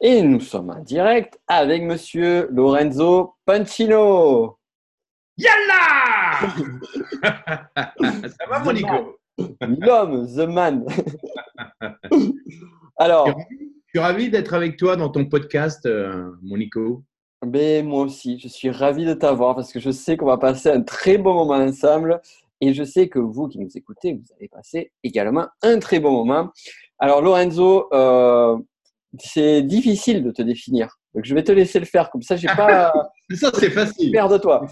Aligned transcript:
Et 0.00 0.22
nous 0.22 0.40
sommes 0.40 0.70
en 0.70 0.80
direct 0.80 1.38
avec 1.46 1.82
monsieur 1.82 2.48
Lorenzo 2.50 3.34
Pancino. 3.44 4.58
Yalla 5.36 6.40
Ça 8.28 8.46
va, 8.48 8.58
mon 8.60 8.72
Nico? 8.72 9.16
L'homme, 9.60 10.26
the 10.26 10.46
man. 10.48 10.86
Alors, 12.98 13.26
Je 13.28 13.88
suis 13.88 13.98
ravi 13.98 14.30
d'être 14.30 14.54
avec 14.54 14.76
toi 14.76 14.96
dans 14.96 15.08
ton 15.08 15.24
podcast, 15.24 15.86
euh, 15.86 16.30
mon 16.42 16.56
Nico. 16.56 17.02
ben, 17.44 17.86
moi 17.86 18.02
aussi, 18.02 18.38
je 18.38 18.48
suis 18.48 18.70
ravi 18.70 19.04
de 19.04 19.14
t'avoir 19.14 19.54
parce 19.54 19.72
que 19.72 19.80
je 19.80 19.90
sais 19.90 20.16
qu'on 20.16 20.26
va 20.26 20.38
passer 20.38 20.68
un 20.70 20.82
très 20.82 21.16
bon 21.16 21.34
moment 21.34 21.54
ensemble 21.54 22.20
et 22.60 22.74
je 22.74 22.84
sais 22.84 23.08
que 23.08 23.18
vous 23.18 23.48
qui 23.48 23.58
nous 23.58 23.70
écoutez, 23.74 24.12
vous 24.12 24.34
allez 24.36 24.48
passer 24.48 24.92
également 25.02 25.46
un 25.62 25.78
très 25.78 26.00
bon 26.00 26.12
moment. 26.12 26.50
Alors, 26.98 27.22
Lorenzo, 27.22 27.88
euh, 27.94 28.58
c'est 29.18 29.62
difficile 29.62 30.22
de 30.22 30.30
te 30.30 30.42
définir. 30.42 30.96
Donc, 31.14 31.24
je 31.24 31.34
vais 31.34 31.42
te 31.42 31.50
laisser 31.50 31.80
le 31.80 31.86
faire. 31.86 32.10
Comme 32.10 32.22
ça, 32.22 32.36
j'ai 32.36 32.46
pas 32.46 32.92
Ça, 33.34 33.50
c'est 33.54 33.70
facile. 33.70 34.12
peur 34.12 34.28
de 34.28 34.38
toi. 34.38 34.66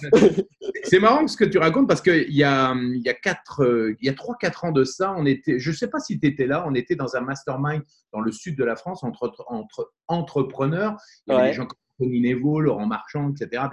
C'est 0.85 1.01
marrant 1.01 1.27
ce 1.27 1.37
que 1.37 1.45
tu 1.45 1.59
racontes 1.59 1.89
parce 1.89 2.01
qu'il 2.01 2.33
y 2.33 2.45
a, 2.45 2.75
il 2.75 3.03
y 3.05 3.09
a, 3.09 3.15
quatre, 3.15 3.63
euh, 3.65 3.95
il 4.01 4.07
y 4.07 4.09
a 4.09 4.13
3-4 4.13 4.67
ans 4.67 4.73
de 4.73 4.85
ça, 4.85 5.15
on 5.17 5.27
était, 5.27 5.59
je 5.59 5.71
ne 5.71 5.75
sais 5.77 5.89
pas 5.89 5.99
si 6.01 6.19
tu 6.21 6.27
étais 6.27 6.47
là, 6.47 6.65
on 6.67 6.75
était 6.75 6.95
dans 6.97 7.17
un 7.17 7.21
mastermind 7.21 7.83
dans 8.13 8.21
le 8.21 8.31
sud 8.33 8.57
de 8.57 8.65
la 8.65 8.77
France 8.77 9.03
entre, 9.05 9.35
entre 9.49 9.93
entrepreneurs. 10.07 10.97
Il 11.27 11.33
y 11.33 11.35
avait 11.35 11.43
Ouais. 11.43 11.49
des 11.51 11.55
gens 11.57 11.67
comme 11.67 11.79
Tony 12.01 12.21
Nevo, 12.21 12.61
Laurent 12.61 12.87
Marchand, 12.87 13.33
etc. 13.33 13.65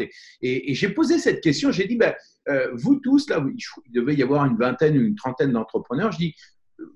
Et, 0.41 0.71
et 0.71 0.73
j'ai 0.73 0.89
posé 0.89 1.19
cette 1.19 1.41
question, 1.41 1.71
j'ai 1.71 1.85
dit, 1.87 1.95
ben, 1.95 2.13
euh, 2.49 2.69
vous 2.73 2.95
tous, 2.95 3.29
là, 3.29 3.43
il 3.47 3.63
il 3.85 3.91
devait 3.91 4.15
y 4.15 4.23
avoir 4.23 4.45
une 4.45 4.57
vingtaine, 4.57 4.95
une 4.95 5.15
trentaine 5.15 5.51
d'entrepreneurs, 5.51 6.11
je 6.11 6.17
dis, 6.17 6.35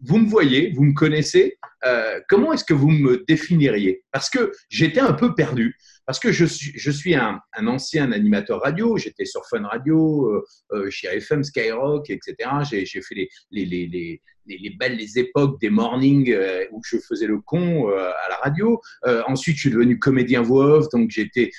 vous 0.02 0.18
me 0.18 0.28
voyez, 0.28 0.72
vous 0.74 0.84
me 0.84 0.94
connaissez, 0.94 1.58
euh, 1.86 2.20
comment 2.28 2.54
est-ce 2.54 2.66
que 2.66 2.74
vous 2.74 2.90
me 2.90 3.24
définiriez? 3.28 4.04
Parce 4.12 4.30
que 4.30 4.52
j'étais 4.70 5.00
un 5.00 5.14
peu 5.14 5.34
perdu, 5.36 5.76
parce 6.06 6.20
que 6.20 6.32
je 6.32 6.46
suis, 6.46 6.72
je 6.78 6.92
suis 6.92 7.16
un, 7.16 7.40
ancien 7.66 8.12
animateur 8.12 8.62
radio, 8.62 8.98
j'étais 8.98 9.26
sur 9.26 9.46
Fun 9.48 9.64
Radio, 9.64 10.28
euh, 10.28 10.44
euh, 10.74 10.90
chez 10.90 11.08
FM, 11.08 11.44
Skyrock, 11.44 12.10
etc. 12.10 12.36
J'ai 12.70 12.86
j'ai 12.86 13.02
fait 13.02 13.16
les, 13.16 13.30
les, 13.52 13.88
les, 13.88 14.22
les, 14.50 14.58
les, 14.58 14.70
les 14.70 14.76
belles 14.76 15.00
les 15.00 15.20
époques 15.20 15.60
des 15.62 15.70
mornings 15.70 16.32
euh, 16.32 16.66
où 16.72 16.82
je 16.84 16.98
faisais 16.98 17.28
le 17.28 17.40
con 17.40 17.90
euh, 17.90 18.10
à 18.10 18.30
la 18.30 18.36
radio. 18.44 18.82
Euh, 19.06 19.24
ensuite, 19.28 19.56
je 19.56 19.62
suis 19.62 19.70
devenu 19.70 20.00
comédien 20.00 20.42
voix 20.42 20.78
off, 20.78 20.90
donc 20.90 21.10
j'étais 21.10 21.52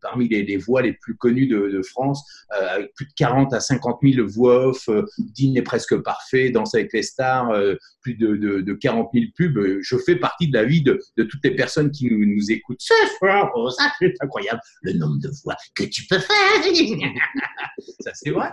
parmi 0.00 0.28
les, 0.28 0.56
voix 0.56 0.82
les 0.82 0.92
plus 0.92 1.16
connues 1.16 1.46
de, 1.46 1.82
France, 1.82 2.24
avec 2.50 2.92
plus 2.94 3.06
de 3.06 3.12
40 3.16 3.52
à 3.52 3.60
50 3.60 3.98
000 4.02 4.26
voix 4.26 4.68
off, 4.68 4.88
euh, 4.88 5.04
dîner 5.18 5.62
presque 5.62 5.96
parfait, 5.98 6.50
danse 6.50 6.74
avec 6.74 6.92
les 6.92 7.02
stars, 7.02 7.52
plus 8.00 8.14
de, 8.14 8.36
de, 8.36 8.60
de 8.60 8.74
40 8.74 9.10
000 9.12 9.26
pubs. 9.36 9.78
Je 9.82 9.96
fais 9.98 10.16
partie 10.16 10.48
de 10.48 10.54
la 10.54 10.64
vie 10.64 10.82
de, 10.82 11.00
toutes 11.16 11.44
les 11.44 11.54
personnes 11.54 11.90
qui 11.90 12.06
nous, 12.10 12.24
nous 12.24 12.50
écoutent. 12.50 12.80
Oh, 13.22 13.68
c'est 13.98 14.14
incroyable, 14.20 14.60
le 14.82 14.92
nombre 14.94 15.18
de 15.20 15.30
voix 15.44 15.56
que 15.74 15.84
tu 15.84 16.06
peux 16.06 16.18
faire. 16.18 16.36
ça 18.00 18.12
c'est 18.14 18.30
vrai. 18.30 18.50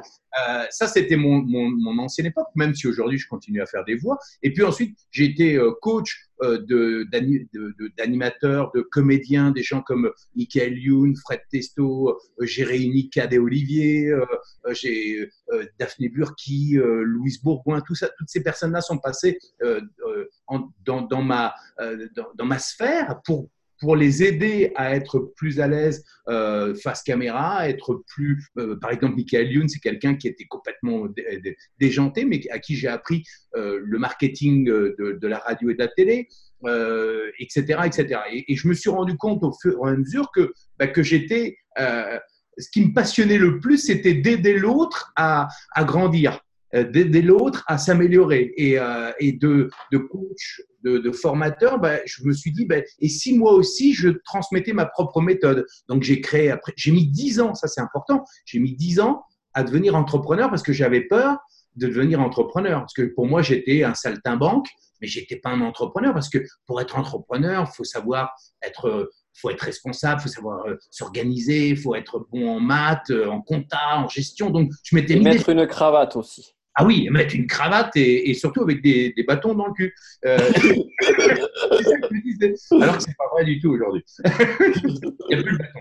Ça, 0.71 0.87
c'était 0.87 1.15
mon, 1.15 1.43
mon 1.43 1.97
ancienne 1.99 2.27
époque, 2.27 2.47
même 2.55 2.73
si 2.73 2.87
aujourd'hui 2.87 3.17
je 3.17 3.27
continue 3.27 3.42
à 3.61 3.65
faire 3.65 3.83
des 3.85 3.95
voix. 3.95 4.17
Et 4.41 4.53
puis 4.53 4.63
ensuite, 4.63 4.97
j'ai 5.11 5.25
été 5.25 5.55
euh, 5.55 5.71
coach 5.81 6.27
euh, 6.41 6.57
de- 6.59 7.05
d'ani- 7.11 7.47
de- 7.53 7.73
de- 7.79 7.91
d'animateurs, 7.97 8.71
de, 8.73 8.81
comédiens, 8.81 9.51
des 9.51 9.63
gens 9.63 9.81
comme 9.81 10.11
Michael 10.35 10.77
Youn, 10.77 11.15
Fred 11.15 11.41
Testo, 11.51 12.09
euh, 12.09 12.45
j'ai 12.45 12.63
réuni 12.63 13.09
Cadet 13.09 13.37
Olivier, 13.37 14.07
euh, 14.09 14.25
euh, 14.65 14.73
j'ai 14.73 15.29
euh, 15.51 15.65
Daphné 15.79 16.09
Burki, 16.09 16.77
euh, 16.77 17.03
Louise 17.03 17.41
Bourgoin, 17.41 17.81
tout 17.81 17.95
ça, 17.95 18.09
toutes 18.17 18.29
ces 18.29 18.43
personnes-là 18.43 18.81
sont 18.81 18.97
passées 18.97 19.37
euh, 19.61 19.81
euh, 20.07 20.25
dans, 20.85 21.01
dans, 21.01 21.21
ma, 21.21 21.53
euh, 21.79 22.07
dans 22.35 22.45
ma 22.45 22.59
sphère 22.59 23.21
pour 23.23 23.49
pour 23.83 23.97
les 23.97 24.23
aider 24.23 24.71
à 24.77 24.95
être 24.95 25.19
plus 25.35 25.59
à 25.59 25.67
l'aise 25.67 26.05
euh, 26.29 26.73
face 26.73 27.03
caméra, 27.03 27.57
à 27.57 27.67
être 27.67 28.01
plus, 28.07 28.47
euh, 28.57 28.77
par 28.79 28.91
exemple, 28.91 29.15
Michael 29.17 29.51
Youn, 29.51 29.67
c'est 29.67 29.81
quelqu'un 29.81 30.15
qui 30.15 30.29
était 30.29 30.45
complètement 30.45 31.07
dé- 31.07 31.41
dé- 31.43 31.57
déjanté, 31.81 32.23
mais 32.23 32.39
à 32.49 32.59
qui 32.59 32.77
j'ai 32.77 32.87
appris 32.87 33.23
euh, 33.57 33.81
le 33.83 33.99
marketing 33.99 34.63
de, 34.63 35.27
la 35.27 35.39
radio 35.39 35.69
et 35.69 35.73
de 35.73 35.79
la 35.79 35.89
télé, 35.89 36.29
etc., 37.39 37.81
etc. 37.85 38.21
Et, 38.31 38.55
je 38.55 38.69
me 38.69 38.73
suis 38.73 38.89
rendu 38.89 39.17
compte 39.17 39.43
au 39.43 39.51
fur 39.51 39.85
et 39.85 39.89
à 39.89 39.97
mesure 39.97 40.31
que, 40.33 40.53
bah, 40.79 40.87
que 40.87 41.03
j'étais, 41.03 41.57
ce 41.77 42.69
qui 42.71 42.85
me 42.85 42.93
passionnait 42.93 43.37
le 43.37 43.59
plus, 43.59 43.79
c'était 43.79 44.13
d'aider 44.13 44.57
l'autre 44.57 45.11
à, 45.17 45.49
grandir, 45.79 46.39
d'aider 46.73 47.21
l'autre 47.21 47.63
à 47.67 47.77
s'améliorer. 47.77 48.53
Et, 48.57 48.79
euh, 48.79 49.11
et 49.19 49.33
de, 49.33 49.69
de 49.91 49.97
coach, 49.99 50.61
de, 50.83 50.97
de 50.97 51.11
formateur, 51.11 51.79
bah, 51.79 51.97
je 52.05 52.23
me 52.23 52.33
suis 52.33 52.51
dit, 52.51 52.65
bah, 52.65 52.77
et 52.99 53.09
si 53.09 53.37
moi 53.37 53.53
aussi 53.53 53.93
je 53.93 54.09
transmettais 54.25 54.73
ma 54.73 54.85
propre 54.85 55.21
méthode 55.21 55.65
Donc 55.87 56.03
j'ai 56.03 56.19
créé, 56.19 56.49
après, 56.49 56.73
j'ai 56.75 56.91
mis 56.91 57.07
10 57.07 57.41
ans, 57.41 57.53
ça 57.53 57.67
c'est 57.67 57.81
important, 57.81 58.23
j'ai 58.45 58.59
mis 58.59 58.75
10 58.75 58.99
ans 59.01 59.23
à 59.53 59.63
devenir 59.63 59.95
entrepreneur 59.95 60.49
parce 60.49 60.63
que 60.63 60.73
j'avais 60.73 61.01
peur 61.01 61.37
de 61.75 61.87
devenir 61.87 62.19
entrepreneur. 62.19 62.79
Parce 62.79 62.93
que 62.93 63.03
pour 63.03 63.27
moi, 63.27 63.41
j'étais 63.41 63.83
un 63.83 63.93
saltimbanque, 63.93 64.67
mais 64.99 65.07
j'étais 65.07 65.35
pas 65.35 65.49
un 65.51 65.61
entrepreneur 65.61 66.13
parce 66.13 66.29
que 66.29 66.39
pour 66.65 66.81
être 66.81 66.97
entrepreneur, 66.97 67.67
il 67.69 67.75
faut 67.75 67.83
savoir 67.83 68.31
être 68.63 69.11
faut 69.35 69.49
être 69.49 69.61
responsable, 69.61 70.21
faut 70.21 70.29
savoir 70.29 70.65
euh, 70.67 70.77
s'organiser, 70.91 71.69
il 71.69 71.77
faut 71.77 71.95
être 71.95 72.27
bon 72.31 72.49
en 72.49 72.59
maths, 72.59 73.09
euh, 73.09 73.27
en 73.27 73.41
compta, 73.41 73.97
en 73.97 74.07
gestion. 74.07 74.49
Donc, 74.49 74.71
je 74.83 74.95
m'étais 74.95 75.15
mis 75.15 75.23
des 75.23 75.31
mettre 75.31 75.49
une 75.49 75.65
cravate 75.67 76.15
aussi. 76.15 76.53
Ah 76.75 76.85
oui, 76.85 77.07
mettre 77.11 77.35
une 77.35 77.47
cravate 77.47 77.95
et, 77.95 78.29
et 78.29 78.33
surtout 78.33 78.63
avec 78.63 78.81
des, 78.81 79.13
des 79.15 79.23
bâtons 79.23 79.53
dans 79.53 79.67
le 79.67 79.73
cul. 79.73 79.93
Euh. 80.25 80.37
Alors 82.81 82.97
que 82.97 83.03
c'est 83.03 83.15
pas 83.17 83.27
vrai 83.31 83.45
du 83.45 83.59
tout 83.59 83.71
aujourd'hui. 83.71 84.03
Il 84.25 84.31
n'y 85.29 85.35
a 85.35 85.43
plus 85.43 85.51
le 85.51 85.57
bâton. 85.57 85.79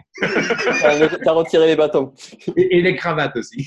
Tu 1.23 1.29
as 1.29 1.33
retiré 1.33 1.67
les 1.67 1.77
bâtons. 1.77 2.13
Et, 2.57 2.79
et 2.79 2.83
les 2.83 2.95
cravates 2.95 3.37
aussi. 3.37 3.67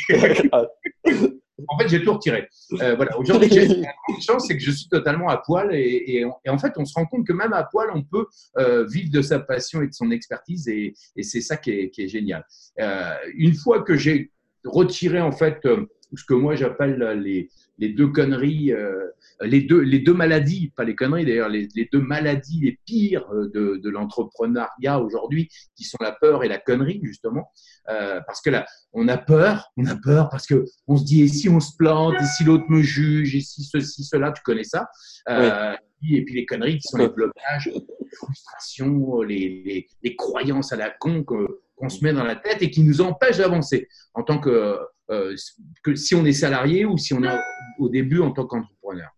En 1.67 1.79
fait, 1.79 1.87
j'ai 1.87 2.03
tout 2.03 2.13
retiré. 2.13 2.47
Euh, 2.81 2.95
voilà. 2.95 3.17
Aujourd'hui, 3.17 3.49
j'ai 3.49 3.65
la 3.67 3.75
grande 4.07 4.21
chance, 4.21 4.45
c'est 4.47 4.57
que 4.57 4.63
je 4.63 4.71
suis 4.71 4.89
totalement 4.89 5.29
à 5.29 5.37
poil 5.37 5.73
et, 5.73 5.79
et- 6.19 6.25
et 6.45 6.49
en 6.49 6.57
fait, 6.57 6.73
on 6.77 6.83
se 6.85 6.93
rend 6.93 7.05
compte 7.05 7.25
que 7.25 7.31
même 7.33 7.53
à 7.53 7.63
poil, 7.63 7.89
on 7.95 8.03
peut 8.03 8.25
euh, 8.57 8.85
vivre 8.85 9.09
de 9.09 9.21
sa 9.21 9.39
passion 9.39 9.81
et 9.81 9.87
de 9.87 9.93
son 9.93 10.11
expertise 10.11 10.67
et, 10.67 10.93
et 11.15 11.23
c'est 11.23 11.39
ça 11.41 11.55
qui 11.57 11.71
est, 11.71 11.89
qui 11.91 12.03
est 12.03 12.07
génial. 12.09 12.45
Euh, 12.81 13.13
une 13.35 13.53
fois 13.55 13.81
que 13.83 13.95
j'ai 13.95 14.31
retiré 14.65 15.21
en 15.21 15.31
fait 15.31 15.65
euh, 16.15 16.17
ce 16.17 16.25
que 16.25 16.33
moi 16.33 16.55
j'appelle 16.55 17.21
les, 17.23 17.49
les 17.77 17.89
deux 17.89 18.07
conneries, 18.07 18.71
euh, 18.71 19.07
les, 19.41 19.61
deux, 19.61 19.79
les 19.79 19.99
deux 19.99 20.13
maladies, 20.13 20.71
pas 20.75 20.83
les 20.83 20.95
conneries 20.95 21.25
d'ailleurs, 21.25 21.49
les, 21.49 21.67
les 21.75 21.89
deux 21.91 22.01
maladies 22.01 22.61
les 22.61 22.79
pires 22.85 23.27
euh, 23.33 23.49
de, 23.53 23.77
de 23.83 23.89
l'entrepreneuriat 23.89 24.99
aujourd'hui, 24.99 25.49
qui 25.75 25.83
sont 25.83 25.97
la 26.01 26.11
peur 26.11 26.43
et 26.43 26.47
la 26.47 26.59
connerie 26.59 27.01
justement, 27.03 27.51
Euh, 27.87 28.19
parce 28.25 28.41
que 28.41 28.49
là, 28.49 28.65
on 28.93 29.07
a 29.07 29.17
peur, 29.17 29.71
on 29.77 29.85
a 29.85 29.95
peur 29.95 30.29
parce 30.29 30.47
que 30.47 30.65
on 30.87 30.97
se 30.97 31.05
dit 31.05 31.21
et 31.21 31.27
si 31.27 31.49
on 31.49 31.59
se 31.59 31.75
plante, 31.77 32.15
et 32.19 32.25
si 32.25 32.43
l'autre 32.43 32.65
me 32.69 32.81
juge, 32.81 33.35
et 33.35 33.41
si 33.41 33.63
ceci, 33.63 34.03
cela, 34.03 34.31
tu 34.31 34.41
connais 34.41 34.63
ça. 34.63 34.87
Euh, 35.29 35.75
Et 36.07 36.23
puis 36.25 36.35
les 36.35 36.45
conneries 36.45 36.77
qui 36.79 36.87
sont 36.87 36.97
les 36.97 37.09
blocages, 37.09 37.67
les 37.73 38.09
frustrations, 38.17 39.21
les, 39.21 39.61
les, 39.65 39.87
les 40.03 40.15
croyances 40.15 40.71
à 40.73 40.77
la 40.77 40.89
con 40.89 41.23
qu'on 41.23 41.89
se 41.89 42.03
met 42.03 42.13
dans 42.13 42.23
la 42.23 42.35
tête 42.35 42.61
et 42.61 42.69
qui 42.69 42.83
nous 42.83 43.01
empêchent 43.01 43.37
d'avancer. 43.37 43.87
En 44.13 44.23
tant 44.23 44.39
que, 44.39 44.49
euh, 44.49 44.77
que 45.07 45.95
si 45.95 46.15
on 46.15 46.25
est 46.25 46.33
salarié 46.33 46.85
ou 46.85 46.97
si 46.97 47.13
on 47.13 47.23
est 47.23 47.39
au 47.79 47.89
début 47.89 48.21
en 48.21 48.31
tant 48.31 48.45
qu'entrepreneur. 48.45 49.09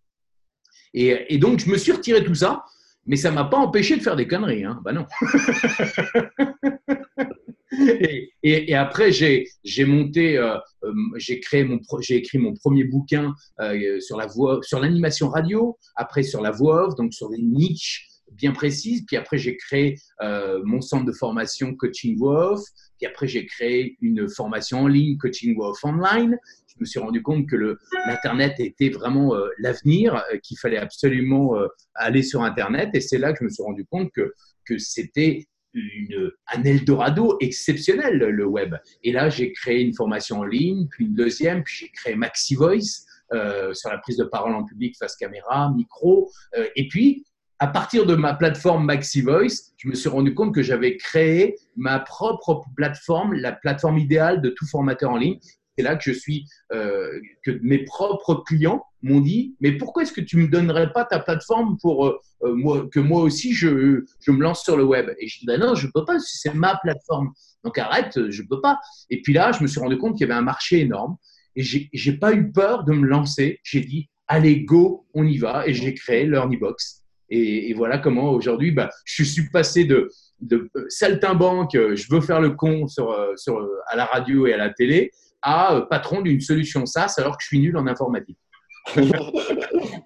Et, 0.94 1.38
donc, 1.38 1.60
je 1.60 1.70
me 1.70 1.76
suis 1.76 1.92
retiré 1.92 2.24
tout 2.24 2.34
ça, 2.34 2.64
mais 3.06 3.16
ça 3.16 3.30
m'a 3.30 3.44
pas 3.44 3.58
empêché 3.58 3.96
de 3.96 4.02
faire 4.02 4.16
des 4.16 4.26
conneries. 4.26 4.64
Bah 4.82 4.92
non. 4.92 5.06
et, 8.42 8.74
après, 8.74 9.12
j'ai 9.12 9.84
monté, 9.84 10.38
euh, 10.38 10.56
euh, 10.84 10.92
j'ai 11.16 11.40
créé 11.40 11.64
mon, 11.64 11.80
j'ai 12.00 12.16
écrit 12.16 12.38
mon 12.38 12.54
premier 12.54 12.84
bouquin 12.84 13.34
euh, 13.60 14.00
sur 14.00 14.16
la 14.16 14.26
voix, 14.26 14.60
sur 14.62 14.80
l'animation 14.80 15.28
radio, 15.28 15.76
après 15.96 16.22
sur 16.22 16.40
la 16.40 16.50
voix 16.50 16.88
off, 16.88 16.94
donc 16.96 17.12
sur 17.14 17.30
des 17.30 17.38
niches 17.38 18.08
bien 18.32 18.52
précises. 18.52 19.04
Puis 19.06 19.16
après, 19.16 19.38
j'ai 19.38 19.56
créé 19.56 19.98
euh, 20.22 20.60
mon 20.64 20.80
centre 20.80 21.04
de 21.04 21.12
formation 21.12 21.74
coaching 21.74 22.18
off. 22.22 22.60
Puis 22.98 23.06
après, 23.06 23.26
j'ai 23.26 23.46
créé 23.46 23.96
une 24.00 24.28
formation 24.28 24.82
en 24.82 24.86
ligne 24.88 25.16
coaching 25.18 25.56
off 25.60 25.84
online. 25.84 26.36
Je 26.68 26.74
me 26.80 26.84
suis 26.84 27.00
rendu 27.00 27.22
compte 27.22 27.48
que 27.48 27.76
l'Internet 28.06 28.54
était 28.58 28.90
vraiment 28.90 29.34
euh, 29.34 29.48
l'avenir, 29.58 30.14
euh, 30.32 30.38
qu'il 30.38 30.58
fallait 30.58 30.78
absolument 30.78 31.56
aller 31.94 32.22
sur 32.22 32.42
Internet. 32.42 32.90
Et 32.94 33.00
c'est 33.00 33.18
là 33.18 33.32
que 33.32 33.38
je 33.40 33.44
me 33.44 33.50
suis 33.50 33.62
rendu 33.62 33.84
compte 33.84 34.10
que, 34.12 34.32
c'était 34.76 35.46
un 35.74 36.62
Eldorado 36.62 37.38
exceptionnel, 37.40 38.18
le 38.18 38.44
web. 38.44 38.74
Et 39.02 39.12
là, 39.12 39.30
j'ai 39.30 39.50
créé 39.52 39.80
une 39.80 39.94
formation 39.94 40.40
en 40.40 40.44
ligne, 40.44 40.88
puis 40.90 41.06
une 41.06 41.14
deuxième, 41.14 41.62
puis 41.62 41.74
j'ai 41.76 41.88
créé 41.88 42.14
Maxi 42.14 42.54
Voice 42.54 43.06
sur 43.30 43.90
la 43.90 43.98
prise 44.02 44.18
de 44.18 44.24
parole 44.24 44.54
en 44.54 44.64
public 44.64 44.94
face 44.98 45.16
caméra, 45.16 45.72
micro. 45.74 46.30
Et 46.76 46.86
puis, 46.88 47.24
à 47.60 47.66
partir 47.66 48.06
de 48.06 48.14
ma 48.14 48.34
plateforme 48.34 48.84
Maxi 48.84 49.20
Voice, 49.20 49.72
je 49.76 49.88
me 49.88 49.94
suis 49.94 50.08
rendu 50.08 50.34
compte 50.34 50.54
que 50.54 50.62
j'avais 50.62 50.96
créé 50.96 51.56
ma 51.76 51.98
propre 51.98 52.64
plateforme, 52.76 53.34
la 53.34 53.52
plateforme 53.52 53.98
idéale 53.98 54.40
de 54.40 54.50
tout 54.50 54.66
formateur 54.66 55.10
en 55.10 55.16
ligne, 55.16 55.38
c'est 55.76 55.84
là 55.84 55.96
que 55.96 56.02
je 56.02 56.12
suis, 56.12 56.44
euh, 56.72 57.20
que 57.44 57.52
mes 57.62 57.84
propres 57.84 58.42
clients 58.46 58.84
m'ont 59.02 59.20
dit, 59.20 59.54
mais 59.60 59.72
pourquoi 59.72 60.02
est-ce 60.02 60.12
que 60.12 60.20
tu 60.20 60.36
me 60.36 60.48
donnerais 60.48 60.92
pas 60.92 61.04
ta 61.04 61.20
plateforme 61.20 61.78
pour 61.80 62.06
euh, 62.06 62.20
euh, 62.42 62.54
moi, 62.54 62.88
que 62.90 62.98
moi 62.98 63.22
aussi 63.22 63.52
je, 63.52 64.04
je, 64.20 64.30
me 64.32 64.42
lance 64.42 64.64
sur 64.64 64.76
le 64.76 64.84
web? 64.84 65.10
Et 65.20 65.28
je 65.28 65.38
dis, 65.38 65.46
ben 65.46 65.60
non, 65.60 65.76
je 65.76 65.86
peux 65.94 66.04
pas, 66.04 66.18
c'est 66.18 66.52
ma 66.52 66.76
plateforme. 66.82 67.32
Donc 67.62 67.78
arrête, 67.78 68.28
je 68.28 68.42
peux 68.42 68.60
pas. 68.60 68.80
Et 69.10 69.22
puis 69.22 69.32
là, 69.32 69.52
je 69.52 69.62
me 69.62 69.68
suis 69.68 69.78
rendu 69.78 69.98
compte 69.98 70.16
qu'il 70.16 70.26
y 70.26 70.30
avait 70.30 70.38
un 70.38 70.42
marché 70.42 70.80
énorme 70.80 71.16
et 71.54 71.62
j'ai 71.62 72.12
pas 72.12 72.32
eu 72.32 72.50
peur 72.50 72.82
de 72.84 72.92
me 72.92 73.06
lancer. 73.06 73.60
J'ai 73.62 73.80
dit, 73.80 74.08
allez, 74.26 74.62
go, 74.62 75.06
on 75.14 75.24
y 75.24 75.38
va. 75.38 75.66
Et 75.66 75.74
j'ai 75.74 75.94
créé 75.94 76.26
l'Earnybox. 76.26 77.04
Et, 77.30 77.70
et 77.70 77.74
voilà 77.74 77.98
comment 77.98 78.30
aujourd'hui, 78.30 78.70
bah, 78.70 78.90
je 79.04 79.22
suis 79.22 79.48
passé 79.50 79.84
de, 79.84 80.10
de 80.40 80.70
saltimbanque, 80.88 81.72
je 81.72 82.06
veux 82.14 82.20
faire 82.20 82.40
le 82.40 82.50
con 82.50 82.86
sur, 82.88 83.14
sur, 83.36 83.68
à 83.86 83.96
la 83.96 84.04
radio 84.06 84.46
et 84.46 84.54
à 84.54 84.56
la 84.56 84.70
télé, 84.70 85.10
à 85.42 85.74
euh, 85.74 85.80
patron 85.82 86.20
d'une 86.20 86.40
solution 86.40 86.86
SaaS 86.86 87.14
alors 87.18 87.36
que 87.36 87.42
je 87.42 87.48
suis 87.48 87.60
nul 87.60 87.76
en 87.76 87.86
informatique. 87.86 88.38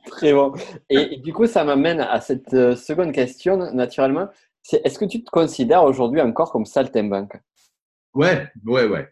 Très 0.07 0.33
bon. 0.33 0.53
Et, 0.91 1.19
du 1.19 1.33
coup, 1.33 1.47
ça 1.47 1.65
m'amène 1.65 2.01
à 2.01 2.21
cette 2.21 2.53
euh, 2.55 2.75
seconde 2.75 3.13
question, 3.13 3.57
naturellement. 3.73 4.29
C'est 4.63 4.85
est-ce 4.85 4.99
que 4.99 5.05
tu 5.05 5.23
te 5.23 5.31
considères 5.31 5.85
aujourd'hui 5.85 6.21
encore 6.21 6.51
comme 6.53 6.67
saltimbanque? 6.67 7.35
Ouais, 8.15 8.49
ouais, 8.65 8.87
ouais. 8.87 9.09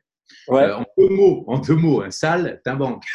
ouais. 0.49 0.63
Euh, 0.63 0.77
en 0.77 0.85
deux 0.99 1.09
mots, 1.09 1.45
en 1.47 1.59
deux 1.59 1.77
mots, 1.77 2.03
un 2.03 2.11
saltimbanque. 2.11 3.05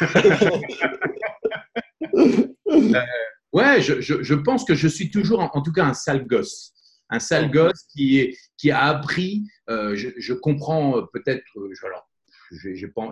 ouais, 3.56 3.80
je, 3.80 4.00
je, 4.00 4.34
pense 4.34 4.64
que 4.64 4.74
je 4.74 4.88
suis 4.88 5.10
toujours, 5.10 5.40
en, 5.40 5.62
tout 5.62 5.72
cas, 5.72 5.84
un 5.84 5.94
sale 5.94 6.26
gosse. 6.26 6.72
Un 7.10 7.20
sale 7.20 7.50
gosse 7.50 7.86
qui, 7.94 8.18
est, 8.18 8.36
qui 8.58 8.70
a 8.70 8.84
appris, 8.84 9.44
je, 9.68 10.08
je, 10.16 10.32
comprends 10.32 11.06
peut-être, 11.12 11.42
alors 11.84 12.08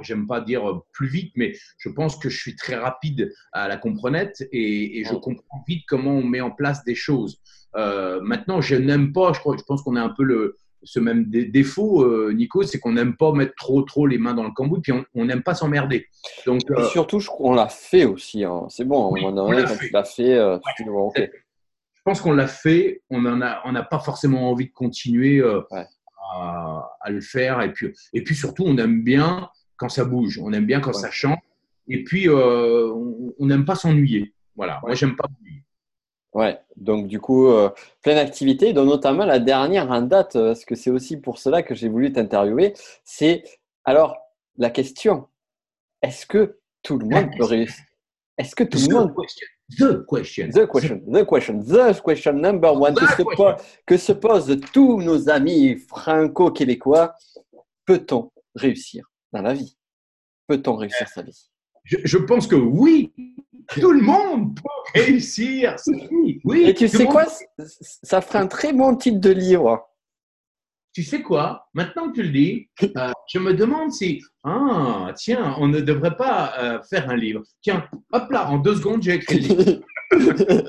j'aime 0.03 0.27
pas 0.27 0.41
dire 0.41 0.81
plus 0.93 1.09
vite, 1.09 1.33
mais 1.37 1.55
je 1.79 1.89
pense 1.89 2.17
que 2.19 2.29
je 2.29 2.39
suis 2.39 2.57
très 2.57 2.77
rapide 2.77 3.33
à 3.53 3.69
la 3.69 3.77
comprenette 3.77 4.47
et, 4.53 5.05
je 5.05 5.15
comprends 5.15 5.65
vite 5.67 5.85
comment 5.89 6.13
on 6.13 6.25
met 6.25 6.41
en 6.41 6.51
place 6.51 6.85
des 6.85 6.95
choses. 6.95 7.41
Euh, 7.77 8.21
maintenant, 8.21 8.61
je 8.61 8.77
n'aime 8.77 9.13
pas, 9.13 9.33
je, 9.33 9.41
crois, 9.41 9.57
je 9.57 9.65
pense 9.65 9.83
qu'on 9.83 9.97
a 9.97 10.03
un 10.03 10.15
peu 10.17 10.23
le, 10.23 10.57
ce 10.85 11.01
même 11.01 11.25
défaut, 11.27 12.05
euh, 12.05 12.33
Nico, 12.33 12.63
c'est 12.63 12.79
qu'on 12.79 12.93
n'aime 12.93 13.17
pas 13.17 13.33
mettre 13.33 13.55
trop 13.57 13.83
trop 13.83 14.07
les 14.07 14.19
mains 14.19 14.35
dans 14.35 14.45
le 14.45 14.51
cambouis, 14.51 14.81
puis 14.81 14.93
on 15.15 15.25
n'aime 15.25 15.43
pas 15.43 15.55
s'emmerder. 15.55 16.07
Donc 16.47 16.61
euh, 16.71 16.85
surtout, 16.89 17.21
je, 17.21 17.31
on 17.39 17.55
l'a 17.55 17.69
fait 17.69 18.05
aussi. 18.05 18.45
Hein. 18.45 18.67
C'est 18.69 18.85
bon, 18.85 19.15
on 19.17 19.35
quand 19.35 19.77
tu 19.79 19.91
l'as 19.91 20.05
fait, 20.05 20.37
Je 20.37 22.03
pense 22.05 22.21
qu'on 22.21 22.33
l'a 22.33 22.47
fait. 22.47 23.03
On 23.11 23.21
n'a 23.21 23.63
on 23.65 23.75
pas 23.91 23.99
forcément 23.99 24.51
envie 24.51 24.67
de 24.67 24.73
continuer 24.73 25.43
à, 26.33 27.11
le 27.11 27.21
faire. 27.21 27.61
Et 27.63 27.73
puis, 27.73 27.89
et 28.13 28.23
puis 28.23 28.35
surtout, 28.35 28.65
on 28.67 28.77
aime 28.79 29.03
bien 29.03 29.49
quand 29.77 29.89
ça 29.89 30.05
bouge, 30.05 30.39
on 30.43 30.53
aime 30.53 30.67
bien 30.67 30.81
quand 30.81 30.93
ça 30.93 31.11
chante. 31.11 31.41
Et 31.89 32.03
puis, 32.05 32.29
euh, 32.29 32.93
on 33.39 33.47
n'aime 33.47 33.65
pas 33.65 33.75
s'ennuyer. 33.75 34.33
Voilà, 34.57 34.81
moi, 34.83 34.95
j'aime 34.95 35.17
pas 35.17 35.27
m'ennuyer. 35.29 35.64
Ouais, 36.35 36.59
donc 36.77 37.07
du 37.07 37.21
coup, 37.21 37.47
euh, 37.47 37.71
pleine 38.03 38.17
d'activités, 38.17 38.73
dont 38.73 38.85
notamment 38.85 39.25
la 39.25 39.39
dernière 39.39 39.91
en 39.91 40.03
date, 40.03 40.35
euh, 40.35 40.49
parce 40.49 40.65
que 40.65 40.75
c'est 40.75 40.91
aussi 40.91 41.17
pour 41.17 41.39
cela 41.39 41.63
que 41.63 41.77
j'ai 41.77 41.89
voulu 41.89 42.13
t'interviewer, 42.13 42.75
c'est 43.05 43.45
alors 43.85 44.17
la 44.57 44.71
question, 44.71 45.29
est-ce 46.03 46.27
que 46.27 46.59
tout 46.83 46.99
le 46.99 47.07
monde 47.07 47.31
peut 47.39 47.45
réussir 47.45 47.85
Est-ce 48.37 48.57
que 48.57 48.65
tout 48.65 48.79
le 48.79 48.95
monde 48.95 49.15
The 49.79 50.05
question. 50.07 50.49
The 50.51 50.67
question. 50.67 51.01
The 51.11 51.25
question. 51.25 51.61
The 51.61 52.03
question 52.03 52.33
number 52.35 52.75
one 52.75 52.95
que, 52.95 53.07
Se 53.07 53.23
que 53.87 53.97
se 53.97 54.13
posent 54.13 54.61
tous 54.73 55.01
nos 55.01 55.31
amis 55.31 55.77
franco-québécois. 55.77 57.15
Peut-on 57.87 58.31
réussir 58.55 59.11
dans 59.33 59.41
la 59.41 59.55
vie? 59.55 59.77
Peut-on 60.47 60.77
réussir 60.77 61.09
sa 61.09 61.23
vie? 61.23 61.49
je, 61.85 62.19
pense 62.19 62.47
que 62.47 62.57
oui. 62.57 63.13
Tout 63.69 63.93
le 63.93 64.03
monde 64.03 64.57
peut 64.57 65.01
réussir 65.01 65.77
Oui. 66.45 66.65
Et 66.67 66.75
tu 66.75 66.89
sais 66.89 67.07
quoi? 67.07 67.25
Ça 68.03 68.21
ferait 68.21 68.39
un 68.39 68.47
très 68.47 68.73
bon 68.73 68.97
titre 68.97 69.21
de 69.21 69.31
livre 69.31 69.87
tu 70.95 71.03
sais 71.03 71.23
quoi? 71.23 71.67
Maintenant 71.75 72.09
que 72.09 72.15
tu 72.15 72.23
le 72.23 72.29
dis, 72.29 72.69
euh, 72.97 73.11
je 73.29 73.41
me 73.41 73.53
demande 73.53 73.91
si, 73.91 74.23
ah, 74.45 75.11
tiens, 75.17 75.57
on 75.59 75.67
ne 75.67 75.81
devrait 75.81 76.17
pas 76.17 76.55
euh, 76.61 76.81
faire 76.89 77.11
un 77.11 77.17
livre. 77.17 77.43
Tiens, 77.63 77.85
hop 78.13 78.31
là, 78.31 78.49
en 78.49 78.59
deux 78.59 78.77
secondes, 78.77 79.03
j'ai 79.03 79.15
écrit 79.15 79.41
le 79.41 79.49
livre. 79.49 79.81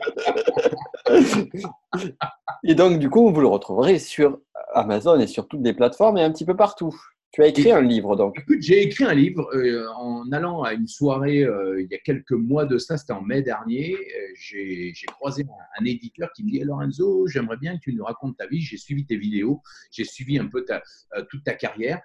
et 2.64 2.74
donc, 2.74 2.98
du 2.98 3.08
coup, 3.08 3.32
vous 3.32 3.40
le 3.40 3.48
retrouverez 3.48 4.00
sur 4.00 4.40
Amazon 4.74 5.20
et 5.20 5.28
sur 5.28 5.48
toutes 5.48 5.64
les 5.64 5.74
plateformes 5.74 6.18
et 6.18 6.24
un 6.24 6.32
petit 6.32 6.46
peu 6.46 6.56
partout. 6.56 7.00
Tu 7.36 7.44
as 7.44 7.48
écrit 7.48 7.72
un 7.74 7.82
livre 7.82 8.16
donc 8.16 8.42
J'ai 8.62 8.82
écrit 8.84 9.04
un 9.04 9.14
livre 9.14 9.54
euh, 9.54 9.86
en 9.98 10.32
allant 10.32 10.64
à 10.64 10.72
une 10.72 10.88
soirée 10.88 11.44
euh, 11.44 11.82
il 11.82 11.92
y 11.92 11.94
a 11.94 11.98
quelques 11.98 12.32
mois 12.32 12.64
de 12.64 12.78
ça, 12.78 12.96
c'était 12.96 13.12
en 13.12 13.22
mai 13.22 13.42
dernier. 13.42 13.94
Euh, 13.94 14.34
j'ai 14.36 14.94
croisé 15.08 15.46
un, 15.78 15.84
éditeur 15.84 16.32
qui 16.32 16.46
me 16.46 16.52
dit 16.52 16.60
Lorenzo, 16.60 17.28
j'aimerais 17.28 17.58
bien 17.58 17.76
que 17.76 17.82
tu 17.82 17.94
nous 17.94 18.06
racontes 18.06 18.38
ta 18.38 18.48
vie. 18.48 18.62
J'ai 18.62 18.78
suivi 18.78 19.06
tes 19.06 19.18
vidéos, 19.18 19.62
j'ai 19.92 20.06
suivi 20.06 20.40
un 20.40 20.48
peu 20.48 20.64
ta, 20.64 20.82
toute 21.30 21.44
ta 21.44 21.56
carrière. 21.56 22.00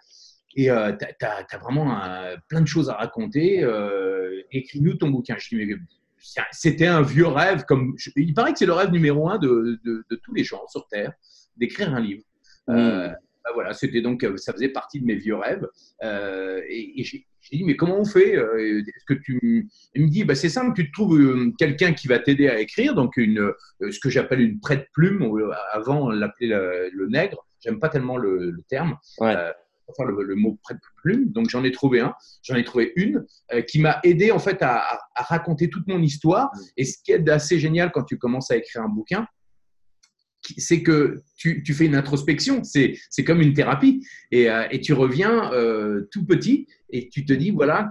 Et 0.56 0.64
tu 0.64 0.70
as, 0.70 1.58
vraiment 1.60 1.96
plein 2.48 2.62
de 2.62 2.66
choses 2.66 2.90
à 2.90 2.94
raconter. 2.94 3.64
Écris-nous 4.50 4.94
ton 4.94 5.10
bouquin. 5.10 5.36
Je 5.38 5.56
dis, 5.56 5.74
c'était 6.50 6.88
un 6.88 7.02
vieux 7.02 7.28
rêve. 7.28 7.64
Comme, 7.66 7.94
il 8.16 8.34
paraît 8.34 8.52
que 8.52 8.58
c'est 8.58 8.66
le 8.66 8.72
rêve 8.72 8.90
numéro 8.90 9.30
un 9.30 9.38
de, 9.38 9.78
de, 9.84 10.16
tous 10.24 10.34
les 10.34 10.42
gens 10.42 10.66
sur 10.66 10.88
Terre, 10.88 11.12
d'écrire 11.56 11.94
un 11.94 12.00
livre. 12.00 12.24
Mmh. 12.66 13.12
Bah, 13.44 13.50
voilà, 13.54 13.72
c'était 13.72 14.02
donc, 14.02 14.22
euh, 14.22 14.36
ça 14.36 14.52
faisait 14.52 14.68
partie 14.68 15.00
de 15.00 15.06
mes 15.06 15.16
vieux 15.16 15.36
rêves. 15.36 15.66
Euh, 16.02 16.60
et, 16.68 17.02
j'ai 17.04 17.26
dit, 17.52 17.64
mais 17.64 17.76
comment 17.76 17.98
on 17.98 18.04
fait 18.04 18.36
euh, 18.36 18.80
Est-ce 18.80 19.04
que 19.06 19.18
tu 19.18 19.68
Il 19.94 20.04
me 20.04 20.08
dit, 20.08 20.24
bah, 20.24 20.34
c'est 20.34 20.48
simple, 20.48 20.74
tu 20.74 20.86
te 20.86 20.92
trouves 20.92 21.52
quelqu'un 21.58 21.92
qui 21.92 22.06
va 22.06 22.18
t'aider 22.18 22.48
à 22.48 22.60
écrire, 22.60 22.94
donc 22.94 23.16
une, 23.16 23.52
ce 23.80 23.98
que 23.98 24.10
j'appelle 24.10 24.40
une 24.40 24.60
prête-plume. 24.60 25.26
Avant, 25.72 26.06
on 26.06 26.10
l'appelait 26.10 26.48
le, 26.48 27.08
nègre. 27.08 27.46
J'aime 27.60 27.80
pas 27.80 27.88
tellement 27.88 28.18
le, 28.18 28.54
terme. 28.68 28.96
Enfin, 29.18 30.04
le, 30.04 30.34
mot 30.36 30.58
prête-plume. 30.62 31.32
Donc, 31.32 31.48
j'en 31.48 31.64
ai 31.64 31.72
trouvé 31.72 32.00
un. 32.00 32.14
J'en 32.42 32.56
ai 32.56 32.64
trouvé 32.64 32.92
une 32.96 33.24
qui 33.66 33.80
m'a 33.80 34.00
aidé 34.04 34.30
en 34.30 34.38
fait 34.38 34.62
à, 34.62 34.98
à, 35.14 35.22
raconter 35.22 35.70
toute 35.70 35.88
mon 35.88 36.00
histoire. 36.02 36.50
Mmh. 36.54 36.60
Et 36.76 36.84
ce 36.84 36.98
qui 37.02 37.12
est 37.12 37.28
assez 37.28 37.58
génial 37.58 37.90
quand 37.90 38.04
tu 38.04 38.18
commences 38.18 38.50
à 38.50 38.56
écrire 38.56 38.82
un 38.82 38.88
bouquin, 38.88 39.26
c'est 40.56 40.82
que 40.82 41.22
tu, 41.36 41.74
fais 41.74 41.86
une 41.86 41.94
introspection, 41.94 42.62
c'est 42.64 43.24
comme 43.24 43.40
une 43.40 43.52
thérapie, 43.52 44.06
et, 44.30 44.50
euh, 44.50 44.66
tu 44.82 44.92
reviens 44.92 45.52
euh, 45.52 46.08
tout 46.10 46.24
petit 46.24 46.66
et 46.90 47.08
tu 47.08 47.24
te 47.24 47.32
dis, 47.32 47.50
voilà, 47.50 47.88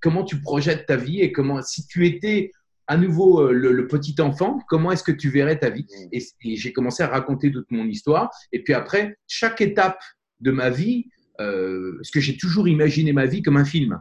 comment 0.00 0.24
tu 0.24 0.40
projettes 0.40 0.86
ta 0.86 0.96
vie 0.96 1.20
et 1.20 1.32
comment, 1.32 1.62
si 1.62 1.86
tu 1.86 2.06
étais 2.06 2.52
à 2.86 2.96
nouveau 2.96 3.42
euh, 3.42 3.52
le, 3.52 3.86
petit 3.86 4.14
enfant, 4.20 4.60
comment 4.68 4.92
est-ce 4.92 5.04
que 5.04 5.12
tu 5.12 5.28
verrais 5.28 5.58
ta 5.58 5.70
vie? 5.70 5.86
Mmh. 6.12 6.18
Et, 6.44 6.56
j'ai 6.56 6.72
commencé 6.72 7.02
à 7.02 7.08
raconter 7.08 7.50
toute 7.50 7.70
mon 7.70 7.86
histoire, 7.86 8.30
et 8.52 8.62
puis 8.62 8.74
après, 8.74 9.18
chaque 9.26 9.60
étape 9.60 10.00
de 10.40 10.50
ma 10.50 10.70
vie, 10.70 11.06
parce 11.36 12.10
que 12.10 12.20
j'ai 12.20 12.36
toujours 12.36 12.66
imaginé 12.66 13.12
ma 13.12 13.26
vie 13.26 13.42
comme 13.42 13.56
un 13.56 13.64
film. 13.64 14.00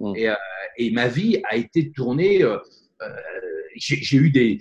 Mmh. 0.00 0.12
Et, 0.78 0.90
ma 0.90 1.08
vie 1.08 1.40
a 1.50 1.56
été 1.56 1.92
tournée 1.92 2.44
j'ai 3.76 4.16
eu 4.16 4.30
des, 4.30 4.58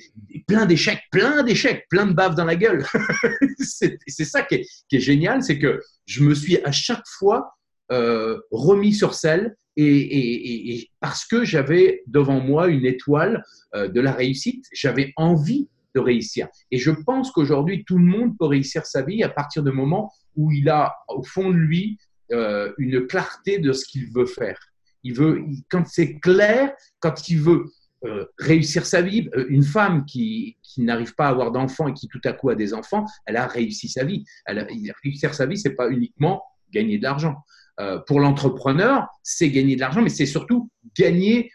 plein 0.48 0.66
d'échecs, 0.66 1.04
plein 1.12 1.44
d'échecs, 1.44 1.86
plein 1.90 2.06
de 2.06 2.14
baves 2.14 2.36
dans 2.36 2.46
la 2.46 2.56
gueule. 2.56 2.86
c'est 3.60 4.26
ça 4.26 4.44
qui 4.44 4.56
est, 4.56 5.00
génial, 5.00 5.44
c'est 5.44 5.60
que 5.60 5.82
je 6.06 6.24
me 6.24 6.34
suis 6.36 6.58
à 6.64 6.72
chaque 6.72 7.08
fois 7.08 7.56
euh, 7.92 8.40
remis 8.52 8.94
sur 8.94 9.14
selle 9.14 9.56
et, 9.78 10.90
parce 11.00 11.26
que 11.26 11.44
j'avais 11.44 12.04
devant 12.08 12.40
moi 12.40 12.68
une 12.68 12.86
étoile 12.86 13.44
euh, 13.76 13.88
de 13.88 14.02
la 14.02 14.12
réussite, 14.12 14.66
j'avais 14.74 15.14
envie 15.16 15.70
de 15.96 16.00
réussir. 16.00 16.48
Et 16.72 16.78
je 16.78 16.92
pense 16.92 17.32
qu'aujourd'hui, 17.32 17.84
tout 17.86 17.98
le 17.98 18.06
monde 18.06 18.38
peut 18.38 18.46
réussir 18.46 18.86
sa 18.86 19.02
vie 19.02 19.24
à 19.24 19.30
partir 19.30 19.64
du 19.64 19.72
moment 19.72 20.12
où 20.36 20.52
il 20.52 20.70
a 20.70 20.96
au 21.10 21.24
fond 21.24 21.50
de 21.50 21.56
lui 21.56 21.98
euh, 22.32 22.72
une 22.78 23.08
clarté 23.08 23.60
de 23.60 23.74
ce 23.74 23.86
qu'il 23.86 24.10
veut 24.12 24.26
faire. 24.26 24.58
Il 25.04 25.14
veut, 25.14 25.44
quand 25.70 25.86
c'est 25.88 26.20
clair, 26.20 26.72
quand 27.00 27.28
il 27.28 27.40
veut 27.40 27.66
euh, 28.04 28.26
réussir 28.40 28.86
sa 28.86 29.02
vie. 29.02 29.30
Euh, 29.36 29.46
une 29.50 29.64
femme 29.64 30.06
qui, 30.06 30.58
qui 30.64 30.82
n'arrive 30.82 31.14
pas 31.14 31.28
à 31.28 31.30
avoir 31.30 31.52
d'enfants 31.52 31.88
et 31.88 31.94
qui 31.94 32.08
tout 32.08 32.22
à 32.26 32.34
coup 32.34 32.50
a 32.50 32.56
des 32.56 32.74
enfants, 32.74 33.06
elle 33.28 33.38
a 33.38 33.46
réussi 33.46 33.90
sa 33.90 34.04
vie. 34.04 34.26
Elle 34.46 34.58
a, 34.58 34.66
réussir 35.04 35.36
sa 35.36 35.46
vie, 35.46 35.58
c'est 35.58 35.76
pas 35.76 35.90
uniquement 35.90 36.44
gagner 36.74 36.98
de 36.98 37.04
l'argent. 37.04 37.36
Euh, 37.80 38.00
pour 38.00 38.20
l'entrepreneur, 38.20 39.08
c'est 39.22 39.52
gagner 39.52 39.76
de 39.76 39.82
l'argent, 39.82 40.02
mais 40.02 40.10
c'est 40.10 40.26
surtout 40.26 40.72
gagner. 40.98 41.52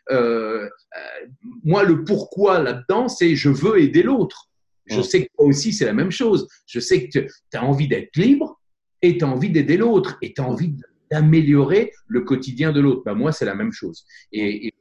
moi, 1.64 1.82
le 1.82 2.04
pourquoi 2.04 2.60
là-dedans, 2.60 3.08
c'est 3.08 3.34
je 3.34 3.48
veux 3.48 3.80
aider 3.80 4.04
l'autre. 4.04 4.48
Je 4.86 5.00
sais 5.00 5.24
que 5.24 5.30
toi 5.36 5.46
aussi, 5.46 5.72
c'est 5.72 5.84
la 5.84 5.92
même 5.92 6.12
chose. 6.12 6.46
Je 6.66 6.78
sais 6.78 7.08
que 7.08 7.18
tu 7.18 7.28
as 7.54 7.64
envie 7.64 7.88
d'être 7.88 8.16
libre 8.16 8.60
et 9.02 9.18
tu 9.18 9.24
as 9.24 9.28
envie 9.28 9.50
d'aider 9.50 9.76
l'autre 9.76 10.16
et 10.22 10.32
tu 10.32 10.40
as 10.40 10.44
envie 10.44 10.76
d'améliorer 11.10 11.92
le 12.06 12.20
quotidien 12.20 12.70
de 12.70 12.80
l'autre. 12.80 13.02
Ben, 13.04 13.14
moi, 13.14 13.32
c'est 13.32 13.44
la 13.44 13.56
même 13.56 13.72
chose. 13.72 14.04
Et, 14.30 14.68
et 14.68 14.74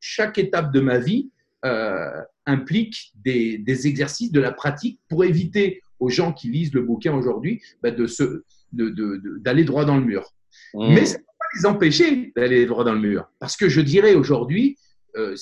chaque, 0.00 0.38
étape 0.38 0.72
de 0.72 0.80
ma 0.80 0.98
vie 0.98 1.30
euh, 1.64 2.22
implique 2.46 3.12
des, 3.16 3.86
exercices, 3.86 4.32
de 4.32 4.40
la 4.40 4.52
pratique 4.52 5.00
pour 5.08 5.24
éviter 5.24 5.82
aux 5.98 6.10
gens 6.10 6.32
qui 6.32 6.48
lisent 6.48 6.74
le 6.74 6.82
bouquin 6.82 7.14
aujourd'hui 7.14 7.62
bah, 7.82 7.90
de 7.90 8.06
d'aller 8.72 9.64
droit 9.64 9.84
dans 9.84 9.96
le 9.96 10.04
mur. 10.04 10.34
Mmh. 10.74 10.94
Mais 10.94 11.06
ça 11.06 11.18
ne 11.18 11.22
veut 11.22 11.58
les 11.58 11.66
empêcher 11.66 12.32
d'aller 12.36 12.66
droit 12.66 12.84
dans 12.84 12.92
le 12.92 13.00
mur. 13.00 13.28
Parce 13.38 13.56
que 13.56 13.68
je 13.68 13.80
dirais 13.80 14.14
aujourd'hui, 14.14 14.76
euh, 15.16 15.34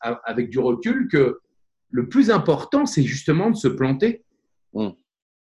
avec 0.00 0.48
du 0.48 0.58
recul, 0.58 1.08
que 1.08 1.40
le 1.90 2.08
plus 2.08 2.30
important, 2.30 2.86
c'est 2.86 3.02
justement 3.02 3.50
de 3.50 3.56
se 3.56 3.68
planter. 3.68 4.24
Mm. 4.72 4.90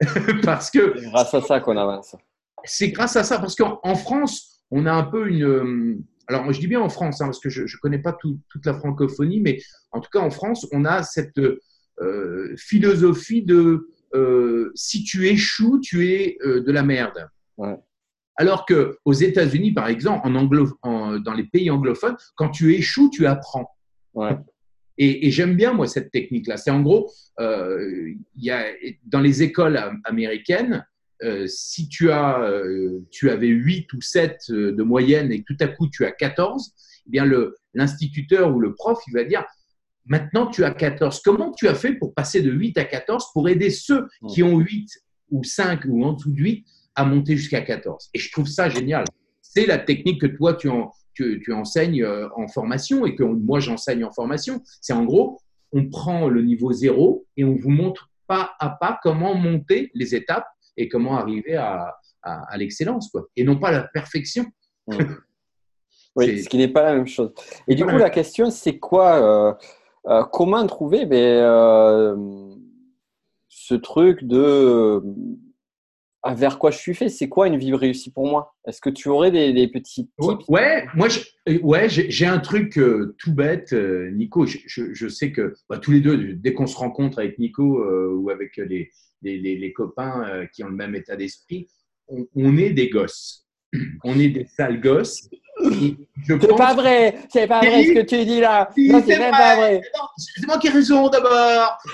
parce 0.44 0.70
que. 0.70 0.94
C'est 0.98 1.06
grâce 1.06 1.34
à 1.34 1.42
ça 1.42 1.60
qu'on 1.60 1.78
avance. 1.78 2.16
C'est 2.64 2.90
grâce 2.90 3.16
à 3.16 3.24
ça, 3.24 3.40
parce 3.40 3.56
qu'en 3.56 3.96
France, 3.96 4.64
on 4.72 4.86
a 4.86 4.92
un 4.92 5.04
peu 5.04 5.30
une. 5.30 6.04
Euh, 6.32 6.36
alors, 6.36 6.52
je 6.52 6.60
dis 6.60 6.68
bien 6.68 6.82
en 6.82 6.90
France, 6.90 7.22
hein, 7.22 7.26
parce 7.26 7.40
que 7.40 7.50
je 7.50 7.62
ne 7.62 7.80
connais 7.82 8.00
pas 8.00 8.14
toute 8.14 8.66
la 8.66 8.74
francophonie, 8.74 9.42
mais 9.42 9.60
en 9.92 10.00
tout 10.00 10.10
cas, 10.12 10.20
en 10.20 10.32
France, 10.32 10.68
on 10.72 10.86
a 10.86 11.04
cette 11.04 11.40
euh, 12.00 12.56
philosophie 12.58 13.44
de 13.44 13.90
euh, 14.14 14.72
si 14.76 15.04
tu 15.04 15.28
échoues, 15.28 15.80
tu 15.80 16.10
es 16.10 16.38
de 16.44 16.72
la 16.72 16.84
merde. 16.84 17.30
Alors 18.38 18.66
qu'aux 18.66 19.14
États-Unis, 19.14 19.72
par 19.72 19.88
exemple, 19.88 20.28
en 20.28 21.20
dans 21.20 21.34
les 21.34 21.44
pays 21.44 21.70
anglophones, 21.70 22.18
quand 22.36 22.50
tu 22.50 22.74
échoues, 22.74 23.10
tu 23.10 23.26
apprends. 23.28 23.70
Ouais. 24.14 24.38
Et, 25.04 25.32
j'aime 25.32 25.56
bien, 25.56 25.74
moi, 25.74 25.88
cette 25.88 26.12
technique-là. 26.12 26.58
C'est 26.58 26.70
en 26.70 26.82
gros, 26.82 27.12
euh, 27.40 28.14
y 28.36 28.52
a, 28.52 28.66
dans 29.04 29.20
les 29.20 29.42
écoles 29.42 29.80
américaines, 30.04 30.86
euh, 31.24 31.46
si 31.48 31.88
tu, 31.88 32.12
as, 32.12 32.42
euh, 32.42 33.06
tu 33.12 33.30
avais 33.30 33.48
8 33.48 33.94
ou 33.94 34.02
7 34.02 34.42
euh, 34.50 34.72
de 34.72 34.84
moyenne 34.84 35.32
et 35.32 35.44
tout 35.44 35.56
à 35.60 35.68
coup 35.68 35.88
tu 35.88 36.06
as 36.06 36.12
14, 36.12 36.74
eh 37.06 37.10
bien 37.10 37.30
l'instituteur 37.74 38.56
ou 38.56 38.60
le 38.60 38.74
prof, 38.74 39.00
il 39.08 39.14
va 39.14 39.24
dire 39.24 39.46
maintenant 40.06 40.48
tu 40.48 40.64
as 40.64 40.72
14. 40.72 41.22
Comment 41.24 41.52
tu 41.52 41.68
as 41.68 41.76
fait 41.76 41.94
pour 41.94 42.14
passer 42.14 42.42
de 42.42 42.52
8 42.52 42.78
à 42.78 42.86
14 42.86 43.28
pour 43.34 43.50
aider 43.50 43.70
ceux 43.70 44.08
qui 44.30 44.42
ont 44.42 44.58
8 44.58 44.90
ou 45.30 45.44
5 45.44 45.86
ou 45.88 46.04
en 46.04 46.14
dessous 46.14 46.32
de 46.32 46.40
8 46.40 46.66
à 46.96 47.06
monter 47.06 47.38
jusqu'à 47.38 47.62
14 47.62 48.10
Et 48.14 48.20
je 48.20 48.32
trouve 48.32 48.48
ça 48.48 48.70
génial. 48.70 49.06
C'est 49.42 49.66
la 49.66 49.78
technique 49.78 50.22
que 50.22 50.28
toi 50.28 50.56
tu, 50.56 50.70
en, 50.70 50.92
tu, 51.14 51.42
tu 51.44 51.54
enseignes 51.54 52.06
en 52.36 52.48
formation 52.48 53.06
et 53.06 53.16
que 53.16 53.24
moi 53.24 53.60
j'enseigne 53.60 54.04
en 54.04 54.12
formation. 54.12 54.62
C'est 54.82 54.94
en 54.94 55.06
gros, 55.06 55.40
on 55.72 55.88
prend 55.88 56.30
le 56.30 56.42
niveau 56.42 56.72
zéro 56.72 57.28
et 57.38 57.44
on 57.46 57.56
vous 57.56 57.70
montre 57.70 58.10
pas 58.28 58.56
à 58.60 58.70
pas 58.70 59.00
comment 59.04 59.36
monter 59.36 59.92
les 59.94 60.16
étapes 60.16 60.48
et 60.78 60.90
comment 60.90 61.18
arriver 61.18 61.56
à, 61.56 61.96
à, 62.24 62.58
l'excellence, 62.58 63.10
quoi. 63.10 63.28
Et 63.36 63.44
non 63.44 63.60
pas 63.60 63.72
la 63.72 63.84
perfection. 63.84 64.46
Mmh. 64.88 64.98
oui, 66.16 66.44
ce 66.44 66.50
qui 66.50 66.58
n'est 66.58 66.68
pas 66.68 66.84
la 66.84 66.94
même 66.94 67.08
chose. 67.08 67.34
Et 67.68 67.76
du 67.76 67.86
coup, 67.86 67.98
la 67.98 68.10
question, 68.10 68.50
c'est 68.50 68.78
quoi 68.80 69.16
euh, 69.16 69.54
euh, 70.08 70.24
Comment 70.32 70.66
trouver 70.68 71.06
ben, 71.06 72.18
ce 73.50 73.76
truc 73.76 74.24
de 74.24 75.02
vers 76.30 76.60
quoi 76.60 76.72
je 76.72 76.78
suis 76.78 76.94
fait. 76.94 77.10
C'est 77.10 77.30
quoi 77.30 77.48
une 77.48 77.58
vie 77.58 77.74
réussie 77.74 78.12
pour 78.12 78.28
moi? 78.28 78.54
Est-ce 78.68 78.80
que 78.82 78.90
tu 78.90 79.10
aurais 79.10 79.32
des, 79.32 79.68
petits 79.68 80.08
tips? 80.20 80.48
Ouais, 80.48 80.86
moi, 80.94 81.08
euh, 81.50 81.60
ouais, 81.62 81.90
j'ai 81.90 82.26
un 82.26 82.40
truc 82.40 82.78
euh, 82.78 83.16
tout 83.18 83.34
bête, 83.34 83.74
euh, 83.74 84.12
Nico. 84.12 84.46
Je, 84.46 85.08
sais 85.08 85.32
que 85.32 85.56
bah, 85.70 85.80
tous 85.80 85.92
les 85.92 86.02
deux, 86.02 86.34
dès 86.36 86.54
qu'on 86.54 86.68
se 86.68 86.78
rencontre 86.78 87.20
avec 87.20 87.40
Nico 87.40 87.84
ou 88.16 88.30
avec 88.30 88.58
les, 88.58 88.92
les, 89.24 89.74
copains 89.74 90.46
qui 90.54 90.64
ont 90.64 90.70
le 90.70 90.76
même 90.76 90.96
état 90.96 91.16
d'esprit, 91.16 91.68
on, 92.08 92.58
est 92.58 92.72
des 92.72 92.90
gosses. 92.90 93.48
On 94.04 94.20
est 94.20 94.28
des 94.30 94.46
sales 94.46 94.82
gosses. 94.82 95.30
C'est 96.28 96.58
pas 96.58 96.74
vrai, 96.74 97.16
c'est 97.30 97.48
pas 97.48 97.60
vrai 97.60 97.86
ce 97.86 97.94
que 97.94 98.02
tu 98.02 98.26
dis 98.26 98.42
là. 98.42 98.70
non, 98.76 99.02
c'est 99.06 99.18
pas 99.18 99.56
vrai. 99.56 99.82
C'est 100.18 100.46
moi 100.46 100.58
qui 100.58 100.68
ai 100.68 100.72
raison 100.72 101.08
d'abord. 101.08 101.78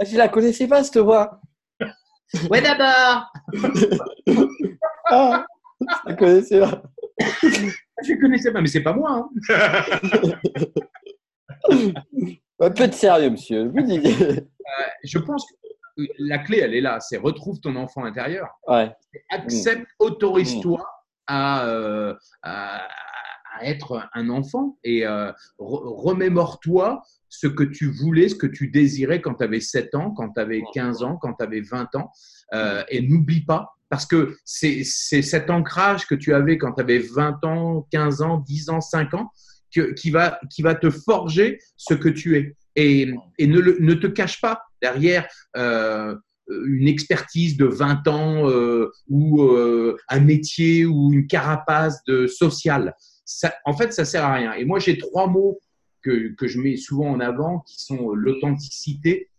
je 0.00 0.16
la 0.16 0.28
connaissais 0.28 0.66
pas 0.66 0.82
cette 0.82 0.96
voix. 0.96 1.42
Ouais, 2.50 2.62
d'abord. 2.62 3.32
ah, 5.06 5.44
je 6.08 6.14
connaissais 6.14 6.60
pas. 6.60 6.82
je 7.20 8.20
connaissais 8.20 8.52
pas, 8.52 8.60
mais 8.60 8.68
c'est 8.68 8.82
pas 8.82 8.92
moi. 8.92 9.10
Hein. 9.10 9.28
Un 12.60 12.70
peu 12.70 12.88
de 12.88 12.94
sérieux, 12.94 13.30
monsieur. 13.30 13.72
Euh, 13.74 14.86
je 15.04 15.18
pense 15.18 15.44
que 15.44 16.02
la 16.18 16.38
clé, 16.38 16.60
elle 16.60 16.74
est 16.74 16.80
là. 16.80 17.00
C'est 17.00 17.18
retrouve 17.18 17.60
ton 17.60 17.76
enfant 17.76 18.04
intérieur. 18.04 18.48
Ouais. 18.66 18.90
Accepte, 19.30 19.86
autorise-toi 19.98 20.86
à, 21.26 21.66
euh, 21.66 22.14
à, 22.42 22.86
être 23.62 24.08
un 24.14 24.28
enfant 24.28 24.78
et 24.84 25.06
euh, 25.06 25.32
remémore-toi 25.58 27.02
ce 27.28 27.46
que 27.46 27.64
tu 27.64 27.90
voulais, 27.90 28.28
ce 28.28 28.34
que 28.34 28.46
tu 28.46 28.68
désirais 28.68 29.20
quand 29.20 29.34
tu 29.34 29.44
avais 29.44 29.60
7 29.60 29.94
ans, 29.94 30.10
quand 30.10 30.30
tu 30.30 30.40
avais 30.40 30.62
15 30.74 31.02
ans, 31.02 31.16
quand 31.16 31.34
tu 31.34 31.44
avais 31.44 31.60
20 31.60 31.94
ans. 31.96 32.10
Euh, 32.54 32.82
et 32.88 33.02
n'oublie 33.02 33.44
pas, 33.44 33.70
parce 33.88 34.06
que 34.06 34.36
c'est 34.44 34.84
cet 34.84 35.50
ancrage 35.50 36.06
que 36.06 36.14
tu 36.14 36.34
avais 36.34 36.58
quand 36.58 36.72
tu 36.72 36.82
avais 36.82 36.98
20 36.98 37.44
ans, 37.44 37.86
15 37.90 38.22
ans, 38.22 38.38
10 38.38 38.68
ans, 38.70 38.80
5 38.80 39.14
ans, 39.14 39.30
que, 39.74 39.92
qui, 39.94 40.10
va, 40.10 40.38
qui 40.50 40.62
va 40.62 40.74
te 40.74 40.90
forger 40.90 41.58
ce 41.76 41.94
que 41.94 42.08
tu 42.08 42.36
es. 42.36 42.56
Et, 42.76 43.12
et 43.38 43.46
ne, 43.46 43.60
ne, 43.60 43.94
te 43.94 44.06
cache 44.06 44.40
pas 44.40 44.62
derrière 44.80 45.26
euh, 45.56 46.14
une 46.48 46.88
expertise 46.88 47.56
de 47.56 47.66
20 47.66 48.08
ans 48.08 48.48
euh, 48.48 48.90
ou 49.08 49.42
euh, 49.42 49.96
un 50.08 50.20
métier 50.20 50.84
ou 50.84 51.12
une 51.12 51.26
carapace 51.26 52.02
de 52.04 52.26
social. 52.26 52.94
Ça, 53.24 53.54
en 53.64 53.74
fait, 53.74 53.92
ça 53.92 54.04
sert 54.04 54.24
à 54.24 54.34
rien. 54.34 54.52
Et 54.54 54.64
moi, 54.64 54.78
j'ai 54.78 54.98
trois 54.98 55.26
mots 55.26 55.60
que, 56.02 56.34
que, 56.34 56.48
je 56.48 56.60
mets 56.60 56.76
souvent 56.76 57.08
en 57.08 57.20
avant, 57.20 57.60
qui 57.60 57.82
sont 57.82 58.12
l'authenticité, 58.12 59.30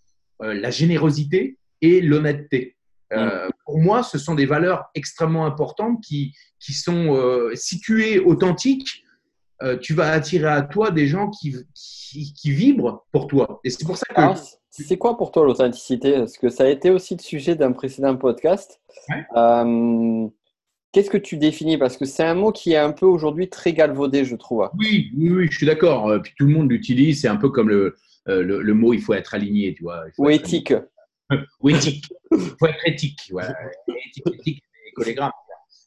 euh, 0.41 0.53
la 0.53 0.71
générosité 0.71 1.57
et 1.81 2.01
l'honnêteté. 2.01 2.75
Euh, 3.11 3.47
mm. 3.47 3.51
Pour 3.65 3.79
moi, 3.79 4.03
ce 4.03 4.17
sont 4.17 4.35
des 4.35 4.45
valeurs 4.45 4.85
extrêmement 4.95 5.45
importantes 5.45 6.01
qui, 6.01 6.33
qui 6.59 6.73
sont, 6.73 7.15
euh, 7.15 7.51
si 7.55 7.79
tu 7.79 8.05
es 8.05 8.19
authentique, 8.19 9.03
tu 9.79 9.93
vas 9.93 10.11
attirer 10.11 10.49
à 10.49 10.61
toi 10.61 10.91
des 10.91 11.07
gens 11.07 11.29
qui, 11.29 11.55
qui, 11.73 12.51
vibrent 12.51 13.05
pour 13.13 13.27
toi. 13.27 13.61
Et 13.63 13.69
c'est 13.69 13.85
pour 13.85 13.95
ça 13.95 14.05
que. 14.13 14.41
c'est 14.71 14.97
quoi 14.97 15.15
pour 15.15 15.31
toi 15.31 15.45
l'authenticité? 15.45 16.17
Parce 16.17 16.37
que 16.37 16.49
ça 16.49 16.65
a 16.65 16.67
été 16.67 16.89
aussi 16.89 17.15
le 17.15 17.21
sujet 17.21 17.55
d'un 17.55 17.71
précédent 17.71 18.17
podcast. 18.17 18.81
Qu'est-ce 20.93 21.09
que 21.09 21.17
tu 21.17 21.37
définis? 21.37 21.79
Parce 21.79 21.97
que 21.97 22.05
c'est 22.05 22.23
un 22.23 22.35
mot 22.35 22.51
qui 22.51 22.73
est 22.73 22.77
un 22.77 22.91
peu 22.91 23.07
aujourd'hui 23.07 23.49
très 23.49 23.73
galvaudé, 23.73 24.25
je 24.25 24.35
trouve. 24.35 24.69
Oui, 24.77 25.11
oui, 25.17 25.47
je 25.49 25.57
suis 25.57 25.65
d'accord. 25.65 26.07
Euh, 26.07 26.19
puis 26.19 26.33
tout 26.37 26.45
le 26.45 26.53
monde 26.53 26.69
l'utilise. 26.69 27.21
C'est 27.21 27.27
un 27.27 27.35
peu 27.35 27.49
comme 27.49 27.67
le, 27.67 27.95
euh, 28.29 28.43
le, 28.43 28.73
mot 28.75 28.93
il 28.93 29.01
faut 29.01 29.15
être 29.15 29.33
aligné, 29.33 29.73
tu 29.73 29.83
vois. 29.83 30.03
Ou 30.19 30.29
éthique. 30.29 30.71
Ou 31.61 31.69
éthique. 31.71 32.05
Il 32.31 32.37
faut 32.59 32.67
être 32.67 32.85
éthique. 32.87 33.21
Voilà. 33.31 33.55
Éthique, 33.87 34.27
éthique, 34.35 34.63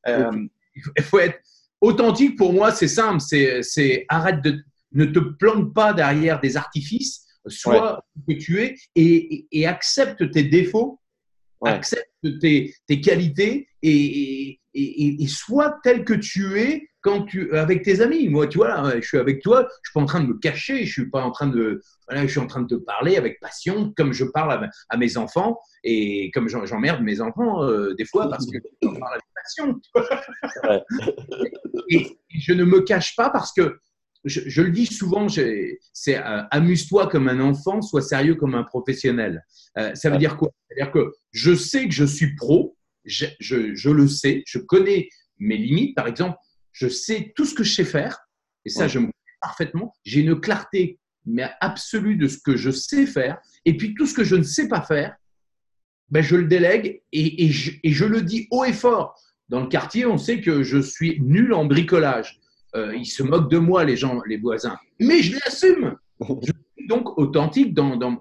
euh, 0.09 0.33
il 0.75 1.03
faut 1.05 1.21
être 1.21 1.39
authentique 1.81 2.37
pour 2.37 2.53
moi, 2.53 2.73
c'est 2.73 2.89
simple. 2.89 3.21
C'est 3.21 4.07
arrête 4.09 4.43
de 4.43 4.65
ne 4.93 5.05
te 5.05 5.21
plante 5.21 5.73
pas 5.73 5.93
derrière 5.93 6.41
des 6.41 6.57
artifices. 6.57 7.25
Sois 7.47 8.05
ce 8.17 8.35
que 8.35 8.39
tu 8.41 8.61
es 8.61 8.75
et, 8.97 9.47
et, 9.53 9.69
accepte 9.69 10.33
tes 10.33 10.43
défauts, 10.43 10.99
accepte 11.65 12.11
tes, 12.41 12.75
tes 12.89 13.01
qualités 13.01 13.69
et, 13.87 14.61
et, 14.75 15.27
sois 15.29 15.79
tel 15.83 16.05
que 16.05 16.15
tu 16.15 16.59
es 16.61 16.89
quand 17.01 17.23
tu 17.23 17.57
avec 17.57 17.83
tes 17.83 18.01
amis. 18.01 18.29
Moi, 18.29 18.47
tu 18.47 18.59
vois, 18.59 18.99
je 19.01 19.07
suis 19.07 19.19
avec 19.19 19.43
toi, 19.43 19.69
je 19.83 19.91
suis 19.91 19.95
pas 19.95 20.01
en 20.01 20.07
train 20.07 20.21
de 20.21 20.27
me 20.27 20.39
cacher, 20.39 20.85
je 20.85 20.93
suis 20.93 21.11
pas 21.11 21.23
en 21.23 21.31
train 21.31 21.47
de, 21.47 21.81
voilà, 22.09 22.27
je 22.27 22.31
suis 22.31 22.41
en 22.41 22.47
train 22.47 22.63
de 22.63 22.67
te 22.67 22.75
parler 22.75 23.17
avec 23.17 23.39
passion, 23.41 23.93
comme 23.97 24.13
je 24.13 24.25
parle 24.25 24.69
à, 24.89 24.97
mes 24.97 25.17
enfants 25.17 25.59
et 25.85 26.31
comme 26.33 26.49
j'emmerde 26.49 27.03
mes 27.03 27.21
enfants 27.21 27.63
euh, 27.63 27.95
des 27.95 28.05
fois 28.05 28.29
parce 28.29 28.47
que 28.47 28.59
je 28.83 28.89
parle 28.89 29.13
avec 29.13 29.25
passion. 29.35 29.81
et, 31.91 32.19
je 32.39 32.53
ne 32.53 32.65
me 32.65 32.81
cache 32.81 33.17
pas 33.17 33.31
parce 33.31 33.53
que 33.53 33.79
je, 34.25 34.61
le 34.61 34.71
dis 34.71 34.87
souvent, 34.87 35.29
c'est 35.29 35.79
euh, 36.09 36.43
amuse-toi 36.51 37.07
comme 37.07 37.29
un 37.29 37.41
enfant, 37.41 37.81
sois 37.81 38.03
sérieux 38.03 38.35
comme 38.35 38.57
un 38.57 38.65
professionnel. 38.65 39.45
Euh, 39.79 39.95
ça 39.95 40.11
veut 40.11 40.19
dire 40.19 40.37
quoi? 40.37 40.51
C'est-à-dire 40.69 40.93
que 40.93 41.13
je 41.31 41.55
sais 41.55 41.87
que 41.87 41.95
je 41.95 42.05
suis 42.05 42.35
pro, 42.35 42.76
je, 43.07 43.91
le 43.91 44.09
sais, 44.09 44.43
je 44.47 44.59
connais 44.59 45.09
mes 45.39 45.57
limites. 45.57 45.95
Par 45.95 46.07
exemple, 46.07 46.37
je 46.73 46.89
sais 46.89 47.33
tout 47.35 47.45
ce 47.45 47.55
que 47.55 47.65
je 47.65 47.75
sais 47.75 47.85
faire, 47.85 48.19
et 48.65 48.69
ça, 48.69 48.89
je 48.89 48.99
me 48.99 49.05
connais 49.05 49.39
parfaitement. 49.41 49.95
J'ai 50.05 50.21
une 50.21 50.39
clarté 50.41 50.99
mais 51.25 51.51
absolue 51.61 52.17
de 52.17 52.29
ce 52.29 52.39
que 52.39 52.57
je 52.57 52.71
sais 52.71 53.07
faire, 53.07 53.39
et 53.65 53.77
puis 53.77 53.95
tout 53.95 54.07
ce 54.07 54.15
que 54.15 54.25
je 54.25 54.37
ne 54.37 54.43
sais 54.43 54.69
pas 54.69 54.83
faire, 54.83 55.17
ben, 56.09 56.23
je 56.23 56.37
le 56.37 56.47
délègue 56.47 57.03
et, 57.13 57.51
je, 57.51 58.05
le 58.05 58.23
dis 58.23 58.47
haut 58.51 58.65
et 58.65 58.73
fort. 58.73 59.21
Dans 59.49 59.61
le 59.61 59.67
quartier, 59.67 60.07
on 60.07 60.19
sait 60.19 60.41
que 60.41 60.63
je 60.63 60.79
suis 60.79 61.21
nul 61.21 61.53
en 61.53 61.65
bricolage. 61.65 62.39
Euh, 62.77 62.95
ils 62.95 63.07
se 63.07 63.23
moquent 63.23 63.51
de 63.51 63.59
moi, 63.59 63.85
les 63.85 63.97
gens, 63.97 64.21
les 64.27 64.37
voisins. 64.37 64.77
Mais 65.01 65.23
je 65.23 65.35
l'assume. 65.35 65.97
Je 66.21 66.53
suis 66.77 66.87
donc 66.89 67.19
authentique 67.19 67.75
dans, 67.75 67.97
dans, 67.97 68.21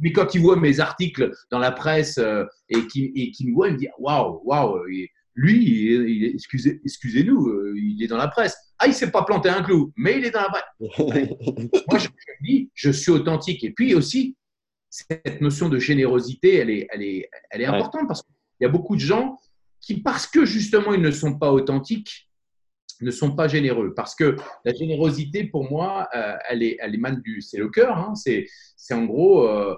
mais 0.00 0.12
quand 0.12 0.34
il 0.34 0.40
voit 0.40 0.56
mes 0.56 0.80
articles 0.80 1.32
dans 1.50 1.58
la 1.58 1.72
presse 1.72 2.18
euh, 2.18 2.44
et 2.68 2.86
qu'il 2.86 3.48
me 3.48 3.54
voit, 3.54 3.68
il 3.68 3.74
me 3.74 3.78
dit 3.78 3.88
Waouh, 3.98 4.40
waouh, 4.44 4.80
lui, 5.34 5.64
il, 5.64 6.24
excusez, 6.34 6.80
excusez-nous, 6.84 7.48
euh, 7.48 7.74
il 7.76 8.02
est 8.02 8.08
dans 8.08 8.16
la 8.16 8.28
presse. 8.28 8.56
Ah, 8.78 8.86
il 8.86 8.90
ne 8.90 8.94
s'est 8.94 9.10
pas 9.10 9.24
planté 9.24 9.48
un 9.48 9.62
clou, 9.62 9.92
mais 9.96 10.18
il 10.18 10.24
est 10.24 10.30
dans 10.30 10.42
la 10.42 10.48
presse. 10.48 10.64
Moi, 11.88 11.98
je, 11.98 12.08
je 12.08 12.44
dis 12.44 12.70
Je 12.74 12.90
suis 12.90 13.12
authentique. 13.12 13.62
Et 13.64 13.70
puis 13.70 13.94
aussi, 13.94 14.36
cette 14.90 15.40
notion 15.40 15.68
de 15.68 15.78
générosité, 15.78 16.56
elle 16.56 16.70
est, 16.70 16.88
elle 16.90 17.02
est, 17.02 17.30
elle 17.50 17.62
est 17.62 17.66
importante 17.66 18.08
parce 18.08 18.22
qu'il 18.22 18.34
y 18.60 18.64
a 18.64 18.68
beaucoup 18.68 18.96
de 18.96 19.00
gens 19.00 19.38
qui, 19.80 20.00
parce 20.00 20.26
que 20.26 20.44
justement 20.44 20.92
ils 20.92 21.00
ne 21.00 21.10
sont 21.10 21.38
pas 21.38 21.52
authentiques, 21.52 22.28
ne 23.00 23.10
sont 23.10 23.34
pas 23.34 23.48
généreux. 23.48 23.94
Parce 23.94 24.14
que 24.14 24.36
la 24.64 24.74
générosité, 24.74 25.44
pour 25.44 25.70
moi, 25.70 26.08
euh, 26.14 26.36
elle, 26.48 26.62
est, 26.62 26.76
elle 26.80 26.94
émane 26.94 27.20
du. 27.22 27.40
C'est 27.40 27.58
le 27.58 27.68
cœur. 27.68 27.98
Hein, 27.98 28.14
c'est 28.14 28.46
en 28.92 29.04
gros, 29.04 29.48
euh, 29.48 29.74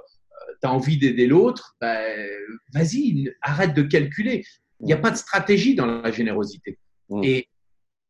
tu 0.61 0.67
as 0.67 0.73
envie 0.73 0.99
d'aider 0.99 1.27
l'autre, 1.27 1.77
ben, 1.81 2.29
vas-y, 2.73 3.33
arrête 3.43 3.75
de 3.75 3.83
calculer. 3.83 4.45
Il 4.81 4.87
n'y 4.87 4.93
a 4.93 4.99
pas 4.99 5.11
de 5.11 5.17
stratégie 5.17 5.75
dans 5.75 5.87
la 5.87 6.11
générosité. 6.11 6.79
Mmh. 7.09 7.21
Et, 7.25 7.49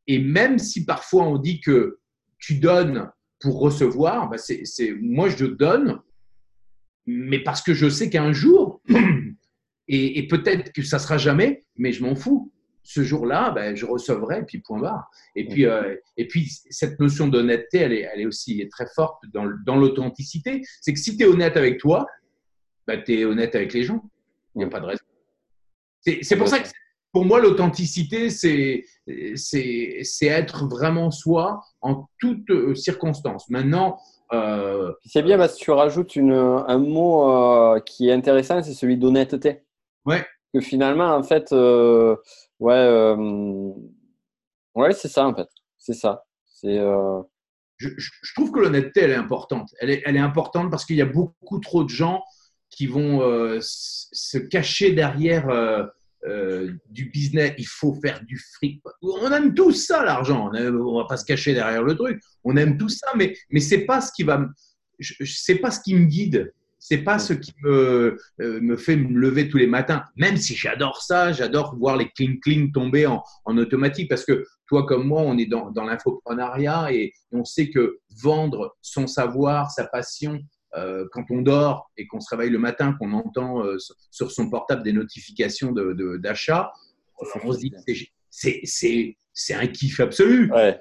et 0.06 0.18
même 0.18 0.58
si 0.58 0.84
parfois 0.84 1.24
on 1.24 1.38
dit 1.38 1.60
que 1.60 1.98
tu 2.38 2.56
donnes 2.56 3.10
pour 3.40 3.60
recevoir, 3.60 4.30
ben 4.30 4.38
c'est, 4.38 4.64
moi 5.00 5.28
je 5.28 5.46
donne, 5.46 6.00
mais 7.06 7.40
parce 7.40 7.62
que 7.62 7.74
je 7.74 7.88
sais 7.88 8.08
qu'un 8.08 8.32
jour, 8.32 8.80
et, 9.88 10.18
et 10.18 10.26
peut-être 10.28 10.72
que 10.72 10.82
ça 10.82 10.98
sera 10.98 11.18
jamais, 11.18 11.64
mais 11.76 11.92
je 11.92 12.02
m'en 12.02 12.14
fous 12.14 12.51
ce 12.82 13.02
jour-là, 13.02 13.50
ben, 13.50 13.76
je 13.76 13.86
recevrai, 13.86 14.44
puis 14.44 14.58
point 14.58 14.80
barre. 14.80 15.10
Et 15.36 15.46
puis, 15.46 15.66
euh, 15.66 15.94
et 16.16 16.26
puis 16.26 16.48
cette 16.70 16.98
notion 16.98 17.28
d'honnêteté, 17.28 17.78
elle 17.78 17.92
est, 17.92 18.08
elle 18.12 18.20
est 18.20 18.26
aussi 18.26 18.66
très 18.68 18.86
forte 18.94 19.22
dans, 19.32 19.76
l'authenticité. 19.76 20.62
C'est 20.80 20.92
que 20.92 20.98
si 20.98 21.16
tu 21.16 21.24
es 21.24 21.26
honnête 21.26 21.56
avec 21.56 21.78
toi, 21.78 22.06
ben, 22.86 23.02
tu 23.02 23.20
es 23.20 23.24
honnête 23.24 23.54
avec 23.54 23.72
les 23.72 23.84
gens. 23.84 24.02
Il 24.54 24.58
n'y 24.58 24.64
a 24.64 24.68
pas 24.68 24.80
de 24.80 24.86
raison. 24.86 25.04
C'est 26.04 26.36
pour 26.36 26.48
ça 26.48 26.58
que 26.58 26.68
pour 27.12 27.26
moi, 27.26 27.40
l'authenticité, 27.40 28.30
c'est 28.30 28.84
être 30.22 30.66
vraiment 30.66 31.10
soi 31.10 31.60
en 31.82 32.08
toutes 32.18 32.50
euh, 32.50 32.74
circonstances. 32.74 33.48
Maintenant, 33.50 33.98
euh, 34.32 34.92
c'est 35.04 35.22
bien 35.22 35.36
parce 35.36 35.58
que 35.58 35.64
tu 35.64 35.70
rajoutes 35.70 36.16
une, 36.16 36.32
un 36.32 36.78
mot 36.78 37.30
euh, 37.30 37.80
qui 37.80 38.08
est 38.08 38.12
intéressant, 38.12 38.62
c'est 38.62 38.72
celui 38.72 38.96
d'honnêteté. 38.96 39.60
Ouais. 40.06 40.24
Que 40.52 40.60
finalement, 40.60 41.14
en 41.14 41.22
fait, 41.22 41.52
euh, 41.52 42.16
Ouais, 42.62 42.74
euh, 42.74 43.72
ouais, 44.76 44.92
c'est 44.92 45.08
ça 45.08 45.26
en 45.26 45.34
fait. 45.34 45.48
C'est 45.78 45.94
ça. 45.94 46.24
C'est. 46.46 46.78
Euh, 46.78 47.20
je, 47.78 47.90
trouve 48.36 48.52
que 48.52 48.60
l'honnêteté, 48.60 49.00
elle 49.00 49.10
est 49.10 49.16
importante. 49.16 49.74
Elle 49.80 49.90
est, 49.90 50.02
elle 50.04 50.14
est 50.14 50.20
importante 50.20 50.70
parce 50.70 50.84
qu'il 50.84 50.94
y 50.94 51.02
a 51.02 51.06
beaucoup 51.06 51.58
trop 51.58 51.82
de 51.82 51.88
gens 51.88 52.22
qui 52.70 52.86
vont 52.86 53.18
se 53.60 54.38
cacher 54.38 54.92
derrière 54.92 55.48
du 56.88 57.06
business. 57.06 57.54
Il 57.58 57.66
faut 57.66 57.94
faire 58.00 58.22
du 58.22 58.38
fric. 58.38 58.80
On 59.02 59.32
aime 59.32 59.54
tous 59.54 59.72
ça, 59.72 60.04
l'argent. 60.04 60.52
On, 60.54 60.98
va 61.00 61.06
pas 61.08 61.16
se 61.16 61.24
cacher 61.24 61.54
derrière 61.54 61.82
le 61.82 61.96
truc. 61.96 62.22
On 62.44 62.56
aime 62.56 62.78
tout 62.78 62.88
ça, 62.88 63.08
mais 63.16 63.36
mais 63.50 63.58
c'est 63.58 63.84
pas 63.84 64.00
ce 64.00 64.12
qui 64.12 64.22
va. 64.22 64.46
C'est 65.00 65.56
pas 65.56 65.72
ce 65.72 65.80
qui 65.80 65.96
me 65.96 66.04
guide 66.04 66.52
c'est 66.82 66.98
pas 66.98 67.20
ce 67.20 67.32
qui 67.32 67.54
me, 67.62 68.18
euh, 68.40 68.60
me 68.60 68.76
fait 68.76 68.96
me 68.96 69.16
lever 69.16 69.48
tous 69.48 69.56
les 69.56 69.68
matins. 69.68 70.02
Même 70.16 70.36
si 70.36 70.56
j'adore 70.56 71.00
ça, 71.00 71.32
j'adore 71.32 71.76
voir 71.76 71.96
les 71.96 72.08
cling 72.08 72.40
cling 72.40 72.72
tomber 72.72 73.06
en, 73.06 73.22
en, 73.44 73.56
automatique 73.56 74.08
parce 74.08 74.24
que 74.24 74.44
toi 74.66 74.84
comme 74.84 75.06
moi, 75.06 75.22
on 75.22 75.38
est 75.38 75.46
dans, 75.46 75.70
dans 75.70 75.84
l'infoprenariat 75.84 76.92
et 76.92 77.12
on 77.30 77.44
sait 77.44 77.70
que 77.70 78.00
vendre 78.20 78.76
son 78.82 79.06
savoir, 79.06 79.70
sa 79.70 79.84
passion, 79.84 80.40
euh, 80.76 81.06
quand 81.12 81.30
on 81.30 81.42
dort 81.42 81.88
et 81.96 82.08
qu'on 82.08 82.20
se 82.20 82.34
réveille 82.34 82.50
le 82.50 82.58
matin, 82.58 82.96
qu'on 82.98 83.12
entend 83.12 83.64
euh, 83.64 83.76
sur 84.10 84.32
son 84.32 84.50
portable 84.50 84.82
des 84.82 84.92
notifications 84.92 85.70
d'achat, 86.18 86.72
de, 87.20 87.28
on 87.44 87.52
se 87.52 87.58
dit 87.60 87.72
c'est 89.30 89.54
un 89.54 89.68
kiff 89.68 90.00
absolu. 90.00 90.50
Ouais, 90.50 90.80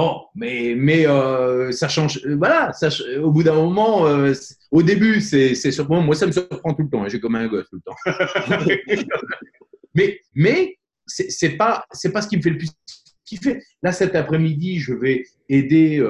Bon, 0.00 0.22
mais, 0.34 0.74
mais 0.78 1.06
euh, 1.06 1.72
ça 1.72 1.86
change. 1.86 2.22
Euh, 2.24 2.34
voilà, 2.34 2.72
ça, 2.72 2.88
au 3.22 3.30
bout 3.30 3.42
d'un 3.42 3.52
moment, 3.52 4.06
euh, 4.06 4.32
au 4.70 4.82
début, 4.82 5.20
c'est 5.20 5.54
surprenant. 5.54 6.00
Moi, 6.00 6.14
ça 6.14 6.26
me 6.26 6.32
surprend 6.32 6.72
tout 6.72 6.84
le 6.84 6.88
temps. 6.88 7.04
Hein, 7.04 7.08
j'ai 7.10 7.20
comme 7.20 7.34
un 7.34 7.46
gosse 7.46 7.68
tout 7.68 7.76
le 7.76 7.82
temps. 7.82 8.96
mais 9.94 10.18
mais 10.34 10.78
c'est 11.06 11.50
pas, 11.50 11.84
pas 12.14 12.22
ce 12.22 12.28
qui 12.28 12.38
me 12.38 12.40
fait 12.40 12.48
le 12.48 12.56
plus 12.56 12.70
kiffer. 13.26 13.62
Là, 13.82 13.92
cet 13.92 14.14
après-midi, 14.14 14.78
je 14.78 14.94
vais 14.94 15.22
aider 15.50 16.02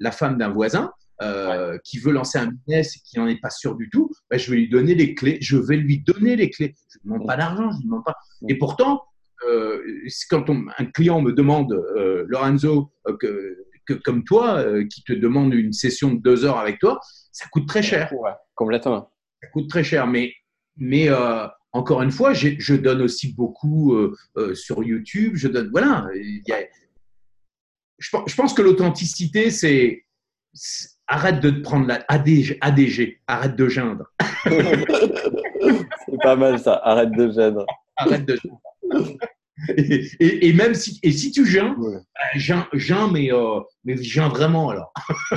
la 0.00 0.12
femme 0.12 0.36
d'un 0.36 0.50
voisin. 0.50 0.92
qui 1.82 1.98
veut 1.98 2.12
lancer 2.12 2.36
un 2.36 2.48
business 2.48 2.96
et 2.96 3.00
qui 3.02 3.18
n'en 3.18 3.26
est 3.26 3.40
pas 3.40 3.48
sûr 3.48 3.74
du 3.74 3.88
tout, 3.88 4.10
ben, 4.30 4.38
je 4.38 4.50
vais 4.50 4.58
lui 4.58 4.68
donner 4.68 4.94
les 4.94 5.14
clés. 5.14 5.38
Je 5.40 5.56
vais 5.56 5.78
lui 5.78 6.00
donner 6.00 6.36
les 6.36 6.50
clés. 6.50 6.74
Je 6.90 6.98
ne 7.04 7.14
demande 7.14 7.26
pas 7.26 7.38
d'argent, 7.38 7.70
je 7.70 7.78
ne 7.78 7.84
demande 7.84 8.04
pas. 8.04 8.16
Et 8.50 8.58
pourtant, 8.58 9.00
euh, 9.48 9.82
quand 10.28 10.44
un 10.50 10.84
client 10.86 11.20
me 11.20 11.32
demande, 11.32 11.72
euh, 11.72 12.24
Lorenzo, 12.28 12.92
euh, 13.06 13.16
que, 13.16 13.94
comme 14.04 14.24
toi, 14.24 14.64
qui 14.88 15.02
te 15.02 15.12
demande 15.12 15.52
une 15.54 15.72
session 15.72 16.14
de 16.14 16.20
deux 16.20 16.44
heures 16.44 16.58
avec 16.58 16.78
toi, 16.78 17.00
ça 17.32 17.46
coûte 17.50 17.66
très 17.66 17.82
cher. 17.82 18.12
complètement. 18.54 19.12
Ça 19.42 19.48
coûte 19.48 19.68
très 19.68 19.82
cher, 19.82 20.06
mais, 20.06 20.32
mais 20.76 21.08
encore 21.72 22.02
une 22.02 22.12
fois, 22.12 22.32
je 22.32 22.74
donne 22.76 23.02
aussi 23.02 23.34
beaucoup 23.34 23.96
sur 24.54 24.84
YouTube. 24.84 25.32
Je 25.34 25.48
donne, 25.48 25.70
voilà. 25.70 26.06
je, 27.98 28.36
pense 28.36 28.54
que 28.54 28.62
l'authenticité, 28.62 29.50
c'est 29.50 30.04
arrête 31.08 31.40
de 31.40 31.50
te 31.50 31.60
prendre 31.60 31.88
la 31.88 32.04
ADG, 32.06 32.58
ADG 32.60 33.20
arrête 33.26 33.56
de 33.56 33.68
geindre. 33.68 34.04
c'est 34.44 36.22
pas 36.22 36.36
mal 36.36 36.60
ça, 36.60 36.80
arrête 36.84 37.10
de 37.10 37.28
geindre. 37.32 37.66
Arrête 37.96 38.24
de 38.24 38.36
geindre. 38.36 38.60
Et, 39.76 40.48
et, 40.48 40.52
même 40.52 40.74
si, 40.74 40.98
et 41.02 41.12
si 41.12 41.30
tu 41.32 41.44
gênes, 41.46 41.74
ouais. 41.78 41.98
euh, 42.48 43.08
mais, 43.12 43.32
euh, 43.32 43.60
mais 43.84 43.94
vraiment 43.94 44.70
alors. 44.70 44.92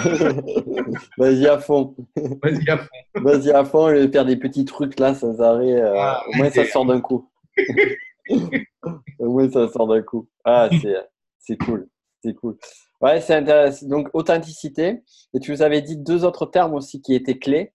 Vas-y 1.18 1.48
à 1.48 1.60
fond. 1.60 1.96
Vas-y 2.42 2.70
à 2.70 2.78
fond. 2.78 2.88
Vas-y 3.16 3.52
à 3.52 3.66
fond 3.66 3.90
et 3.90 4.10
faire 4.10 4.26
des 4.26 4.38
petits 4.38 4.66
trucs 4.66 5.00
là 5.00 5.14
sans 5.14 5.42
arrêt. 5.42 5.74
Euh, 5.74 5.94
ah, 5.98 6.24
au 6.28 6.38
moins 6.38 6.50
ça 6.50 6.66
sort 6.66 6.86
d'un 6.86 7.02
coup. 7.02 7.30
au 9.20 9.30
moins 9.30 9.50
ça 9.52 9.68
sort 9.68 9.88
d'un 9.88 10.02
coup. 10.02 10.30
Ah, 10.46 10.70
c'est 11.40 11.58
cool. 11.58 11.88
C'est 12.24 12.34
cool. 12.36 12.58
Ouais, 13.02 13.20
c'est 13.20 13.36
intéressant. 13.36 13.86
Donc, 13.88 14.10
authenticité. 14.14 15.02
Et 15.34 15.40
tu 15.42 15.52
nous 15.52 15.62
avais 15.62 15.82
dit 15.82 15.98
deux 15.98 16.24
autres 16.24 16.46
termes 16.46 16.74
aussi 16.74 17.02
qui 17.02 17.14
étaient 17.14 17.38
clés. 17.38 17.74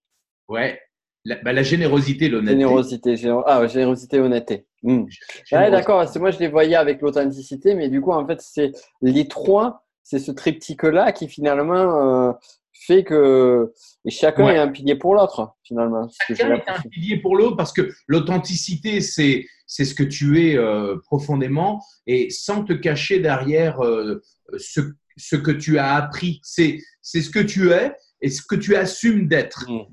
Ouais. 0.48 0.80
La, 1.26 1.36
bah, 1.42 1.52
la 1.52 1.62
générosité, 1.62 2.30
l'honnêteté. 2.30 2.52
Générosité, 2.52 3.14
ah, 3.44 3.66
générosité, 3.66 4.20
honnêteté. 4.20 4.67
Hmm. 4.82 5.04
Ouais, 5.52 5.70
d'accord. 5.70 6.04
Moi, 6.16 6.30
je 6.30 6.38
les 6.38 6.48
voyais 6.48 6.76
avec 6.76 7.00
l'authenticité, 7.00 7.74
mais 7.74 7.88
du 7.88 8.00
coup, 8.00 8.12
en 8.12 8.26
fait, 8.26 8.40
c'est 8.40 8.72
les 9.02 9.26
trois, 9.26 9.84
c'est 10.02 10.18
ce 10.18 10.30
triptyque-là 10.30 11.12
qui 11.12 11.28
finalement 11.28 12.28
euh, 12.28 12.32
fait 12.72 13.04
que 13.04 13.72
et 14.04 14.10
chacun 14.10 14.48
est 14.48 14.58
un 14.58 14.68
pilier 14.68 14.94
pour 14.94 15.14
l'autre, 15.14 15.54
finalement. 15.64 16.08
Chacun 16.28 16.54
est 16.54 16.68
un 16.68 16.80
pilier 16.90 17.18
pour 17.18 17.36
l'autre 17.36 17.56
parce 17.56 17.72
que 17.72 17.90
l'authenticité, 18.06 19.00
c'est 19.00 19.46
c'est 19.66 19.84
ce 19.84 19.94
que 19.94 20.02
tu 20.02 20.40
es 20.42 20.56
euh, 20.56 20.96
profondément 21.04 21.84
et 22.06 22.30
sans 22.30 22.64
te 22.64 22.72
cacher 22.72 23.18
derrière 23.18 23.84
euh, 23.84 24.22
ce, 24.56 24.80
ce 25.16 25.36
que 25.36 25.50
tu 25.50 25.78
as 25.78 25.94
appris. 25.94 26.40
C'est 26.42 26.78
c'est 27.02 27.20
ce 27.20 27.30
que 27.30 27.40
tu 27.40 27.70
es 27.72 27.92
et 28.20 28.30
ce 28.30 28.42
que 28.42 28.54
tu 28.54 28.76
assumes 28.76 29.28
d'être. 29.28 29.66
Hmm. 29.68 29.92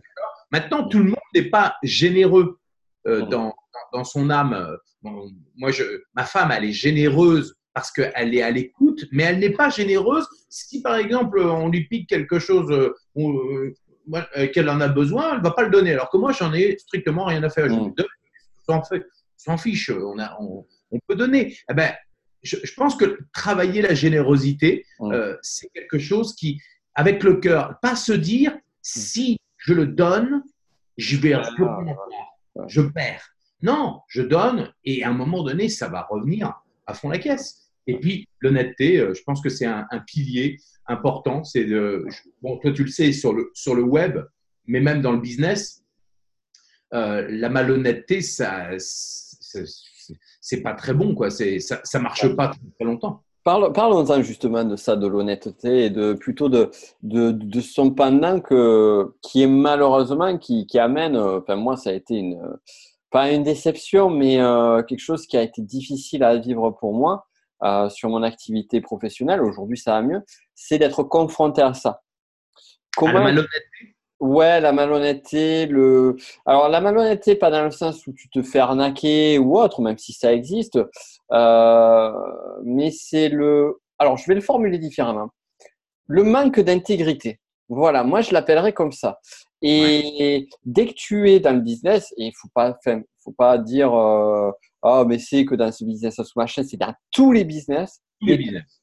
Maintenant, 0.51 0.87
tout 0.87 0.99
le 0.99 1.05
monde 1.05 1.15
n'est 1.33 1.49
pas 1.49 1.75
généreux 1.83 2.59
euh, 3.07 3.25
dans, 3.25 3.53
dans, 3.95 4.03
son 4.03 4.29
âme. 4.29 4.53
Euh, 4.53 5.09
moi, 5.55 5.71
je, 5.71 5.83
ma 6.15 6.23
femme, 6.23 6.51
elle 6.51 6.65
est 6.65 6.73
généreuse 6.73 7.55
parce 7.73 7.91
qu'elle 7.91 8.33
est 8.33 8.41
à 8.41 8.51
l'écoute, 8.51 9.05
mais 9.11 9.23
elle 9.23 9.39
n'est 9.39 9.51
pas 9.51 9.69
généreuse 9.69 10.25
si, 10.49 10.81
par 10.81 10.95
exemple, 10.95 11.39
on 11.39 11.67
lui 11.67 11.85
pique 11.87 12.07
quelque 12.07 12.39
chose 12.39 12.71
euh, 13.17 13.73
qu'elle 14.53 14.69
en 14.69 14.79
a 14.79 14.87
besoin, 14.87 15.33
elle 15.33 15.39
ne 15.39 15.43
va 15.43 15.51
pas 15.51 15.63
le 15.63 15.69
donner. 15.69 15.91
Alors 15.91 16.09
que 16.09 16.17
moi, 16.17 16.31
j'en 16.31 16.53
ai 16.53 16.77
strictement 16.77 17.25
rien 17.25 17.43
à 17.43 17.49
faire. 17.49 17.67
Je 17.67 17.73
mmh. 17.73 18.91
s'en 19.37 19.57
fiche, 19.57 19.89
on, 19.89 20.17
a, 20.19 20.37
on, 20.39 20.65
peut 21.07 21.15
donner. 21.15 21.57
Eh 21.69 21.73
ben, 21.73 21.93
je, 22.41 22.73
pense 22.75 22.95
que 22.95 23.19
travailler 23.33 23.81
la 23.81 23.93
générosité, 23.93 24.85
mmh. 24.99 25.13
c'est 25.41 25.69
quelque 25.73 25.99
chose 25.99 26.33
qui, 26.35 26.61
avec 26.93 27.23
le 27.23 27.35
cœur, 27.35 27.77
pas 27.81 27.97
se 27.97 28.13
dire 28.13 28.53
mmh. 28.53 28.59
si 28.81 29.37
je 29.57 29.73
le 29.73 29.87
donne, 29.87 30.43
je 30.97 31.17
vais 31.17 31.33
ah, 31.33 31.49
je 32.67 32.81
perds. 32.81 33.34
Non, 33.65 34.01
je 34.07 34.21
donne 34.21 34.71
et 34.83 35.03
à 35.03 35.09
un 35.09 35.13
moment 35.13 35.41
donné, 35.41 35.69
ça 35.69 35.87
va 35.87 36.05
revenir 36.07 36.53
à 36.85 36.93
fond 36.93 37.09
la 37.09 37.17
caisse. 37.17 37.71
Et 37.87 37.99
puis, 37.99 38.27
l'honnêteté, 38.39 38.99
euh, 38.99 39.15
je 39.15 39.23
pense 39.23 39.41
que 39.41 39.49
c'est 39.49 39.65
un, 39.65 39.87
pilier 40.05 40.59
important. 40.85 41.43
C'est 41.43 41.65
bon, 42.43 42.57
toi, 42.59 42.71
tu 42.71 42.83
le 42.83 42.89
sais, 42.89 43.11
sur 43.11 43.33
le, 43.33 43.49
sur 43.55 43.73
le 43.73 43.81
web, 43.81 44.19
mais 44.67 44.81
même 44.81 45.01
dans 45.01 45.13
le 45.13 45.19
business, 45.19 45.83
euh, 46.93 47.25
la 47.27 47.49
malhonnêteté, 47.49 48.21
ça, 48.21 48.69
c'est 48.77 50.61
pas 50.61 50.73
très 50.75 50.93
bon, 50.93 51.15
quoi. 51.15 51.31
Ça, 51.31 51.81
ça 51.83 51.99
marche 51.99 52.35
pas 52.35 52.49
très 52.49 52.85
longtemps. 52.85 53.23
Parlons-en 53.43 54.21
justement 54.21 54.63
de 54.63 54.75
ça, 54.75 54.95
de 54.95 55.07
l'honnêteté 55.07 55.85
et 55.85 55.89
de 55.89 56.13
plutôt 56.13 56.49
de, 56.49 56.69
de, 57.01 57.61
son 57.61 57.91
pendant 57.91 58.39
que, 58.39 59.11
qui 59.23 59.41
est 59.41 59.47
malheureusement, 59.47 60.37
qui, 60.37 60.65
qui 60.65 60.79
amène, 60.79 61.15
enfin 61.15 61.55
moi 61.55 61.77
ça 61.77 61.91
a 61.91 61.93
été 61.93 62.15
une, 62.15 62.39
pas 63.15 63.31
une 63.31 63.43
déception, 63.43 64.09
mais 64.09 64.41
euh, 64.41 64.83
quelque 64.83 64.99
chose 64.99 65.25
qui 65.25 65.37
a 65.37 65.41
été 65.41 65.61
difficile 65.61 66.21
à 66.21 66.35
vivre 66.35 66.71
pour 66.71 66.93
moi 66.93 67.25
euh, 67.63 67.87
sur 67.87 68.09
mon 68.09 68.23
activité 68.23 68.81
professionnelle, 68.81 69.41
aujourd'hui 69.41 69.77
ça 69.77 69.93
va 69.93 70.01
mieux, 70.01 70.21
c'est 70.53 70.79
d'être 70.79 71.01
confronté 71.01 71.61
à 71.61 71.73
ça. 71.73 72.01
Comment... 72.97 73.11
À 73.11 73.13
la 73.13 73.23
malhonnêteté? 73.23 73.95
Ouais, 74.19 74.59
la 74.59 74.73
malhonnêteté, 74.73 75.65
le. 75.65 76.17
Alors 76.45 76.67
la 76.67 76.81
malhonnêteté, 76.81 77.35
pas 77.35 77.51
dans 77.51 77.63
le 77.63 77.71
sens 77.71 78.05
où 78.05 78.11
tu 78.11 78.29
te 78.29 78.41
fais 78.41 78.59
arnaquer 78.59 79.39
ou 79.39 79.57
autre, 79.57 79.81
même 79.81 79.97
si 79.97 80.11
ça 80.11 80.33
existe, 80.33 80.77
euh, 81.31 82.11
mais 82.65 82.91
c'est 82.91 83.29
le. 83.29 83.79
Alors 83.97 84.17
je 84.17 84.27
vais 84.27 84.35
le 84.35 84.41
formuler 84.41 84.77
différemment. 84.77 85.29
Le 86.07 86.23
manque 86.23 86.59
d'intégrité. 86.59 87.39
Voilà, 87.69 88.03
moi 88.03 88.19
je 88.19 88.33
l'appellerais 88.33 88.73
comme 88.73 88.91
ça. 88.91 89.19
Et 89.67 90.47
dès 90.63 90.85
que 90.85 90.93
tu 90.93 91.29
es 91.31 91.39
dans 91.39 91.53
le 91.53 91.61
business, 91.61 92.13
et 92.17 92.27
il 92.27 92.33
faut 92.39 92.49
pas, 92.53 92.77
faut 93.23 93.31
pas 93.31 93.57
dire, 93.57 93.93
euh, 93.93 94.51
oh 94.83 95.05
mais 95.07 95.17
c'est 95.17 95.43
que 95.43 95.55
dans 95.55 95.71
ce 95.71 95.83
business, 95.83 96.21
sous 96.21 96.37
machin, 96.39 96.63
c'est 96.63 96.77
dans 96.77 96.93
tous 97.11 97.31
les 97.31 97.43
business. 97.43 97.99
Tous 98.21 98.27
les 98.27 98.37
business. 98.37 98.81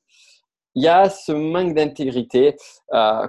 Il 0.74 0.82
y 0.82 0.88
a 0.88 1.08
ce 1.08 1.30
manque 1.30 1.74
d'intégrité. 1.74 2.56
Euh, 2.94 3.28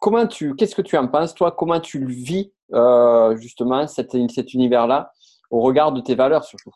comment 0.00 0.26
tu, 0.26 0.54
qu'est-ce 0.54 0.74
que 0.74 0.82
tu 0.82 0.96
en 0.96 1.06
penses, 1.06 1.34
toi? 1.34 1.52
Comment 1.52 1.80
tu 1.80 1.98
le 1.98 2.12
vis 2.12 2.52
euh, 2.72 3.36
justement 3.36 3.86
cet, 3.86 4.16
cet 4.30 4.54
univers-là 4.54 5.12
au 5.50 5.60
regard 5.60 5.92
de 5.92 6.00
tes 6.00 6.14
valeurs 6.14 6.44
surtout? 6.44 6.72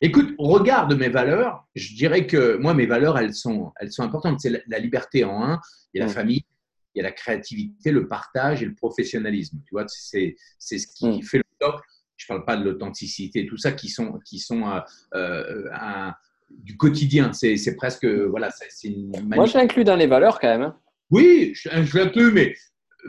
Écoute, 0.00 0.34
au 0.38 0.48
regard 0.48 0.86
de 0.88 0.94
mes 0.94 1.08
valeurs, 1.08 1.64
je 1.74 1.94
dirais 1.94 2.26
que 2.26 2.56
moi, 2.56 2.74
mes 2.74 2.86
valeurs, 2.86 3.18
elles 3.18 3.34
sont, 3.34 3.72
elles 3.80 3.92
sont 3.92 4.02
importantes. 4.02 4.40
C'est 4.40 4.62
la, 4.66 4.78
liberté 4.78 5.24
en 5.24 5.42
un, 5.42 5.60
il 5.92 5.98
y 5.98 6.02
a 6.02 6.06
la 6.06 6.10
mm. 6.10 6.14
famille, 6.14 6.44
il 6.94 6.98
y 6.98 7.00
a 7.00 7.04
la 7.04 7.12
créativité, 7.12 7.90
le 7.90 8.08
partage 8.08 8.62
et 8.62 8.66
le 8.66 8.74
professionnalisme. 8.74 9.58
Tu 9.66 9.70
vois, 9.72 9.84
c'est, 9.88 10.36
c'est 10.58 10.78
ce 10.78 10.86
qui 10.86 11.08
mm. 11.08 11.22
fait 11.22 11.38
le 11.38 11.44
top. 11.58 11.80
Je 12.16 12.26
ne 12.26 12.28
parle 12.28 12.44
pas 12.44 12.56
de 12.56 12.64
l'authenticité, 12.64 13.46
tout 13.46 13.56
ça 13.56 13.72
qui 13.72 13.88
sont, 13.88 14.20
qui 14.24 14.38
sont 14.38 14.68
euh, 14.68 14.80
euh, 15.14 15.68
un, 15.72 16.14
du 16.50 16.76
quotidien. 16.76 17.32
C'est, 17.32 17.56
c'est 17.56 17.74
presque, 17.74 18.06
voilà, 18.06 18.50
c'est 18.50 18.90
Moi, 19.24 19.46
j'inclus 19.46 19.84
dans 19.84 19.96
les 19.96 20.06
valeurs 20.06 20.38
quand 20.38 20.48
même. 20.48 20.62
Hein. 20.62 20.78
Oui, 21.10 21.52
je, 21.54 21.68
je 21.82 21.98
l'inclus, 21.98 22.32
mais 22.32 22.54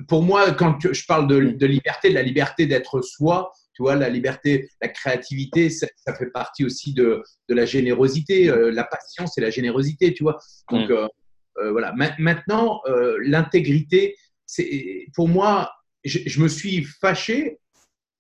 pour 0.08 0.24
moi, 0.24 0.52
quand 0.52 0.78
je 0.92 1.06
parle 1.06 1.28
de, 1.28 1.40
de 1.40 1.66
liberté, 1.66 2.10
de 2.10 2.16
la 2.16 2.24
liberté 2.24 2.66
d'être 2.66 3.02
soi, 3.02 3.52
tu 3.74 3.82
vois, 3.82 3.96
la 3.96 4.10
liberté, 4.10 4.70
la 4.82 4.88
créativité, 4.88 5.70
ça, 5.70 5.88
fait 6.18 6.32
partie 6.32 6.64
aussi 6.64 6.94
de, 6.94 7.24
de 7.50 7.56
la 7.56 7.66
générosité, 7.66 8.50
euh, 8.50 8.72
la 8.72 8.84
patience 8.84 9.38
et 9.38 9.42
la 9.42 9.50
générosité, 9.50 10.14
tu 10.14 10.24
vois. 10.24 10.38
Donc, 10.70 10.90
mm. 10.90 10.94
euh, 10.94 11.08
voilà. 11.56 11.94
maintenant, 12.18 12.82
l'intégrité, 13.20 14.16
c'est 14.46 15.08
pour 15.16 15.28
moi, 15.28 15.72
je, 16.04 16.42
me 16.42 16.48
suis 16.48 16.84
fâché, 16.84 17.60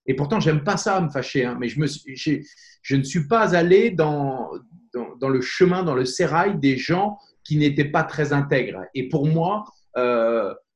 et 0.06 0.15
pourtant, 0.15 0.39
j'aime 0.39 0.63
pas 0.63 0.78
ça, 0.78 1.00
me 1.02 1.10
fâcher, 1.10 1.46
hein, 1.46 1.58
mais 1.60 1.69
je, 1.69 2.96
ne 2.96 3.04
suis 3.04 3.28
pas 3.28 3.56
allé 3.56 3.91
dans, 3.91 4.50
dans, 4.93 5.30
le 5.30 5.41
chemin, 5.41 5.84
dans 5.84 5.96
le 5.96 6.06
sérail 6.06 6.60
des 6.60 6.78
gens 6.78 7.17
qui 7.43 7.58
n'étaient 7.58 7.86
pas 7.86 8.04
très 8.04 8.34
intègres. 8.34 8.82
Et 8.93 9.10
pour 9.10 9.28
moi, 9.28 9.65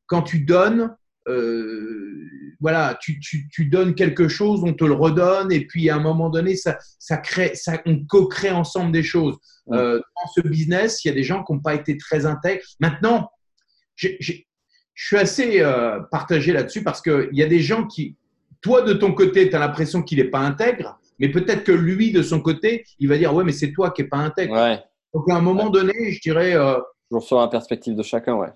quand 0.08 0.22
tu 0.24 0.40
donnes, 0.40 0.82
euh, 0.82 0.96
voilà, 2.60 2.98
tu, 3.00 3.20
tu, 3.20 3.66
donnes 3.66 3.94
quelque 3.94 4.28
chose, 4.28 4.64
on 4.64 4.74
te 4.74 4.84
le 4.84 4.94
redonne, 4.94 5.52
et 5.52 5.66
puis 5.66 5.90
à 5.90 5.96
un 5.96 6.00
moment 6.00 6.30
donné, 6.30 6.56
ça, 6.56 6.78
ça 6.98 7.18
crée, 7.18 7.54
ça, 7.56 7.82
on 7.86 8.04
co-crée 8.06 8.52
ensemble 8.52 8.92
des 8.92 9.04
choses. 9.04 9.38
Euh, 9.72 10.00
dans 10.00 10.32
ce 10.34 10.42
business, 10.48 11.04
il 11.04 11.10
y 11.10 11.12
a 11.12 11.14
des 11.14 11.24
gens 11.24 11.44
qui 11.44 11.54
n'ont 11.54 11.60
pas 11.60 11.76
été 11.76 11.98
très 11.98 12.26
intègres. 12.26 12.64
Maintenant, 12.80 13.30
je 13.96 14.10
suis 14.96 15.18
assez 15.18 15.62
euh, 15.62 16.00
partagé 16.12 16.54
là-dessus 16.54 16.84
parce 16.84 17.02
qu'il 17.02 17.30
y 17.34 17.44
a 17.44 17.48
des 17.48 17.60
gens 17.60 17.86
qui, 17.86 18.16
toi 18.62 18.82
de 18.82 18.94
ton 18.94 19.14
côté, 19.14 19.50
tu 19.50 19.56
as 19.56 19.60
l'impression 19.60 20.02
qu'il 20.02 20.18
n'est 20.18 20.30
pas 20.30 20.40
intègre, 20.40 21.00
mais 21.20 21.30
peut-être 21.30 21.64
que 21.64 21.72
lui 21.72 22.12
de 22.12 22.22
son 22.22 22.42
côté, 22.42 22.86
il 23.00 23.08
va 23.08 23.18
dire 23.18 23.34
ouais, 23.34 23.44
mais 23.44 23.52
c'est 23.52 23.72
toi 23.72 23.92
qui 23.92 24.02
n'es 24.02 24.08
pas 24.08 24.18
intègre. 24.18 24.54
Ouais. 24.54 24.80
Donc 25.14 25.30
à 25.30 25.36
un 25.36 25.42
moment 25.42 25.70
donné, 25.70 26.12
je 26.12 26.22
dirais. 26.22 26.56
Euh, 26.56 26.78
Toujours 27.10 27.24
sur 27.24 27.40
la 27.40 27.48
perspective 27.48 27.96
de 27.96 28.04
chacun, 28.04 28.36
ouais. 28.36 28.50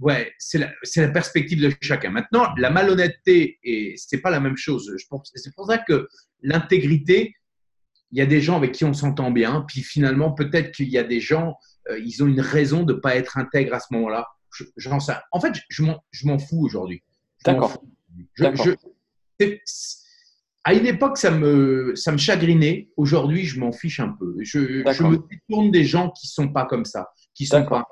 Ouais, 0.00 0.32
c'est 0.38 0.58
la, 0.58 0.72
la, 0.96 1.08
perspective 1.08 1.60
de 1.60 1.72
chacun. 1.80 2.10
Maintenant, 2.10 2.48
la 2.56 2.70
malhonnêteté, 2.70 3.58
et 3.62 3.94
c'est 3.96 4.18
pas 4.18 4.30
la 4.30 4.40
même 4.40 4.56
chose. 4.56 4.92
C'est 5.34 5.54
pour 5.54 5.66
ça 5.66 5.78
que 5.78 6.08
l'intégrité, 6.42 7.34
il 8.10 8.18
y 8.18 8.20
a 8.20 8.26
des 8.26 8.40
gens 8.40 8.56
avec 8.56 8.72
qui 8.72 8.84
on 8.84 8.92
s'entend 8.92 9.30
bien, 9.30 9.64
puis 9.68 9.82
finalement, 9.82 10.32
peut-être 10.32 10.72
qu'il 10.72 10.88
y 10.88 10.98
a 10.98 11.04
des 11.04 11.20
gens, 11.20 11.56
euh, 11.90 11.98
ils 11.98 12.22
ont 12.22 12.26
une 12.26 12.40
raison 12.40 12.82
de 12.82 12.94
ne 12.94 12.98
pas 12.98 13.16
être 13.16 13.38
intègres 13.38 13.74
à 13.74 13.80
ce 13.80 13.86
moment-là. 13.92 14.26
J'en 14.76 15.00
sais. 15.00 15.14
En 15.32 15.40
fait, 15.40 15.52
je 15.68 15.82
m'en 15.82 16.38
fous 16.38 16.64
aujourd'hui. 16.64 17.02
D'accord. 17.44 17.84
À 20.66 20.72
une 20.72 20.86
époque, 20.86 21.18
ça 21.18 21.30
me, 21.30 21.94
ça 21.94 22.12
me 22.12 22.16
chagrinait. 22.16 22.88
Aujourd'hui, 22.96 23.44
je 23.44 23.60
m'en 23.60 23.72
fiche 23.72 24.00
un 24.00 24.10
peu. 24.10 24.34
Je, 24.40 24.82
je, 24.92 25.02
me 25.02 25.18
détourne 25.28 25.70
des 25.70 25.84
gens 25.84 26.10
qui 26.10 26.28
sont 26.28 26.48
pas 26.48 26.66
comme 26.66 26.84
ça, 26.84 27.10
qui 27.34 27.46
sont 27.46 27.66
pas 27.66 27.86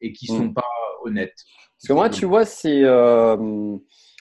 et 0.00 0.12
qui 0.12 0.26
sont 0.26 0.46
hmm. 0.46 0.54
pas 0.54 0.64
honnête. 1.04 1.34
Parce 1.76 1.88
que 1.88 1.92
moi, 1.92 2.10
tu 2.10 2.26
vois, 2.26 2.44
c'est 2.44 2.82
euh, 2.84 3.76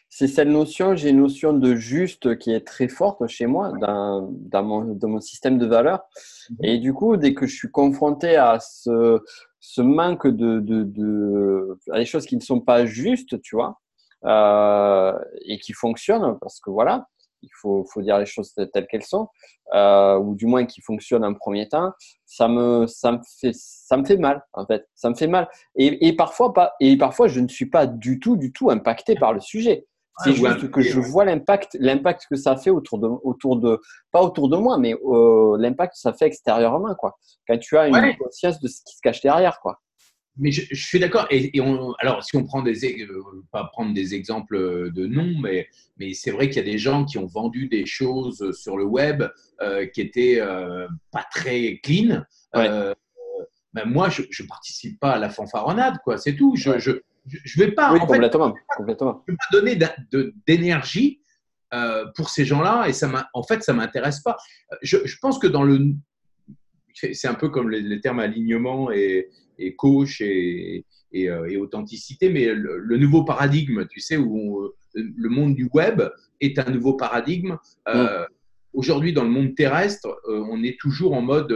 cette 0.09 0.47
notion, 0.47 0.95
j'ai 0.95 1.09
une 1.09 1.21
notion 1.21 1.53
de 1.53 1.75
juste 1.75 2.37
qui 2.39 2.51
est 2.51 2.65
très 2.65 2.87
forte 2.87 3.25
chez 3.27 3.45
moi 3.45 3.71
dans, 3.79 4.29
dans, 4.31 4.63
mon, 4.63 4.93
dans 4.95 5.07
mon, 5.07 5.21
système 5.21 5.57
de 5.57 5.65
valeurs. 5.65 6.01
Mhm. 6.49 6.57
Et 6.63 6.77
du 6.79 6.93
coup, 6.93 7.17
dès 7.17 7.33
que 7.33 7.45
je 7.45 7.55
suis 7.55 7.71
confronté 7.71 8.35
à 8.35 8.59
ce, 8.59 9.19
ce 9.59 9.81
manque 9.81 10.27
de, 10.27 10.59
de, 10.59 10.83
de, 10.83 11.79
à 11.91 11.99
des 11.99 12.05
choses 12.05 12.25
qui 12.25 12.35
ne 12.35 12.41
sont 12.41 12.61
pas 12.61 12.85
justes, 12.85 13.41
tu 13.41 13.55
vois, 13.55 13.79
euh, 14.25 15.13
et 15.45 15.59
qui 15.59 15.73
fonctionnent, 15.73 16.37
parce 16.41 16.59
que 16.59 16.69
voilà, 16.69 17.07
il 17.41 17.49
faut, 17.62 17.86
faut 17.91 18.02
dire 18.02 18.17
les 18.17 18.25
choses 18.25 18.54
telles 18.73 18.88
qu'elles 18.88 19.04
sont, 19.04 19.28
euh, 19.73 20.17
ou 20.17 20.36
du 20.36 20.45
moins 20.45 20.65
qui 20.65 20.82
fonctionnent 20.82 21.25
en 21.25 21.34
premier 21.34 21.67
temps, 21.67 21.91
ça 22.25 22.47
me, 22.47 22.88
ça, 22.88 23.12
me 23.13 23.19
fait, 23.39 23.52
ça 23.54 23.97
me 23.97 24.06
fait 24.06 24.17
mal, 24.17 24.43
en 24.54 24.65
fait. 24.65 24.88
Ça 24.95 25.10
me 25.10 25.15
fait 25.15 25.28
mal. 25.28 25.49
Et, 25.75 26.08
et, 26.08 26.15
parfois, 26.15 26.54
pas, 26.54 26.73
et 26.80 26.97
parfois, 26.97 27.28
je 27.28 27.39
ne 27.39 27.47
suis 27.47 27.67
pas 27.67 27.88
du 27.88 28.19
tout, 28.19 28.36
du 28.36 28.52
tout 28.52 28.69
impacté 28.69 29.15
par 29.15 29.34
le 29.34 29.39
sujet. 29.39 29.86
C'est 30.23 30.34
juste 30.34 30.69
que 30.69 30.82
je 30.82 30.99
vois 30.99 31.23
l'impact, 31.23 31.78
l'impact 31.80 32.25
que 32.30 32.36
ça 32.36 32.58
fait 32.58 32.71
autour 32.71 32.99
de, 32.99 33.08
autour 33.08 33.56
de, 33.56 33.80
pas 34.12 34.21
autour 34.21 34.49
de 34.49 34.58
moi, 34.58 34.78
mais 34.78 34.93
euh, 34.93 35.56
l'impact 35.58 35.93
que 35.93 35.99
ça 35.99 36.12
fait 36.12 36.25
extérieurement, 36.25 36.93
quoi. 36.95 37.17
Quand 37.47 37.58
tu 37.58 37.78
as 37.78 37.88
une 37.88 38.17
conscience 38.17 38.60
de 38.60 38.67
ce 38.67 38.82
qui 38.86 38.97
se 38.97 39.02
cache 39.02 39.21
derrière, 39.21 39.62
quoi 39.62 39.80
mais 40.39 40.52
je, 40.52 40.73
suis 40.73 40.99
d'accord. 40.99 41.28
Et, 41.30 41.60
on, 41.60 41.93
alors, 41.99 42.23
si 42.23 42.38
on 42.38 42.45
prend 42.45 42.62
des, 42.62 43.04
euh, 43.04 43.43
pas 43.52 43.65
prendre 43.65 43.93
des 43.93 44.15
exemples 44.15 44.91
de 44.91 45.06
noms, 45.06 45.38
mais, 45.39 45.67
mais 45.97 46.13
c'est 46.13 46.32
vrai 46.32 46.47
qu'il 46.49 46.58
y 46.58 46.67
a 46.67 46.71
des 46.71 46.78
gens 46.78 47.06
qui 47.06 47.17
ont 47.17 47.25
vendu 47.25 47.67
des 47.67 47.86
choses 47.86 48.52
sur 48.58 48.78
le 48.78 48.86
web 48.86 49.23
euh, 49.62 49.86
qui 49.88 50.02
étaient 50.02 50.39
euh, 50.39 50.88
pas 51.12 51.25
très 51.30 51.80
clean. 51.84 52.23
ben 52.54 53.86
moi, 53.86 54.10
je, 54.10 54.21
ne 54.21 54.47
participe 54.47 54.99
pas 54.99 55.12
à 55.12 55.19
la 55.19 55.30
fanfaronnade, 55.30 55.97
quoi. 56.04 56.17
C'est 56.17 56.36
tout. 56.36 56.56
Je, 56.56 56.80
je, 56.80 56.91
je, 57.28 57.60
vais 57.60 57.71
pas. 57.71 57.93
Oui, 57.93 57.99
complètement. 57.99 58.56
complètement. 58.75 59.23
Je 59.28 59.34
vais 59.34 59.38
pas 59.38 59.60
donner 59.60 59.78
d'énergie 60.47 61.21
pour 62.15 62.30
ces 62.30 62.45
gens-là 62.45 62.88
et 62.88 62.93
ça 62.93 63.30
en 63.34 63.43
fait, 63.43 63.62
ça 63.62 63.73
m'intéresse 63.73 64.21
pas. 64.21 64.38
Je, 64.82 64.97
pense 65.21 65.38
que 65.38 65.47
dans 65.47 65.63
le 65.63 65.93
c'est 67.13 67.27
un 67.27 67.33
peu 67.33 67.49
comme 67.49 67.69
les, 67.69 68.01
termes 68.01 68.19
alignement 68.19 68.91
et, 68.91 69.29
et 69.57 69.75
coach 69.75 70.21
et, 70.21 70.85
euh, 71.15 71.47
et, 71.47 71.57
authenticité, 71.57 72.29
mais 72.29 72.53
le, 72.53 72.97
nouveau 72.97 73.23
paradigme, 73.23 73.88
tu 73.88 73.99
sais, 73.99 74.17
où 74.17 74.71
le 74.93 75.29
monde 75.29 75.55
du 75.55 75.69
web 75.73 76.03
est 76.39 76.59
un 76.59 76.69
nouveau 76.69 76.93
paradigme. 76.93 77.57
Euh. 77.88 78.25
Aujourd'hui, 78.73 79.13
dans 79.13 79.23
le 79.23 79.29
monde 79.29 79.55
terrestre, 79.55 80.07
euh, 80.27 80.45
on 80.51 80.63
est 80.63 80.79
toujours 80.79 81.13
en 81.13 81.21
mode 81.21 81.55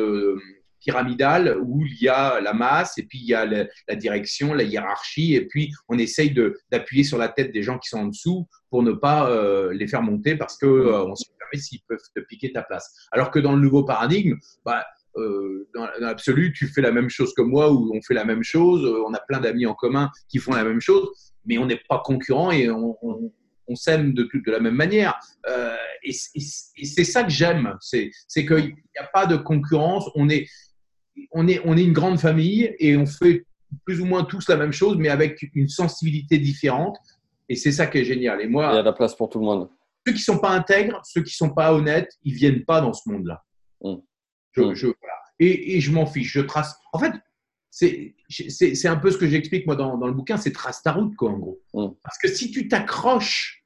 pyramidal 0.79 1.59
où 1.61 1.85
il 1.85 2.01
y 2.01 2.09
a 2.09 2.41
la 2.41 2.53
masse 2.53 2.97
et 2.97 3.03
puis 3.03 3.19
il 3.19 3.27
y 3.27 3.35
a 3.35 3.45
la, 3.45 3.95
direction, 3.95 4.53
la 4.53 4.63
hiérarchie 4.63 5.35
et 5.35 5.45
puis 5.45 5.71
on 5.87 5.99
essaye 5.99 6.33
d'appuyer 6.71 7.03
sur 7.03 7.17
la 7.19 7.29
tête 7.29 7.53
des 7.53 7.61
gens 7.61 7.77
qui 7.77 7.89
sont 7.89 7.99
en 7.99 8.07
dessous 8.07 8.47
pour 8.69 8.81
ne 8.81 8.91
pas 8.91 9.31
les 9.71 9.87
faire 9.87 10.01
monter 10.01 10.35
parce 10.35 10.57
qu'on 10.57 10.67
on 10.67 11.15
se 11.15 11.25
permet 11.39 11.61
s'ils 11.61 11.81
peuvent 11.87 11.99
te 12.15 12.21
piquer 12.21 12.51
ta 12.51 12.63
place. 12.63 13.07
Alors 13.11 13.29
que 13.29 13.39
dans 13.39 13.55
le 13.55 13.61
nouveau 13.61 13.83
paradigme, 13.83 14.35
bah, 14.65 14.83
euh, 15.17 15.67
dans, 15.75 15.87
l'absolu, 15.99 16.53
tu 16.53 16.67
fais 16.67 16.81
la 16.81 16.91
même 16.91 17.09
chose 17.09 17.33
que 17.35 17.41
moi 17.41 17.71
ou 17.71 17.91
on 17.95 18.01
fait 18.01 18.13
la 18.13 18.25
même 18.25 18.43
chose. 18.43 18.83
Euh, 18.83 19.03
on 19.07 19.13
a 19.13 19.19
plein 19.19 19.39
d'amis 19.39 19.65
en 19.65 19.73
commun 19.73 20.09
qui 20.29 20.39
font 20.39 20.53
la 20.53 20.63
même 20.63 20.81
chose, 20.81 21.09
mais 21.45 21.57
on 21.57 21.65
n'est 21.65 21.81
pas 21.87 22.01
concurrents 22.03 22.51
et 22.51 22.69
on, 22.69 22.97
on, 23.01 23.75
s'aime 23.75 24.13
de, 24.13 24.23
de 24.23 24.51
la 24.51 24.59
même 24.59 24.75
manière. 24.75 25.19
Euh, 25.47 25.75
et, 26.03 26.11
c'est 26.11 27.03
ça 27.03 27.23
que 27.23 27.29
j'aime, 27.29 27.75
c'est 27.79 28.11
qu'il 28.35 28.55
n'y 28.55 28.99
a 28.99 29.07
pas 29.13 29.25
de 29.25 29.35
concurrence. 29.35 30.09
On 30.15 30.29
est, 30.29 30.47
on, 31.31 31.47
est, 31.47 31.61
on 31.65 31.77
est 31.77 31.83
une 31.83 31.93
grande 31.93 32.19
famille 32.19 32.75
et 32.79 32.97
on 32.97 33.05
fait 33.05 33.45
plus 33.85 34.01
ou 34.01 34.05
moins 34.05 34.23
tous 34.23 34.47
la 34.49 34.55
même 34.55 34.73
chose, 34.73 34.97
mais 34.97 35.09
avec 35.09 35.43
une 35.53 35.69
sensibilité 35.69 36.37
différente. 36.37 36.97
Et 37.49 37.55
c'est 37.55 37.71
ça 37.71 37.87
qui 37.87 37.99
est 37.99 38.05
génial. 38.05 38.41
Et 38.41 38.47
moi, 38.47 38.69
il 38.71 38.75
y 38.75 38.77
a 38.77 38.81
de 38.81 38.85
la 38.85 38.93
place 38.93 39.15
pour 39.15 39.29
tout 39.29 39.39
le 39.39 39.45
monde. 39.45 39.69
Ceux 40.05 40.13
qui 40.13 40.21
sont 40.21 40.39
pas 40.39 40.49
intègres, 40.49 41.01
ceux 41.03 41.23
qui 41.23 41.35
sont 41.35 41.53
pas 41.53 41.73
honnêtes, 41.73 42.09
ils 42.23 42.33
viennent 42.33 42.65
pas 42.65 42.81
dans 42.81 42.93
ce 42.93 43.09
monde-là. 43.09 43.43
Mmh. 43.81 43.95
Mm. 44.61 44.73
Je, 44.73 44.87
et, 45.39 45.75
et, 45.75 45.81
je 45.81 45.91
m'en 45.91 46.05
fiche. 46.05 46.31
Je 46.31 46.41
trace. 46.41 46.75
En 46.91 46.99
fait, 46.99 47.13
c'est 47.69 48.87
un 48.87 48.95
peu 48.97 49.11
ce 49.11 49.17
que 49.17 49.27
j'explique 49.27 49.65
moi 49.65 49.75
dans, 49.75 49.97
dans, 49.97 50.07
le 50.07 50.13
bouquin, 50.13 50.37
c'est 50.37 50.51
trace 50.51 50.83
ta 50.83 50.91
route, 50.91 51.15
quoi, 51.15 51.31
en 51.31 51.37
gros. 51.37 51.61
Mm. 51.73 51.87
Parce 52.03 52.17
que 52.17 52.27
si 52.27 52.51
tu 52.51 52.67
t'accroches, 52.67 53.63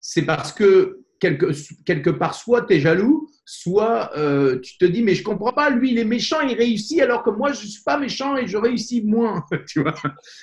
c'est 0.00 0.22
parce 0.22 0.52
que 0.52 1.04
quelque, 1.20 1.52
quelque 1.84 2.10
part, 2.10 2.34
soit 2.34 2.62
tu 2.62 2.74
es 2.74 2.80
jaloux, 2.80 3.23
soit 3.44 4.10
euh, 4.16 4.58
tu 4.60 4.78
te 4.78 4.84
dis 4.84 5.02
mais 5.02 5.14
je 5.14 5.22
comprends 5.22 5.52
pas, 5.52 5.70
lui 5.70 5.92
il 5.92 5.98
est 5.98 6.04
méchant, 6.04 6.40
il 6.40 6.54
réussit 6.54 7.00
alors 7.00 7.22
que 7.22 7.30
moi 7.30 7.52
je 7.52 7.66
suis 7.66 7.82
pas 7.84 7.98
méchant 7.98 8.36
et 8.36 8.46
je 8.46 8.56
réussis 8.56 9.02
moins. 9.02 9.44
tu 9.68 9.82
vois 9.82 9.94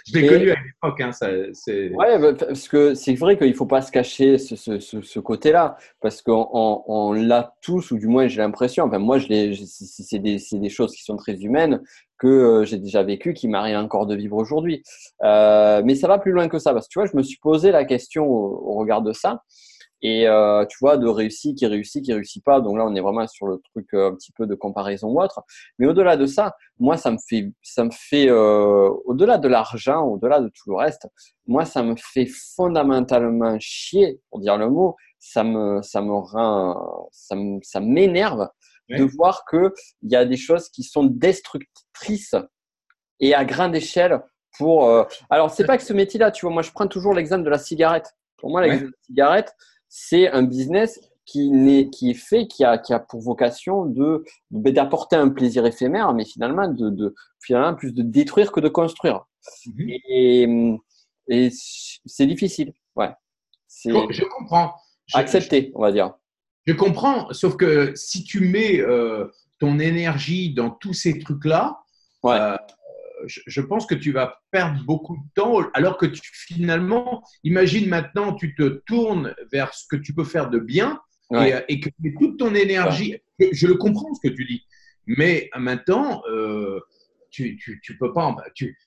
Je 0.06 0.20
l'ai 0.20 0.28
connu 0.28 0.52
à 0.52 0.56
l'époque. 0.56 1.02
Hein, 1.02 1.12
ouais, 1.68 2.20
bah, 2.20 2.34
parce 2.34 2.68
que 2.68 2.94
c'est 2.94 3.16
vrai 3.16 3.38
qu'il 3.38 3.56
faut 3.56 3.66
pas 3.66 3.82
se 3.82 3.92
cacher 3.92 4.38
ce, 4.38 4.56
ce, 4.56 4.80
ce, 4.80 5.20
côté-là 5.20 5.78
parce 6.00 6.22
qu'on 6.22 6.48
on, 6.54 7.14
l'a 7.14 7.56
tous 7.62 7.92
ou 7.92 7.98
du 7.98 8.08
moins 8.08 8.28
j'ai 8.28 8.42
l'impression. 8.42 8.86
Enfin 8.86 9.00
moi 9.00 9.18
je 9.18 9.54
c'est 9.54 10.20
des, 10.20 10.40
des, 10.52 10.70
choses 10.70 10.94
qui 10.94 11.04
sont 11.04 11.18
très 11.18 11.34
humaines 11.34 11.82
que 12.20 12.28
euh, 12.28 12.66
j'ai 12.66 12.78
déjà 12.78 13.02
vécu, 13.02 13.34
qui 13.34 13.48
m'arrive 13.48 13.78
encore 13.78 14.06
de 14.06 14.16
vivre 14.16 14.38
aujourd'hui. 14.38 14.84
Euh, 15.24 15.82
mais 15.84 15.96
ça 15.96 16.08
va 16.08 16.20
plus 16.20 16.32
loin 16.32 16.48
que 16.48 16.60
ça 16.60 16.72
parce 16.74 16.88
que 16.88 16.92
tu 16.92 17.00
vois, 17.00 17.08
je 17.08 17.18
me 17.18 17.24
suis 17.24 17.40
posé 17.40 17.72
la 17.72 17.84
question 17.84 18.28
au 18.28 18.76
regard 18.76 19.02
de 19.02 19.12
ça. 19.12 19.42
Et 20.04 20.28
euh, 20.28 20.66
tu 20.66 20.78
vois, 20.82 20.98
de 20.98 21.08
réussir, 21.08 21.54
qui 21.56 21.66
réussit, 21.68 22.04
qui 22.04 22.14
réussit 22.14 22.44
pas. 22.44 22.60
Donc 22.60 22.78
là, 22.78 22.86
on 22.86 22.96
est 22.96 23.02
vraiment 23.02 23.28
sur 23.28 23.46
le 23.46 23.62
truc 23.72 23.88
euh, 23.94 24.10
un 24.10 24.16
petit 24.16 24.32
peu 24.32 24.48
de 24.48 24.56
comparaison 24.56 25.10
ou 25.10 25.22
autre. 25.22 25.44
Mais 25.78 25.86
au-delà 25.86 26.18
de 26.18 26.26
ça, 26.26 26.56
moi, 26.80 26.98
ça 26.98 27.12
me 27.12 27.18
fait, 27.30 27.52
ça 27.62 27.84
me 27.84 27.92
fait 27.92 28.28
euh, 28.30 28.90
au-delà 29.06 29.38
de 29.38 29.48
l'argent, 29.48 30.04
au-delà 30.04 30.40
de 30.40 30.48
tout 30.48 30.72
le 30.72 30.76
reste, 30.76 31.08
moi, 31.46 31.66
ça 31.66 31.84
me 31.84 31.96
fait 31.98 32.26
fondamentalement 32.56 33.58
chier, 33.60 34.20
pour 34.30 34.40
dire 34.40 34.58
le 34.58 34.70
mot. 34.70 34.96
Ça 35.20 35.44
me, 35.44 35.84
ça 35.84 36.02
me 36.02 36.14
rend, 36.14 37.10
ça 37.12 37.36
ça 37.62 37.80
m'énerve 37.80 38.48
de 38.90 39.04
voir 39.04 39.46
que 39.46 39.72
il 40.02 40.12
y 40.12 40.16
a 40.16 40.26
des 40.26 40.36
choses 40.36 40.68
qui 40.70 40.84
sont 40.84 41.04
destructrices 41.04 42.36
et 43.20 43.36
à 43.36 43.46
grande 43.46 43.76
échelle 43.76 44.20
pour. 44.58 45.06
Alors, 45.30 45.52
c'est 45.52 45.66
pas 45.66 45.78
que 45.78 45.84
ce 45.84 45.94
métier-là, 45.94 46.32
tu 46.32 46.46
vois. 46.48 46.54
Moi, 46.54 46.64
je 46.64 46.72
prends 46.72 46.88
toujours 46.88 47.14
l'exemple 47.14 47.44
de 47.44 47.52
la 47.52 47.60
cigarette. 47.60 48.16
Pour 48.38 48.50
moi, 48.50 48.62
l'exemple 48.62 48.86
de 48.86 48.88
la 48.88 49.04
cigarette, 49.06 49.56
c'est 49.94 50.30
un 50.30 50.44
business 50.44 51.02
qui, 51.26 51.52
est, 51.68 51.90
qui 51.90 52.12
est 52.12 52.16
fait, 52.16 52.48
qui 52.48 52.64
a, 52.64 52.78
qui 52.78 52.94
a 52.94 53.00
pour 53.00 53.22
vocation 53.22 53.86
de 53.86 54.24
d'apporter 54.50 55.18
un 55.18 55.28
plaisir 55.30 55.66
éphémère, 55.66 56.14
mais 56.14 56.24
finalement 56.24 56.70
de, 56.70 56.90
de, 56.90 57.14
finalement 57.42 57.76
plus 57.76 57.94
de 57.94 58.02
détruire 58.02 58.54
que 58.54 58.62
de 58.62 58.70
construire. 58.70 59.26
Mhm. 59.66 59.90
Et, 60.10 60.78
et 61.28 61.50
c'est 61.52 62.26
difficile, 62.26 62.74
ouais. 62.96 63.12
Je 63.84 64.24
comprends. 64.24 64.76
accepter, 65.14 65.74
on 65.76 65.82
va 65.82 65.92
dire. 65.92 66.14
Je 66.66 66.74
comprends, 66.74 67.32
sauf 67.34 67.58
que 67.58 67.94
si 67.96 68.24
tu 68.24 68.40
mets 68.40 68.80
euh, 68.80 69.30
ton 69.60 69.78
énergie 69.78 70.54
dans 70.54 70.70
tous 70.70 70.94
ces 70.94 71.20
trucs-là, 71.20 71.82
ouais. 72.24 72.40
Euh, 72.40 72.56
je 73.26 73.62
pense 73.62 73.86
que 73.86 73.96
tu 73.96 74.12
vas 74.12 74.42
perdre 74.52 74.84
beaucoup 74.86 75.18
de 75.18 75.42
temps, 75.42 75.60
alors 75.74 75.98
que 75.98 76.06
tu, 76.06 76.22
finalement, 76.34 77.24
imagine 77.44 77.90
maintenant, 77.90 78.34
tu 78.34 78.56
te 78.56 78.82
tournes 78.86 79.34
vers 79.52 79.74
ce 79.74 79.86
que 79.90 79.96
tu 79.96 80.14
peux 80.14 80.24
faire 80.24 80.50
de 80.50 80.60
bien 80.60 81.00
et, 81.68 81.80
que 81.80 81.90
toute 82.20 82.38
ton 82.38 82.54
énergie, 82.56 83.18
je, 83.40 83.68
le 83.68 83.76
comprends 83.76 84.14
ce 84.14 84.28
que 84.28 84.34
tu 84.34 84.46
dis, 84.46 84.66
mais 85.08 85.50
maintenant, 85.58 86.22
euh, 86.30 86.80
tu, 87.30 87.58
tu, 87.58 87.98
peux 87.98 88.14
pas, 88.14 88.36
tu, 88.54 88.78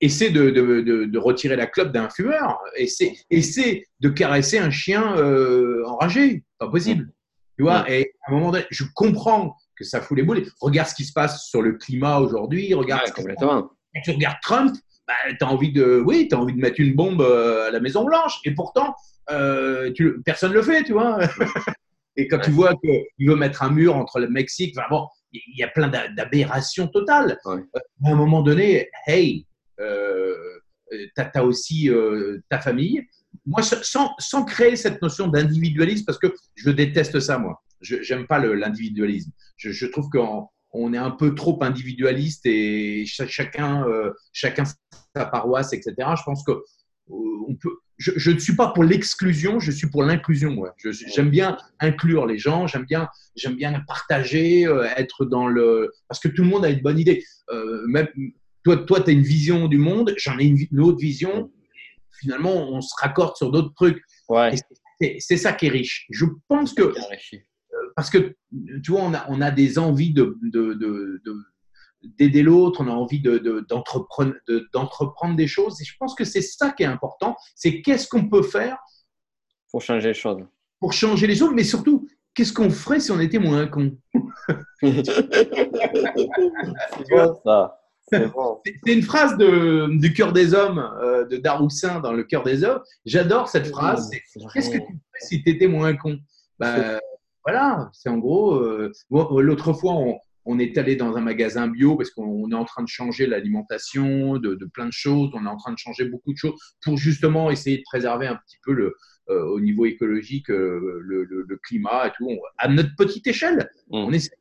essaie 0.00 0.30
de, 0.30 0.50
de, 0.50 1.18
retirer 1.18 1.56
la 1.56 1.66
clope 1.66 1.92
d'un 1.92 2.10
fumeur, 2.10 2.58
essaie, 2.76 3.14
essaie 3.30 3.86
de 4.00 4.08
caresser 4.08 4.58
un 4.58 4.70
chien 4.70 5.16
euh, 5.16 5.84
enragé, 5.86 6.44
pas 6.58 6.68
possible. 6.68 7.10
Tu 7.56 7.62
vois, 7.62 7.88
et 7.90 8.14
à 8.26 8.30
un 8.30 8.34
moment 8.34 8.50
donné, 8.50 8.64
je 8.70 8.84
comprends 8.94 9.56
que 9.76 9.84
ça 9.84 10.00
fout 10.00 10.16
les 10.16 10.22
boules. 10.22 10.44
Regarde 10.60 10.88
ce 10.88 10.94
qui 10.94 11.04
se 11.04 11.12
passe 11.12 11.46
sur 11.46 11.62
le 11.62 11.72
climat 11.72 12.18
aujourd'hui, 12.18 12.72
regarde 12.74 13.10
complètement 13.12 13.70
quand 13.94 14.00
tu 14.02 14.10
regardes 14.12 14.40
Trump, 14.42 14.74
bah, 15.06 15.14
tu 15.28 15.44
as 15.44 15.48
envie 15.48 15.72
de, 15.72 16.02
oui, 16.04 16.28
as 16.32 16.36
envie 16.36 16.54
de 16.54 16.60
mettre 16.60 16.80
une 16.80 16.94
bombe 16.94 17.20
euh, 17.20 17.68
à 17.68 17.70
la 17.70 17.80
Maison 17.80 18.04
Blanche, 18.04 18.40
et 18.44 18.52
pourtant, 18.52 18.94
euh, 19.30 19.90
tu, 19.92 20.22
personne 20.22 20.50
ne 20.50 20.56
le 20.56 20.62
fait, 20.62 20.84
tu 20.84 20.92
vois. 20.92 21.18
et 22.16 22.28
quand 22.28 22.38
tu 22.38 22.50
vois 22.50 22.74
qu'il 22.76 23.28
veut 23.28 23.36
mettre 23.36 23.62
un 23.62 23.70
mur 23.70 23.96
entre 23.96 24.20
le 24.20 24.28
Mexique, 24.28 24.76
enfin 24.78 24.86
bon, 24.90 25.08
il 25.32 25.58
y 25.58 25.62
a 25.62 25.68
plein 25.68 25.88
d'aberrations 25.88 26.88
totales. 26.88 27.38
À 27.44 28.10
un 28.10 28.14
moment 28.14 28.42
donné, 28.42 28.90
hey, 29.06 29.46
euh, 29.80 30.34
tu 30.90 31.10
as, 31.16 31.44
aussi 31.44 31.90
ta 32.50 32.60
famille. 32.60 33.02
Moi, 33.46 33.62
sans, 33.62 34.14
sans 34.18 34.44
créer 34.44 34.76
cette 34.76 35.00
notion 35.00 35.26
d'individualisme, 35.26 36.04
parce 36.04 36.18
que 36.18 36.34
je 36.54 36.70
déteste 36.70 37.18
ça, 37.18 37.38
moi. 37.38 37.62
Je 37.80 37.96
n'aime 38.12 38.26
pas 38.26 38.38
l'individualisme. 38.38 39.32
Je, 39.56 39.72
je, 39.72 39.86
trouve 39.86 40.08
qu'en 40.10 40.52
on 40.72 40.92
est 40.94 40.98
un 40.98 41.10
peu 41.10 41.34
trop 41.34 41.58
individualiste 41.62 42.46
et 42.46 43.04
chacun, 43.06 43.86
euh, 43.86 44.12
chacun 44.32 44.64
sa 45.14 45.26
paroisse, 45.26 45.72
etc. 45.72 45.94
Je 45.98 46.22
pense 46.24 46.42
que 46.44 46.52
euh, 46.52 47.14
on 47.48 47.54
peut. 47.54 47.76
Je, 47.98 48.32
ne 48.32 48.38
suis 48.38 48.56
pas 48.56 48.72
pour 48.72 48.82
l'exclusion, 48.82 49.60
je 49.60 49.70
suis 49.70 49.88
pour 49.88 50.02
l'inclusion. 50.02 50.56
J'aime 51.14 51.30
bien 51.30 51.56
inclure 51.78 52.26
les 52.26 52.36
gens, 52.36 52.66
j'aime 52.66 52.84
bien, 52.84 53.08
j'aime 53.36 53.54
bien 53.54 53.78
partager, 53.86 54.66
euh, 54.66 54.88
être 54.96 55.24
dans 55.24 55.46
le. 55.46 55.92
Parce 56.08 56.18
que 56.18 56.28
tout 56.28 56.42
le 56.42 56.48
monde 56.48 56.64
a 56.64 56.70
une 56.70 56.80
bonne 56.80 56.98
idée. 56.98 57.22
même 57.86 58.08
toi, 58.64 58.76
toi, 58.78 59.00
tu 59.00 59.10
as 59.10 59.12
une 59.12 59.22
vision 59.22 59.68
du 59.68 59.78
monde, 59.78 60.14
j'en 60.16 60.38
ai 60.38 60.44
une, 60.44 60.80
autre 60.80 60.98
vision. 60.98 61.50
Finalement, 62.20 62.70
on 62.70 62.80
se 62.80 62.94
raccorde 63.00 63.36
sur 63.36 63.50
d'autres 63.50 63.74
trucs. 63.74 64.02
Ouais. 64.28 64.54
C'est 65.18 65.36
ça 65.36 65.52
qui 65.52 65.66
est 65.66 65.70
riche. 65.70 66.06
Je 66.10 66.26
pense 66.48 66.72
que 66.74 66.94
parce 67.94 68.10
que 68.10 68.34
tu 68.82 68.90
vois, 68.90 69.02
on 69.02 69.14
a, 69.14 69.26
on 69.28 69.40
a 69.40 69.50
des 69.50 69.78
envies 69.78 70.12
de, 70.12 70.38
d'aider 72.02 72.42
l'autre, 72.42 72.82
on 72.82 72.88
a 72.88 72.92
envie 72.92 73.22
d'entreprendre, 73.68 74.34
d'entreprendre 74.72 75.36
des 75.36 75.46
choses. 75.46 75.80
Et 75.80 75.84
je 75.84 75.94
pense 75.98 76.14
que 76.14 76.24
c'est 76.24 76.42
ça 76.42 76.70
qui 76.70 76.82
est 76.82 76.86
important. 76.86 77.36
C'est 77.54 77.82
qu'est-ce 77.82 78.08
qu'on 78.08 78.28
peut 78.28 78.42
faire 78.42 78.78
pour 79.70 79.80
changer 79.80 80.08
les 80.08 80.14
choses. 80.14 80.42
Pour 80.78 80.92
changer 80.92 81.26
les 81.26 81.34
choses, 81.34 81.52
mais 81.54 81.64
surtout, 81.64 82.06
qu'est-ce 82.34 82.52
qu'on 82.52 82.70
ferait 82.70 83.00
si 83.00 83.10
on 83.10 83.20
était 83.20 83.38
moins 83.38 83.66
con 83.66 83.96
C'est 84.80 85.02
ça. 87.44 87.78
C'est 88.10 88.92
une 88.92 89.02
phrase 89.02 89.38
de, 89.38 89.98
du 89.98 90.12
cœur 90.12 90.34
des 90.34 90.52
hommes, 90.52 90.78
euh, 91.02 91.24
de 91.24 91.38
Daroussin 91.38 92.00
dans 92.00 92.12
Le 92.12 92.24
cœur 92.24 92.42
des 92.42 92.62
hommes. 92.62 92.82
J'adore 93.06 93.48
cette 93.48 93.68
phrase. 93.68 94.10
Qu'est-ce 94.10 94.68
que 94.68 94.76
tu 94.76 94.82
ferais 94.82 95.20
si 95.20 95.42
tu 95.42 95.50
étais 95.50 95.66
moins 95.66 95.96
con? 95.96 96.18
Bah, 96.58 97.00
voilà, 97.44 97.90
c'est 97.92 98.08
en 98.08 98.18
gros. 98.18 98.54
Euh, 98.54 98.92
l'autre 99.10 99.72
fois, 99.72 99.94
on, 100.44 100.58
est 100.58 100.76
allé 100.78 100.96
dans 100.96 101.16
un 101.16 101.20
magasin 101.20 101.68
bio 101.68 101.96
parce 101.96 102.10
qu'on 102.10 102.50
est 102.50 102.54
en 102.54 102.64
train 102.64 102.82
de 102.82 102.88
changer 102.88 103.26
l'alimentation, 103.26 104.38
de, 104.38 104.56
plein 104.72 104.86
de 104.86 104.92
choses. 104.92 105.30
On 105.34 105.44
est 105.44 105.48
en 105.48 105.56
train 105.56 105.72
de 105.72 105.78
changer 105.78 106.04
beaucoup 106.04 106.32
de 106.32 106.38
choses 106.38 106.54
pour 106.82 106.96
justement 106.96 107.50
essayer 107.50 107.78
de 107.78 107.82
préserver 107.84 108.26
un 108.26 108.36
petit 108.36 108.58
peu 108.64 108.72
le, 108.72 108.94
euh, 109.30 109.44
au 109.46 109.60
niveau 109.60 109.86
écologique 109.86 110.50
euh, 110.50 111.00
le, 111.00 111.58
climat 111.64 112.08
et 112.08 112.12
tout. 112.16 112.28
à 112.58 112.68
notre 112.68 112.94
petite 112.96 113.26
échelle, 113.26 113.70
mmh. 113.90 113.94
on 113.96 114.12
essaie. 114.12 114.36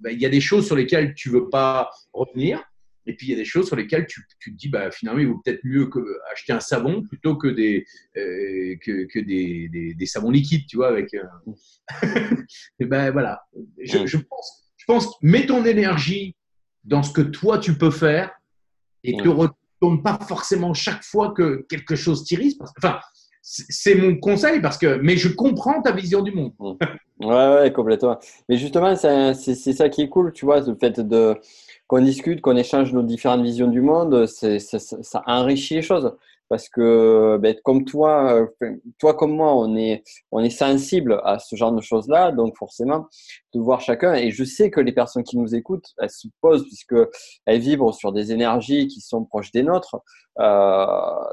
Ben, 0.00 0.10
il 0.12 0.20
y 0.20 0.26
a 0.26 0.28
des 0.28 0.40
choses 0.40 0.64
sur 0.66 0.76
lesquelles 0.76 1.14
tu 1.14 1.28
veux 1.28 1.48
pas 1.48 1.90
revenir. 2.12 2.62
Et 3.08 3.14
puis, 3.14 3.26
il 3.26 3.30
y 3.30 3.32
a 3.32 3.36
des 3.36 3.46
choses 3.46 3.66
sur 3.66 3.74
lesquelles 3.74 4.06
tu, 4.06 4.22
tu 4.38 4.52
te 4.52 4.56
dis, 4.56 4.68
bah, 4.68 4.90
finalement, 4.90 5.18
il 5.18 5.28
vaut 5.28 5.40
peut-être 5.42 5.64
mieux 5.64 5.86
que 5.86 5.98
acheter 6.30 6.52
un 6.52 6.60
savon 6.60 7.02
plutôt 7.02 7.36
que 7.36 7.48
des, 7.48 7.86
euh, 8.18 8.76
que, 8.84 9.06
que 9.06 9.18
des, 9.18 9.94
des, 9.96 10.06
savons 10.06 10.30
liquides, 10.30 10.66
tu 10.68 10.76
vois, 10.76 10.88
avec. 10.88 11.14
Euh, 11.14 11.24
et 12.78 12.84
ben 12.84 13.10
voilà. 13.10 13.40
Je, 13.82 14.06
je, 14.06 14.18
pense, 14.18 14.70
je 14.76 14.84
pense, 14.84 15.16
mets 15.22 15.46
ton 15.46 15.64
énergie 15.64 16.36
dans 16.84 17.02
ce 17.02 17.12
que 17.12 17.22
toi 17.22 17.58
tu 17.58 17.78
peux 17.78 17.90
faire 17.90 18.30
et 19.04 19.16
ne 19.16 19.22
te 19.22 19.28
retourne 19.28 20.02
pas 20.02 20.18
forcément 20.28 20.74
chaque 20.74 21.02
fois 21.02 21.32
que 21.32 21.64
quelque 21.70 21.96
chose 21.96 22.24
t'irrite. 22.24 22.60
Enfin, 22.76 23.00
c'est 23.40 23.94
mon 23.94 24.18
conseil 24.18 24.60
parce 24.60 24.76
que, 24.76 24.98
mais 25.02 25.16
je 25.16 25.28
comprends 25.28 25.80
ta 25.80 25.92
vision 25.92 26.20
du 26.20 26.32
monde. 26.32 26.52
ouais, 27.20 27.54
ouais, 27.54 27.72
complètement. 27.72 28.18
Mais 28.50 28.58
justement, 28.58 28.94
c'est 28.96 29.54
ça 29.54 29.88
qui 29.88 30.02
est 30.02 30.08
cool, 30.10 30.32
tu 30.34 30.44
vois, 30.44 30.60
le 30.60 30.74
fait 30.74 31.00
de 31.00 31.34
qu'on 31.88 32.00
discute, 32.02 32.40
qu'on 32.40 32.56
échange 32.56 32.92
nos 32.92 33.02
différentes 33.02 33.42
visions 33.42 33.66
du 33.66 33.80
monde, 33.80 34.26
c'est, 34.26 34.60
ça 34.60 35.22
enrichit 35.26 35.74
les 35.74 35.82
choses. 35.82 36.16
Parce 36.48 36.70
que, 36.70 37.36
ben, 37.42 37.54
comme 37.62 37.84
toi, 37.84 38.48
toi 38.98 39.12
comme 39.12 39.32
moi, 39.32 39.54
on 39.54 39.76
est, 39.76 40.02
on 40.32 40.40
est 40.40 40.48
sensible 40.48 41.20
à 41.24 41.38
ce 41.38 41.56
genre 41.56 41.72
de 41.72 41.82
choses-là, 41.82 42.32
donc 42.32 42.56
forcément, 42.56 43.06
de 43.52 43.60
voir 43.60 43.82
chacun. 43.82 44.14
Et 44.14 44.30
je 44.30 44.44
sais 44.44 44.70
que 44.70 44.80
les 44.80 44.92
personnes 44.92 45.24
qui 45.24 45.36
nous 45.36 45.54
écoutent, 45.54 45.92
elles 45.98 46.10
se 46.10 46.28
posent 46.40 46.64
puisque 46.64 46.96
elles 47.44 47.60
vibrent 47.60 47.94
sur 47.94 48.12
des 48.12 48.32
énergies 48.32 48.86
qui 48.86 49.02
sont 49.02 49.26
proches 49.26 49.52
des 49.52 49.62
nôtres. 49.62 49.96
Euh, 50.38 50.86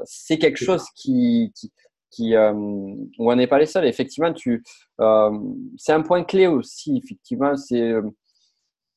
c'est 0.04 0.36
quelque 0.36 0.62
chose 0.62 0.84
qui, 0.94 1.50
qui, 1.54 1.72
qui 2.10 2.34
euh, 2.34 2.52
où 2.52 3.30
on 3.30 3.36
n'est 3.36 3.46
pas 3.46 3.58
les 3.58 3.66
seuls. 3.66 3.86
Effectivement, 3.86 4.32
tu, 4.32 4.62
euh, 5.00 5.30
c'est 5.76 5.92
un 5.92 6.02
point 6.02 6.24
clé 6.24 6.46
aussi. 6.46 7.00
Effectivement, 7.02 7.56
c'est 7.56 7.80
euh, 7.80 8.02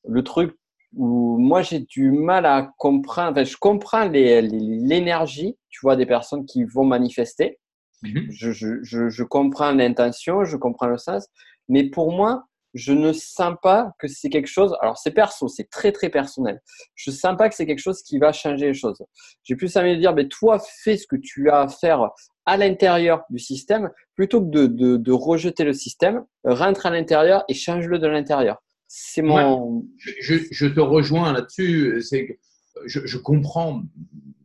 le 0.07 0.23
truc 0.23 0.55
où 0.95 1.37
moi 1.37 1.61
j'ai 1.61 1.79
du 1.79 2.11
mal 2.11 2.45
à 2.45 2.71
comprendre, 2.77 3.31
enfin, 3.31 3.43
je 3.43 3.57
comprends 3.57 4.05
l'énergie, 4.05 5.57
tu 5.69 5.79
vois, 5.83 5.95
des 5.95 6.05
personnes 6.05 6.45
qui 6.45 6.63
vont 6.63 6.83
manifester. 6.83 7.59
Mhm. 8.01 8.27
Je, 8.29 8.51
je, 8.51 9.09
je, 9.09 9.23
comprends 9.23 9.71
l'intention, 9.71 10.45
je 10.45 10.55
comprends 10.55 10.87
le 10.87 10.97
sens, 10.97 11.27
mais 11.67 11.89
pour 11.89 12.13
moi, 12.13 12.45
je 12.73 12.93
ne 12.93 13.11
sens 13.13 13.55
pas 13.61 13.91
que 13.99 14.07
c'est 14.07 14.29
quelque 14.29 14.47
chose. 14.47 14.75
Alors, 14.81 14.97
c'est 14.97 15.11
perso, 15.11 15.47
c'est 15.47 15.69
très 15.69 15.91
très 15.91 16.09
personnel. 16.09 16.61
Je 16.95 17.11
ne 17.11 17.15
sens 17.15 17.35
pas 17.37 17.49
que 17.49 17.55
c'est 17.55 17.65
quelque 17.65 17.79
chose 17.79 18.01
qui 18.03 18.19
va 18.19 18.31
changer 18.31 18.67
les 18.67 18.73
choses. 18.73 19.03
J'ai 19.43 19.55
plus 19.55 19.75
envie 19.77 19.95
de 19.95 19.99
dire, 19.99 20.13
mais 20.13 20.27
toi, 20.27 20.59
fais 20.83 20.97
ce 20.97 21.07
que 21.07 21.15
tu 21.15 21.49
as 21.49 21.61
à 21.61 21.67
faire 21.67 22.09
à 22.45 22.57
l'intérieur 22.57 23.23
du 23.29 23.39
système 23.39 23.89
plutôt 24.15 24.41
que 24.41 24.67
de, 24.67 25.11
rejeter 25.11 25.63
le 25.63 25.73
système. 25.73 26.25
Rentre 26.43 26.85
à 26.85 26.89
l'intérieur 26.89 27.43
et 27.47 27.53
change-le 27.53 27.99
de 27.99 28.07
l'intérieur. 28.07 28.61
C'est 28.91 29.21
mon. 29.21 29.85
je, 29.97 30.65
te 30.65 30.79
rejoins 30.79 31.31
là-dessus. 31.31 32.01
C'est 32.01 32.39
je, 32.87 33.05
je, 33.05 33.17
comprends 33.19 33.83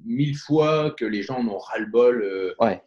mille 0.05 0.37
fois 0.37 0.91
que 0.91 1.07
les 1.07 1.23
gens 1.23 1.39
en 1.39 1.49
ont 1.49 1.59
ras-le-bol. 1.59 2.23
Euh, 2.23 2.55
ouais. 2.61 2.83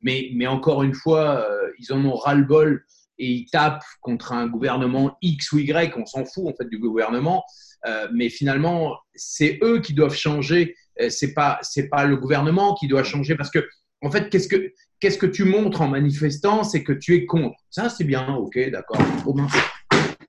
mais, 0.00 0.30
mais 0.34 0.46
encore 0.46 0.82
une 0.82 0.94
fois, 0.94 1.46
euh, 1.46 1.70
ils 1.78 1.92
en 1.92 2.02
ont 2.06 2.14
ras-le-bol 2.14 2.86
et 3.18 3.30
ils 3.30 3.50
tapent 3.50 3.84
contre 4.00 4.32
un 4.32 4.46
gouvernement 4.46 5.18
X 5.20 5.52
ou 5.52 5.58
Y, 5.58 5.94
on 5.98 6.06
s'en 6.06 6.24
fout 6.24 6.46
en 6.46 6.54
fait 6.56 6.70
du 6.70 6.78
gouvernement, 6.78 7.44
euh, 7.86 8.08
mais 8.14 8.30
finalement 8.30 8.96
c'est 9.14 9.58
eux 9.62 9.80
qui 9.80 9.92
doivent 9.92 10.14
changer, 10.14 10.74
c'est 11.10 11.34
pas 11.34 11.58
c'est 11.62 11.88
pas 11.88 12.04
le 12.04 12.16
gouvernement 12.16 12.74
qui 12.74 12.86
doit 12.86 13.02
changer 13.02 13.34
parce 13.34 13.50
que 13.50 13.68
en 14.02 14.10
fait 14.10 14.30
qu'est-ce 14.30 14.46
que 14.46 14.72
qu'est-ce 15.00 15.18
que 15.18 15.26
tu 15.26 15.44
montres 15.44 15.80
en 15.80 15.88
manifestant, 15.88 16.62
c'est 16.62 16.84
que 16.84 16.92
tu 16.92 17.16
es 17.16 17.26
contre. 17.26 17.58
Ça 17.70 17.88
c'est 17.88 18.04
bien, 18.04 18.34
ok, 18.36 18.70
d'accord. 18.70 19.00
Oh, 19.26 19.34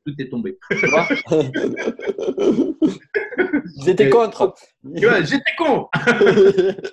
tout 0.10 0.22
est 0.22 0.30
tombé. 0.30 0.58
J'étais 3.86 4.10
contre. 4.10 4.54
J'étais 4.94 5.56
contre. 5.58 5.90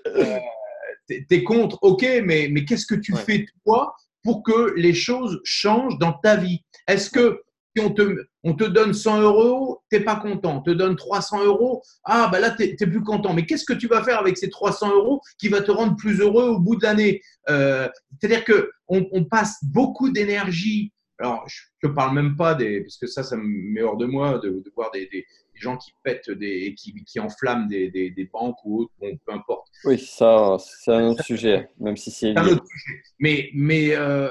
euh, 0.07 0.39
T'es 1.29 1.45
contre, 1.45 1.79
ok, 1.83 2.05
mais, 2.25 2.49
mais 2.51 2.65
qu'est-ce 2.65 2.87
que 2.87 2.95
tu 2.95 3.15
fais 3.15 3.47
toi 3.65 3.95
pour 4.23 4.43
que 4.43 4.75
les 4.77 4.95
choses 4.95 5.41
changent 5.45 5.99
dans 5.99 6.13
ta 6.13 6.37
vie? 6.37 6.65
Est-ce 6.89 7.11
que 7.11 7.43
si 7.77 7.85
on 7.85 7.91
te, 7.91 8.27
on 8.43 8.55
te 8.55 8.65
donne 8.65 8.93
100 8.93 9.21
euros, 9.21 9.83
tu 9.91 9.99
n'es 9.99 10.05
pas 10.05 10.17
content? 10.17 10.57
On 10.57 10.63
te 10.63 10.71
donne 10.71 10.97
300 10.97 11.45
euros, 11.45 11.83
ah 12.05 12.29
bah 12.33 12.41
là, 12.41 12.51
tu 12.51 12.65
n'es 12.65 12.87
plus 12.87 13.05
content. 13.05 13.35
Mais 13.35 13.47
qu'est-ce 13.47 13.65
que 13.65 13.73
tu 13.73 13.87
vas 13.87 14.03
faire 14.03 14.19
avec 14.19 14.37
ces 14.37 14.49
300 14.49 14.95
euros 14.95 15.21
qui 15.39 15.49
va 15.49 15.61
te 15.61 15.71
rendre 15.71 15.97
plus 15.97 16.21
heureux 16.21 16.49
au 16.49 16.59
bout 16.59 16.77
de 16.77 16.83
l'année? 16.83 17.21
Euh, 17.49 17.89
C'est-à-dire 18.21 18.45
qu'on 18.45 19.07
on 19.13 19.25
passe 19.25 19.57
beaucoup 19.63 20.11
d'énergie. 20.11 20.93
Alors, 21.19 21.45
je 21.49 21.89
ne 21.89 21.93
parle 21.93 22.15
même 22.15 22.37
pas 22.37 22.55
des. 22.55 22.83
Parce 22.83 22.99
que 22.99 23.07
ça, 23.07 23.23
ça 23.23 23.37
me 23.37 23.43
met 23.45 23.83
hors 23.83 23.97
de 23.97 24.07
moi 24.07 24.39
de, 24.39 24.63
voir 24.75 24.91
des, 24.91 25.07
des 25.07 25.25
gens 25.55 25.77
qui 25.77 25.93
pètent 26.03 26.31
des, 26.31 26.75
qui, 26.77 26.95
qui 27.05 27.21
enflamment 27.21 27.67
des, 27.67 27.91
des, 27.91 28.31
banques 28.33 28.59
ou 28.65 28.83
autres, 28.83 28.93
bon, 29.01 29.19
peu 29.25 29.33
importe. 29.33 29.69
Oui, 29.85 29.99
ça, 29.99 30.57
c'est 30.59 30.93
un 30.93 31.09
autre 31.09 31.25
sujet, 31.25 31.71
même 31.81 31.97
si 31.97 32.11
c'est. 32.11 32.37
un 32.37 32.47
autre 32.47 32.67
sujet. 32.67 33.01
Mais, 33.19 33.51
mais 33.55 33.97
euh, 33.97 34.29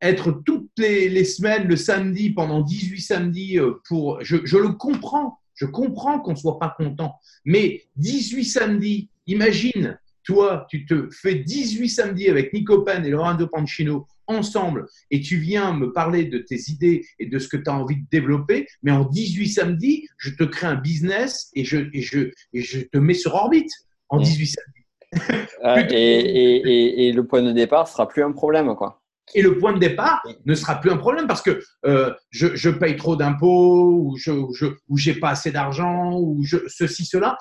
être 0.00 0.30
toutes 0.44 0.70
les, 0.78 1.08
les, 1.08 1.24
semaines, 1.24 1.66
le 1.66 1.76
samedi, 1.76 2.30
pendant 2.30 2.60
18 2.60 3.00
samedis, 3.00 3.58
euh, 3.58 3.80
pour. 3.88 4.22
Je, 4.22 4.36
je 4.44 4.56
le 4.56 4.70
comprends, 4.70 5.40
je 5.54 5.66
comprends 5.66 6.20
qu'on 6.20 6.32
ne 6.32 6.36
soit 6.36 6.58
pas 6.60 6.74
content. 6.76 7.16
Mais 7.44 7.82
18 7.96 8.44
samedis, 8.44 9.10
imagine, 9.26 9.98
toi, 10.22 10.66
tu 10.70 10.86
te 10.86 11.08
fais 11.10 11.36
18 11.36 11.88
samedis 11.88 12.28
avec 12.28 12.52
Nico 12.52 12.82
Pen 12.82 13.04
et 13.04 13.10
Lorenzo 13.10 13.48
Pancino 13.48 14.06
ensemble 14.28 14.86
et 15.10 15.20
tu 15.20 15.36
viens 15.36 15.72
me 15.72 15.92
parler 15.92 16.24
de 16.24 16.38
tes 16.38 16.70
idées 16.70 17.04
et 17.18 17.26
de 17.26 17.38
ce 17.38 17.48
que 17.48 17.56
tu 17.56 17.68
as 17.68 17.74
envie 17.74 17.96
de 17.96 18.06
développer, 18.10 18.66
mais 18.82 18.92
en 18.92 19.04
18 19.04 19.48
samedis, 19.48 20.06
je 20.18 20.30
te 20.30 20.44
crée 20.44 20.66
un 20.66 20.76
business 20.76 21.50
et 21.54 21.64
je, 21.64 21.88
et 21.92 22.02
je, 22.02 22.30
et 22.52 22.60
je 22.60 22.80
te 22.80 22.98
mets 22.98 23.14
sur 23.14 23.34
orbite 23.34 23.70
en 24.08 24.18
18 24.18 24.42
mmh. 24.42 24.46
samedis. 24.46 24.78
Et, 25.64 25.94
et, 25.94 27.08
et, 27.08 27.12
le 27.12 27.26
point 27.26 27.42
de 27.42 27.50
départ 27.50 27.88
sera 27.88 28.06
plus 28.06 28.22
un 28.22 28.30
problème, 28.30 28.74
quoi. 28.76 29.02
Et 29.34 29.42
le 29.42 29.58
point 29.58 29.72
de 29.72 29.78
départ 29.78 30.22
ne 30.44 30.54
sera 30.54 30.76
plus 30.80 30.90
un 30.90 30.96
problème 30.96 31.26
parce 31.26 31.42
que 31.42 31.60
euh, 31.84 32.12
je, 32.30 32.54
je, 32.54 32.70
paye 32.70 32.96
trop 32.96 33.16
d'impôts 33.16 33.92
ou 33.92 34.16
je 34.16 34.30
ou 34.30 34.96
j'ai 34.96 35.14
pas 35.14 35.30
assez 35.30 35.50
d'argent 35.50 36.18
ou 36.18 36.42
je, 36.44 36.58
ceci 36.68 37.04
cela 37.04 37.36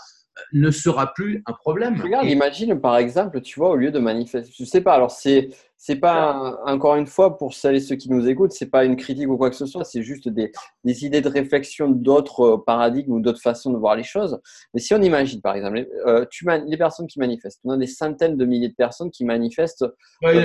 ne 0.53 0.71
sera 0.71 1.13
plus 1.13 1.43
un 1.45 1.53
problème. 1.53 1.99
Regarde, 2.01 2.27
imagine 2.27 2.79
par 2.79 2.97
exemple, 2.97 3.41
tu 3.41 3.59
vois, 3.59 3.71
au 3.71 3.75
lieu 3.75 3.91
de 3.91 3.99
manifester, 3.99 4.51
je 4.57 4.65
sais 4.65 4.81
pas, 4.81 4.93
alors 4.93 5.11
c'est 5.11 5.49
c'est 5.79 5.97
pas 5.97 6.59
encore 6.65 6.95
une 6.95 7.05
fois 7.05 7.37
pour 7.37 7.53
celles 7.53 7.75
et 7.75 7.79
ceux 7.79 7.95
qui 7.95 8.09
nous 8.09 8.27
écoutent, 8.27 8.51
c'est 8.51 8.71
pas 8.71 8.83
une 8.83 8.95
critique 8.95 9.29
ou 9.29 9.37
quoi 9.37 9.51
que 9.51 9.55
ce 9.55 9.67
soit, 9.67 9.83
c'est 9.83 10.01
juste 10.01 10.27
des, 10.27 10.51
des, 10.83 11.05
idées 11.05 11.21
de 11.21 11.29
réflexion 11.29 11.87
d'autres 11.89 12.41
euh, 12.41 12.57
paradigmes 12.57 13.13
ou 13.13 13.19
d'autres 13.19 13.41
façons 13.41 13.71
de 13.71 13.77
voir 13.77 13.95
les 13.95 14.03
choses. 14.03 14.39
Mais 14.73 14.79
si 14.79 14.95
on 14.95 15.01
imagine 15.01 15.39
par 15.39 15.55
exemple, 15.55 15.87
euh, 16.07 16.25
tu 16.31 16.47
les 16.65 16.77
personnes 16.77 17.07
qui 17.07 17.19
manifestent, 17.19 17.61
on 17.63 17.71
a 17.71 17.77
des 17.77 17.87
centaines 17.87 18.37
de 18.37 18.45
milliers 18.45 18.69
de 18.69 18.75
personnes 18.75 19.11
qui 19.11 19.23
manifestent. 19.23 19.85
il, 20.23 20.35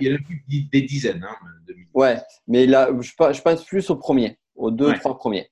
y 0.00 0.12
a, 0.12 0.18
plus 0.18 0.44
des 0.72 0.82
dizaines 0.82 1.24
hein, 1.28 1.36
de 1.68 1.74
milliers. 1.74 1.88
Ouais, 1.94 2.18
mais 2.48 2.66
là, 2.66 2.90
je, 3.00 3.10
je 3.10 3.40
pense 3.40 3.64
plus 3.64 3.88
aux 3.88 3.96
premiers, 3.96 4.36
aux 4.56 4.72
deux, 4.72 4.92
trois 4.94 5.16
premiers. 5.16 5.48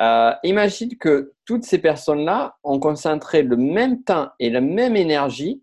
Euh, 0.00 0.32
imagine 0.42 0.96
que 0.96 1.32
toutes 1.44 1.64
ces 1.64 1.78
personnes-là 1.78 2.56
ont 2.64 2.80
concentré 2.80 3.42
le 3.42 3.56
même 3.56 4.02
temps 4.02 4.28
et 4.40 4.50
la 4.50 4.60
même 4.60 4.96
énergie, 4.96 5.62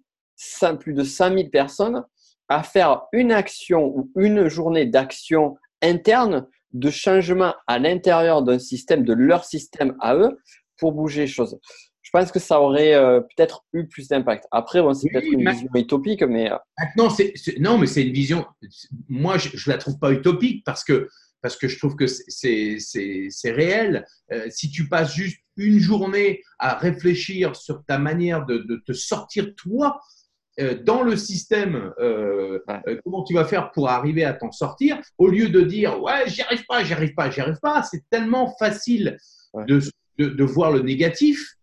plus 0.79 0.93
de 0.93 1.03
5000 1.03 1.49
personnes, 1.49 2.03
à 2.47 2.63
faire 2.63 3.03
une 3.13 3.31
action 3.31 3.85
ou 3.95 4.11
une 4.15 4.47
journée 4.47 4.85
d'action 4.85 5.55
interne 5.81 6.47
de 6.73 6.89
changement 6.89 7.53
à 7.67 7.79
l'intérieur 7.79 8.41
d'un 8.41 8.59
système, 8.59 9.03
de 9.03 9.13
leur 9.13 9.45
système 9.45 9.95
à 9.99 10.15
eux, 10.15 10.37
pour 10.77 10.93
bouger 10.93 11.21
les 11.21 11.27
choses. 11.27 11.57
Je 12.01 12.09
pense 12.11 12.31
que 12.31 12.39
ça 12.39 12.59
aurait 12.59 12.93
euh, 12.93 13.21
peut-être 13.21 13.63
eu 13.73 13.87
plus 13.87 14.09
d'impact. 14.09 14.45
Après, 14.51 14.81
bon, 14.81 14.93
c'est 14.93 15.09
peut-être 15.09 15.31
une 15.31 15.49
vision 15.49 15.69
utopique, 15.75 16.23
mais. 16.23 16.51
Euh, 16.51 16.57
Maintenant, 16.77 17.09
c'est, 17.09 17.33
non, 17.59 17.77
mais 17.77 17.87
c'est 17.87 18.03
une 18.03 18.13
vision. 18.13 18.45
Moi, 19.07 19.37
je 19.37 19.47
ne 19.49 19.73
la 19.73 19.77
trouve 19.77 19.97
pas 19.97 20.11
utopique 20.11 20.63
parce 20.65 20.83
que 20.83 21.07
parce 21.41 21.57
que 21.57 21.67
je 21.67 21.77
trouve 21.77 21.95
que 21.95 22.07
c'est 22.07 23.51
réel. 23.51 24.05
Euh, 24.31 24.47
si 24.49 24.69
tu 24.69 24.87
passes 24.87 25.13
juste 25.13 25.39
une 25.57 25.79
journée 25.79 26.41
à 26.59 26.75
réfléchir 26.77 27.55
sur 27.55 27.83
ta 27.85 27.97
manière 27.97 28.45
de, 28.45 28.81
te 28.85 28.93
sortir 28.93 29.53
toi 29.55 29.99
euh, 30.59 30.81
dans 30.83 31.01
le 31.01 31.15
système, 31.15 31.93
euh, 31.99 32.59
comment 33.03 33.23
tu 33.23 33.33
vas 33.33 33.45
faire 33.45 33.71
pour 33.71 33.89
arriver 33.89 34.23
à 34.23 34.33
t'en 34.33 34.51
sortir, 34.51 34.99
au 35.17 35.27
lieu 35.27 35.49
de 35.49 35.61
dire 35.61 36.01
ouais 36.01 36.27
j'y 36.27 36.41
arrive 36.41 36.65
pas, 36.67 36.83
j'y 36.83 36.93
arrive 36.93 37.13
pas, 37.13 37.29
j'y 37.29 37.41
arrive 37.41 37.59
pas, 37.61 37.83
c'est 37.83 38.03
tellement 38.09 38.55
facile 38.57 39.17
de, 39.67 39.81
de, 40.17 40.43
voir 40.43 40.71
le 40.71 40.81
négatif 40.81 41.55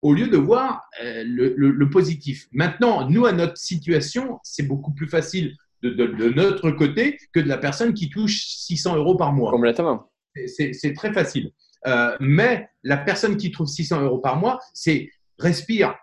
au 0.00 0.12
lieu 0.12 0.28
de 0.28 0.36
voir 0.36 0.88
le, 1.02 1.54
le, 1.56 1.90
positif. 1.90 2.46
Maintenant, 2.52 3.10
nous, 3.10 3.26
à 3.26 3.32
notre 3.32 3.56
situation, 3.56 4.38
c'est 4.44 4.62
beaucoup 4.62 4.92
plus 4.92 5.08
facile 5.08 5.56
de, 5.82 6.28
notre 6.30 6.70
côté 6.70 7.18
que 7.32 7.40
de 7.40 7.48
la 7.48 7.58
personne 7.58 7.94
qui 7.94 8.10
touche 8.10 8.44
600 8.46 8.96
euros 8.96 9.16
par 9.16 9.32
mois. 9.32 9.50
Complètement. 9.50 10.10
C'est 10.46 10.94
très 10.94 11.12
facile. 11.12 11.50
Euh, 11.86 12.16
mais 12.20 12.68
la 12.82 12.96
personne 12.96 13.36
qui 13.36 13.50
trouve 13.50 13.66
600 13.66 14.02
euros 14.02 14.18
par 14.18 14.36
mois, 14.36 14.58
c'est 14.74 15.10
respire, 15.38 15.94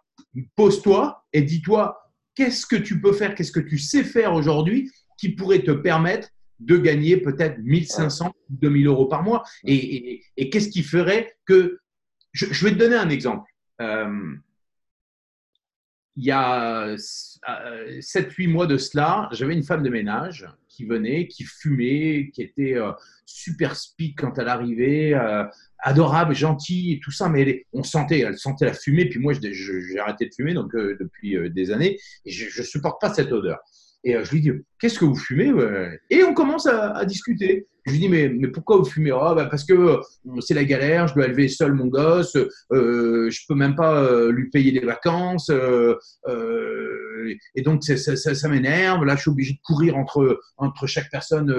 pose-toi 0.55 1.25
et 1.33 1.41
dis-toi 1.41 1.97
qu'est-ce 2.35 2.65
que 2.65 2.75
tu 2.75 3.01
peux 3.01 3.13
faire, 3.13 3.35
qu'est-ce 3.35 3.51
que 3.51 3.59
tu 3.59 3.77
sais 3.77 4.03
faire 4.03 4.33
aujourd'hui 4.33 4.91
qui 5.17 5.29
pourrait 5.29 5.63
te 5.63 5.71
permettre 5.71 6.29
de 6.59 6.77
gagner 6.77 7.17
peut-être 7.17 7.57
1500 7.59 8.27
ou 8.27 8.31
2000 8.49 8.88
euros 8.88 9.07
par 9.07 9.23
mois? 9.23 9.43
Et, 9.65 10.21
qu'est-ce 10.51 10.69
qui 10.69 10.83
ferait 10.83 11.35
que. 11.45 11.79
Je, 12.31 12.65
vais 12.65 12.71
te 12.71 12.77
donner 12.77 12.95
un 12.95 13.09
exemple. 13.09 13.49
Euh, 13.81 14.35
il 16.17 16.23
y 16.23 16.32
a 16.32 16.95
7-8 16.95 18.47
mois 18.47 18.67
de 18.67 18.78
cela, 18.78 19.30
j'avais 19.32 19.54
une 19.54 19.63
femme 19.63 19.84
de 19.84 19.89
ménage 19.89 20.47
qui 20.69 20.86
venait, 20.86 21.28
qui 21.28 21.43
fumait, 21.43 22.32
qui 22.34 22.41
était 22.41 22.75
euh, 22.75 22.91
super 23.25 23.75
speed 23.75 24.15
quand 24.17 24.38
elle 24.38 24.49
arrivait, 24.49 25.13
euh, 25.13 25.43
adorable, 25.80 26.36
gentille 26.36 26.99
tout 26.99 27.12
ça, 27.12 27.30
mais 27.30 27.65
on 27.73 27.84
sentait, 27.84 28.19
elle 28.19 28.38
sentait 28.38 28.65
la 28.65 28.73
fumée. 28.73 29.06
Puis 29.08 29.19
moi, 29.19 29.34
j'ai 29.34 29.99
arrêté 29.99 30.25
de 30.28 30.34
fumer 30.34 30.54
donc 30.54 30.73
euh, 30.75 30.97
depuis 30.99 31.38
des 31.51 31.71
années 31.71 31.97
et 32.25 32.32
je, 32.32 32.62
ne 32.62 32.65
supporte 32.65 32.99
pas 32.99 33.13
cette 33.13 33.32
odeur. 33.32 33.60
Et 34.04 34.13
je 34.23 34.32
lui 34.32 34.41
dis, 34.41 34.51
qu'est-ce 34.80 34.99
que 34.99 35.06
vous 35.06 35.15
fumez 35.15 35.51
Et 36.12 36.23
on 36.23 36.36
commence 36.36 36.67
à 36.67 37.04
discuter. 37.06 37.65
Je 37.85 37.91
lui 37.91 37.99
dis, 37.99 38.09
mais, 38.09 38.29
mais 38.29 38.47
pourquoi 38.47 38.77
vous 38.77 38.85
fumez? 38.85 39.11
Oh, 39.11 39.35
bah 39.35 39.45
Parce 39.45 39.63
que 39.63 39.73
euh, 39.73 40.01
c'est 40.39 40.55
la 40.55 40.63
galère, 40.63 41.07
je 41.07 41.13
dois 41.13 41.25
élever 41.25 41.47
seul 41.47 41.73
mon 41.73 41.85
gosse, 41.85 42.35
euh, 42.71 43.29
je 43.29 43.41
peux 43.47 43.53
même 43.53 43.75
pas 43.75 44.01
euh, 44.01 44.31
lui 44.31 44.49
payer 44.49 44.71
des 44.71 44.85
vacances, 44.85 45.51
euh, 45.51 45.95
euh, 46.27 47.35
et 47.53 47.61
donc 47.61 47.83
ça, 47.83 47.95
ça, 47.97 48.33
ça 48.33 48.49
m'énerve. 48.49 49.05
Là, 49.05 49.15
je 49.15 49.21
suis 49.21 49.29
obligé 49.29 49.53
de 49.53 49.59
courir 49.63 49.97
entre, 49.97 50.39
entre 50.57 50.87
chaque 50.87 51.11
personne 51.11 51.53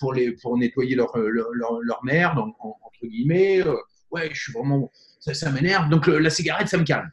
pour, 0.00 0.14
les, 0.14 0.32
pour 0.32 0.58
nettoyer 0.58 0.96
leur, 0.96 1.16
leur, 1.16 1.48
leur, 1.52 2.04
merde, 2.04 2.38
entre 2.38 3.06
guillemets. 3.06 3.62
ouais, 4.10 4.30
je 4.32 4.40
suis 4.40 4.52
vraiment. 4.52 4.90
Ça, 5.20 5.34
ça 5.34 5.50
m'énerve. 5.50 5.90
Donc 5.90 6.06
la 6.06 6.30
cigarette, 6.30 6.68
ça 6.68 6.78
me 6.78 6.84
calme. 6.84 7.10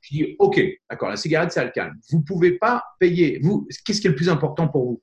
Je 0.00 0.14
dis, 0.14 0.36
OK, 0.38 0.60
d'accord, 0.88 1.08
la 1.08 1.16
cigarette, 1.16 1.52
ça 1.52 1.64
le 1.64 1.70
calme. 1.70 1.94
Vous 2.10 2.22
pouvez 2.22 2.52
pas 2.52 2.84
payer. 3.00 3.40
Vous, 3.42 3.66
qu'est-ce 3.84 4.00
qui 4.00 4.06
est 4.06 4.10
le 4.10 4.16
plus 4.16 4.28
important 4.28 4.68
pour 4.68 4.84
vous? 4.84 5.02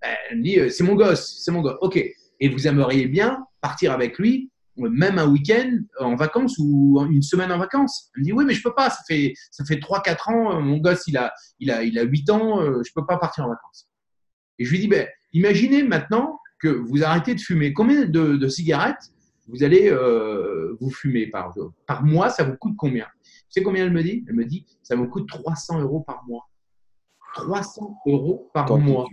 Elle 0.00 0.38
me 0.38 0.42
dit, 0.42 0.58
euh, 0.58 0.68
c'est 0.68 0.84
mon 0.84 0.94
gosse, 0.94 1.40
c'est 1.44 1.52
mon 1.52 1.62
gosse. 1.62 1.78
OK. 1.80 2.02
Et 2.40 2.48
vous 2.48 2.66
aimeriez 2.66 3.06
bien 3.06 3.44
partir 3.60 3.92
avec 3.92 4.18
lui, 4.18 4.50
même 4.76 5.18
un 5.18 5.26
week-end 5.26 5.78
en 5.98 6.14
vacances 6.14 6.56
ou 6.58 7.00
une 7.10 7.22
semaine 7.22 7.50
en 7.50 7.58
vacances? 7.58 8.10
Elle 8.14 8.20
me 8.20 8.24
dit, 8.26 8.32
oui, 8.32 8.44
mais 8.44 8.54
je 8.54 8.62
peux 8.62 8.74
pas. 8.74 8.90
Ça 8.90 9.02
fait, 9.06 9.34
ça 9.50 9.64
fait 9.64 9.76
3-4 9.76 10.32
ans. 10.32 10.56
Euh, 10.56 10.60
mon 10.60 10.78
gosse, 10.78 11.04
il 11.06 11.16
a, 11.16 11.32
il 11.58 11.70
a, 11.70 11.82
il 11.82 11.98
a 11.98 12.02
8 12.02 12.30
ans. 12.30 12.60
Euh, 12.60 12.82
je 12.86 12.92
peux 12.94 13.06
pas 13.06 13.18
partir 13.18 13.44
en 13.44 13.48
vacances. 13.48 13.88
Et 14.58 14.64
je 14.64 14.70
lui 14.70 14.78
dis, 14.78 14.88
ben, 14.88 15.06
imaginez 15.32 15.82
maintenant 15.82 16.38
que 16.60 16.68
vous 16.68 17.02
arrêtez 17.02 17.34
de 17.34 17.40
fumer. 17.40 17.72
Combien 17.72 18.04
de, 18.04 18.48
cigarettes 18.48 19.12
vous 19.46 19.62
allez 19.62 19.88
euh, 19.90 20.76
vous 20.80 20.90
fumer 20.90 21.26
par, 21.26 21.54
par 21.86 22.04
mois? 22.04 22.28
Ça 22.30 22.44
vous 22.44 22.56
coûte 22.56 22.74
combien? 22.76 23.06
Sais 23.50 23.62
combien 23.62 23.84
elle 23.84 23.92
me 23.92 24.02
dit? 24.02 24.24
Elle 24.28 24.34
me 24.34 24.44
dit 24.44 24.66
ça 24.82 24.96
me 24.96 25.06
coûte 25.06 25.28
300 25.28 25.80
euros 25.80 26.00
par 26.00 26.24
mois. 26.26 26.48
300 27.34 27.98
euros 28.06 28.50
par 28.52 28.76
mois. 28.78 29.06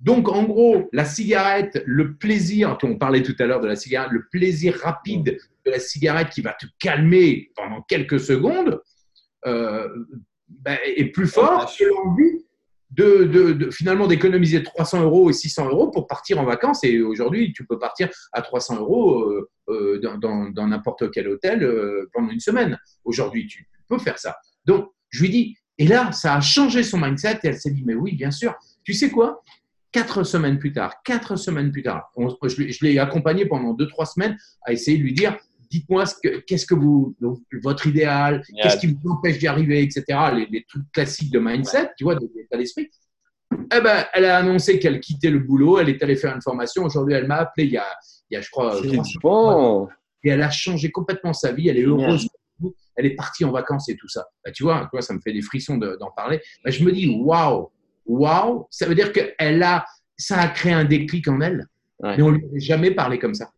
Donc, 0.00 0.28
en 0.28 0.42
gros, 0.44 0.88
la 0.92 1.04
cigarette, 1.04 1.82
le 1.86 2.16
plaisir, 2.16 2.76
on 2.82 2.96
parlait 2.96 3.22
tout 3.22 3.36
à 3.38 3.46
l'heure 3.46 3.60
de 3.60 3.68
la 3.68 3.76
cigarette, 3.76 4.10
le 4.10 4.26
plaisir 4.30 4.76
rapide 4.82 5.38
de 5.64 5.70
la 5.70 5.78
cigarette 5.78 6.30
qui 6.30 6.40
va 6.40 6.54
te 6.54 6.66
calmer 6.80 7.52
pendant 7.54 7.82
quelques 7.82 8.18
secondes, 8.18 8.80
euh, 9.46 9.88
ben, 10.48 10.76
est 10.84 11.06
plus 11.06 11.28
fort 11.28 11.72
que 11.78 11.84
l'envie 11.84 12.44
de, 12.90 13.70
finalement 13.70 14.06
d'économiser 14.06 14.62
300 14.62 15.02
euros 15.02 15.30
et 15.30 15.32
600 15.32 15.68
euros 15.68 15.90
pour 15.90 16.06
partir 16.06 16.38
en 16.40 16.44
vacances. 16.44 16.84
Et 16.84 17.00
aujourd'hui, 17.00 17.52
tu 17.52 17.64
peux 17.64 17.78
partir 17.78 18.08
à 18.32 18.42
300 18.42 18.80
euros 18.80 19.20
euh, 19.20 19.48
euh, 19.72 19.98
dans 19.98 20.66
n'importe 20.66 21.10
quel 21.10 21.28
hôtel 21.28 21.68
pendant 22.12 22.30
une 22.30 22.40
semaine. 22.40 22.78
Aujourd'hui, 23.04 23.46
tu 23.46 23.66
peux 23.88 23.98
faire 23.98 24.18
ça. 24.18 24.36
Donc, 24.64 24.90
je 25.10 25.22
lui 25.22 25.30
dis, 25.30 25.56
et 25.78 25.86
là, 25.86 26.12
ça 26.12 26.34
a 26.34 26.40
changé 26.40 26.82
son 26.82 26.98
mindset 26.98 27.40
et 27.42 27.48
elle 27.48 27.58
s'est 27.58 27.70
dit, 27.70 27.82
mais 27.84 27.94
oui, 27.94 28.14
bien 28.14 28.30
sûr. 28.30 28.54
Tu 28.84 28.94
sais 28.94 29.10
quoi? 29.10 29.42
Quatre 29.90 30.24
semaines 30.24 30.58
plus 30.58 30.72
tard, 30.72 31.02
quatre 31.04 31.36
semaines 31.36 31.70
plus 31.70 31.82
tard, 31.82 32.10
je, 32.16 32.84
l'ai 32.84 32.98
accompagné 32.98 33.44
pendant 33.44 33.74
deux, 33.74 33.86
trois 33.88 34.06
semaines 34.06 34.38
à 34.62 34.72
essayer 34.72 34.96
de 34.96 35.02
lui 35.02 35.12
dire, 35.12 35.36
dites-moi 35.70 36.04
qu'est-ce 36.46 36.64
que 36.64 36.74
vous, 36.74 37.14
votre 37.62 37.86
idéal, 37.86 38.42
qu'est-ce 38.62 38.78
qui 38.78 38.86
vous 38.86 39.10
empêche 39.10 39.38
d'y 39.38 39.48
arriver, 39.48 39.82
etc. 39.82 40.04
Les, 40.50 40.64
trucs 40.64 40.90
classiques 40.92 41.30
de 41.30 41.38
mindset, 41.38 41.90
tu 41.98 42.04
vois, 42.04 42.14
d'état 42.14 42.56
d'esprit. 42.56 42.88
Eh 43.52 43.80
ben, 43.80 44.06
elle 44.14 44.24
a 44.24 44.38
annoncé 44.38 44.78
qu'elle 44.78 44.98
quittait 45.00 45.30
le 45.30 45.40
boulot, 45.40 45.78
elle 45.78 45.90
est 45.90 46.02
allée 46.02 46.16
faire 46.16 46.34
une 46.34 46.40
formation. 46.40 46.84
Aujourd'hui, 46.84 47.14
elle 47.14 47.26
m'a 47.26 47.36
appelé 47.36 47.66
il 47.66 47.72
y 47.72 47.76
a, 47.76 47.86
il 48.32 48.36
y 48.36 48.38
a 48.38 48.40
je 48.40 48.50
crois, 48.50 48.80
bon. 49.22 49.88
Et 50.24 50.30
elle 50.30 50.42
a 50.42 50.50
changé 50.50 50.90
complètement 50.90 51.32
sa 51.32 51.52
vie. 51.52 51.68
Elle 51.68 51.78
est 51.78 51.84
heureuse 51.84 52.28
elle 52.96 53.06
est 53.06 53.14
partie 53.14 53.44
en 53.44 53.50
vacances 53.50 53.88
et 53.88 53.96
tout 53.96 54.08
ça. 54.08 54.26
Bah, 54.44 54.52
tu 54.52 54.62
vois, 54.64 54.88
ça 55.00 55.14
me 55.14 55.20
fait 55.20 55.32
des 55.32 55.42
frissons 55.42 55.78
d'en 55.78 56.10
parler. 56.16 56.40
Bah, 56.64 56.70
je 56.70 56.84
me 56.84 56.92
dis, 56.92 57.08
waouh, 57.08 57.70
waouh, 58.06 58.66
ça 58.70 58.86
veut 58.86 58.94
dire 58.94 59.12
qu'elle 59.12 59.62
a, 59.62 59.84
ça 60.16 60.38
a 60.40 60.48
créé 60.48 60.72
un 60.72 60.84
déclic 60.84 61.28
en 61.28 61.40
elle. 61.40 61.66
Mais 62.02 62.22
on 62.22 62.30
lui 62.30 62.44
avait 62.44 62.60
jamais 62.60 62.90
parlé 62.90 63.18
comme 63.18 63.34
ça. 63.34 63.50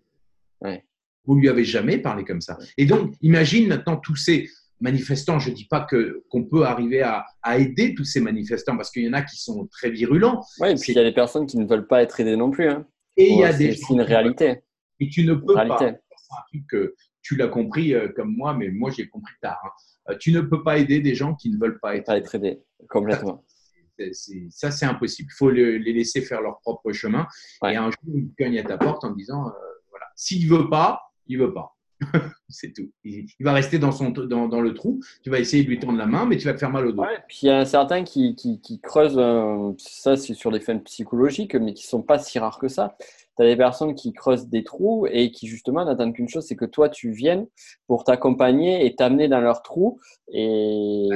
Ouais. 0.61 0.85
Vous 1.25 1.37
lui 1.37 1.49
avez 1.49 1.65
jamais 1.65 1.97
parlé 1.97 2.25
comme 2.25 2.43
ça. 2.43 2.59
Et 2.77 2.85
donc, 2.85 3.15
imagine 3.23 3.69
maintenant 3.69 3.97
tous 3.97 4.17
ces 4.17 4.51
manifestants. 4.81 5.39
Je 5.39 5.49
ne 5.49 5.55
dis 5.55 5.65
pas 5.65 5.81
que 5.81 6.23
qu'on 6.29 6.45
peut 6.45 6.65
arriver 6.65 7.01
à, 7.01 7.25
aider 7.57 7.95
tous 7.95 8.05
ces 8.05 8.21
manifestants 8.21 8.77
parce 8.77 8.91
qu'il 8.91 9.05
y 9.05 9.09
en 9.09 9.15
a 9.15 9.23
qui 9.23 9.39
sont 9.39 9.67
très 9.69 9.91
virulents. 9.91 10.45
Oui, 10.61 10.73
et 10.73 10.75
puis 10.75 10.93
il 10.93 10.97
y 10.97 11.01
a 11.01 11.05
des 11.05 11.15
personnes 11.15 11.47
qui 11.47 11.57
ne 11.57 11.67
veulent 11.67 11.87
pas 11.87 12.03
être 12.03 12.21
aidées 12.21 12.37
non 12.37 12.51
plus. 12.51 12.69
Hein. 12.69 12.87
Et 13.17 13.33
il 13.33 13.39
y 13.39 13.45
a 13.45 13.53
des. 13.55 13.73
C'est 13.73 13.95
une 13.95 14.03
réalité. 14.03 14.61
Et 15.01 15.09
tu 15.09 15.25
ne 15.25 15.35
peux 15.35 15.55
pas. 15.55 15.77
C'est 15.79 15.89
un 15.89 16.43
truc 16.49 16.67
que 16.69 16.95
tu 17.23 17.37
l'as 17.37 17.49
compris 17.49 17.95
euh, 17.95 18.09
comme 18.09 18.35
moi, 18.35 18.55
mais 18.55 18.69
moi 18.69 18.91
j'ai 18.91 19.09
compris 19.09 19.35
tard. 19.41 19.61
Hein. 19.65 19.71
Euh, 20.11 20.17
tu 20.19 20.33
ne 20.33 20.41
peux 20.41 20.63
pas 20.63 20.79
aider 20.79 21.01
des 21.01 21.15
gens 21.15 21.35
qui 21.35 21.51
ne 21.51 21.59
veulent 21.59 21.81
pas 21.81 21.97
être, 21.97 22.35
aidés. 22.35 22.63
Complètement. 22.89 23.45
Ça, 24.51 24.71
c'est 24.71 24.87
impossible. 24.87 25.31
Il 25.33 25.37
faut 25.37 25.51
les 25.51 25.79
laisser 25.79 26.21
faire 26.21 26.41
leur 26.41 26.61
propre 26.61 26.93
chemin. 26.93 27.27
Et 27.65 27.77
un 27.77 27.91
jour, 27.91 28.15
il 28.15 28.31
cogne 28.37 28.59
à 28.59 28.65
ta 28.65 28.77
porte 28.77 29.05
en 29.05 29.11
disant 29.11 29.49
euh, 29.49 29.53
voilà, 29.91 30.07
s'il 30.17 30.49
ne 30.49 30.57
veut 30.57 30.69
pas, 30.69 31.01
il 31.27 31.39
ne 31.39 31.45
veut 31.47 31.55
pas. 31.55 31.71
c'est 32.49 32.73
tout. 32.73 32.91
Il, 33.05 33.27
va 33.41 33.53
rester 33.53 33.79
dans, 33.79 33.93
son, 33.93 34.11
dans, 34.11 34.49
dans, 34.49 34.61
le 34.61 34.75
trou. 34.75 35.01
Tu 35.23 35.31
vas 35.31 35.39
essayer 35.39 35.63
de 35.63 35.69
lui 35.69 35.79
tendre 35.79 35.97
la 35.97 36.07
main, 36.07 36.27
mais 36.27 36.37
tu 36.37 36.45
vas 36.45 36.53
te 36.53 36.59
faire 36.59 36.71
mal 36.71 36.87
au 36.87 36.93
dos. 36.93 37.05
puis 37.29 37.39
il 37.45 37.47
y 37.47 37.51
a 37.51 37.65
certains 37.65 38.03
qui, 38.03 38.35
qui, 38.35 38.61
qui 38.61 38.81
creusent, 38.81 39.21
ça 39.79 40.17
c'est 40.17 40.35
sur 40.35 40.51
des 40.51 40.61
fins 40.61 40.77
psychologiques, 40.79 41.55
mais 41.55 41.73
qui 41.73 41.85
ne 41.87 41.89
sont 41.89 42.03
pas 42.03 42.19
si 42.19 42.39
rares 42.41 42.59
que 42.59 42.69
ça 42.69 42.97
tu 43.37 43.43
as 43.43 43.47
des 43.47 43.57
personnes 43.57 43.95
qui 43.95 44.13
creusent 44.13 44.49
des 44.49 44.65
trous 44.65 45.07
et 45.11 45.31
qui 45.31 45.47
justement 45.47 45.85
n'attendent 45.85 46.15
qu'une 46.15 46.29
chose, 46.29 46.45
c'est 46.47 46.57
que 46.57 46.65
toi 46.65 46.89
tu 46.89 47.11
viennes 47.11 47.47
pour 47.87 48.05
t'accompagner 48.05 48.87
et 48.87 48.95
t'amener 48.95 49.29
dans 49.29 49.41
leur 49.41 49.63
trou. 49.63 50.01
Et 50.29 51.09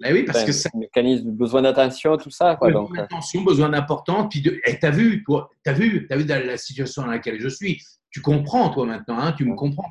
ben 0.00 0.14
oui, 0.14 0.22
parce 0.24 0.44
que 0.44 0.52
c'est 0.52 0.74
un 0.74 0.78
mécanisme, 0.78 1.30
besoin 1.30 1.60
d'attention, 1.60 2.16
tout 2.16 2.30
ça. 2.30 2.56
Quoi, 2.56 2.68
besoin 2.68 2.88
d'attention, 2.96 3.42
besoin 3.42 3.68
d'importance. 3.68 4.28
Puis, 4.30 4.40
de... 4.40 4.58
tu 4.64 4.86
as 4.86 4.90
vu, 4.90 5.22
toi, 5.24 5.50
tu 5.62 5.70
as 5.70 5.74
vu, 5.74 6.06
as 6.10 6.16
vu 6.16 6.24
dans 6.24 6.46
la 6.46 6.56
situation 6.56 7.02
dans 7.02 7.10
laquelle 7.10 7.38
je 7.38 7.48
suis. 7.48 7.82
Tu 8.10 8.22
comprends, 8.22 8.70
toi, 8.70 8.86
maintenant, 8.86 9.18
hein, 9.18 9.32
tu 9.36 9.44
me 9.44 9.54
comprends. 9.54 9.90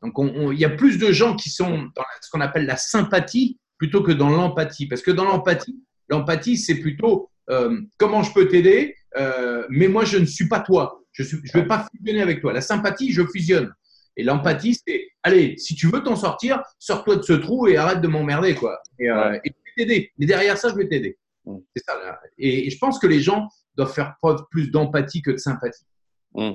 Donc, 0.00 0.14
il 0.52 0.58
y 0.58 0.64
a 0.64 0.70
plus 0.70 0.98
de 0.98 1.10
gens 1.10 1.34
qui 1.34 1.50
sont 1.50 1.90
dans 1.96 2.04
ce 2.20 2.30
qu'on 2.30 2.40
appelle 2.40 2.66
la 2.66 2.76
sympathie 2.76 3.58
plutôt 3.78 4.02
que 4.04 4.12
dans 4.12 4.28
l'empathie. 4.28 4.86
Parce 4.86 5.02
que 5.02 5.10
dans 5.10 5.24
l'empathie, 5.24 5.82
l'empathie, 6.08 6.56
c'est 6.56 6.76
plutôt 6.76 7.28
euh, 7.50 7.80
comment 7.98 8.22
je 8.22 8.32
peux 8.32 8.46
t'aider? 8.46 8.94
Euh, 9.16 9.66
mais 9.70 9.88
moi, 9.88 10.04
je 10.04 10.18
ne 10.18 10.26
suis 10.26 10.48
pas 10.48 10.60
toi. 10.60 11.02
Je 11.12 11.36
ne 11.36 11.60
vais 11.60 11.66
pas 11.66 11.86
fusionner 11.90 12.22
avec 12.22 12.40
toi. 12.40 12.52
La 12.52 12.60
sympathie, 12.60 13.12
je 13.12 13.22
fusionne. 13.26 13.72
Et 14.16 14.24
l'empathie, 14.24 14.78
c'est 14.86 15.08
allez, 15.22 15.56
si 15.58 15.74
tu 15.74 15.86
veux 15.86 16.02
t'en 16.02 16.16
sortir, 16.16 16.62
sors-toi 16.78 17.16
de 17.16 17.22
ce 17.22 17.32
trou 17.34 17.68
et 17.68 17.76
arrête 17.76 18.00
de 18.00 18.08
m'emmerder. 18.08 18.54
quoi. 18.54 18.80
Et, 18.98 19.08
euh, 19.08 19.38
je 19.44 19.50
vais 19.50 19.54
t'aider. 19.76 20.12
Mais 20.18 20.26
derrière 20.26 20.58
ça, 20.58 20.68
je 20.70 20.74
vais 20.74 20.88
t'aider. 20.88 21.18
Mm. 21.44 21.58
C'est 21.74 21.84
ça. 21.84 22.20
Et, 22.36 22.70
je 22.70 22.78
pense 22.78 22.98
que 22.98 23.06
les 23.06 23.20
gens 23.20 23.48
doivent 23.76 23.92
faire 23.92 24.16
preuve 24.20 24.44
plus 24.50 24.70
d'empathie 24.70 25.22
que 25.22 25.30
de 25.30 25.36
sympathie. 25.36 25.86
Mm. 26.34 26.54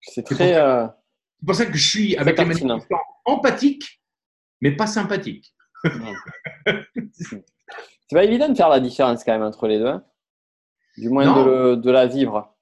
C'est 0.00 0.24
très. 0.24 0.56
Euh, 0.56 0.86
c'est 1.40 1.46
pour, 1.46 1.54
ça 1.54 1.66
que 1.66 1.76
je 1.76 1.88
suis 1.88 2.16
avec 2.16 2.38
les 2.38 2.44
manifestants 2.44 3.00
empathiques, 3.24 4.00
mais 4.60 4.72
pas 4.72 4.86
sympathiques. 4.86 5.54
Mm. 5.84 6.12
c'est 7.12 7.44
pas 8.10 8.24
évident 8.24 8.48
de 8.48 8.54
faire 8.54 8.68
la 8.68 8.80
différence 8.80 9.22
quand 9.24 9.32
même 9.32 9.42
entre 9.42 9.66
les 9.68 9.78
deux. 9.78 9.94
Du 10.96 11.08
moins 11.08 11.44
de, 11.44 11.74
de, 11.76 11.90
la 11.90 12.06
vivre. 12.06 12.54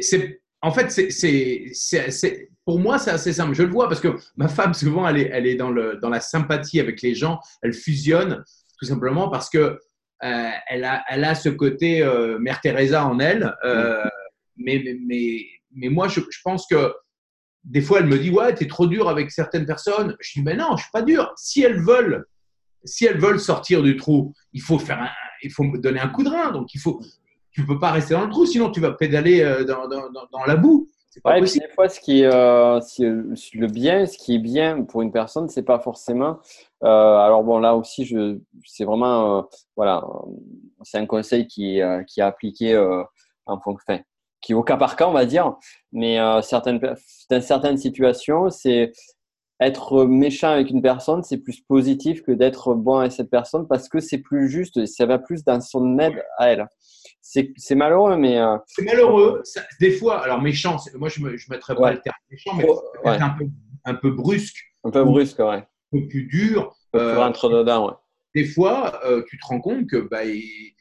C'est, 0.00 0.40
en 0.62 0.72
fait, 0.72 0.90
c'est, 0.90 2.48
pour 2.64 2.78
moi, 2.78 2.98
c'est 2.98 3.10
assez 3.10 3.32
simple. 3.32 3.54
Je 3.54 3.62
le 3.62 3.70
vois 3.70 3.88
parce 3.88 4.00
que 4.00 4.16
ma 4.36 4.48
femme, 4.48 4.74
souvent, 4.74 5.06
elle 5.08 5.18
est, 5.18 5.30
elle 5.32 5.46
est 5.46 5.56
dans, 5.56 5.70
le, 5.70 5.98
dans 6.00 6.08
la 6.08 6.20
sympathie 6.20 6.80
avec 6.80 7.02
les 7.02 7.14
gens. 7.14 7.40
Elle 7.62 7.74
fusionne 7.74 8.44
tout 8.78 8.86
simplement 8.86 9.28
parce 9.28 9.50
que 9.50 9.78
euh, 10.22 10.50
elle, 10.68 10.84
a, 10.84 11.04
elle 11.08 11.24
a 11.24 11.34
ce 11.34 11.48
côté 11.48 12.02
euh, 12.02 12.38
Mère 12.38 12.60
Teresa 12.60 13.06
en 13.06 13.18
elle. 13.20 13.54
Euh, 13.64 14.04
mais, 14.56 14.82
mais, 15.06 15.44
mais, 15.74 15.88
moi, 15.88 16.08
je, 16.08 16.20
je, 16.20 16.38
pense 16.44 16.66
que 16.66 16.92
des 17.64 17.80
fois, 17.80 18.00
elle 18.00 18.06
me 18.06 18.18
dit 18.18 18.30
Ouais, 18.30 18.54
tu 18.54 18.64
es 18.64 18.66
trop 18.66 18.86
dur 18.86 19.08
avec 19.08 19.30
certaines 19.30 19.66
personnes. 19.66 20.16
Je 20.20 20.32
dis 20.34 20.42
Mais 20.42 20.56
non, 20.56 20.76
je 20.76 20.82
suis 20.82 20.92
pas 20.92 21.02
dur. 21.02 21.32
Si 21.36 21.62
elles 21.62 21.80
veulent, 21.80 22.26
si 22.84 23.06
elles 23.06 23.18
veulent 23.18 23.40
sortir 23.40 23.82
du 23.82 23.96
trou, 23.96 24.34
il 24.52 24.60
faut 24.60 24.78
faire 24.78 25.00
un, 25.00 25.10
il 25.42 25.50
faut 25.50 25.64
me 25.64 25.78
donner 25.78 26.00
un 26.00 26.08
coup 26.08 26.22
de 26.22 26.28
rein. 26.28 26.52
Donc, 26.52 26.74
il 26.74 26.80
faut, 26.80 27.00
tu 27.52 27.66
peux 27.66 27.78
pas 27.78 27.90
rester 27.90 28.14
dans 28.14 28.24
le 28.24 28.30
trou, 28.30 28.46
sinon 28.46 28.70
tu 28.70 28.80
vas 28.80 28.92
pédaler 28.92 29.40
euh, 29.40 29.64
dans, 29.64 29.88
dans, 29.88 30.10
dans 30.10 30.44
la 30.46 30.56
boue. 30.56 30.88
Pas 31.24 31.40
ouais, 31.40 31.40
des 31.40 31.68
fois, 31.74 31.88
ce 31.88 31.98
qui 31.98 32.20
est 32.20 32.26
euh, 32.32 32.78
le 33.00 33.66
bien, 33.66 34.06
ce 34.06 34.16
qui 34.16 34.36
est 34.36 34.38
bien 34.38 34.84
pour 34.84 35.02
une 35.02 35.10
personne, 35.10 35.48
c'est 35.48 35.64
pas 35.64 35.80
forcément. 35.80 36.38
Euh, 36.84 36.86
alors 36.86 37.42
bon, 37.42 37.58
là 37.58 37.74
aussi, 37.74 38.04
je, 38.04 38.38
c'est 38.64 38.84
vraiment, 38.84 39.48
voilà, 39.76 40.04
c'est 40.82 40.98
un 40.98 41.06
conseil 41.06 41.48
qui, 41.48 41.80
qui 42.06 42.20
est 42.20 42.22
appliqué 42.22 42.78
en 43.46 43.60
fonction, 43.60 44.00
qui 44.40 44.52
est 44.52 44.54
au 44.54 44.62
cas 44.62 44.76
par 44.76 44.94
cas, 44.94 45.08
on 45.08 45.12
va 45.12 45.26
dire. 45.26 45.56
Mais 45.90 46.18
certaines, 46.42 46.78
dans 46.78 47.42
certaines 47.42 47.76
situations, 47.76 48.48
c'est 48.48 48.92
être 49.58 50.04
méchant 50.04 50.50
avec 50.50 50.70
une 50.70 50.80
personne, 50.80 51.24
c'est 51.24 51.38
plus 51.38 51.60
positif 51.60 52.22
que 52.22 52.30
d'être 52.30 52.74
bon 52.74 52.98
avec 52.98 53.12
cette 53.12 53.30
personne 53.30 53.66
parce 53.66 53.88
que 53.88 53.98
c'est 53.98 54.18
plus 54.18 54.48
juste, 54.48 54.86
ça 54.86 55.06
va 55.06 55.18
plus 55.18 55.44
dans 55.44 55.60
son 55.60 55.98
aide 55.98 56.24
à 56.38 56.50
elle 56.50 56.66
c'est 57.56 57.74
malheureux, 57.74 58.16
mais. 58.16 58.38
Euh, 58.38 58.56
c'est 58.66 58.82
malheureux. 58.82 59.42
des 59.78 59.92
fois, 59.92 60.22
alors 60.22 60.42
méchant, 60.42 60.76
moi 60.94 61.08
je 61.08 61.22
ne 61.22 61.30
mettrais 61.50 61.76
pas 61.76 61.92
le 61.92 62.00
terme 62.00 62.16
méchant, 62.30 62.56
mais 62.56 62.66
un, 63.04 63.30
peu, 63.30 63.44
un 63.84 63.94
peu 63.94 64.10
brusque. 64.10 64.58
Un 64.82 64.90
peu 64.90 65.04
brusque, 65.04 65.38
ouais. 65.38 65.46
Un 65.56 65.66
peu 65.92 66.08
plus 66.08 66.24
dur. 66.24 66.74
Euh, 66.96 67.14
dedans, 67.14 67.88
ouais. 67.88 67.94
Des 68.34 68.44
fois, 68.44 69.00
euh, 69.04 69.22
tu 69.28 69.38
te 69.38 69.46
rends 69.46 69.60
compte 69.60 69.86
que 69.86 69.96
bah, 69.96 70.24
il, 70.24 70.74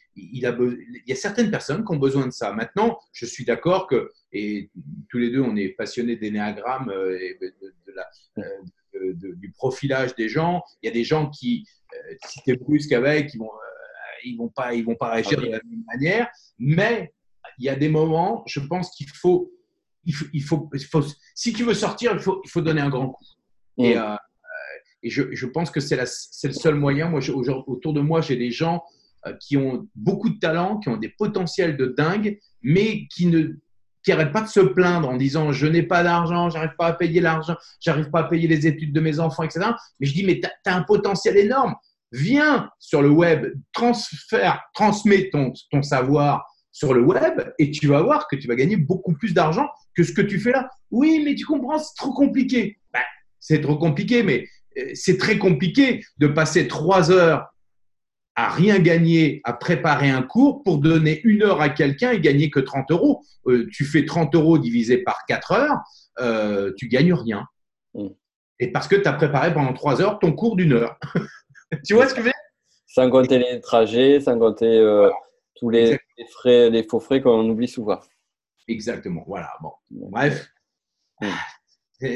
a 0.45 0.56
il 0.60 1.04
y 1.08 1.12
a 1.12 1.16
certaines 1.16 1.52
personnes 1.52 1.86
qui 1.86 1.93
ont 1.93 2.00
besoin 2.00 2.26
de 2.26 2.32
ça. 2.32 2.52
Maintenant, 2.54 3.00
je 3.12 3.26
suis 3.26 3.45
d'accord 3.45 3.86
que, 3.88 4.12
et 4.32 4.72
tous 5.10 5.20
les 5.20 5.30
deux, 5.30 5.41
on 5.41 5.56
est 5.56 5.70
passionnés 5.70 6.16
d'énéagramme 6.16 6.91
et 7.20 7.38
de, 8.93 9.34
du 9.36 9.52
profilage 9.52 10.16
des 10.16 10.30
gens. 10.30 10.64
Il 10.82 10.88
y 10.88 10.89
a 10.89 10.93
des 10.93 11.04
gens 11.04 11.30
qui, 11.30 11.68
si 12.26 12.41
tu 12.41 12.52
es 12.52 12.56
brusque 12.56 12.91
avec, 12.91 13.34
ils 13.34 13.38
vont 13.38 13.52
ils 14.24 14.38
vont 14.38 14.49
pas, 14.49 14.74
ils 14.74 14.86
vont 14.86 14.95
pas 14.95 15.11
réagir 15.11 15.39
de 15.39 15.47
la 15.47 15.59
même 15.63 15.84
manière. 15.88 16.28
Mais 16.57 17.13
il 17.57 17.65
y 17.65 17.70
a 17.70 17.76
des 17.76 17.89
moments, 17.89 18.43
je 18.47 18.59
pense 18.59 18.91
qu'il 18.91 19.09
faut, 19.09 19.51
il 20.05 20.13
faut, 20.13 20.70
il 20.74 20.84
faut, 20.84 21.05
si 21.36 21.53
tu 21.53 21.63
veux 21.63 21.74
sortir, 21.74 22.13
il 22.13 22.20
faut, 22.20 22.41
il 22.43 22.49
faut 22.49 22.61
donner 22.61 22.82
un 22.82 22.89
grand 22.89 23.09
coup. 23.09 23.26
Et, 23.78 23.95
mm. 23.95 23.97
euh, 23.97 24.15
et 25.03 25.09
je, 25.09 25.24
je, 25.34 25.45
pense 25.45 25.72
que 25.72 25.80
c'est 25.80 25.97
le 25.97 26.53
seul 26.53 26.76
moyen. 26.76 27.09
Moi, 27.09 27.22
autour 27.67 27.93
de 27.93 28.01
moi, 28.01 28.22
j'ai 28.22 28.36
des 28.36 28.51
gens 28.51 28.84
euh, 29.28 29.34
qui 29.39 29.57
ont 29.57 29.88
beaucoup 29.95 30.30
de 30.30 30.39
talent, 30.39 30.78
qui 30.80 30.89
ont 30.89 30.97
des 30.97 31.09
potentiels 31.09 31.78
de 31.78 31.88
dingue, 31.88 32.39
mais 32.61 33.07
qui 33.07 33.28
ne 33.28 33.59
qui 34.03 34.11
n'arrêtent 34.11 34.32
pas 34.32 34.41
de 34.41 34.47
se 34.47 34.61
plaindre 34.61 35.09
en 35.09 35.17
disant 35.17 35.51
je 35.51 35.67
n'ai 35.67 35.84
pas 35.84 36.03
d'argent, 36.03 36.49
j'arrive 36.49 36.76
pas 36.78 36.88
à 36.88 36.93
payer 36.93 37.20
l'argent, 37.20 37.55
j'arrive 37.82 38.09
pas 38.09 38.22
à 38.22 38.24
payer 38.24 38.47
les 38.47 38.65
études 38.65 38.93
de 38.93 38.99
mes 39.01 39.20
enfants, 39.20 39.43
etc. 39.43 39.72
Mais 39.99 40.07
je 40.07 40.13
dis 40.13 40.24
mais 40.24 40.39
tu 40.39 40.47
as, 40.65 40.76
un 40.76 40.84
potentiel 40.84 41.38
énorme 41.38 41.76
viens 42.12 42.70
sur 42.80 43.01
le 43.01 43.10
web, 43.10 43.53
transfère, 43.74 44.62
transmets 44.74 45.30
ton, 45.32 45.53
ton 45.72 45.82
savoir 45.82 46.45
sur 46.72 46.93
le 46.93 47.01
web 47.01 47.41
et 47.57 47.72
tu 47.72 47.88
vas 47.88 48.01
voir 48.01 48.28
que 48.28 48.36
tu 48.36 48.47
vas 48.47 48.55
gagner 48.55 48.78
beaucoup 48.78 49.14
plus 49.14 49.34
d'argent 49.34 49.68
que 49.95 50.03
ce 50.03 50.14
que 50.14 50.22
tu 50.22 50.39
fais 50.39 50.51
là. 50.51 50.70
Oui, 50.91 51.22
mais 51.24 51.36
tu 51.36 51.45
comprends, 51.45 51.78
c'est 51.78 51.95
trop 51.97 52.14
compliqué. 52.14 52.78
Ben, 52.93 53.01
c'est 53.39 53.62
trop 53.62 53.78
compliqué, 53.78 54.24
mais 54.24 54.47
euh, 54.78 54.91
c'est 54.93 55.18
très 55.18 55.38
compliqué 55.38 56.03
de 56.18 56.28
passer 56.28 56.68
trois 56.68 57.12
heures 57.12 57.47
à 58.36 58.49
rien 58.49 58.80
gagner, 58.80 59.41
à 59.43 59.51
préparer 59.51 60.10
un 60.10 60.22
cours 60.22 60.64
pour 60.64 60.78
donner 60.78 61.20
une 61.26 61.43
heure 61.43 61.60
à 61.60 61.70
quelqu'un 61.70 62.12
et 62.12 62.22
gagner 62.22 62.49
que 62.49 62.62
30 62.62 62.91
euros. 62.91 63.22
Euh, 63.47 63.68
tu 63.72 63.84
fais 63.84 64.05
30 64.05 64.34
euros 64.36 64.57
divisé 64.57 64.99
par 64.99 65.26
4 65.28 65.51
heures, 65.51 65.78
euh, 66.20 66.72
tu 66.78 66.88
gagnes 66.88 67.14
rien. 67.14 67.45
Mm. 67.93 68.07
Et 68.62 68.72
parce 68.72 68.88
que 68.88 68.95
tu 68.95 69.07
as 69.07 69.14
préparé 69.14 69.53
pendant 69.53 69.74
3 69.74 70.01
heures 70.01 70.20
ton 70.20 70.32
cours 70.32 70.55
d'une 70.55 70.74
heure. 70.74 70.97
tu 71.86 71.93
vois 71.93 72.07
ce 72.07 72.13
que 72.13 72.22
je 72.22 72.26
veux 72.28 72.34
Sans 72.88 73.09
compter 73.09 73.39
les 73.39 73.61
trajets, 73.61 74.20
sans 74.20 74.38
compter 74.38 74.78
euh, 74.78 75.09
tous 75.55 75.70
les, 75.70 75.99
frais, 76.32 76.70
les 76.70 76.84
faux 76.84 76.99
frais 76.99 77.22
qu'on 77.22 77.47
oublie 77.49 77.67
souvent. 77.67 77.99
Exactement. 78.67 79.24
Voilà. 79.28 79.51
Bon. 79.61 79.74
Bref. 79.89 80.49
Mm. 81.22 81.28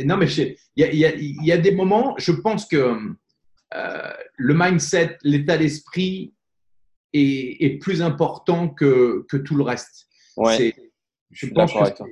Non, 0.06 0.18
mais 0.18 0.28
il 0.28 0.56
y, 0.78 1.45
y, 1.45 1.51
a 1.51 1.58
des 1.58 1.72
moments, 1.72 2.16
je 2.18 2.32
pense 2.32 2.66
que 2.66 2.95
euh, 3.76 4.14
le 4.38 4.54
mindset, 4.54 5.18
l'état 5.24 5.58
d'esprit 5.58 6.34
est, 7.12 7.82
plus 7.82 8.01
important 8.01 8.70
que, 8.70 9.26
que, 9.30 9.38
tout 9.38 9.56
le 9.56 9.64
reste. 9.64 10.08
Ouais, 10.38 10.74
je, 11.32 11.47
pense 11.47 11.74
que 11.74 12.04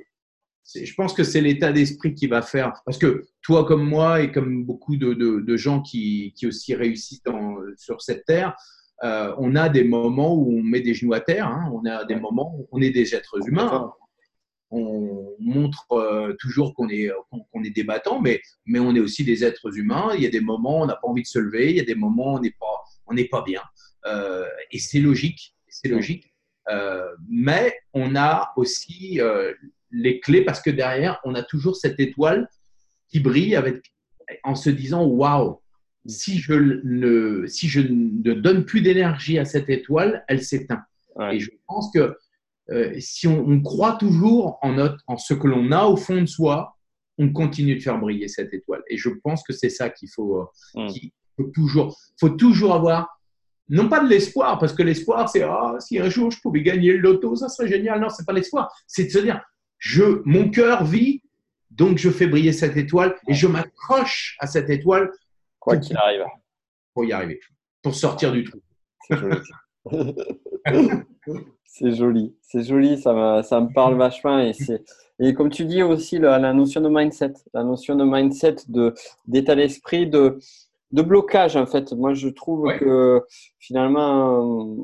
je 0.74 0.94
pense 0.94 1.12
que 1.12 1.24
c'est 1.24 1.40
l'état 1.40 1.72
d'esprit 1.72 2.14
qui 2.14 2.26
va 2.26 2.42
faire. 2.42 2.72
Parce 2.84 2.98
que 2.98 3.24
toi, 3.42 3.64
comme 3.64 3.84
moi, 3.84 4.22
et 4.22 4.32
comme 4.32 4.64
beaucoup 4.64 4.96
de, 4.96 5.14
de, 5.14 5.56
gens 5.56 5.82
qui, 5.82 6.32
qui, 6.36 6.46
aussi 6.46 6.74
réussissent 6.74 7.22
dans, 7.22 7.56
sur 7.76 8.00
cette 8.00 8.24
terre, 8.24 8.56
euh, 9.04 9.34
on 9.38 9.56
a 9.56 9.68
des 9.68 9.84
moments 9.84 10.34
où 10.34 10.58
on 10.58 10.62
met 10.62 10.80
des 10.80 10.94
genoux 10.94 11.12
à 11.12 11.20
terre. 11.20 11.48
Hein. 11.48 11.70
on 11.72 11.84
a 11.86 12.04
des 12.04 12.16
moments 12.16 12.54
où 12.56 12.68
on 12.70 12.80
est 12.80 12.90
des 12.90 13.14
êtres 13.14 13.48
humains 13.48 13.92
on 14.74 15.36
montre 15.38 15.92
euh, 15.92 16.34
toujours 16.40 16.74
qu'on 16.74 16.88
est, 16.88 17.10
qu'on 17.30 17.62
est 17.62 17.70
débattant, 17.70 18.22
mais, 18.22 18.40
mais 18.64 18.78
on 18.78 18.94
est 18.96 19.00
aussi 19.00 19.22
des 19.22 19.44
êtres 19.44 19.76
humains. 19.76 20.12
Il 20.16 20.22
y 20.22 20.26
a 20.26 20.30
des 20.30 20.40
moments 20.40 20.80
où 20.80 20.84
on 20.84 20.86
n'a 20.86 20.96
pas 20.96 21.08
envie 21.08 21.20
de 21.20 21.26
se 21.26 21.38
lever, 21.38 21.68
il 21.68 21.76
y 21.76 21.80
a 21.80 21.84
des 21.84 21.94
moments 21.94 22.32
où 22.32 22.36
on 22.38 22.40
n'est 22.40 22.56
pas, 22.58 22.82
on 23.06 23.12
n'est 23.12 23.28
pas 23.28 23.42
bien. 23.42 23.60
Euh, 24.06 24.46
et 24.70 24.78
c'est 24.78 25.00
logique, 25.00 25.54
c'est 25.68 25.88
logique. 25.88 26.32
Mais 27.28 27.76
on 27.92 28.16
a 28.16 28.54
aussi 28.56 29.20
les 29.92 30.20
clés 30.20 30.44
parce 30.44 30.60
que 30.60 30.70
derrière, 30.70 31.20
on 31.24 31.34
a 31.34 31.42
toujours 31.42 31.76
cette 31.76 32.00
étoile 32.00 32.48
qui 33.08 33.20
brille 33.20 33.54
avec, 33.54 33.92
en 34.42 34.54
se 34.54 34.70
disant 34.70 35.04
waouh, 35.04 35.60
si 36.06 36.38
je 36.38 36.54
ne, 36.54 37.46
si 37.46 37.68
je 37.68 37.80
ne 37.80 38.32
donne 38.32 38.64
plus 38.64 38.80
d'énergie 38.80 39.38
à 39.38 39.44
cette 39.44 39.70
étoile, 39.70 40.24
elle 40.28 40.42
s'éteint. 40.42 40.82
Et 41.30 41.38
je 41.38 41.50
pense 41.66 41.90
que 41.92 42.16
euh, 42.70 42.94
si 42.98 43.26
on, 43.26 43.60
croit 43.60 43.96
toujours 43.96 44.58
en, 44.62 44.72
notre, 44.72 45.02
en 45.06 45.18
ce 45.18 45.34
que 45.34 45.46
l'on 45.46 45.72
a 45.72 45.84
au 45.84 45.96
fond 45.96 46.20
de 46.20 46.26
soi, 46.26 46.76
on 47.18 47.32
continue 47.32 47.76
de 47.76 47.80
faire 47.80 47.98
briller 47.98 48.28
cette 48.28 48.54
étoile. 48.54 48.82
Et 48.88 48.96
je 48.96 49.10
pense 49.22 49.42
que 49.42 49.52
c'est 49.52 49.68
ça 49.68 49.90
qu'il 49.90 50.08
faut, 50.08 50.40
euh, 50.40 50.86
mm. 50.86 50.88
faut, 51.36 51.50
toujours, 51.54 51.98
faut 52.18 52.30
toujours 52.30 52.74
avoir, 52.74 53.20
non 53.68 53.88
pas 53.88 54.02
de 54.02 54.08
l'espoir, 54.08 54.58
parce 54.58 54.72
que 54.72 54.82
l'espoir, 54.82 55.28
c'est 55.28 55.42
ah, 55.42 55.76
si 55.80 55.98
un 55.98 56.08
jour 56.08 56.30
je 56.30 56.40
pouvais 56.40 56.62
gagner 56.62 56.92
le 56.92 56.98
loto, 56.98 57.36
ça 57.36 57.48
serait 57.48 57.68
génial. 57.68 58.00
Non, 58.00 58.08
c'est 58.08 58.26
pas 58.26 58.32
l'espoir. 58.32 58.72
C'est 58.86 59.04
de 59.04 59.10
se 59.10 59.18
dire, 59.18 59.40
je, 59.82 60.22
mon 60.24 60.48
cœur 60.48 60.84
vit, 60.84 61.22
donc 61.72 61.98
je 61.98 62.08
fais 62.08 62.28
briller 62.28 62.52
cette 62.52 62.76
étoile 62.76 63.16
et 63.26 63.34
je 63.34 63.48
m'accroche 63.48 64.36
à 64.38 64.46
cette 64.46 64.70
étoile. 64.70 65.10
Quoi 65.58 65.76
qu'il 65.76 65.96
arrive. 65.96 66.24
Pour 66.94 67.04
y 67.04 67.12
arriver, 67.12 67.40
pour 67.82 67.92
sortir 67.92 68.30
du 68.30 68.44
trou. 68.44 68.60
C'est 71.64 71.90
joli, 71.96 72.36
c'est 72.42 72.62
joli, 72.62 73.00
ça 73.02 73.12
me, 73.12 73.42
ça 73.42 73.60
me 73.60 73.72
parle 73.72 73.96
vachement. 73.96 74.38
Et, 74.38 74.52
et 75.18 75.34
comme 75.34 75.50
tu 75.50 75.64
dis 75.64 75.82
aussi, 75.82 76.20
la, 76.20 76.38
notion 76.52 76.80
de 76.80 76.88
mindset, 76.88 77.32
la 77.52 77.64
notion 77.64 77.96
de 77.96 78.04
mindset, 78.04 78.56
d'état 79.26 79.56
d'esprit, 79.56 80.06
de, 80.06 80.38
de 80.92 81.02
blocage 81.02 81.56
en 81.56 81.66
fait. 81.66 81.92
Moi, 81.92 82.14
je 82.14 82.28
trouve 82.28 82.72
que 82.78 83.20
finalement, 83.58 84.76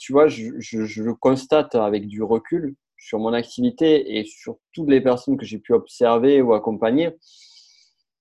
tu 0.00 0.12
vois, 0.12 0.26
je, 0.26 0.50
je, 0.58 0.84
je, 0.84 1.04
le 1.04 1.14
constate 1.14 1.76
avec 1.76 2.08
du 2.08 2.24
recul 2.24 2.74
sur 3.02 3.18
mon 3.18 3.32
activité 3.32 4.18
et 4.18 4.24
sur 4.24 4.56
toutes 4.72 4.88
les 4.88 5.00
personnes 5.00 5.36
que 5.36 5.44
j'ai 5.44 5.58
pu 5.58 5.72
observer 5.72 6.40
ou 6.40 6.54
accompagner 6.54 7.10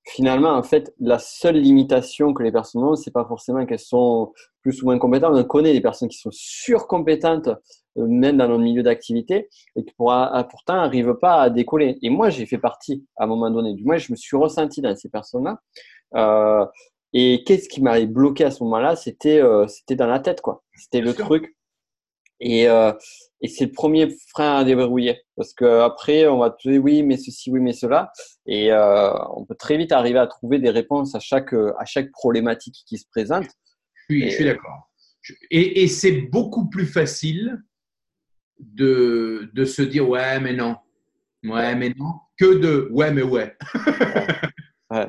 finalement, 0.08 0.52
en 0.52 0.64
fait, 0.64 0.94
la 1.00 1.20
seule 1.20 1.58
limitation 1.58 2.34
que 2.34 2.44
les 2.44 2.52
personnes 2.52 2.84
ont, 2.84 2.96
c'est 2.96 3.12
pas 3.12 3.26
forcément 3.26 3.66
qu'elles 3.66 3.80
sont 3.80 4.34
plus 4.62 4.82
ou 4.82 4.86
moins 4.86 4.98
compétentes. 4.98 5.34
On 5.36 5.44
connaît 5.44 5.74
des 5.74 5.82
personnes 5.82 6.10
qui 6.10 6.18
sont 6.18 6.32
surcompétentes, 6.32 7.50
euh, 7.98 8.08
même 8.08 8.38
dans 8.38 8.48
notre 8.48 8.62
milieu 8.62 8.84
d'activité, 8.84 9.50
et 9.76 9.86
qui 9.86 9.94
pourtant 9.96 10.76
n'arrivent 10.76 11.18
pas 11.22 11.42
à 11.42 11.50
décoller. 11.50 11.98
Et 12.02 12.10
moi, 12.10 12.30
j'ai 12.30 12.46
fait 12.46 12.58
partie 12.58 13.06
à 13.18 13.26
un 13.26 13.28
moment 13.28 13.50
donné. 13.50 13.74
Du 13.74 13.84
moins, 13.84 13.98
je 13.98 14.12
me 14.12 14.18
suis 14.18 14.38
ressenti 14.38 14.82
dans 14.82 14.96
ces 14.96 15.10
personnes-là. 15.10 15.60
Euh, 16.16 16.66
et 17.14 17.44
qu'est-ce 17.46 17.70
qui 17.70 17.82
m'avait 17.82 18.08
bloqué 18.08 18.46
à 18.46 18.52
ce 18.52 18.64
moment-là 18.64 18.96
C'était 18.96 19.42
euh, 19.42 19.68
c'était 19.68 19.96
dans 19.96 20.08
la 20.08 20.20
tête, 20.20 20.42
quoi. 20.42 20.64
C'était 20.76 21.02
le 21.02 21.14
truc. 21.14 21.56
Et, 22.42 22.68
euh, 22.68 22.92
et 23.40 23.48
c'est 23.48 23.66
le 23.66 23.72
premier 23.72 24.10
frein 24.30 24.58
à 24.58 24.64
déverrouiller. 24.64 25.22
Parce 25.38 25.54
qu'après, 25.54 26.28
on 26.28 26.40
va 26.40 26.50
te 26.50 26.68
dire 26.68 26.84
oui, 26.84 27.04
mais 27.04 27.18
ceci, 27.18 27.52
oui, 27.52 27.60
mais 27.60 27.74
cela. 27.74 28.12
Et 28.46 28.72
euh, 28.72 29.14
on 29.36 29.46
peut 29.46 29.56
très 29.56 29.78
vite 29.78 29.92
arriver 29.92 30.20
à 30.20 30.28
trouver 30.28 30.60
des 30.60 30.72
réponses 30.72 31.16
à 31.16 31.20
chaque, 31.20 31.54
à 31.54 31.86
chaque 31.86 32.12
problématique 32.12 32.84
qui 32.86 32.98
se 32.98 33.06
présente. 33.10 33.46
Oui, 34.10 34.24
je 34.26 34.36
suis 34.36 34.46
d'accord. 34.46 34.92
Et, 35.52 35.84
et 35.84 35.88
c'est 35.88 36.12
beaucoup 36.12 36.68
plus 36.68 36.88
facile 36.88 37.62
de, 38.60 39.50
de, 39.54 39.66
se 39.66 39.82
dire 39.82 40.10
ouais, 40.10 40.40
mais 40.40 40.54
non. 40.54 40.78
Ouais, 41.44 41.76
mais 41.76 41.94
non. 41.98 42.14
Que 42.38 42.58
de 42.58 42.90
ouais, 42.92 43.12
mais 43.12 43.24
ouais. 43.24 43.56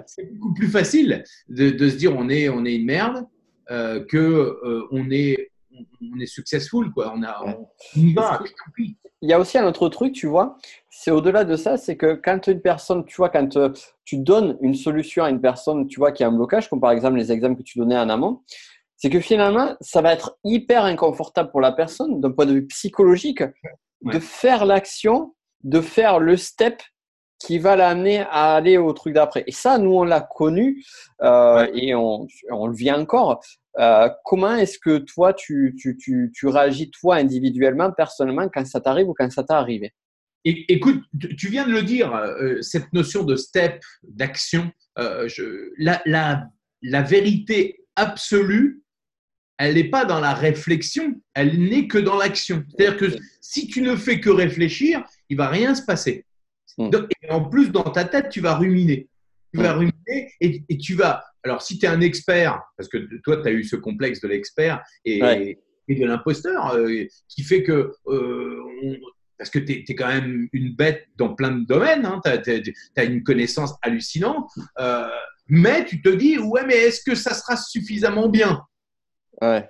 C'est 0.06 0.32
beaucoup 0.34 0.54
plus 0.54 0.68
facile 0.68 1.24
de, 1.48 1.70
de, 1.70 1.88
se 1.88 1.96
dire 1.96 2.14
on 2.16 2.28
est, 2.28 2.48
on 2.48 2.64
est 2.64 2.76
une 2.76 2.86
merde 2.86 3.26
euh, 3.70 4.04
que 4.04 4.16
euh, 4.18 4.86
on 4.90 5.10
est 5.10 5.51
on 6.00 6.20
est 6.20 6.26
successful, 6.26 6.90
quoi. 6.92 7.12
On, 7.14 7.22
a, 7.22 7.58
y 7.96 8.12
va. 8.12 8.42
Il 8.78 9.30
y 9.30 9.32
a 9.32 9.38
aussi 9.38 9.56
un 9.56 9.66
autre 9.66 9.88
truc, 9.88 10.12
tu 10.12 10.26
vois, 10.26 10.56
c'est 10.90 11.10
au-delà 11.10 11.44
de 11.44 11.56
ça, 11.56 11.76
c'est 11.76 11.96
que 11.96 12.14
quand 12.14 12.48
une 12.48 12.60
personne, 12.60 13.04
tu 13.04 13.16
vois, 13.16 13.28
quand 13.28 13.56
euh, 13.56 13.72
tu 14.04 14.18
donnes 14.18 14.58
une 14.60 14.74
solution 14.74 15.24
à 15.24 15.30
une 15.30 15.40
personne, 15.40 15.86
tu 15.86 16.00
vois, 16.00 16.10
qui 16.10 16.24
a 16.24 16.28
un 16.28 16.32
blocage, 16.32 16.68
comme 16.68 16.80
par 16.80 16.90
exemple 16.90 17.16
les 17.16 17.30
exemples 17.30 17.58
que 17.58 17.62
tu 17.62 17.78
donnais 17.78 17.96
en 17.96 18.08
amont, 18.08 18.42
c'est 18.96 19.10
que 19.10 19.20
finalement, 19.20 19.76
ça 19.80 20.00
va 20.00 20.12
être 20.12 20.38
hyper 20.44 20.84
inconfortable 20.84 21.50
pour 21.50 21.60
la 21.60 21.72
personne, 21.72 22.20
d'un 22.20 22.30
point 22.30 22.46
de 22.46 22.52
vue 22.52 22.66
psychologique, 22.66 23.42
de 24.02 24.18
faire 24.18 24.64
l'action, 24.64 25.34
de 25.64 25.80
faire 25.80 26.18
le 26.18 26.36
step 26.36 26.82
qui 27.38 27.58
va 27.58 27.74
l'amener 27.76 28.20
à 28.30 28.54
aller 28.54 28.78
au 28.78 28.92
truc 28.92 29.14
d'après. 29.14 29.44
Et 29.46 29.52
ça, 29.52 29.78
nous, 29.78 29.92
on 29.92 30.04
l'a 30.04 30.20
connu 30.20 30.84
euh, 31.22 31.68
et 31.74 31.94
on, 31.94 32.26
on, 32.50 32.66
le 32.66 32.74
vit 32.74 32.92
encore. 32.92 33.40
Euh, 33.78 34.08
comment 34.24 34.54
est-ce 34.56 34.78
que 34.78 34.98
toi, 34.98 35.32
tu, 35.32 35.74
tu, 35.78 35.96
tu, 35.96 36.30
tu, 36.34 36.46
réagis, 36.46 36.90
toi, 36.90 37.16
individuellement, 37.16 37.90
personnellement, 37.90 38.48
quand 38.52 38.66
ça 38.66 38.80
t'arrive 38.80 39.08
ou 39.08 39.14
quand 39.16 39.30
ça 39.30 39.42
t'est 39.42 39.54
arrivé? 39.54 39.92
Écoute, 40.44 41.02
tu 41.38 41.48
viens 41.48 41.66
de 41.66 41.72
le 41.72 41.82
dire, 41.82 42.12
euh, 42.14 42.60
cette 42.62 42.92
notion 42.92 43.22
de 43.22 43.36
step, 43.36 43.80
d'action, 44.02 44.70
euh, 44.98 45.28
la, 45.78 46.02
la, 46.04 46.48
la, 46.82 47.02
vérité 47.02 47.84
absolue, 47.94 48.82
elle 49.56 49.74
n'est 49.74 49.88
pas 49.88 50.04
dans 50.04 50.18
la 50.18 50.34
réflexion, 50.34 51.14
elle 51.34 51.60
n'est 51.60 51.86
que 51.86 51.98
dans 51.98 52.16
l'action. 52.16 52.64
C'est-à-dire 52.70 52.96
que 52.96 53.16
si 53.40 53.68
tu 53.68 53.82
ne 53.82 53.94
fais 53.94 54.18
que 54.18 54.30
réfléchir, 54.30 55.04
il 55.28 55.36
va 55.36 55.48
rien 55.48 55.76
se 55.76 55.84
passer. 55.84 56.26
Hmm. 56.76 56.90
Et 57.22 57.30
en 57.30 57.48
plus, 57.48 57.70
dans 57.70 57.84
ta 57.84 58.04
tête, 58.04 58.28
tu 58.28 58.40
vas 58.40 58.56
ruminer. 58.56 59.08
Tu 59.54 59.60
vas 59.60 59.74
hmm. 59.74 59.78
ruminer 59.78 59.91
et, 60.06 60.64
et 60.68 60.78
tu 60.78 60.94
vas 60.94 61.22
alors, 61.44 61.62
si 61.62 61.78
tu 61.78 61.86
es 61.86 61.88
un 61.88 62.00
expert, 62.00 62.62
parce 62.76 62.88
que 62.88 62.98
toi, 63.22 63.42
tu 63.42 63.48
as 63.48 63.52
eu 63.52 63.64
ce 63.64 63.76
complexe 63.76 64.20
de 64.20 64.28
l'expert 64.28 64.82
et, 65.04 65.58
de 65.88 66.06
l'imposteur, 66.06 66.74
euh, 66.74 67.04
qui 67.28 67.42
fait 67.42 67.62
que. 67.62 67.92
Euh, 68.06 68.60
parce 69.36 69.50
que 69.50 69.58
tu 69.58 69.84
es, 69.86 69.94
quand 69.96 70.06
même 70.06 70.48
une 70.52 70.74
bête 70.76 71.08
dans 71.16 71.34
plein 71.34 71.50
de 71.50 71.66
domaines, 71.66 72.06
hein, 72.06 72.20
tu 72.24 72.74
as, 72.96 73.04
une 73.04 73.24
connaissance 73.24 73.74
hallucinante, 73.82 74.48
euh, 74.78 75.08
mais 75.48 75.84
tu 75.84 76.00
te 76.00 76.10
dis, 76.10 76.38
ouais, 76.38 76.64
mais 76.64 76.76
est-ce 76.76 77.02
que 77.02 77.16
ça 77.16 77.34
sera 77.34 77.56
suffisamment 77.56 78.28
bien? 78.28 78.62
Ouais. 79.40 79.68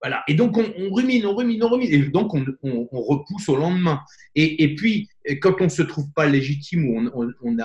Voilà. 0.00 0.22
Et 0.26 0.34
donc, 0.34 0.56
on, 0.56 0.90
rumine, 0.90 1.26
on 1.26 1.34
rumine, 1.34 1.62
on 1.64 1.68
rumine. 1.68 1.92
Et 1.92 1.98
donc, 2.08 2.32
on, 2.34 2.88
repousse 2.90 3.48
au 3.50 3.56
lendemain. 3.56 4.00
Et, 4.34 4.64
et, 4.64 4.74
puis, 4.74 5.08
quand 5.42 5.60
on 5.60 5.64
ne 5.64 5.68
se 5.68 5.82
trouve 5.82 6.10
pas 6.14 6.24
légitime 6.24 6.88
ou 6.88 7.10
on, 7.12 7.32
on 7.42 7.58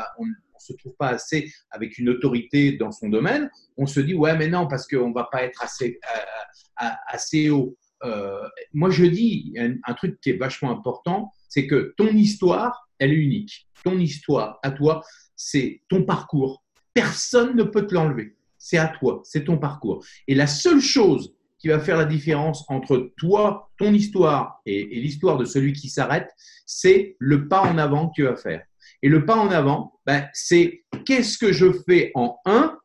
a, 0.59 0.73
se 0.73 0.73
trouve 0.73 0.95
pas 0.97 1.09
assez 1.09 1.51
avec 1.71 1.97
une 1.97 2.09
autorité 2.09 2.73
dans 2.73 2.91
son 2.91 3.09
domaine, 3.09 3.49
on 3.77 3.85
se 3.85 3.99
dit 3.99 4.13
ouais 4.13 4.37
mais 4.37 4.47
non 4.47 4.67
parce 4.67 4.87
qu'on 4.87 5.11
va 5.11 5.27
pas 5.31 5.43
être 5.43 5.63
assez 5.63 5.99
euh, 6.15 6.85
euh, 6.85 6.89
assez 7.07 7.49
haut. 7.49 7.75
Euh, 8.03 8.47
moi 8.73 8.89
je 8.89 9.05
dis 9.05 9.53
un, 9.57 9.93
truc 9.93 10.19
qui 10.21 10.31
est 10.31 10.37
vachement 10.37 10.71
important, 10.71 11.31
c'est 11.47 11.67
que 11.67 11.93
ton 11.97 12.07
histoire 12.07 12.89
elle 12.99 13.11
est 13.11 13.15
unique. 13.15 13.67
Ton 13.83 13.97
histoire 13.97 14.59
à 14.63 14.71
toi 14.71 15.03
c'est 15.35 15.81
ton 15.89 16.03
parcours. 16.03 16.63
Personne 16.93 17.55
ne 17.55 17.63
peut 17.63 17.87
te 17.87 17.93
l'enlever. 17.93 18.35
C'est 18.57 18.77
à 18.77 18.87
toi, 18.87 19.21
c'est 19.23 19.45
ton 19.45 19.57
parcours. 19.57 20.03
Et 20.27 20.35
la 20.35 20.47
seule 20.47 20.81
chose 20.81 21.33
qui 21.59 21.67
va 21.67 21.79
faire 21.79 21.97
la 21.97 22.05
différence 22.05 22.65
entre 22.69 23.13
toi, 23.17 23.69
ton 23.77 23.93
histoire 23.93 24.61
et, 24.65 24.85
l'histoire 24.85 25.37
de 25.37 25.45
celui 25.45 25.73
qui 25.73 25.89
s'arrête, 25.89 26.29
c'est 26.65 27.15
le 27.19 27.47
pas 27.47 27.61
en 27.61 27.77
avant 27.77 28.07
que 28.07 28.13
tu 28.15 28.23
vas 28.23 28.37
faire. 28.37 28.63
Et 29.01 29.09
le 29.09 29.25
pas 29.25 29.35
en 29.35 29.49
avant, 29.49 29.99
ben, 30.05 30.27
c'est 30.33 30.83
qu'est-ce 31.05 31.37
que 31.37 31.51
je 31.51 31.67
fais 31.87 32.11
en 32.15 32.37
1 32.45 32.77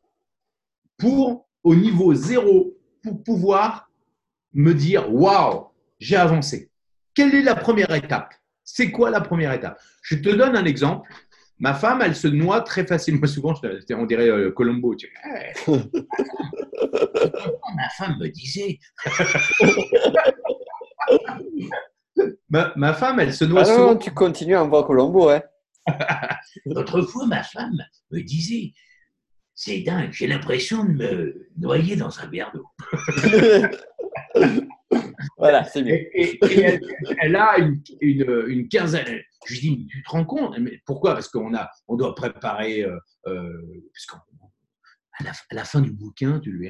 pour, 0.97 1.47
au 1.63 1.75
niveau 1.75 2.13
0, 2.13 2.73
pour 3.03 3.23
pouvoir 3.23 3.89
me 4.53 4.73
dire 4.73 5.13
waouh, 5.13 5.67
j'ai 5.99 6.15
avancé. 6.15 6.71
Quelle 7.13 7.35
est 7.35 7.41
la 7.41 7.55
première 7.55 7.93
étape? 7.93 8.33
C'est 8.63 8.91
quoi 8.91 9.09
la 9.09 9.21
première 9.21 9.53
étape? 9.53 9.79
Je 10.01 10.15
te 10.15 10.29
donne 10.29 10.55
un 10.55 10.65
exemple. 10.65 11.09
Ma 11.59 11.73
femme, 11.73 12.01
elle 12.01 12.15
se 12.15 12.27
noie 12.27 12.61
très 12.61 12.85
facilement. 12.85 13.27
Souvent, 13.35 13.53
on 13.91 14.05
dirait 14.05 14.29
euh, 14.29 14.51
Colombo. 14.51 14.93
ma 15.67 15.79
femme 17.97 18.17
me 18.19 18.27
disait. 18.27 18.79
ma, 22.49 22.93
femme, 22.93 23.19
elle 23.19 23.33
se 23.33 23.45
noie 23.45 23.61
ah 23.61 23.65
souvent. 23.65 23.97
tu 23.97 24.11
continues 24.11 24.55
à 24.55 24.63
voir 24.63 24.85
Colombo, 24.85 25.29
hein 25.29 25.41
L'autre 26.65 27.01
fois, 27.01 27.27
ma 27.27 27.43
femme 27.43 27.77
me 28.11 28.21
disait 28.21 28.73
C'est 29.53 29.81
dingue, 29.81 30.11
j'ai 30.11 30.27
l'impression 30.27 30.83
de 30.83 30.91
me 30.91 31.49
noyer 31.57 31.95
dans 31.95 32.19
un 32.19 32.27
verre 32.27 32.51
d'eau. 32.53 32.67
voilà, 35.37 35.63
c'est 35.65 35.83
bien. 35.83 35.95
Et, 36.13 36.39
elle, 37.19 37.35
a 37.35 37.57
une, 37.59 37.81
une, 38.01 38.67
quinzaine. 38.67 39.21
Je 39.45 39.53
lui 39.53 39.59
dis, 39.59 39.71
mais 39.71 39.85
tu 39.87 40.03
te 40.03 40.09
rends 40.09 40.25
compte 40.25 40.57
mais 40.59 40.81
Pourquoi? 40.85 41.13
Parce 41.13 41.29
qu'on 41.29 41.55
a, 41.55 41.69
on 41.87 41.95
doit 41.95 42.15
préparer. 42.15 42.83
Euh, 42.83 42.97
euh 43.27 43.61
à, 45.17 45.23
la, 45.23 45.31
à, 45.31 45.55
la, 45.55 45.63
fin 45.63 45.79
du 45.79 45.91
bouquin, 45.91 46.41
tu 46.41 46.51
lui, 46.51 46.69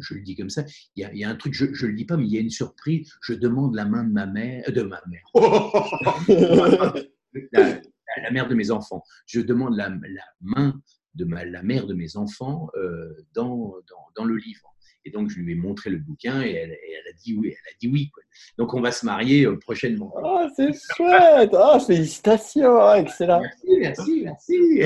je, 0.00 0.14
le 0.14 0.22
dis 0.22 0.34
comme 0.34 0.48
ça, 0.48 0.64
il 0.96 1.02
y 1.02 1.04
a, 1.04 1.12
il 1.12 1.18
y 1.18 1.24
a 1.24 1.28
un 1.28 1.36
truc, 1.36 1.52
je 1.52 1.64
ne 1.66 1.90
le 1.90 1.92
dis 1.92 2.06
pas, 2.06 2.16
mais 2.16 2.24
il 2.24 2.32
y 2.32 2.38
a 2.38 2.40
une 2.40 2.48
surprise. 2.48 3.12
Je 3.20 3.34
demande 3.34 3.74
la 3.74 3.84
main 3.84 4.04
de 4.04 4.12
ma 4.12 4.24
mère, 4.24 4.64
de 4.72 4.80
ma 4.80 5.02
mère, 5.06 5.22
la, 7.52 7.80
la, 8.22 8.30
mère 8.30 8.48
de 8.48 8.54
mes 8.54 8.70
enfants. 8.70 9.02
Je 9.26 9.40
demande 9.40 9.76
la, 9.76 9.88
la 9.88 10.24
main 10.40 10.80
de 11.14 11.24
ma, 11.24 11.44
la 11.44 11.62
mère 11.62 11.86
de 11.86 11.94
mes 11.94 12.16
enfants 12.16 12.68
euh, 12.76 13.14
dans, 13.34 13.74
dans, 13.88 14.06
dans 14.16 14.24
le 14.24 14.36
livre. 14.36 14.74
Et 15.06 15.10
donc, 15.10 15.28
je 15.28 15.38
lui 15.38 15.52
ai 15.52 15.54
montré 15.54 15.90
le 15.90 15.98
bouquin 15.98 16.42
et 16.42 16.52
elle, 16.52 16.70
a 16.72 17.12
dit 17.22 17.36
oui. 17.36 17.48
Elle 17.48 17.72
a 17.72 17.76
dit 17.78 17.88
oui. 17.88 18.10
Donc, 18.56 18.72
on 18.72 18.80
va 18.80 18.90
se 18.90 19.04
marier 19.04 19.44
euh, 19.44 19.58
prochainement. 19.58 20.14
Oh, 20.16 20.46
c'est 20.56 20.72
chouette 20.96 21.50
oh, 21.52 21.78
Félicitations 21.78 22.80
hein, 22.80 22.96
Excellent 22.96 23.42
Merci, 23.42 23.76
merci, 23.78 24.22
merci 24.24 24.82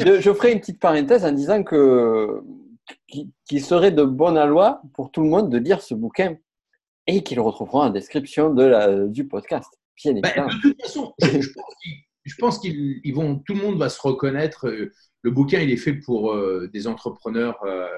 je, 0.20 0.32
ferai 0.32 0.52
une 0.52 0.60
petite 0.60 0.80
parenthèse 0.80 1.24
en 1.24 1.32
disant 1.32 1.62
que 1.62 2.42
qu'il 3.46 3.62
serait 3.62 3.92
de 3.92 4.02
bonne 4.02 4.42
loi 4.48 4.80
pour 4.94 5.10
tout 5.10 5.22
le 5.22 5.28
monde 5.28 5.50
de 5.50 5.58
lire 5.58 5.82
ce 5.82 5.94
bouquin 5.94 6.36
et 7.06 7.22
qu'il 7.22 7.38
retrouvera 7.40 7.86
en 7.86 7.90
description 7.90 8.54
de 8.54 8.64
la, 8.64 9.06
du 9.06 9.26
podcast. 9.26 9.68
Bien 9.96 10.14
ben, 10.14 10.46
de 10.46 10.62
toute 10.62 10.80
façon, 10.80 11.12
je, 11.20 11.26
pense 11.52 11.74
qu'ils 12.60 13.14
vont, 13.14 13.38
tout 13.38 13.54
le 13.54 13.62
monde 13.62 13.78
va 13.78 13.88
se 13.88 14.00
reconnaître. 14.00 14.68
Euh, 14.68 14.92
le 15.22 15.30
bouquin, 15.30 15.60
il 15.60 15.70
est 15.70 15.76
fait 15.76 15.94
pour 15.94 16.32
euh, 16.32 16.68
des 16.72 16.86
entrepreneurs 16.86 17.58
euh, 17.64 17.88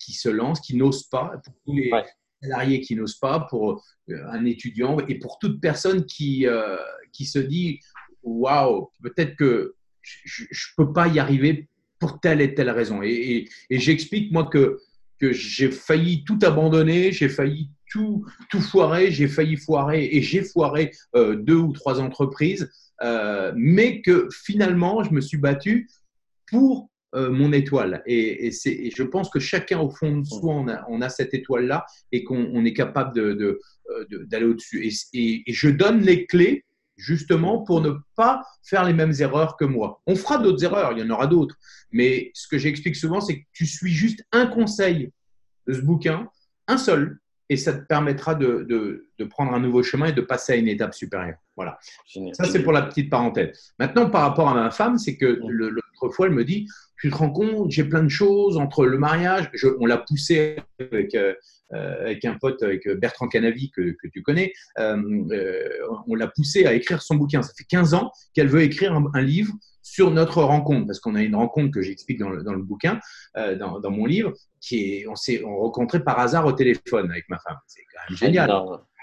qui 0.00 0.12
se 0.12 0.28
lancent, 0.28 0.60
qui 0.60 0.76
n'osent 0.76 1.04
pas, 1.04 1.40
pour 1.44 1.54
tous 1.64 1.74
les 1.74 1.90
salariés 2.42 2.80
qui 2.80 2.96
n'osent 2.96 3.18
pas, 3.18 3.40
pour 3.50 3.82
euh, 4.08 4.14
un 4.30 4.44
étudiant 4.44 4.98
et 5.06 5.18
pour 5.18 5.38
toute 5.38 5.60
personne 5.60 6.06
qui, 6.06 6.46
qui 7.12 7.26
se 7.26 7.38
dit 7.38 7.80
waouh, 8.22 8.90
peut-être 9.02 9.36
que 9.36 9.74
je 10.02 10.44
ne 10.44 10.84
peux 10.84 10.92
pas 10.92 11.08
y 11.08 11.18
arriver 11.18 11.68
pour 11.98 12.20
telle 12.20 12.40
et 12.40 12.54
telle 12.54 12.70
raison. 12.70 13.00
Et, 13.02 13.48
j'explique, 13.70 14.32
moi, 14.32 14.46
que, 14.46 14.80
que 15.18 15.32
j'ai 15.32 15.70
failli 15.70 16.24
tout 16.24 16.38
abandonner, 16.42 17.12
j'ai 17.12 17.28
failli 17.28 17.70
tout, 17.90 18.24
tout 18.50 18.60
foirer, 18.60 19.10
j'ai 19.10 19.28
failli 19.28 19.56
foirer 19.56 20.04
et 20.04 20.22
j'ai 20.22 20.42
foiré 20.42 20.92
deux 21.14 21.56
ou 21.56 21.72
trois 21.72 22.00
entreprises, 22.00 22.70
mais 23.54 24.00
que 24.02 24.28
finalement, 24.30 25.02
je 25.02 25.12
me 25.12 25.20
suis 25.20 25.38
battu 25.38 25.88
pour 26.50 26.90
euh, 27.14 27.30
mon 27.30 27.52
étoile. 27.52 28.02
Et, 28.04 28.50
je 28.50 29.02
pense 29.02 29.30
que 29.30 29.38
chacun, 29.38 29.78
au 29.78 29.88
fond 29.88 30.18
de 30.18 30.26
soi, 30.26 30.64
on 30.88 31.00
a, 31.00 31.08
cette 31.08 31.32
étoile-là 31.32 31.86
et 32.12 32.24
qu'on 32.24 32.64
est 32.64 32.74
capable 32.74 33.14
d'aller 33.14 34.44
de, 34.44 34.50
au-dessus. 34.50 34.92
Et, 35.14 35.42
je 35.46 35.68
donne 35.70 36.00
les 36.00 36.26
clés 36.26 36.64
justement 36.96 37.62
pour 37.62 37.80
ne 37.80 37.92
pas 38.16 38.42
faire 38.62 38.84
les 38.84 38.92
mêmes 38.92 39.14
erreurs 39.20 39.56
que 39.56 39.64
moi. 39.64 40.02
On 40.06 40.16
fera 40.16 40.38
d'autres 40.38 40.64
erreurs, 40.64 40.92
il 40.92 40.98
y 40.98 41.02
en 41.02 41.10
aura 41.10 41.26
d'autres. 41.26 41.56
Mais 41.90 42.30
ce 42.34 42.48
que 42.48 42.58
j'explique 42.58 42.96
souvent, 42.96 43.20
c'est 43.20 43.40
que 43.40 43.46
tu 43.52 43.66
suis 43.66 43.92
juste 43.92 44.24
un 44.32 44.46
conseil 44.46 45.10
de 45.66 45.74
ce 45.74 45.80
bouquin, 45.80 46.28
un 46.66 46.78
seul, 46.78 47.18
et 47.48 47.56
ça 47.56 47.72
te 47.72 47.84
permettra 47.86 48.34
de, 48.34 49.06
prendre 49.30 49.54
un 49.54 49.60
nouveau 49.60 49.82
chemin 49.82 50.06
et 50.06 50.12
de 50.12 50.20
passer 50.20 50.54
à 50.54 50.56
une 50.56 50.68
étape 50.68 50.94
supérieure. 50.94 51.38
Voilà. 51.54 51.78
Ça, 52.32 52.44
c'est 52.44 52.62
pour 52.62 52.72
la 52.72 52.82
petite 52.82 53.10
parenthèse. 53.10 53.74
Maintenant, 53.78 54.10
par 54.10 54.22
rapport 54.22 54.48
à 54.48 54.54
ma 54.54 54.70
femme, 54.70 54.98
c'est 54.98 55.16
que 55.16 55.40
l'autre 55.46 56.14
fois, 56.14 56.26
elle 56.26 56.32
me 56.32 56.44
dit 56.44 56.66
tu 56.98 57.10
te 57.10 57.16
rends 57.16 57.30
compte, 57.30 57.70
j'ai 57.70 57.84
plein 57.84 58.02
de 58.02 58.08
choses 58.08 58.56
entre 58.56 58.86
le 58.86 58.98
mariage. 58.98 59.50
on 59.80 59.86
l'a 59.86 59.98
poussé 59.98 60.56
avec, 60.80 61.14
euh, 61.14 61.34
avec, 61.72 62.24
un 62.24 62.34
pote, 62.34 62.62
avec 62.62 62.88
Bertrand 62.88 63.28
Canavi, 63.28 63.70
que, 63.70 63.96
que 64.02 64.08
tu 64.08 64.22
connais. 64.22 64.52
Euh, 64.78 64.96
euh, 65.30 65.68
on 66.06 66.14
l'a 66.14 66.28
poussé 66.28 66.66
à 66.66 66.74
écrire 66.74 67.02
son 67.02 67.16
bouquin. 67.16 67.42
Ça 67.42 67.52
fait 67.56 67.64
15 67.64 67.94
ans 67.94 68.12
qu'elle 68.34 68.48
veut 68.48 68.62
écrire 68.62 68.94
un, 68.94 69.22
livre 69.22 69.52
sur 69.82 70.10
notre 70.10 70.42
rencontre, 70.42 70.86
parce 70.86 71.00
qu'on 71.00 71.14
a 71.14 71.22
une 71.22 71.36
rencontre 71.36 71.70
que 71.70 71.82
j'explique 71.82 72.18
dans 72.18 72.30
le, 72.30 72.42
dans 72.42 72.54
le, 72.54 72.62
bouquin, 72.62 73.00
dans, 73.34 73.78
dans, 73.80 73.90
mon 73.90 74.06
livre, 74.06 74.32
qui 74.60 74.94
est, 74.94 75.06
on 75.06 75.14
s'est 75.14 75.42
rencontré 75.44 76.02
par 76.02 76.18
hasard 76.18 76.46
au 76.46 76.52
téléphone 76.52 77.10
avec 77.10 77.28
ma 77.28 77.38
femme. 77.38 77.58
C'est 77.66 77.82
quand 77.92 78.00
même 78.08 78.18
génial. 78.18 78.50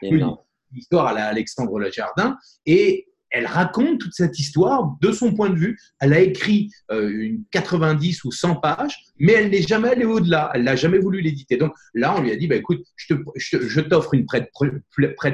Une 0.02 0.36
histoire 0.76 1.08
à 1.08 1.12
Alexandre 1.12 1.80
Lajardin. 1.80 2.38
Et 2.66 3.08
elle 3.34 3.48
raconte 3.48 4.00
toute 4.00 4.14
cette 4.14 4.40
histoire 4.40 4.96
de 5.02 5.12
son 5.12 5.34
point 5.34 5.50
de 5.50 5.56
vue. 5.56 5.78
Elle 6.00 6.14
a 6.14 6.20
écrit 6.20 6.70
euh, 6.92 7.10
une 7.10 7.44
90 7.52 8.24
ou 8.26 8.32
100 8.32 8.58
pages, 8.58 8.96
mais 9.18 9.34
elle 9.34 9.50
n'est 9.50 9.64
jamais 9.64 9.90
allée 9.90 10.06
au-delà. 10.06 10.52
Elle 10.54 10.64
n'a 10.64 10.76
jamais 10.76 11.00
voulu 11.00 11.20
l'éditer. 11.20 11.58
Donc 11.58 11.74
là, 11.96 12.16
on 12.16 12.22
lui 12.22 12.32
a 12.32 12.36
dit, 12.36 12.48
bah, 12.48 12.56
écoute, 12.56 12.84
je, 12.96 13.80
t'offre 13.82 14.14
une 14.14 14.26
prête, 14.26 14.52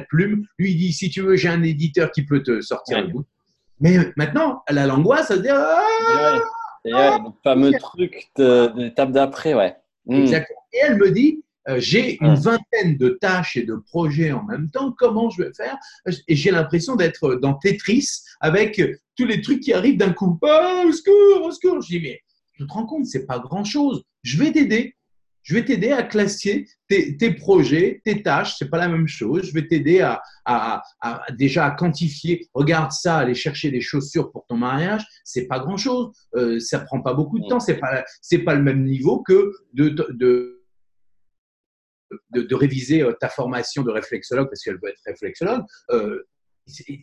plume. 0.07 0.45
Lui, 0.57 0.71
il 0.71 0.77
dit, 0.77 0.93
si 0.93 1.09
tu 1.09 1.21
veux, 1.21 1.35
j'ai 1.35 1.49
un 1.49 1.61
éditeur 1.61 2.11
qui 2.11 2.25
peut 2.25 2.41
te 2.41 2.61
sortir 2.61 3.01
le 3.01 3.07
bout. 3.09 3.25
Mais 3.81 3.97
maintenant, 4.15 4.63
elle 4.67 4.77
a 4.77 4.87
l'angoisse 4.87 5.29
à 5.31 5.35
se 5.35 5.41
dire, 5.41 5.55
ah, 5.55 6.39
le 6.85 7.31
fameux 7.43 7.71
truc 7.79 8.29
de, 8.37 8.71
l'étape 8.77 9.11
d'après, 9.11 9.53
ouais. 9.53 9.75
Hmm. 10.05 10.21
Exactement. 10.21 10.59
Et 10.71 10.77
elle 10.83 10.97
me 10.97 11.11
dit, 11.11 11.43
euh, 11.43 11.48
j'ai 11.77 12.17
une 12.21 12.35
vingtaine 12.35 12.97
de 12.97 13.17
tâches 13.21 13.57
et 13.57 13.63
de 13.63 13.75
projets 13.75 14.31
en 14.31 14.43
même 14.43 14.69
temps. 14.69 14.93
Comment 14.97 15.29
je 15.29 15.43
vais 15.43 15.51
faire? 15.53 15.77
Et 16.27 16.35
j'ai 16.35 16.51
l'impression 16.51 16.95
d'être 16.95 17.35
dans 17.35 17.53
Tetris 17.53 18.07
avec 18.39 18.81
tous 19.15 19.25
les 19.25 19.41
trucs 19.41 19.61
qui 19.61 19.73
arrivent 19.73 19.97
d'un 19.97 20.13
coup. 20.13 20.39
Oh, 20.41 20.83
au 20.87 20.91
secours, 20.91 21.45
au 21.45 21.51
secours. 21.51 21.81
Je 21.81 21.87
dis, 21.87 21.99
mais 22.01 22.21
tu 22.55 22.65
te 22.65 22.73
rends 22.73 22.85
compte, 22.85 23.05
c'est 23.05 23.25
pas 23.25 23.39
grand-chose. 23.39 24.03
Je 24.23 24.37
vais 24.37 24.51
t'aider. 24.51 24.95
Je 25.41 25.55
vais 25.55 25.63
t'aider 25.63 25.91
à 25.91 26.03
classer 26.03 26.67
tes, 26.89 27.33
projets, 27.33 28.01
tes 28.03 28.21
tâches. 28.21 28.55
C'est 28.57 28.69
pas 28.69 28.77
la 28.77 28.89
même 28.89 29.07
chose. 29.07 29.45
Je 29.45 29.53
vais 29.53 29.67
t'aider 29.67 30.01
à, 30.45 30.83
déjà 31.37 31.65
à 31.65 31.71
quantifier. 31.71 32.47
Regarde 32.53 32.91
ça, 32.91 33.17
aller 33.17 33.33
chercher 33.33 33.71
des 33.71 33.81
chaussures 33.81 34.31
pour 34.31 34.45
ton 34.47 34.57
mariage. 34.57 35.05
C'est 35.23 35.47
pas 35.47 35.59
grand 35.59 35.77
chose. 35.77 36.11
Euh, 36.35 36.59
ça 36.59 36.79
prend 36.79 37.01
pas 37.01 37.13
beaucoup 37.13 37.39
de 37.39 37.47
temps. 37.47 37.59
C'est 37.59 37.77
pas 37.77 38.03
c'est 38.21 38.39
pas 38.39 38.53
le 38.53 38.61
même 38.61 38.83
niveau 38.83 39.23
que 39.23 39.51
de, 39.73 39.89
de 39.89 40.58
de, 42.31 42.55
réviser 42.55 43.01
euh, 43.01 43.13
ta 43.13 43.29
formation 43.29 43.83
de 43.83 43.91
réflexologue, 43.91 44.47
parce 44.49 44.63
qu'elle 44.63 44.79
veut 44.81 44.89
être 44.89 45.01
réflexologue, 45.05 45.63
euh, 45.91 46.23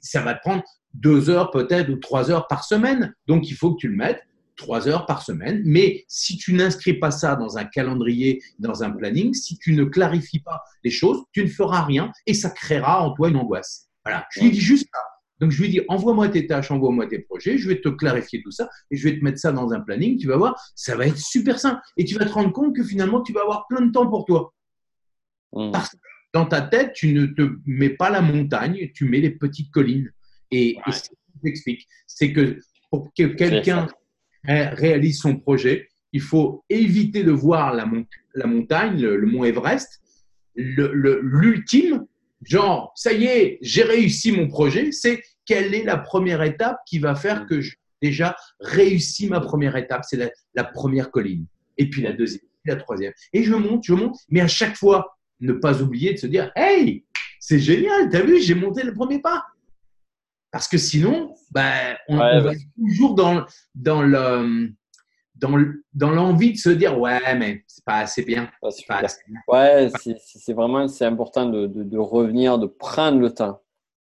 ça 0.02 0.22
va 0.22 0.34
te 0.34 0.40
prendre 0.40 0.62
deux 0.94 1.28
heures 1.28 1.50
peut-être 1.50 1.88
ou 1.90 1.96
trois 1.96 2.30
heures 2.30 2.46
par 2.46 2.64
semaine. 2.64 3.14
Donc, 3.26 3.50
il 3.50 3.54
faut 3.54 3.74
que 3.74 3.80
tu 3.80 3.88
le 3.88 3.96
mettes 3.96 4.22
trois 4.56 4.88
heures 4.88 5.06
par 5.06 5.22
semaine. 5.22 5.62
Mais 5.64 6.04
si 6.08 6.36
tu 6.36 6.54
n'inscris 6.54 6.94
pas 6.94 7.10
ça 7.10 7.36
dans 7.36 7.58
un 7.58 7.64
calendrier, 7.64 8.42
dans 8.58 8.82
un 8.82 8.90
planning, 8.90 9.34
si 9.34 9.58
tu 9.58 9.74
ne 9.74 9.84
clarifies 9.84 10.40
pas 10.40 10.62
les 10.82 10.90
choses, 10.90 11.22
tu 11.32 11.42
ne 11.42 11.48
feras 11.48 11.84
rien 11.84 12.10
et 12.26 12.34
ça 12.34 12.50
créera 12.50 13.02
en 13.02 13.12
toi 13.12 13.28
une 13.28 13.36
angoisse. 13.36 13.88
Voilà, 14.04 14.26
je 14.30 14.40
lui 14.40 14.50
dis 14.50 14.60
juste 14.60 14.88
ça. 14.92 15.00
Donc, 15.38 15.50
je 15.50 15.60
lui 15.60 15.68
dis, 15.68 15.82
envoie-moi 15.88 16.30
tes 16.30 16.46
tâches, 16.46 16.70
envoie-moi 16.70 17.06
tes 17.08 17.18
projets, 17.18 17.58
je 17.58 17.68
vais 17.68 17.80
te 17.80 17.90
clarifier 17.90 18.40
tout 18.42 18.50
ça 18.50 18.70
et 18.90 18.96
je 18.96 19.06
vais 19.06 19.18
te 19.18 19.22
mettre 19.22 19.38
ça 19.38 19.52
dans 19.52 19.72
un 19.72 19.80
planning. 19.80 20.16
Tu 20.16 20.26
vas 20.26 20.38
voir, 20.38 20.58
ça 20.74 20.96
va 20.96 21.06
être 21.06 21.18
super 21.18 21.58
simple. 21.58 21.80
Et 21.98 22.04
tu 22.04 22.14
vas 22.14 22.24
te 22.24 22.32
rendre 22.32 22.52
compte 22.52 22.74
que 22.74 22.82
finalement, 22.82 23.20
tu 23.20 23.34
vas 23.34 23.42
avoir 23.42 23.66
plein 23.68 23.82
de 23.82 23.92
temps 23.92 24.08
pour 24.08 24.24
toi. 24.24 24.54
Mm. 25.56 25.72
Parce 25.72 25.90
que 25.90 25.96
dans 26.32 26.46
ta 26.46 26.60
tête, 26.60 26.92
tu 26.92 27.12
ne 27.12 27.26
te 27.26 27.56
mets 27.66 27.90
pas 27.90 28.10
la 28.10 28.20
montagne, 28.20 28.90
tu 28.94 29.06
mets 29.06 29.20
les 29.20 29.30
petites 29.30 29.70
collines. 29.70 30.12
Et, 30.50 30.76
ce 30.86 31.08
que 31.08 31.14
j'explique, 31.44 31.88
c'est 32.06 32.32
que 32.32 32.60
pour 32.90 33.12
que 33.16 33.24
quelqu'un 33.24 33.88
réalise 34.44 35.18
son 35.18 35.36
projet, 35.36 35.88
il 36.12 36.20
faut 36.20 36.64
éviter 36.68 37.24
de 37.24 37.32
voir 37.32 37.74
la, 37.74 37.90
la 38.34 38.46
montagne, 38.46 39.00
le, 39.00 39.26
mont 39.26 39.44
Everest. 39.44 40.00
L'ultime, 40.54 42.06
genre, 42.42 42.92
ça 42.94 43.12
y 43.12 43.24
est, 43.24 43.58
j'ai 43.60 43.82
réussi 43.82 44.32
mon 44.32 44.48
projet, 44.48 44.92
c'est 44.92 45.22
quelle 45.44 45.74
est 45.74 45.84
la 45.84 45.98
première 45.98 46.42
étape 46.42 46.78
qui 46.86 46.98
va 46.98 47.14
faire 47.14 47.44
mm. 47.44 47.46
que 47.46 47.60
j'ai 47.60 47.74
déjà 48.02 48.36
réussi 48.60 49.28
ma 49.28 49.40
première 49.40 49.76
étape? 49.76 50.04
C'est 50.04 50.32
la, 50.54 50.64
première 50.64 51.10
colline. 51.10 51.46
Et 51.78 51.88
puis 51.90 52.02
la 52.02 52.12
deuxième, 52.12 52.42
la 52.64 52.76
troisième. 52.76 53.12
Et 53.32 53.42
je 53.42 53.54
monte, 53.54 53.84
je 53.84 53.94
monte, 53.94 54.16
mais 54.30 54.40
à 54.40 54.48
chaque 54.48 54.76
fois, 54.76 55.15
ne 55.40 55.52
pas 55.52 55.82
oublier 55.82 56.12
de 56.12 56.18
se 56.18 56.26
dire 56.26 56.50
Hey, 56.56 57.04
c'est 57.40 57.58
génial, 57.58 58.08
t'as 58.10 58.22
vu, 58.22 58.40
j'ai 58.40 58.54
monté 58.54 58.82
le 58.82 58.94
premier 58.94 59.20
pas. 59.20 59.44
Parce 60.50 60.68
que 60.68 60.78
sinon, 60.78 61.34
ben, 61.50 61.96
on, 62.08 62.16
va 62.16 62.52
toujours 62.76 63.14
dans, 63.14 63.44
dans 63.74 64.02
le 64.02 64.66
dans, 65.36 66.10
l'envie 66.10 66.52
de 66.52 66.58
se 66.58 66.70
dire 66.70 66.98
ouais 66.98 67.34
mais 67.36 67.62
c'est 67.66 67.84
pas 67.84 67.98
assez 67.98 68.22
bien. 68.22 68.48
Pas 68.60 68.70
Ouais, 69.48 69.90
c'est 70.18 70.52
vraiment 70.52 70.88
c'est 70.88 71.04
important 71.04 71.46
de, 71.46 71.66
de, 71.66 71.98
revenir, 71.98 72.58
de 72.58 72.66
prendre 72.66 73.18
le 73.18 73.30
temps, 73.30 73.60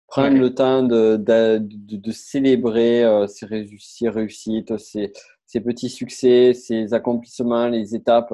prendre 0.08 0.38
le 0.38 0.54
temps 0.54 0.84
de, 0.84 1.18
de 1.18 2.12
célébrer 2.12 3.04
euh, 3.04 3.28
ses, 3.28 3.46
réussites, 3.46 4.78
ses, 4.78 5.14
ses, 5.46 5.62
petits 5.62 5.90
succès, 5.90 6.54
ses 6.54 6.94
accomplissements, 6.94 7.68
les 7.68 7.96
étapes. 7.96 8.34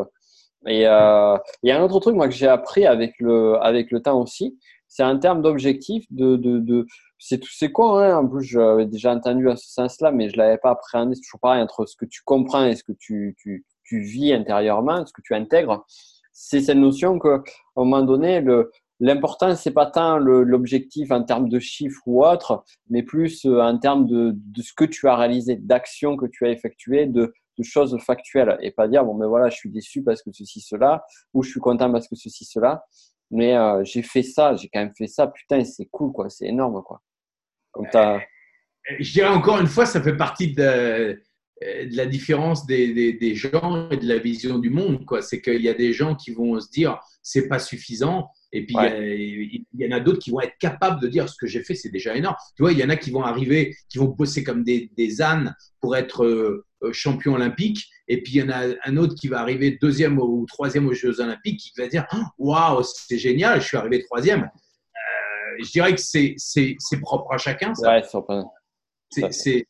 Et 0.68 0.88
euh, 0.88 1.38
il 1.64 1.70
y 1.70 1.72
a 1.72 1.80
un 1.80 1.84
autre 1.84 2.00
truc 2.00 2.16
moi 2.16 2.28
que 2.28 2.34
j'ai 2.34 2.48
appris 2.48 2.86
avec 2.86 3.14
le 3.20 3.56
avec 3.62 3.92
le 3.92 4.02
temps 4.02 4.22
aussi, 4.22 4.60
c'est 4.88 5.04
en 5.04 5.18
termes 5.18 5.42
d'objectifs 5.42 6.06
de, 6.12 6.36
de 6.36 6.86
c'est 7.20 7.42
c'est 7.46 7.72
quoi 7.72 8.06
hein. 8.06 8.18
En 8.18 8.28
plus 8.28 8.44
j'avais 8.44 8.86
déjà 8.86 9.14
entendu 9.14 9.50
à 9.50 9.56
ce 9.56 9.70
sens-là 9.72 10.12
mais 10.12 10.30
je 10.30 10.38
l'avais 10.38 10.58
pas 10.58 10.72
appréhendé. 10.72 11.16
C'est 11.16 11.22
toujours 11.22 11.40
pareil 11.40 11.62
entre 11.62 11.86
ce 11.86 11.96
que 11.96 12.06
tu 12.06 12.22
comprends 12.26 12.66
et 12.66 12.76
ce 12.76 12.84
que 12.84 12.94
tu, 13.00 13.36
tu, 13.40 13.66
tu 13.84 14.02
vis 14.02 14.34
intérieurement 14.34 15.06
ce 15.06 15.14
que 15.14 15.22
tu 15.24 15.34
intègres. 15.34 15.86
C'est 16.34 16.62
cette 16.62 16.78
notion 16.78 17.18
que 17.20 17.30
à 17.30 17.42
un 17.78 17.84
moment 17.84 18.02
donné 18.02 18.42
le 18.42 18.72
l'important 19.00 19.56
c'est 19.56 19.72
pas 19.72 19.86
tant 19.86 20.18
l'objectif 20.18 21.12
en 21.12 21.24
termes 21.24 21.50
de 21.50 21.60
chiffres 21.60 22.02
ou 22.08 22.26
autre 22.26 22.64
mais 22.90 23.04
plus 23.04 23.46
euh, 23.46 23.62
en 23.62 23.78
termes 23.78 24.08
de, 24.08 24.34
de 24.36 24.62
ce 24.62 24.74
que 24.74 24.86
tu 24.86 25.08
as 25.08 25.16
réalisé 25.16 25.56
d'actions 25.56 26.18
que 26.18 26.26
tu 26.26 26.46
as 26.46 26.50
effectuées 26.50 27.06
de, 27.06 27.32
de 27.58 27.64
choses 27.64 27.98
factuelles 28.06 28.58
et 28.62 28.72
pas 28.72 28.88
dire 28.88 29.04
bon 29.04 29.14
mais 29.14 29.28
voilà 29.28 29.50
je 29.50 29.56
suis 29.56 29.70
déçu 29.70 30.04
parce 30.04 30.22
que 30.22 30.32
ceci 30.32 30.62
cela 30.62 31.04
ou 31.34 31.44
je 31.44 31.50
suis 31.50 31.60
content 31.60 31.92
parce 31.92 32.08
que 32.08 32.16
ceci 32.16 32.46
cela 32.46 32.84
mais 33.32 33.56
euh, 33.56 33.84
j'ai 33.84 34.04
fait 34.04 34.24
ça, 34.24 34.56
j'ai 34.56 34.70
quand 34.70 34.80
même 34.80 34.94
fait 34.98 35.08
ça, 35.08 35.28
putain, 35.28 35.64
c'est 35.64 35.88
cool, 35.92 36.12
quoi, 36.12 36.30
c'est 36.30 36.48
énorme, 36.48 36.82
quoi. 36.84 37.02
Euh, 37.96 38.20
je 39.00 39.12
dirais 39.12 39.28
encore 39.28 39.60
une 39.60 39.68
fois, 39.68 39.86
ça 39.86 40.02
fait 40.02 40.16
partie 40.16 40.54
de, 40.54 40.64
euh, 40.64 41.16
la 41.92 42.06
différence 42.06 42.66
des, 42.66 43.14
des, 43.14 43.36
gens 43.36 43.90
et 43.90 43.98
de 43.98 44.08
la 44.08 44.18
vision 44.18 44.58
du 44.60 44.70
monde, 44.70 45.06
quoi. 45.06 45.22
C'est 45.22 45.42
qu'il 45.42 45.62
y 45.62 45.70
a 45.70 45.74
des 45.74 45.94
gens 45.94 46.16
qui 46.16 46.32
vont 46.32 46.60
se 46.60 46.70
dire, 46.70 47.00
c'est 47.22 47.48
pas 47.48 47.60
suffisant, 47.60 48.30
et 48.54 48.66
puis 48.66 48.76
il 48.80 49.66
y, 49.74 49.88
en 49.88 49.96
a 49.96 50.00
d'autres 50.00 50.20
qui 50.20 50.32
vont 50.32 50.40
être 50.42 50.58
capables 50.58 51.02
de 51.02 51.08
dire, 51.08 51.28
ce 51.28 51.36
que 51.38 51.48
j'ai 51.48 51.64
fait, 51.64 51.76
c'est 51.76 51.90
déjà 51.90 52.16
énorme. 52.16 52.36
Tu 52.56 52.64
vois, 52.64 52.72
il 52.72 52.78
y 52.78 52.84
en 52.84 52.90
a 52.90 52.96
qui 52.96 53.12
vont 53.12 53.24
arriver, 53.24 53.76
qui 53.90 53.98
vont 53.98 54.06
bosser 54.06 54.44
comme 54.44 54.64
des, 54.64 54.90
des 54.96 55.22
ânes 55.22 55.54
pour 55.82 55.96
être 55.96 56.26
euh, 56.26 56.66
champion 56.94 57.34
olympique, 57.34 57.90
et 58.08 58.22
puis 58.22 58.36
il 58.36 58.40
y 58.40 58.44
en 58.44 58.50
a 58.50 58.74
un 58.86 58.98
autre 58.98 59.16
qui 59.16 59.28
va 59.28 59.42
arriver 59.42 59.78
deuxième 59.82 60.18
ou 60.18 60.46
troisième 60.48 60.88
aux 60.88 60.94
Jeux 60.94 61.20
olympiques, 61.20 61.60
qui 61.60 61.72
va 61.78 61.88
dire 61.88 62.06
waouh, 62.38 62.84
c'est 62.84 63.18
génial, 63.18 63.62
je 63.62 63.68
suis 63.68 63.78
arrivé 63.78 64.02
troisième. 64.04 64.44
Euh, 64.44 65.64
je 65.64 65.72
dirais 65.72 65.94
que 65.94 66.02
c'est 66.02 67.02
propre 67.02 67.34
à 67.34 67.38
chacun. 67.38 67.74
Ça. 67.76 67.96
Ouais, 67.96 68.04
c'est 69.32 69.68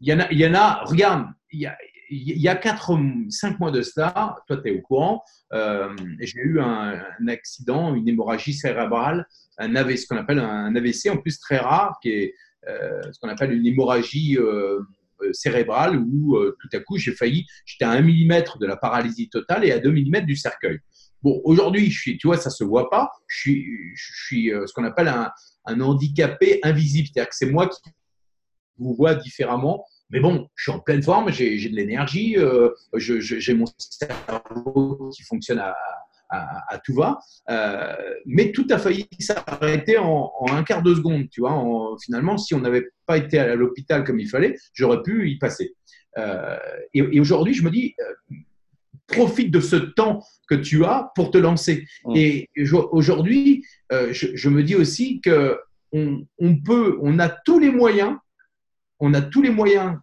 il 0.00 0.08
y 0.08 0.12
en 0.12 0.20
a, 0.20 0.30
il 0.30 0.38
y 0.38 0.46
en 0.46 0.54
a. 0.54 0.84
Regarde, 0.84 1.28
il 1.50 1.60
y 1.60 1.66
a, 1.66 1.76
il 2.08 2.38
y 2.38 2.48
a 2.48 2.56
4, 2.56 2.98
5 3.30 3.60
mois 3.60 3.70
de 3.70 3.82
cela, 3.82 4.36
toi 4.46 4.56
tu 4.58 4.68
es 4.68 4.78
au 4.78 4.80
courant, 4.80 5.22
euh, 5.52 5.94
j'ai 6.20 6.40
eu 6.40 6.60
un, 6.60 7.00
accident, 7.28 7.94
une 7.94 8.08
hémorragie 8.08 8.54
cérébrale, 8.54 9.26
un 9.58 9.74
AVC, 9.74 9.98
ce 9.98 10.06
qu'on 10.06 10.16
appelle 10.16 10.38
un 10.38 10.74
AVC, 10.74 11.10
en 11.10 11.16
plus 11.16 11.38
très 11.38 11.58
rare, 11.58 11.98
qui 12.02 12.10
est 12.10 12.34
ce 12.66 13.18
qu'on 13.20 13.28
appelle 13.28 13.52
une 13.52 13.64
hémorragie 13.64 14.36
euh, 15.22 15.32
cérébrale 15.32 15.96
où 15.98 16.36
euh, 16.36 16.56
tout 16.60 16.68
à 16.76 16.80
coup 16.80 16.98
j'ai 16.98 17.12
failli, 17.12 17.46
j'étais 17.64 17.86
à 17.86 17.92
1 17.92 18.02
mm 18.02 18.58
de 18.60 18.66
la 18.66 18.76
paralysie 18.76 19.30
totale 19.30 19.64
et 19.64 19.72
à 19.72 19.78
2 19.78 19.90
mm 19.90 20.26
du 20.26 20.36
cercueil. 20.36 20.78
Bon, 21.22 21.40
aujourd'hui, 21.44 21.88
tu 21.88 22.26
vois, 22.26 22.36
ça 22.36 22.50
se 22.50 22.64
voit 22.64 22.90
pas. 22.90 23.10
Je 23.26 23.52
suis, 23.94 24.52
euh, 24.52 24.66
ce 24.66 24.74
qu'on 24.74 24.84
appelle 24.84 25.08
un, 25.08 25.30
un, 25.64 25.80
handicapé 25.80 26.60
invisible, 26.62 27.08
c'est-à-dire 27.10 27.30
que 27.30 27.36
c'est 27.36 27.50
moi 27.50 27.68
qui 27.68 27.80
vous 28.78 28.94
vois 28.94 29.14
différemment. 29.14 29.86
Mais 30.10 30.20
bon, 30.20 30.48
je 30.54 30.62
suis 30.62 30.72
en 30.72 30.80
pleine 30.80 31.02
forme, 31.02 31.32
j'ai 31.32 31.68
de 31.68 31.74
l'énergie, 31.74 32.36
j'ai 32.94 33.54
mon 33.54 33.66
cerveau 33.78 35.10
qui 35.14 35.22
fonctionne 35.24 35.58
à, 35.58 35.74
à, 36.30 36.78
tout 36.84 36.94
va. 36.94 37.18
Euh, 37.50 37.94
mais 38.26 38.52
tout 38.52 38.66
a 38.70 38.78
failli 38.78 39.06
s'arrêter 39.18 39.98
en, 39.98 40.32
un 40.50 40.62
quart 40.62 40.82
de 40.82 40.94
seconde. 40.94 41.28
Tu 41.30 41.40
vois, 41.40 41.96
finalement, 42.02 42.38
si 42.38 42.54
on 42.54 42.60
n'avait 42.60 42.88
pas 43.06 43.16
été 43.16 43.38
à 43.38 43.54
l'hôpital 43.54 44.04
comme 44.04 44.20
il 44.20 44.28
fallait, 44.28 44.56
j'aurais 44.72 45.02
pu 45.02 45.30
y 45.30 45.38
passer. 45.38 45.74
Euh, 46.18 46.56
et, 46.94 47.20
aujourd'hui, 47.20 47.54
je 47.54 47.62
me 47.62 47.70
dis, 47.70 47.94
euh, 48.00 48.36
profite 49.06 49.50
de 49.50 49.60
ce 49.60 49.76
temps 49.76 50.22
que 50.48 50.54
tu 50.54 50.84
as 50.84 51.10
pour 51.14 51.30
te 51.30 51.38
lancer. 51.38 51.86
Mmh. 52.04 52.16
Et 52.16 52.50
aujourd'hui, 52.64 53.64
je, 53.90 54.48
me 54.48 54.62
dis 54.62 54.74
aussi 54.74 55.20
que 55.20 55.58
on, 55.92 56.26
on, 56.38 56.56
peut, 56.60 56.98
on 57.00 57.18
a 57.20 57.28
tous 57.28 57.58
les 57.60 57.70
moyens, 57.70 58.16
on 59.00 59.14
a 59.14 59.22
tous 59.22 59.42
les 59.42 59.50
moyens 59.50 59.98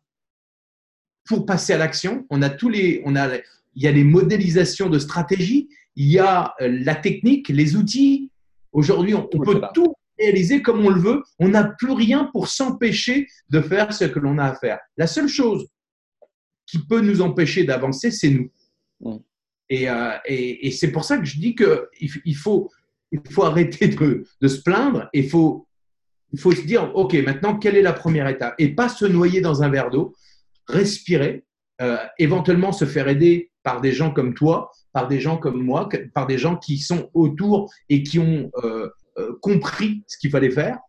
pour 1.25 1.45
passer 1.45 1.73
à 1.73 1.77
l'action. 1.77 2.25
On 2.29 2.41
a 2.41 2.49
tous 2.49 2.69
les, 2.69 3.01
on 3.05 3.15
a, 3.15 3.35
il 3.35 3.83
y 3.83 3.87
a 3.87 3.91
les 3.91 4.03
modélisations 4.03 4.89
de 4.89 4.99
stratégie, 4.99 5.69
il 5.95 6.07
y 6.07 6.19
a 6.19 6.53
euh, 6.61 6.79
la 6.83 6.95
technique, 6.95 7.49
les 7.49 7.75
outils. 7.75 8.31
Aujourd'hui, 8.71 9.13
on, 9.13 9.27
peut 9.27 9.61
tout 9.73 9.93
réaliser 10.17 10.61
comme 10.61 10.85
on 10.85 10.89
le 10.89 10.99
veut. 10.99 11.23
On 11.39 11.49
n'a 11.49 11.63
plus 11.63 11.91
rien 11.91 12.29
pour 12.31 12.47
s'empêcher 12.47 13.27
de 13.49 13.61
faire 13.61 13.93
ce 13.93 14.05
que 14.05 14.19
l'on 14.19 14.37
a 14.37 14.45
à 14.45 14.55
faire. 14.55 14.79
La 14.97 15.07
seule 15.07 15.27
chose 15.27 15.67
qui 16.65 16.79
peut 16.79 17.01
nous 17.01 17.21
empêcher 17.21 17.63
d'avancer, 17.63 18.09
c'est 18.09 18.29
nous. 18.29 18.49
Mm. 19.01 19.17
Euh, 19.71 20.17
et, 20.25 20.71
c'est 20.71 20.91
pour 20.91 21.03
ça 21.03 21.17
que 21.17 21.25
je 21.25 21.39
dis 21.39 21.55
qu'il 21.55 21.87
il 22.25 22.35
faut, 22.35 22.69
il 23.11 23.21
faut 23.29 23.43
arrêter 23.43 23.87
de, 23.87 24.47
se 24.47 24.61
plaindre 24.61 25.09
il 25.13 25.29
faut, 25.29 25.67
il 26.33 26.39
faut 26.39 26.51
se 26.51 26.61
dire, 26.61 26.91
OK, 26.95 27.13
maintenant, 27.13 27.57
quelle 27.57 27.77
est 27.77 27.83
la 27.83 27.93
première 27.93 28.27
étape? 28.27 28.55
Et 28.57 28.69
pas 28.69 28.89
se 28.89 29.05
noyer 29.05 29.39
dans 29.39 29.61
un 29.61 29.69
verre 29.69 29.91
d'eau, 29.91 30.15
respirer, 30.67 31.45
euh, 31.81 31.97
éventuellement 32.17 32.71
se 32.71 32.85
faire 32.85 33.07
aider 33.07 33.51
par 33.61 33.81
des 33.81 33.91
gens 33.91 34.11
comme 34.11 34.33
toi, 34.33 34.71
par 34.93 35.07
des 35.07 35.19
gens 35.19 35.37
comme 35.37 35.61
moi, 35.61 35.87
par 36.13 36.25
des 36.25 36.39
gens 36.39 36.57
qui 36.57 36.79
sont 36.79 37.09
autour 37.13 37.71
et 37.87 38.01
qui 38.03 38.17
ont 38.19 38.49
euh, 38.63 38.89
euh, 39.17 39.33
compris 39.41 40.03
ce 40.07 40.17
qu'il 40.17 40.31
fallait 40.31 40.51
faire. 40.51 40.79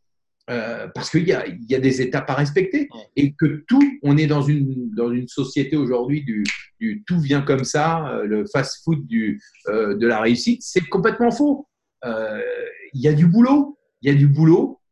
Parce 0.95 1.09
qu'il 1.09 1.26
y 1.26 1.32
a, 1.32 1.47
y 1.47 1.74
a 1.74 1.80
des 1.80 2.03
étapes 2.03 2.28
à 2.28 2.34
respecter 2.34 2.90
et 3.16 3.32
que 3.32 3.64
tout, 3.66 3.82
on 4.03 4.18
est 4.18 4.26
dans 4.26 4.42
une, 4.42 4.90
dans 4.95 5.11
une 5.11 5.26
société 5.26 5.74
aujourd'hui 5.74 6.22
du, 6.22 6.45
du, 6.78 7.03
tout 7.07 7.18
vient 7.18 7.40
comme 7.40 7.64
ça, 7.64 8.20
le 8.26 8.45
fast-food 8.53 9.07
de 9.07 10.07
la 10.07 10.20
réussite, 10.20 10.61
c'est 10.62 10.86
complètement 10.86 11.30
faux. 11.30 11.66
Il 12.05 13.01
y 13.01 13.09
a 13.09 13.14
du 13.14 13.26
boulot, 13.26 13.78
il 14.03 14.12
y 14.12 14.14
a 14.14 14.18
du 14.18 14.28
boulot, 14.28 14.82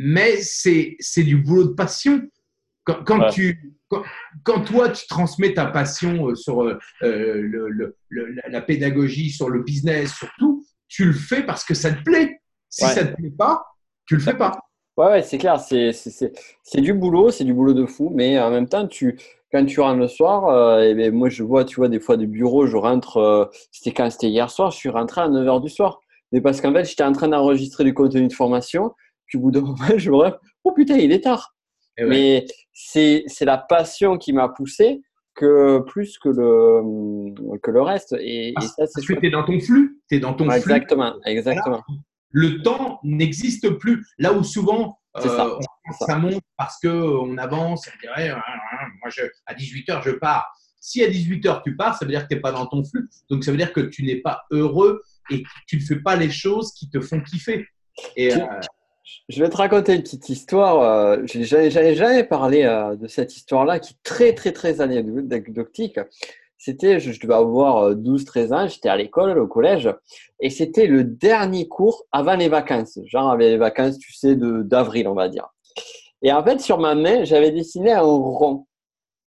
mais 0.00 0.36
c'est 0.40 0.96
du 1.24 1.36
boulot 1.36 1.64
de 1.64 1.74
passion. 1.74 2.22
Quand, 2.84 3.28
tu, 3.30 3.74
quand, 4.44 4.60
toi, 4.64 4.88
tu 4.88 5.06
transmets 5.08 5.52
ta 5.52 5.66
passion 5.66 6.28
euh, 6.28 6.34
sur 6.34 6.62
euh, 6.62 6.78
le, 7.02 7.96
la 8.48 8.62
pédagogie, 8.62 9.30
sur 9.30 9.50
le 9.50 9.62
business, 9.62 10.14
sur 10.14 10.28
tout, 10.38 10.64
tu 10.86 11.04
le 11.04 11.12
fais 11.12 11.42
parce 11.42 11.64
que 11.64 11.74
ça 11.74 11.90
te 11.90 12.02
plaît. 12.02 12.40
Si 12.70 12.86
ça 12.86 13.04
ne 13.04 13.10
te 13.10 13.16
plaît 13.16 13.34
pas, 13.36 13.62
tu 14.06 14.14
le 14.14 14.22
fais 14.22 14.36
pas. 14.36 14.58
Ouais, 14.96 15.06
ouais 15.06 15.22
c'est 15.22 15.36
clair. 15.36 15.60
C'est 15.60 16.80
du 16.80 16.94
boulot, 16.94 17.30
c'est 17.30 17.44
du 17.44 17.52
boulot 17.52 17.74
de 17.74 17.84
fou, 17.84 18.10
mais 18.14 18.40
en 18.40 18.50
même 18.50 18.68
temps, 18.68 18.86
tu, 18.86 19.18
quand 19.52 19.66
tu 19.66 19.80
rentres 19.80 20.00
le 20.00 20.08
soir, 20.08 20.46
euh, 20.46 20.82
et 20.82 20.94
ben, 20.94 21.12
moi 21.12 21.28
je 21.28 21.42
vois, 21.42 21.64
tu 21.64 21.76
vois, 21.76 21.88
des 21.88 22.00
fois 22.00 22.16
des 22.16 22.26
bureaux, 22.26 22.66
je 22.66 22.76
rentre, 22.76 23.50
c'était 23.70 23.92
quand 23.92 24.08
c'était 24.10 24.28
hier 24.28 24.50
soir, 24.50 24.70
je 24.70 24.78
suis 24.78 24.90
rentré 24.90 25.20
à 25.22 25.28
9h 25.28 25.60
du 25.60 25.68
soir. 25.68 26.00
Mais 26.32 26.40
parce 26.40 26.60
qu'en 26.60 26.72
fait, 26.72 26.84
j'étais 26.84 27.04
en 27.04 27.12
train 27.12 27.28
d'enregistrer 27.28 27.84
du 27.84 27.94
contenu 27.94 28.28
de 28.28 28.32
formation, 28.32 28.92
puis 29.28 29.38
au 29.38 29.42
bout 29.42 29.50
d'un 29.50 29.60
moment, 29.60 29.76
je 29.96 30.10
me 30.10 30.28
dis, 30.28 30.36
oh 30.64 30.72
putain, 30.72 30.96
il 30.96 31.12
est 31.12 31.20
tard. 31.20 31.54
Eh 31.96 32.04
Mais 32.04 32.46
c'est 32.72 33.24
la 33.42 33.58
passion 33.58 34.18
qui 34.18 34.32
m'a 34.32 34.48
poussé 34.48 35.02
que 35.34 35.80
plus 35.80 36.18
que 36.18 36.28
le, 36.28 37.58
que 37.58 37.70
le 37.70 37.82
reste. 37.82 38.16
Et, 38.20 38.52
parce, 38.54 38.74
ça, 38.74 38.86
c'est 38.86 39.06
que 39.06 39.20
tu 39.20 39.26
es 39.26 39.30
dans 39.30 39.44
ton 39.44 39.58
flux. 39.60 40.00
Es 40.10 40.18
dans 40.18 40.34
ton 40.34 40.50
exactement, 40.50 41.14
exactement. 41.24 41.82
Le 42.30 42.60
temps 42.62 43.00
n'existe 43.04 43.70
plus. 43.78 44.04
Là 44.18 44.32
où 44.32 44.42
souvent, 44.42 44.98
euh, 45.16 45.58
ça, 46.00 46.18
monte 46.18 46.42
parce 46.56 46.78
qu'on 46.80 47.38
avance, 47.38 47.88
on 47.88 48.00
dirait, 48.00 48.30
hein, 48.30 48.42
hein, 48.46 48.86
moi, 49.00 49.10
je, 49.10 49.22
à 49.46 49.54
18h, 49.54 50.02
je 50.04 50.10
pars. 50.10 50.46
Si 50.80 51.02
à 51.02 51.08
18h, 51.08 51.62
tu 51.64 51.76
pars, 51.76 51.96
ça 51.96 52.04
veut 52.04 52.10
dire 52.10 52.22
que 52.22 52.28
tu 52.28 52.34
n'es 52.34 52.40
pas 52.40 52.52
dans 52.52 52.66
ton 52.66 52.84
flux. 52.84 53.08
Donc, 53.30 53.44
ça 53.44 53.50
veut 53.50 53.56
dire 53.56 53.72
que 53.72 53.80
tu 53.80 54.04
n'es 54.04 54.16
pas 54.16 54.42
heureux 54.50 55.02
et 55.30 55.42
que 55.42 55.48
tu 55.66 55.76
ne 55.76 55.82
fais 55.82 56.00
pas 56.00 56.16
les 56.16 56.30
choses 56.30 56.72
qui 56.72 56.88
te 56.90 57.00
font 57.00 57.20
kiffer. 57.20 57.66
Et, 58.16 58.34
euh, 58.34 58.46
je 59.28 59.42
vais 59.42 59.50
te 59.50 59.56
raconter 59.56 59.94
une 59.94 60.02
petite 60.02 60.28
histoire. 60.28 60.80
Euh, 60.82 61.22
je 61.26 61.56
n'avais 61.56 61.94
jamais 61.94 62.24
parlé 62.24 62.64
euh, 62.64 62.96
de 62.96 63.06
cette 63.08 63.36
histoire-là 63.36 63.78
qui 63.78 63.94
est 63.94 64.02
très, 64.02 64.34
très, 64.34 64.52
très 64.52 64.80
anecdotique. 64.80 66.00
C'était, 66.56 66.98
je 66.98 67.20
devais 67.20 67.34
avoir 67.34 67.92
12-13 67.94 68.38
euh, 68.38 68.52
ans, 68.52 68.68
j'étais 68.68 68.88
à 68.88 68.96
l'école, 68.96 69.38
au 69.38 69.46
collège, 69.46 69.88
et 70.40 70.50
c'était 70.50 70.86
le 70.86 71.04
dernier 71.04 71.68
cours 71.68 72.04
avant 72.10 72.34
les 72.34 72.48
vacances. 72.48 72.98
Genre, 73.06 73.30
avec 73.30 73.48
les 73.48 73.58
vacances, 73.58 73.98
tu 73.98 74.12
sais, 74.12 74.34
d'avril, 74.34 75.06
on 75.06 75.14
va 75.14 75.28
dire. 75.28 75.48
Et 76.22 76.32
en 76.32 76.42
fait, 76.42 76.60
sur 76.60 76.78
ma 76.78 76.96
main, 76.96 77.22
j'avais 77.22 77.52
dessiné 77.52 77.92
un 77.92 78.02
rond. 78.02 78.66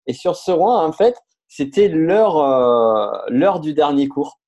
Et 0.07 0.12
sur 0.12 0.37
ce 0.37 0.53
rond, 0.53 0.70
en 0.70 0.93
fait, 0.93 1.16
c'était 1.49 1.89
l'heure 1.89 3.61
du 3.61 3.74
dernier 3.74 4.07
cours. 4.07 4.39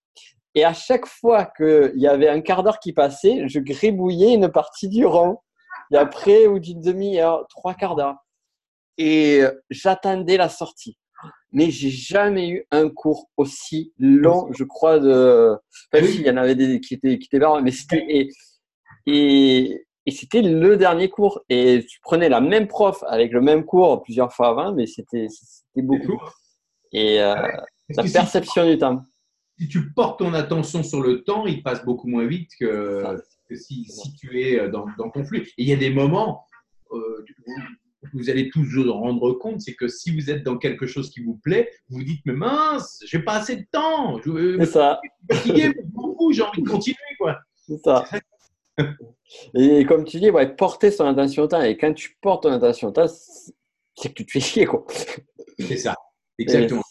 Et 0.58 0.64
à 0.64 0.72
chaque 0.72 1.06
fois 1.06 1.44
qu'il 1.44 1.92
y 1.94 2.08
avait 2.08 2.28
un 2.28 2.40
quart 2.40 2.64
d'heure 2.64 2.80
qui 2.80 2.92
passait, 2.92 3.46
je 3.46 3.60
gribouillais 3.60 4.34
une 4.34 4.48
partie 4.48 4.88
du 4.88 5.06
rang. 5.06 5.40
Et 5.92 5.96
après, 5.96 6.48
ou 6.48 6.58
d'une 6.58 6.80
demi-heure, 6.80 7.46
trois 7.48 7.74
quarts 7.74 7.94
d'heure. 7.94 8.16
Et 8.96 9.42
j'attendais 9.70 10.36
la 10.36 10.48
sortie. 10.48 10.98
Mais 11.52 11.70
j'ai 11.70 11.90
jamais 11.90 12.48
eu 12.48 12.66
un 12.72 12.88
cours 12.88 13.30
aussi 13.36 13.92
long, 14.00 14.48
je 14.52 14.64
crois, 14.64 14.98
de. 14.98 15.56
Enfin, 15.92 16.04
il 16.04 16.22
y 16.22 16.30
en 16.30 16.36
avait 16.36 16.56
des 16.56 16.80
qui 16.80 16.94
étaient, 16.94 17.20
qui 17.20 17.28
étaient 17.32 17.46
mais 17.62 17.70
c'était. 17.70 18.04
Et, 18.08 18.28
et, 19.06 19.86
et 20.06 20.10
c'était 20.10 20.42
le 20.42 20.76
dernier 20.76 21.08
cours. 21.08 21.40
Et 21.48 21.86
tu 21.88 22.00
prenais 22.00 22.28
la 22.28 22.40
même 22.40 22.66
prof 22.66 23.04
avec 23.06 23.30
le 23.30 23.40
même 23.40 23.64
cours 23.64 24.02
plusieurs 24.02 24.32
fois 24.32 24.48
avant, 24.48 24.72
mais 24.72 24.86
c'était 24.86 25.28
beaucoup. 25.76 26.20
Et 26.90 27.22
euh, 27.22 27.36
la 27.90 28.02
perception 28.02 28.66
du 28.66 28.76
temps. 28.76 29.04
Si 29.58 29.68
tu 29.68 29.90
portes 29.92 30.20
ton 30.20 30.34
attention 30.34 30.82
sur 30.82 31.00
le 31.02 31.24
temps, 31.24 31.46
il 31.46 31.62
passe 31.62 31.84
beaucoup 31.84 32.06
moins 32.06 32.26
vite 32.26 32.50
que, 32.58 33.20
si, 33.52 33.84
si, 33.84 34.14
tu 34.14 34.40
es 34.40 34.68
dans, 34.68 34.86
dans, 34.96 35.10
ton 35.10 35.24
flux. 35.24 35.42
Et 35.58 35.62
il 35.62 35.68
y 35.68 35.72
a 35.72 35.76
des 35.76 35.90
moments, 35.90 36.46
euh, 36.92 37.24
vous 38.12 38.30
allez 38.30 38.48
tous 38.50 38.62
vous 38.62 38.92
rendre 38.92 39.32
compte, 39.32 39.60
c'est 39.60 39.74
que 39.74 39.88
si 39.88 40.14
vous 40.14 40.30
êtes 40.30 40.44
dans 40.44 40.56
quelque 40.56 40.86
chose 40.86 41.10
qui 41.10 41.20
vous 41.20 41.36
plaît, 41.36 41.70
vous 41.88 41.98
vous 41.98 42.04
dites 42.04 42.20
mais 42.24 42.32
mince, 42.32 43.02
j'ai 43.06 43.18
pas 43.18 43.34
assez 43.34 43.56
de 43.56 43.66
temps, 43.70 44.20
je 44.22 44.56
c'est 44.58 44.66
ça. 44.66 45.00
fatigué, 45.30 45.72
j'ai 46.30 46.42
envie 46.42 46.62
de 46.62 46.68
continuer 46.68 46.96
quoi. 47.18 47.38
C'est 47.66 47.78
ça. 47.78 48.04
Et 49.54 49.84
comme 49.84 50.04
tu 50.04 50.20
dis, 50.20 50.30
ouais, 50.30 50.54
porter 50.54 50.90
son 50.90 51.04
attention 51.04 51.42
au 51.42 51.48
temps. 51.48 51.60
Et 51.60 51.76
quand 51.76 51.92
tu 51.92 52.16
portes 52.20 52.44
ton 52.44 52.52
attention 52.52 52.88
au 52.88 52.92
temps, 52.92 53.08
c'est 53.08 54.08
que 54.08 54.14
tu 54.14 54.24
te 54.24 54.30
fais 54.30 54.40
chier 54.40 54.66
quoi. 54.66 54.86
C'est 55.58 55.76
ça. 55.76 55.94
Exactement. 56.38 56.82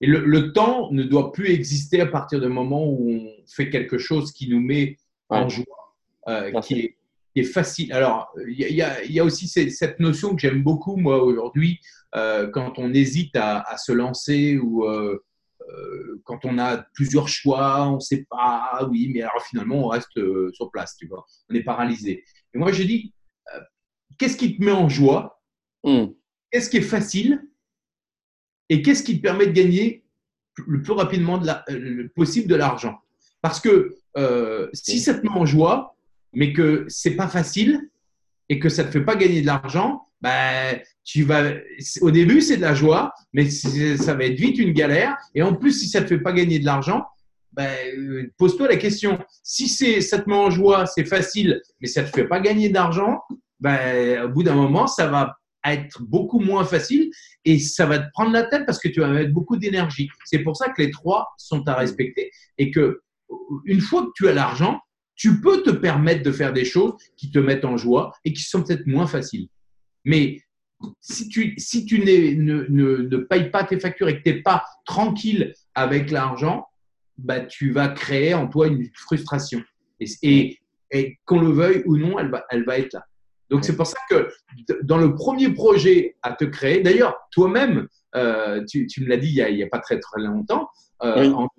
Et 0.00 0.06
le, 0.06 0.24
le, 0.24 0.52
temps 0.52 0.90
ne 0.90 1.02
doit 1.02 1.32
plus 1.32 1.50
exister 1.50 2.00
à 2.00 2.06
partir 2.06 2.40
du 2.40 2.48
moment 2.48 2.86
où 2.86 3.10
on 3.10 3.30
fait 3.46 3.70
quelque 3.70 3.98
chose 3.98 4.32
qui 4.32 4.48
nous 4.48 4.60
met 4.60 4.98
en 5.28 5.48
joie, 5.48 5.94
euh, 6.28 6.60
qui, 6.60 6.74
est, 6.74 6.96
qui, 7.32 7.40
est, 7.40 7.44
facile. 7.44 7.92
Alors, 7.92 8.32
il 8.46 8.60
y, 8.60 8.64
y, 8.64 9.12
y 9.12 9.20
a, 9.20 9.24
aussi 9.24 9.48
cette 9.48 10.00
notion 10.00 10.34
que 10.34 10.42
j'aime 10.42 10.62
beaucoup, 10.62 10.96
moi, 10.96 11.22
aujourd'hui, 11.22 11.80
euh, 12.16 12.48
quand 12.48 12.78
on 12.78 12.92
hésite 12.92 13.36
à, 13.36 13.60
à, 13.60 13.76
se 13.76 13.92
lancer 13.92 14.58
ou 14.58 14.84
euh, 14.84 15.22
quand 16.24 16.44
on 16.44 16.58
a 16.58 16.78
plusieurs 16.94 17.28
choix, 17.28 17.88
on 17.88 17.96
ne 17.96 18.00
sait 18.00 18.26
pas, 18.28 18.86
oui, 18.90 19.10
mais 19.12 19.22
alors 19.22 19.42
finalement, 19.48 19.86
on 19.86 19.88
reste 19.88 20.20
sur 20.52 20.70
place, 20.70 20.96
tu 20.96 21.06
vois, 21.06 21.24
on 21.50 21.54
est 21.54 21.64
paralysé. 21.64 22.24
Et 22.52 22.58
moi, 22.58 22.72
je 22.72 22.82
dis, 22.82 23.14
qu'est-ce 24.18 24.36
qui 24.36 24.56
te 24.56 24.62
met 24.62 24.72
en 24.72 24.88
joie? 24.88 25.40
Mm. 25.84 26.06
Qu'est-ce 26.50 26.70
qui 26.70 26.78
est 26.78 26.82
facile? 26.82 27.42
Et 28.68 28.82
qu'est-ce 28.82 29.02
qui 29.02 29.18
te 29.18 29.22
permet 29.22 29.46
de 29.46 29.52
gagner 29.52 30.04
le 30.66 30.82
plus 30.82 30.92
rapidement 30.92 31.40
le 31.68 32.08
possible 32.08 32.48
de 32.48 32.54
l'argent? 32.54 32.98
Parce 33.42 33.60
que 33.60 33.94
euh, 34.16 34.68
si 34.72 35.00
ça 35.00 35.14
te 35.14 35.22
met 35.22 35.32
en 35.32 35.44
joie, 35.44 35.96
mais 36.32 36.52
que 36.52 36.84
c'est 36.88 37.16
pas 37.16 37.28
facile 37.28 37.90
et 38.48 38.58
que 38.58 38.68
ça 38.68 38.84
te 38.84 38.90
fait 38.90 39.04
pas 39.04 39.16
gagner 39.16 39.40
de 39.40 39.46
l'argent, 39.46 40.06
ben, 40.20 40.80
tu 41.04 41.22
vas, 41.22 41.52
au 42.00 42.10
début, 42.10 42.40
c'est 42.40 42.56
de 42.56 42.62
la 42.62 42.74
joie, 42.74 43.12
mais 43.32 43.50
ça 43.50 44.14
va 44.14 44.24
être 44.24 44.38
vite 44.38 44.58
une 44.58 44.72
galère. 44.72 45.16
Et 45.34 45.42
en 45.42 45.54
plus, 45.54 45.72
si 45.72 45.88
ça 45.88 46.00
te 46.00 46.06
fait 46.06 46.18
pas 46.18 46.32
gagner 46.32 46.58
de 46.58 46.64
l'argent, 46.64 47.04
ben, 47.52 48.30
pose-toi 48.38 48.68
la 48.68 48.76
question. 48.76 49.18
Si 49.42 49.68
c'est, 49.68 50.00
ça 50.00 50.18
te 50.18 50.28
met 50.28 50.36
en 50.36 50.50
joie, 50.50 50.86
c'est 50.86 51.04
facile, 51.04 51.60
mais 51.80 51.88
ça 51.88 52.02
te 52.02 52.08
fait 52.08 52.24
pas 52.26 52.40
gagner 52.40 52.68
d'argent, 52.70 53.20
ben, 53.60 54.24
au 54.24 54.28
bout 54.30 54.42
d'un 54.42 54.54
moment, 54.54 54.86
ça 54.86 55.06
va 55.06 55.36
être 55.64 56.02
beaucoup 56.02 56.40
moins 56.40 56.64
facile 56.64 57.10
et 57.44 57.58
ça 57.58 57.86
va 57.86 57.98
te 57.98 58.10
prendre 58.12 58.32
la 58.32 58.44
tête 58.44 58.66
parce 58.66 58.78
que 58.78 58.88
tu 58.88 59.00
vas 59.00 59.08
mettre 59.08 59.32
beaucoup 59.32 59.56
d'énergie. 59.56 60.08
C'est 60.24 60.40
pour 60.40 60.56
ça 60.56 60.70
que 60.70 60.82
les 60.82 60.90
trois 60.90 61.28
sont 61.38 61.66
à 61.68 61.74
respecter 61.74 62.30
et 62.58 62.70
que 62.70 63.00
une 63.64 63.80
fois 63.80 64.02
que 64.02 64.10
tu 64.14 64.28
as 64.28 64.34
l'argent, 64.34 64.80
tu 65.16 65.40
peux 65.40 65.62
te 65.62 65.70
permettre 65.70 66.22
de 66.22 66.32
faire 66.32 66.52
des 66.52 66.64
choses 66.64 66.94
qui 67.16 67.30
te 67.30 67.38
mettent 67.38 67.64
en 67.64 67.76
joie 67.76 68.12
et 68.24 68.32
qui 68.32 68.42
sont 68.42 68.62
peut-être 68.62 68.86
moins 68.86 69.06
faciles. 69.06 69.48
Mais 70.04 70.40
si 71.00 71.28
tu, 71.28 71.54
si 71.56 71.86
tu 71.86 72.00
ne, 72.00 72.68
ne, 72.68 72.96
ne 73.08 73.16
payes 73.16 73.50
pas 73.50 73.64
tes 73.64 73.78
factures 73.80 74.08
et 74.08 74.18
que 74.18 74.22
tu 74.22 74.34
n'es 74.34 74.42
pas 74.42 74.64
tranquille 74.84 75.54
avec 75.74 76.10
l'argent, 76.10 76.66
bah, 77.16 77.40
tu 77.40 77.70
vas 77.70 77.88
créer 77.88 78.34
en 78.34 78.48
toi 78.48 78.66
une 78.66 78.88
frustration. 78.94 79.62
Et, 80.00 80.06
et, 80.22 80.58
et 80.90 81.18
qu'on 81.24 81.40
le 81.40 81.52
veuille 81.52 81.82
ou 81.86 81.96
non, 81.96 82.18
elle 82.18 82.30
va, 82.30 82.44
elle 82.50 82.64
va 82.64 82.78
être 82.78 82.92
là. 82.92 83.04
Donc, 83.50 83.64
c'est 83.64 83.76
pour 83.76 83.86
ça 83.86 83.98
que 84.10 84.28
dans 84.82 84.98
le 84.98 85.14
premier 85.14 85.50
projet 85.50 86.16
à 86.22 86.32
te 86.32 86.44
créer, 86.44 86.80
d'ailleurs, 86.80 87.16
toi-même, 87.30 87.88
euh, 88.16 88.64
tu, 88.68 88.86
tu, 88.86 89.02
me 89.02 89.08
l'as 89.08 89.16
dit 89.16 89.28
il 89.28 89.54
n'y 89.54 89.62
a, 89.62 89.66
a, 89.66 89.68
pas 89.68 89.80
très, 89.80 89.98
très 89.98 90.22
longtemps, 90.22 90.68
euh, 91.02 91.26
oui. 91.26 91.34
entre, 91.34 91.54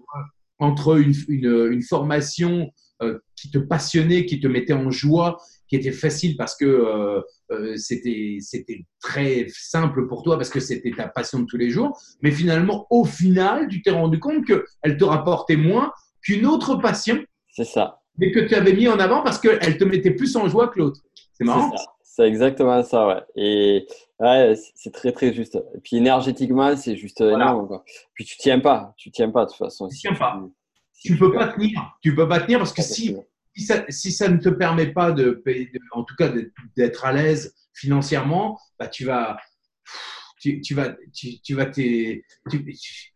entre, 0.60 0.98
une, 0.98 1.14
une, 1.28 1.68
une 1.72 1.84
formation 1.84 2.72
euh, 3.02 3.20
qui 3.36 3.52
te 3.52 3.58
passionnait, 3.58 4.26
qui 4.26 4.40
te 4.40 4.48
mettait 4.48 4.74
en 4.74 4.90
joie, 4.90 5.38
qui 5.68 5.76
était 5.76 5.92
facile 5.92 6.38
parce 6.38 6.56
que 6.56 7.22
euh, 7.52 7.76
c'était 7.76 8.40
très 9.02 9.48
simple 9.50 10.08
pour 10.08 10.24
toi, 10.24 10.38
parce 10.38 10.50
que 10.50 10.60
c'était 10.60 10.92
ta 10.92 11.08
passion 11.08 11.40
de 11.40 11.46
tous 11.46 11.58
les 11.58 11.70
jours, 11.70 12.00
mais 12.22 12.32
finalement, 12.32 12.88
au 12.90 13.04
final, 13.04 13.68
tu 13.68 13.82
t'es 13.82 13.92
rendu 13.92 14.20
compte 14.20 14.46
qu'elle 14.46 14.98
te 14.98 15.04
rapportait 15.04 15.58
moins 15.58 15.92
qu'une 16.22 16.46
autre 16.46 16.76
passion. 16.76 17.22
C'est 17.52 17.66
ça. 17.66 18.00
Mais 18.18 18.32
que 18.32 18.40
tu 18.40 18.56
avais 18.56 18.74
mis 18.74 18.88
en 18.88 19.00
avant 19.00 19.24
parce 19.24 19.40
qu'elle 19.40 19.78
te 19.78 19.84
mettait 19.84 20.12
plus 20.12 20.36
en 20.38 20.48
joie 20.48 20.70
que 20.70 20.80
l'autre. 20.80 21.02
C'est 21.38 21.44
marrant. 21.44 21.74
C'est 22.04 22.24
exactement 22.24 22.82
ça, 22.84 23.08
ouais. 23.08 23.24
Et 23.36 23.88
ouais, 24.20 24.56
c'est 24.76 24.94
très, 24.94 25.12
très 25.12 25.34
juste. 25.34 25.56
Et 25.76 25.80
puis 25.84 25.98
énergétiquement, 25.98 26.76
c'est 26.78 26.96
juste 26.96 27.22
voilà. 27.22 27.46
énorme. 27.46 27.68
Quoi. 27.68 27.84
Puis 28.14 28.24
tu 28.24 28.38
tiens 28.38 28.60
pas, 28.60 28.94
tu 28.98 29.12
tiens 29.12 29.30
pas 29.30 29.46
de 29.46 29.50
toute 29.50 29.58
façon. 29.58 29.90
Tu 29.90 29.98
tiens 29.98 30.14
pas. 30.14 30.42
Tu, 30.94 31.10
tu 31.10 31.18
peux 31.18 31.34
pas 31.34 31.50
tenir. 31.50 31.98
Tu 32.02 32.16
peux 32.16 32.28
pas 32.28 32.40
tenir 32.40 32.60
parce 32.60 32.72
que 32.72 32.82
si, 32.82 33.18
si, 33.54 33.66
ça, 33.66 33.84
si 33.90 34.14
ça 34.14 34.30
ne 34.30 34.38
te 34.38 34.48
permet 34.48 34.94
pas 34.94 35.12
de 35.12 35.32
payer, 35.32 35.70
de, 35.74 35.80
en 35.92 36.04
tout 36.06 36.16
cas 36.16 36.32
d'être 36.78 37.06
à 37.06 37.12
l'aise 37.12 37.54
financièrement, 37.74 38.58
bah 38.80 38.88
tu 38.88 39.04
vas, 39.04 39.38
tu, 40.40 40.62
tu 40.62 40.74
vas, 40.74 40.96
tu, 41.14 41.42
tu 41.42 41.54
vas 41.54 41.70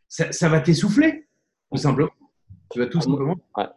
ça, 0.09 0.31
ça, 0.33 0.49
va 0.49 0.59
t'essouffler, 0.59 1.29
tout 1.71 1.77
simplement. 1.77 2.11
Tu 2.69 2.79
vas 2.79 2.87
tout 2.87 2.99
simplement. 2.99 3.37
Ouais 3.55 3.67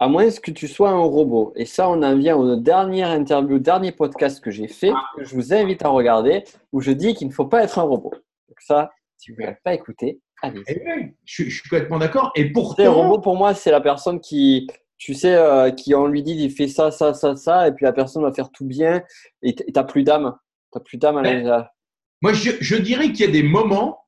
à 0.00 0.08
moins 0.08 0.30
que 0.30 0.50
tu 0.50 0.68
sois 0.68 0.90
un 0.90 0.98
robot. 0.98 1.52
Et 1.56 1.64
ça, 1.64 1.88
on 1.88 2.02
en 2.02 2.16
vient 2.16 2.36
au 2.36 2.56
dernier 2.56 3.02
interview, 3.02 3.56
au 3.56 3.58
dernier 3.58 3.92
podcast 3.92 4.40
que 4.42 4.50
j'ai 4.50 4.68
fait, 4.68 4.92
que 5.16 5.24
je 5.24 5.34
vous 5.34 5.52
invite 5.52 5.84
à 5.84 5.88
regarder, 5.88 6.44
où 6.72 6.80
je 6.80 6.92
dis 6.92 7.14
qu'il 7.14 7.28
ne 7.28 7.32
faut 7.32 7.46
pas 7.46 7.64
être 7.64 7.78
un 7.78 7.82
robot. 7.82 8.12
Donc 8.48 8.60
ça, 8.60 8.90
si 9.16 9.32
vous 9.32 9.40
ne 9.40 9.46
l'avez 9.46 9.58
pas 9.64 9.74
écouté, 9.74 10.20
allez. 10.42 10.62
Eh 10.68 10.80
oui, 10.86 11.14
je, 11.24 11.44
je, 11.44 11.50
suis 11.50 11.68
complètement 11.68 11.98
d'accord. 11.98 12.30
Et 12.36 12.52
pourtant, 12.52 12.84
un 12.84 12.90
robot 12.90 13.18
pour 13.18 13.36
moi, 13.36 13.54
c'est 13.54 13.72
la 13.72 13.80
personne 13.80 14.20
qui, 14.20 14.68
tu 14.98 15.14
sais, 15.14 15.34
euh, 15.34 15.70
qui 15.70 15.94
on 15.94 16.06
lui 16.06 16.22
dit, 16.22 16.34
il 16.34 16.50
fait 16.50 16.68
ça, 16.68 16.90
ça, 16.92 17.12
ça, 17.12 17.34
ça, 17.34 17.66
et 17.66 17.72
puis 17.72 17.84
la 17.84 17.92
personne 17.92 18.22
va 18.22 18.32
faire 18.32 18.50
tout 18.50 18.64
bien, 18.64 19.02
et 19.42 19.54
tu 19.54 19.64
n'as 19.74 19.84
plus 19.84 20.04
d'âme. 20.04 20.36
Tu 20.72 20.78
n'as 20.78 20.84
plus 20.84 20.98
d'âme 20.98 21.16
à 21.16 21.22
la. 21.22 21.72
Moi, 22.20 22.32
je, 22.32 22.50
je 22.60 22.76
dirais 22.76 23.12
qu'il 23.12 23.26
y 23.26 23.28
a 23.28 23.32
des 23.32 23.42
moments 23.42 24.00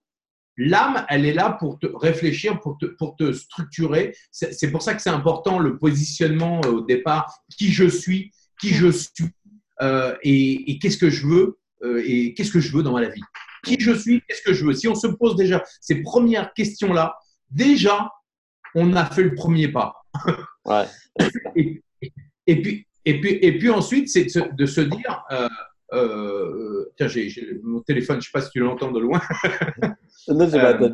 L'âme, 0.63 1.07
elle 1.09 1.25
est 1.25 1.33
là 1.33 1.57
pour 1.59 1.79
te 1.79 1.87
réfléchir, 1.87 2.61
pour 2.61 2.77
te, 2.77 2.85
pour 2.85 3.17
te 3.17 3.33
structurer. 3.33 4.15
C'est 4.31 4.71
pour 4.71 4.83
ça 4.83 4.95
que 4.95 5.01
c'est 5.01 5.09
important 5.09 5.59
le 5.59 5.79
positionnement 5.79 6.61
euh, 6.67 6.73
au 6.73 6.81
départ, 6.83 7.33
qui 7.57 7.73
je 7.73 7.87
suis, 7.89 8.31
qui 8.61 8.69
je 8.69 8.91
suis, 8.91 9.31
euh, 9.81 10.15
et, 10.23 10.71
et 10.71 10.79
qu'est-ce 10.79 10.99
que 10.99 11.09
je 11.09 11.27
veux, 11.27 11.59
euh, 11.83 12.03
et 12.05 12.35
qu'est-ce 12.35 12.53
que 12.53 12.61
je 12.61 12.77
veux 12.77 12.83
dans 12.83 12.93
ma 12.93 13.09
vie. 13.09 13.23
Qui 13.65 13.81
je 13.81 13.93
suis, 13.93 14.23
qu'est-ce 14.29 14.43
que 14.43 14.53
je 14.53 14.67
veux. 14.67 14.75
Si 14.75 14.87
on 14.87 14.95
se 14.95 15.07
pose 15.07 15.35
déjà 15.35 15.65
ces 15.81 16.03
premières 16.03 16.53
questions-là, 16.53 17.17
déjà, 17.51 18.11
on 18.75 18.95
a 18.95 19.07
fait 19.07 19.23
le 19.23 19.35
premier 19.35 19.69
pas. 19.69 19.95
Ouais. 20.67 20.85
et, 21.57 21.83
et, 22.47 22.61
puis, 22.61 22.87
et, 23.07 23.19
puis, 23.19 23.39
et 23.41 23.59
puis 23.59 23.71
ensuite, 23.71 24.11
c'est 24.11 24.25
de, 24.25 24.55
de, 24.55 24.67
se 24.67 24.83
dire, 24.83 25.25
euh, 25.33 25.49
tiens, 25.93 27.09
j'ai 27.09 27.61
mon 27.63 27.81
téléphone, 27.81 28.17
je 28.17 28.19
ne 28.19 28.23
sais 28.23 28.31
pas 28.33 28.43
si 28.43 28.51
tu 28.51 28.61
l'entends 28.61 28.93
de 28.93 29.01
loin. 29.01 29.21
non, 30.29 30.53
euh, 30.55 30.91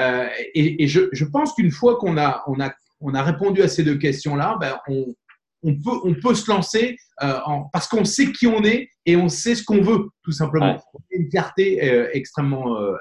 euh, 0.00 0.28
et, 0.54 0.82
et 0.82 0.88
je, 0.88 1.08
je, 1.12 1.24
pense 1.24 1.54
qu'une 1.54 1.70
fois 1.70 1.96
qu'on 1.96 2.16
a, 2.18 2.42
on 2.46 2.60
a, 2.60 2.72
on 3.00 3.14
a 3.14 3.22
répondu 3.22 3.62
à 3.62 3.68
ces 3.68 3.84
deux 3.84 3.96
questions-là, 3.96 4.56
ben 4.60 4.78
on, 4.88 5.14
on, 5.62 5.74
peut, 5.74 6.00
on 6.04 6.14
peut 6.14 6.34
se 6.34 6.50
lancer 6.50 6.96
euh, 7.22 7.38
en, 7.44 7.64
parce 7.72 7.86
qu'on 7.86 8.04
sait 8.04 8.32
qui 8.32 8.46
on 8.46 8.64
est 8.64 8.90
et 9.06 9.16
on 9.16 9.28
sait 9.28 9.54
ce 9.54 9.62
qu'on 9.62 9.80
veut, 9.80 10.08
tout 10.22 10.32
simplement. 10.32 10.74
Ouais. 10.74 11.00
Une 11.10 11.28
clarté 11.28 11.90
euh, 11.90 12.08
extrêmement, 12.12 12.76
euh, 12.80 12.96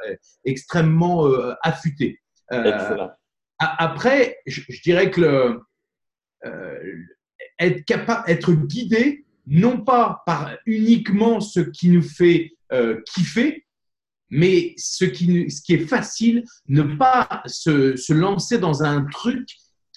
extrêmement 0.46 1.26
affûtée. 1.62 2.20
après, 3.60 4.38
je, 4.46 4.62
je, 4.70 4.82
dirais 4.82 5.10
que 5.10 5.22
le, 5.22 5.62
être 7.60 7.86
capable, 7.86 8.30
être 8.30 8.54
guidé 8.54 9.26
non 9.48 9.82
pas 9.82 10.24
par 10.26 10.52
uniquement 10.66 11.40
ce 11.40 11.60
qui 11.60 11.90
nous 11.90 12.02
fait 12.02 12.54
euh, 12.72 13.02
kiffer, 13.14 13.66
mais 14.30 14.74
ce 14.78 15.06
qui, 15.06 15.46
est 15.70 15.88
facile, 15.88 16.44
ne 16.68 16.82
pas 16.82 17.44
se, 17.46 18.14
lancer 18.14 18.58
dans 18.58 18.84
un 18.84 19.06
truc 19.06 19.48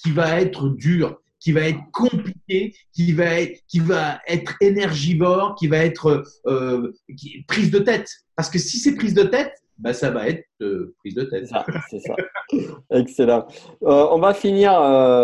qui 0.03 0.11
va 0.11 0.41
être 0.41 0.69
dur, 0.69 1.19
qui 1.41 1.53
va 1.53 1.63
être 1.63 1.81
compliqué, 1.93 2.75
qui 2.93 3.13
va 3.13 3.39
être, 3.39 4.55
énergivore, 4.61 5.55
qui 5.55 5.69
va 5.69 5.79
être 5.79 6.23
euh, 6.47 6.93
prise 7.49 7.71
de 7.71 7.79
tête. 7.79 8.11
Parce 8.35 8.51
que 8.51 8.59
si 8.59 8.79
c'est 8.79 8.95
prise 8.95 9.15
de 9.15 9.23
tête, 9.23 9.55
bah, 9.79 9.95
ça 9.95 10.11
va 10.11 10.29
être 10.29 10.45
euh, 10.61 10.95
prise 10.99 11.15
de 11.15 11.23
tête. 11.23 11.49
C'est 11.89 12.01
ça. 12.01 12.17
Excellent. 12.91 13.47
On 13.81 14.19
va 14.19 14.35
finir 14.35 14.79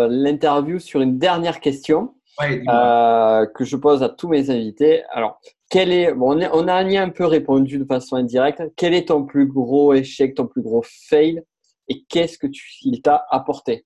l'interview 0.09 0.79
sur 0.79 1.01
une 1.01 1.19
dernière 1.19 1.59
question 1.59 2.15
que 2.39 3.65
je 3.65 3.75
pose 3.75 4.03
à 4.03 4.09
tous 4.09 4.27
mes 4.27 4.49
invités. 4.49 5.03
Alors, 5.11 5.39
quel 5.69 5.91
est, 5.91 6.13
bon, 6.13 6.39
on, 6.53 6.67
a 6.67 6.75
un 6.75 7.09
peu 7.09 7.25
répondu 7.25 7.79
de 7.79 7.85
façon 7.85 8.15
indirecte. 8.15 8.61
Quel 8.75 8.93
est 8.93 9.07
ton 9.07 9.25
plus 9.25 9.47
gros 9.47 9.93
échec, 9.93 10.35
ton 10.35 10.47
plus 10.47 10.61
gros 10.61 10.83
fail 11.09 11.41
et 11.87 12.03
qu'est-ce 12.09 12.37
que 12.37 12.47
tu, 12.47 12.63
il 12.83 13.01
t'a 13.01 13.25
apporté? 13.29 13.85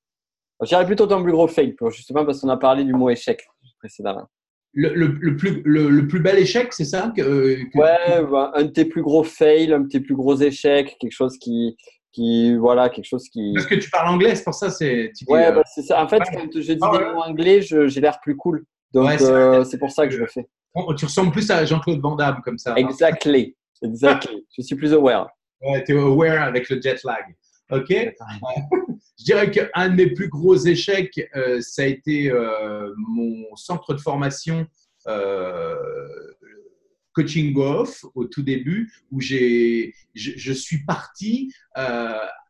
J'irais 0.64 0.86
plutôt 0.86 1.08
ton 1.08 1.22
plus 1.24 1.32
gros 1.32 1.48
fail, 1.48 1.76
justement 1.90 2.26
parce 2.26 2.42
qu'on 2.42 2.50
a 2.50 2.58
parlé 2.58 2.84
du 2.84 2.94
mot 2.94 3.10
échec 3.10 3.42
précédemment. 3.80 4.28
Le, 4.74 4.94
le, 4.94 5.36
plus, 5.36 5.62
le, 5.66 6.08
plus 6.08 6.20
bel 6.20 6.38
échec, 6.38 6.72
c'est 6.72 6.86
ça 6.86 7.12
que, 7.16 7.58
Ouais, 7.74 8.24
bah, 8.30 8.52
un 8.54 8.64
de 8.64 8.70
tes 8.70 8.86
plus 8.86 9.02
gros 9.02 9.24
fails, 9.24 9.74
un 9.74 9.80
de 9.80 9.88
tes 9.88 10.00
plus 10.00 10.16
gros 10.16 10.36
échecs, 10.36 10.98
quelque 11.00 11.14
chose 11.14 11.38
qui, 11.40 11.76
qui 12.18 12.56
voilà, 12.56 12.90
quelque 12.90 13.06
chose 13.06 13.30
qui. 13.30 13.54
Parce 13.54 13.68
que 13.68 13.76
tu 13.76 13.90
parles 13.90 14.10
anglais, 14.10 14.36
c'est 14.36 14.44
pour 14.44 14.56
ça, 14.56 14.70
c'est. 14.72 15.12
Ouais, 15.28 15.48
euh, 15.48 15.52
bah, 15.52 15.62
c'est 15.74 15.84
ça. 15.84 16.04
En 16.04 16.08
fait, 16.08 16.20
quand 16.34 16.48
je 16.54 16.74
dis 16.74 16.80
ah, 16.82 16.98
des 16.98 17.06
mots 17.06 17.22
anglais, 17.22 17.62
j'ai 17.62 18.02
l'air 18.02 18.20
plus 18.20 18.36
cool. 18.36 18.66
Donc, 18.94 19.22
euh, 19.22 19.64
c'est 19.64 19.78
pour 19.78 19.92
ça 19.92 20.08
que 20.08 20.14
je 20.14 20.20
le 20.20 20.28
fais. 20.28 20.48
Tu 20.98 21.06
ressembles 21.06 21.32
plus 21.32 21.50
à 21.52 21.66
Jean-Claude 21.66 22.00
Van 22.02 22.16
Damme 22.16 22.42
comme 22.44 22.58
ça. 22.58 22.74
Exactly. 22.76 23.56
Exactly. 23.84 24.46
je 24.56 24.62
suis 24.64 24.76
plus 24.76 24.94
aware. 24.94 25.30
Ouais, 25.62 25.84
tu 25.84 25.96
es 25.96 26.00
aware 26.00 26.42
avec 26.42 26.70
le 26.70 26.82
jet 26.82 27.04
lag. 27.04 27.24
OK 27.72 27.90
Je 27.90 29.24
dirais 29.24 29.52
qu'un 29.52 29.90
de 29.90 29.96
mes 29.96 30.14
plus 30.14 30.30
gros 30.30 30.56
échecs, 30.56 31.20
euh, 31.36 31.60
ça 31.62 31.84
a 31.84 31.86
été 31.86 32.32
euh, 32.32 32.94
mon 32.98 33.56
centre 33.56 33.94
de 33.94 34.00
formation 34.00 34.66
euh, 35.08 35.76
Coaching 37.18 37.58
Off 37.58 38.06
au 38.14 38.26
tout 38.26 38.44
début, 38.44 38.92
où 39.12 39.20
j'ai, 39.20 39.94
je, 40.14 40.54
suis 40.54 40.86
parti 40.86 41.52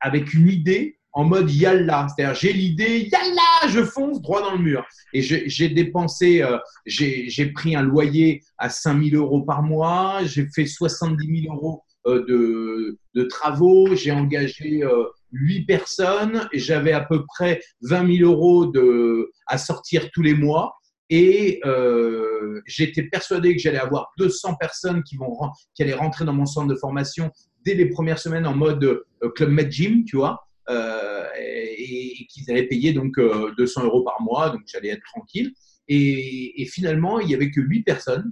avec 0.02 0.34
une 0.34 0.50
idée 0.50 0.98
en 1.14 1.24
mode 1.24 1.50
yalla. 1.50 2.08
C'est-à-dire, 2.10 2.36
j'ai 2.36 2.54
l'idée, 2.54 3.10
yalla, 3.12 3.70
je 3.70 3.84
fonce 3.84 4.22
droit 4.22 4.42
dans 4.42 4.52
le 4.52 4.62
mur. 4.62 4.86
Et 5.14 5.22
j'ai 5.22 5.70
dépensé, 5.70 6.46
j'ai 6.86 7.46
pris 7.54 7.76
un 7.76 7.84
loyer 7.84 8.44
à 8.58 8.70
5000 8.70 9.16
euros 9.16 9.42
par 9.42 9.64
mois, 9.64 10.20
j'ai 10.26 10.48
fait 10.54 10.66
70 10.66 11.44
000 11.44 11.56
euros 11.56 11.84
de, 12.06 12.98
de, 13.16 13.24
travaux, 13.24 13.96
j'ai 13.96 14.12
engagé 14.12 14.84
huit 15.32 15.66
personnes 15.66 16.48
et 16.52 16.60
j'avais 16.60 16.94
à 16.94 17.02
peu 17.02 17.26
près 17.26 17.62
20 17.82 18.18
000 18.18 18.30
euros 18.30 18.66
de, 18.66 19.32
à 19.46 19.58
sortir 19.58 20.10
tous 20.12 20.22
les 20.22 20.34
mois. 20.34 20.78
Et 21.10 21.62
euh, 21.66 22.62
j'étais 22.66 23.04
persuadé 23.04 23.56
que 23.56 23.62
j'allais 23.62 23.80
avoir 23.80 24.12
200 24.18 24.56
personnes 24.56 25.04
qui, 25.04 25.16
vont, 25.16 25.38
qui 25.74 25.84
allaient 25.84 25.94
rentrer 25.94 26.26
dans 26.26 26.34
mon 26.34 26.46
centre 26.46 26.68
de 26.68 26.76
formation 26.76 27.32
dès 27.64 27.76
les 27.76 27.88
premières 27.90 28.20
semaines 28.20 28.46
en 28.46 28.56
mode 28.56 28.84
euh, 28.84 29.30
Club 29.36 29.50
Med 29.50 29.72
Gym, 29.72 30.04
tu 30.04 30.18
vois, 30.18 30.48
euh, 30.70 31.26
et, 31.38 32.26
qu'ils 32.30 32.52
allaient 32.52 32.68
payer 32.68 32.92
donc 32.92 33.18
200 33.20 33.86
euros 33.86 34.04
par 34.04 34.22
mois, 34.22 34.50
donc 34.50 34.62
j'allais 34.66 34.90
être 34.90 35.04
tranquille. 35.04 35.54
Et, 35.88 36.68
finalement, 36.70 37.20
il 37.20 37.28
n'y 37.28 37.36
avait 37.36 37.52
que 37.52 37.62
8 37.62 37.84
personnes 37.84 38.32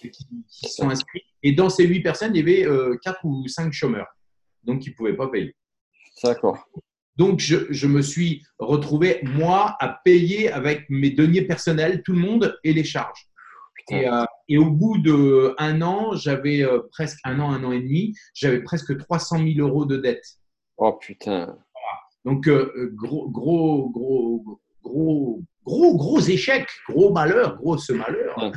qui, 0.00 0.10
qui 0.48 0.68
sont 0.68 0.88
inscrites. 0.88 1.24
Et 1.42 1.52
dans 1.52 1.68
ces 1.68 1.84
8 1.86 2.00
personnes, 2.02 2.36
il 2.36 2.48
y 2.48 2.62
avait 2.62 2.98
4 3.02 3.24
ou 3.24 3.48
5 3.48 3.72
chômeurs, 3.72 4.06
donc 4.62 4.86
ils 4.86 4.90
ne 4.90 4.94
pouvaient 4.94 5.16
pas 5.16 5.28
payer. 5.28 5.56
D'accord. 6.22 6.68
Donc, 7.16 7.40
je, 7.40 7.86
me 7.86 8.00
suis 8.00 8.42
retrouvé, 8.58 9.20
moi, 9.22 9.76
à 9.80 10.00
payer 10.04 10.50
avec 10.50 10.86
mes 10.88 11.10
deniers 11.10 11.42
personnels 11.42 12.02
tout 12.02 12.12
le 12.12 12.18
monde 12.18 12.58
et 12.64 12.72
les 12.72 12.84
charges. 12.84 13.28
Et, 13.90 14.08
euh, 14.08 14.24
au 14.58 14.70
bout 14.70 14.98
d'un 14.98 15.82
an, 15.82 16.14
j'avais 16.14 16.62
euh, 16.62 16.80
presque 16.90 17.18
un 17.24 17.40
an, 17.40 17.50
un 17.50 17.64
an 17.64 17.72
et 17.72 17.80
demi, 17.80 18.14
j'avais 18.32 18.62
presque 18.62 18.96
300 18.96 19.38
000 19.38 19.48
euros 19.58 19.84
de 19.84 19.96
dette. 19.96 20.24
Oh 20.78 20.92
putain. 20.94 21.58
Donc, 22.24 22.48
euh, 22.48 22.92
gros, 22.94 23.28
gros, 23.28 23.90
gros, 23.90 24.60
gros, 24.82 25.42
gros, 25.64 25.96
gros 25.96 26.20
échec, 26.20 26.66
gros 26.88 27.12
malheur, 27.12 27.56
grosse 27.56 27.90
malheur. 27.90 28.52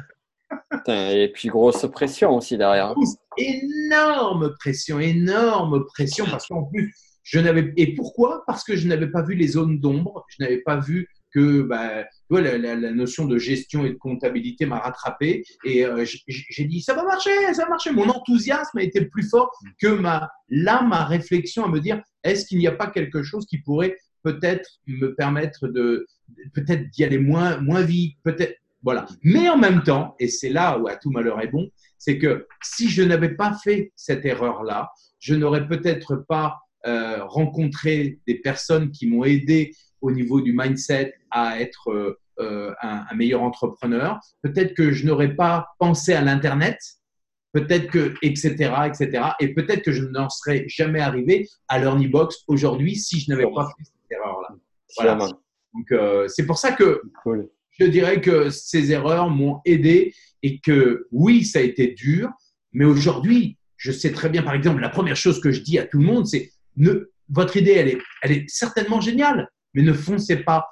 et 0.87 1.31
puis 1.33 1.49
grosse 1.49 1.85
pression 1.91 2.37
aussi 2.37 2.57
derrière. 2.57 2.93
Énorme 3.37 4.55
pression, 4.59 4.99
énorme 4.99 5.85
pression, 5.87 6.25
parce 6.25 6.47
qu'en 6.47 6.63
plus, 6.63 6.95
je 7.25 7.39
n'avais 7.39 7.73
et 7.75 7.95
pourquoi? 7.95 8.43
Parce 8.45 8.63
que 8.63 8.75
je 8.75 8.87
n'avais 8.87 9.07
pas 9.07 9.23
vu 9.23 9.33
les 9.33 9.47
zones 9.47 9.79
d'ombre, 9.79 10.25
je 10.29 10.43
n'avais 10.43 10.59
pas 10.59 10.77
vu 10.77 11.09
que 11.33 11.63
bah, 11.63 12.05
la, 12.29 12.57
la, 12.57 12.91
notion 12.91 13.25
de 13.25 13.37
gestion 13.37 13.83
et 13.83 13.89
de 13.89 13.97
comptabilité 13.97 14.65
m'a 14.65 14.77
rattrapé 14.77 15.43
et 15.65 15.85
euh, 15.85 16.05
j'ai 16.27 16.63
dit 16.63 16.81
ça 16.81 16.93
va 16.93 17.03
marcher, 17.03 17.31
ça 17.53 17.63
va 17.63 17.69
marcher. 17.69 17.91
Mon 17.91 18.07
enthousiasme 18.07 18.77
a 18.77 18.83
été 18.83 19.03
plus 19.05 19.27
fort 19.27 19.51
que 19.81 19.87
ma 19.87 20.29
là 20.49 20.83
ma 20.83 21.03
réflexion 21.03 21.65
à 21.65 21.67
me 21.67 21.79
dire 21.79 22.01
est-ce 22.23 22.45
qu'il 22.45 22.59
n'y 22.59 22.67
a 22.67 22.71
pas 22.71 22.87
quelque 22.87 23.23
chose 23.23 23.45
qui 23.47 23.57
pourrait 23.57 23.97
peut-être 24.23 24.69
me 24.85 25.15
permettre 25.15 25.67
de 25.67 26.05
peut-être 26.53 26.89
d'y 26.91 27.03
aller 27.03 27.17
moins 27.19 27.59
moins 27.59 27.81
vite, 27.81 28.17
peut-être 28.23 28.55
voilà. 28.83 29.07
Mais 29.23 29.49
en 29.49 29.57
même 29.57 29.81
temps, 29.81 30.15
et 30.19 30.27
c'est 30.27 30.49
là 30.49 30.77
où 30.77 30.87
à 30.87 30.95
tout 30.95 31.09
malheur 31.09 31.41
est 31.41 31.47
bon, 31.47 31.71
c'est 31.97 32.19
que 32.19 32.45
si 32.61 32.87
je 32.87 33.01
n'avais 33.01 33.33
pas 33.33 33.57
fait 33.63 33.91
cette 33.95 34.25
erreur 34.25 34.63
là, 34.63 34.91
je 35.17 35.33
n'aurais 35.33 35.67
peut-être 35.67 36.17
pas 36.27 36.59
euh, 36.87 37.23
rencontrer 37.25 38.19
des 38.27 38.35
personnes 38.35 38.91
qui 38.91 39.07
m'ont 39.07 39.23
aidé 39.23 39.73
au 40.01 40.11
niveau 40.11 40.39
du 40.39 40.53
mindset 40.53 41.15
à 41.31 41.59
être 41.59 41.89
euh, 41.89 42.19
euh, 42.39 42.73
un, 42.81 43.15
meilleur 43.15 43.41
entrepreneur. 43.41 44.19
Peut-être 44.43 44.75
que 44.75 44.91
je 44.91 45.05
n'aurais 45.07 45.35
pas 45.35 45.67
pensé 45.79 46.13
à 46.13 46.21
l'Internet, 46.21 46.77
peut-être 47.53 47.87
que, 47.87 48.13
etc., 48.21 48.51
etc. 48.85 49.23
Et 49.39 49.53
peut-être 49.55 49.81
que 49.81 49.91
je 49.91 50.03
n'en 50.03 50.29
serais 50.29 50.65
jamais 50.67 50.99
arrivé 50.99 51.49
à 51.67 51.79
l'Earnybox 51.79 52.43
aujourd'hui 52.47 52.95
si 52.95 53.19
je 53.19 53.31
n'avais 53.31 53.51
pas 53.51 53.65
fait 53.65 53.83
cette 53.83 54.11
erreur-là. 54.11 54.55
Voilà. 54.97 55.17
Donc, 55.73 56.29
c'est 56.29 56.45
pour 56.45 56.59
ça 56.59 56.71
que 56.71 57.01
je 57.71 57.85
dirais 57.85 58.21
que 58.21 58.51
ces 58.51 58.91
erreurs 58.91 59.29
m'ont 59.29 59.59
aidé 59.65 60.13
et 60.43 60.59
que 60.59 61.07
oui, 61.11 61.43
ça 61.43 61.59
a 61.59 61.61
été 61.63 61.87
dur, 61.87 62.29
mais 62.73 62.85
aujourd'hui, 62.85 63.57
je 63.77 63.91
sais 63.91 64.11
très 64.11 64.29
bien, 64.29 64.43
par 64.43 64.53
exemple, 64.53 64.81
la 64.81 64.89
première 64.89 65.15
chose 65.15 65.41
que 65.41 65.51
je 65.51 65.61
dis 65.61 65.79
à 65.79 65.85
tout 65.85 65.97
le 65.97 66.05
monde, 66.05 66.27
c'est 66.27 66.51
votre 67.29 67.57
idée, 67.57 67.71
elle 67.71 67.89
est, 67.89 67.97
elle 68.21 68.31
est 68.31 68.49
certainement 68.49 69.01
géniale, 69.01 69.49
mais 69.73 69.81
ne 69.81 69.93
foncez 69.93 70.37
pas 70.37 70.67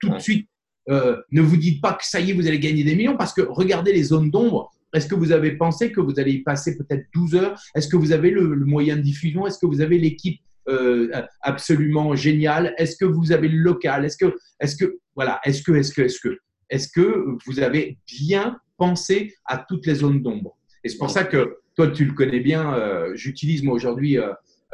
tout 0.00 0.10
de 0.10 0.18
suite. 0.18 0.48
Euh, 0.88 1.16
ne 1.30 1.40
vous 1.40 1.56
dites 1.56 1.80
pas 1.80 1.92
que 1.94 2.04
ça 2.04 2.20
y 2.20 2.30
est, 2.30 2.34
vous 2.34 2.46
allez 2.48 2.58
gagner 2.58 2.82
des 2.82 2.96
millions 2.96 3.16
parce 3.16 3.32
que 3.32 3.42
regardez 3.42 3.92
les 3.92 4.02
zones 4.02 4.30
d'ombre. 4.30 4.72
Est-ce 4.92 5.06
que 5.06 5.14
vous 5.14 5.32
avez 5.32 5.52
pensé 5.52 5.92
que 5.92 6.00
vous 6.00 6.18
allez 6.18 6.32
y 6.32 6.42
passer 6.42 6.76
peut-être 6.76 7.06
12 7.14 7.34
heures? 7.36 7.62
Est-ce 7.74 7.88
que 7.88 7.96
vous 7.96 8.12
avez 8.12 8.30
le, 8.30 8.56
moyen 8.56 8.96
de 8.96 9.00
diffusion? 9.00 9.46
Est-ce 9.46 9.58
que 9.58 9.66
vous 9.66 9.80
avez 9.80 9.98
l'équipe 9.98 10.40
euh, 10.68 11.08
absolument 11.40 12.14
géniale? 12.14 12.74
Est-ce 12.76 12.96
que 12.96 13.04
vous 13.04 13.32
avez 13.32 13.48
le 13.48 13.58
local? 13.58 14.04
Est-ce 14.04 14.18
que, 14.18 14.36
est-ce 14.60 14.76
que, 14.76 14.98
voilà, 15.14 15.40
est-ce 15.44 15.62
que, 15.62 15.72
est-ce 15.72 15.92
que, 15.92 16.02
est-ce 16.02 16.18
que, 16.18 16.38
est-ce 16.68 16.88
que 16.88 17.24
vous 17.46 17.60
avez 17.60 17.98
bien 18.20 18.58
pensé 18.76 19.34
à 19.46 19.64
toutes 19.66 19.86
les 19.86 19.94
zones 19.94 20.22
d'ombre? 20.22 20.58
Et 20.84 20.88
c'est 20.88 20.98
pour 20.98 21.10
ça 21.10 21.24
que 21.24 21.58
toi, 21.74 21.88
tu 21.88 22.04
le 22.04 22.12
connais 22.12 22.40
bien. 22.40 22.74
Euh, 22.74 23.12
j'utilise 23.14 23.62
moi 23.62 23.74
aujourd'hui 23.74 24.18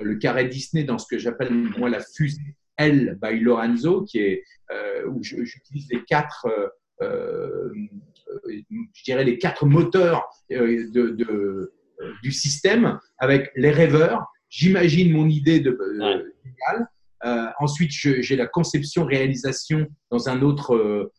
le 0.01 0.17
carré 0.17 0.47
Disney 0.47 0.85
dans 0.85 0.99
ce 0.99 1.07
que 1.07 1.19
j'appelle 1.19 1.53
moi 1.53 1.91
la 1.91 2.01
fusée 2.01 2.57
L 2.79 3.19
by 3.21 3.41
Lorenzo, 3.41 4.05
qui 4.05 4.19
est 4.19 4.45
euh, 4.71 5.07
où 5.09 5.23
j'utilise 5.23 5.89
les 5.91 6.05
quatre, 6.05 6.47
euh, 6.47 6.69
euh, 7.03 7.73
je 8.95 9.05
dirais 9.05 9.25
les 9.25 9.39
quatre 9.39 9.67
moteurs 9.67 10.29
de, 10.51 11.73
du 12.23 12.33
système 12.33 12.99
avec 13.19 13.51
les 13.57 13.71
rêveurs. 13.71 14.25
J'imagine 14.49 15.13
mon 15.13 15.29
idée 15.29 15.61
de 15.61 15.71
ouais. 15.71 17.53
ensuite, 17.59 17.91
j'ai 17.91 18.37
la 18.37 18.47
conception-réalisation 18.47 19.87
dans 20.11 20.29
un 20.29 20.43
autre 20.43 21.11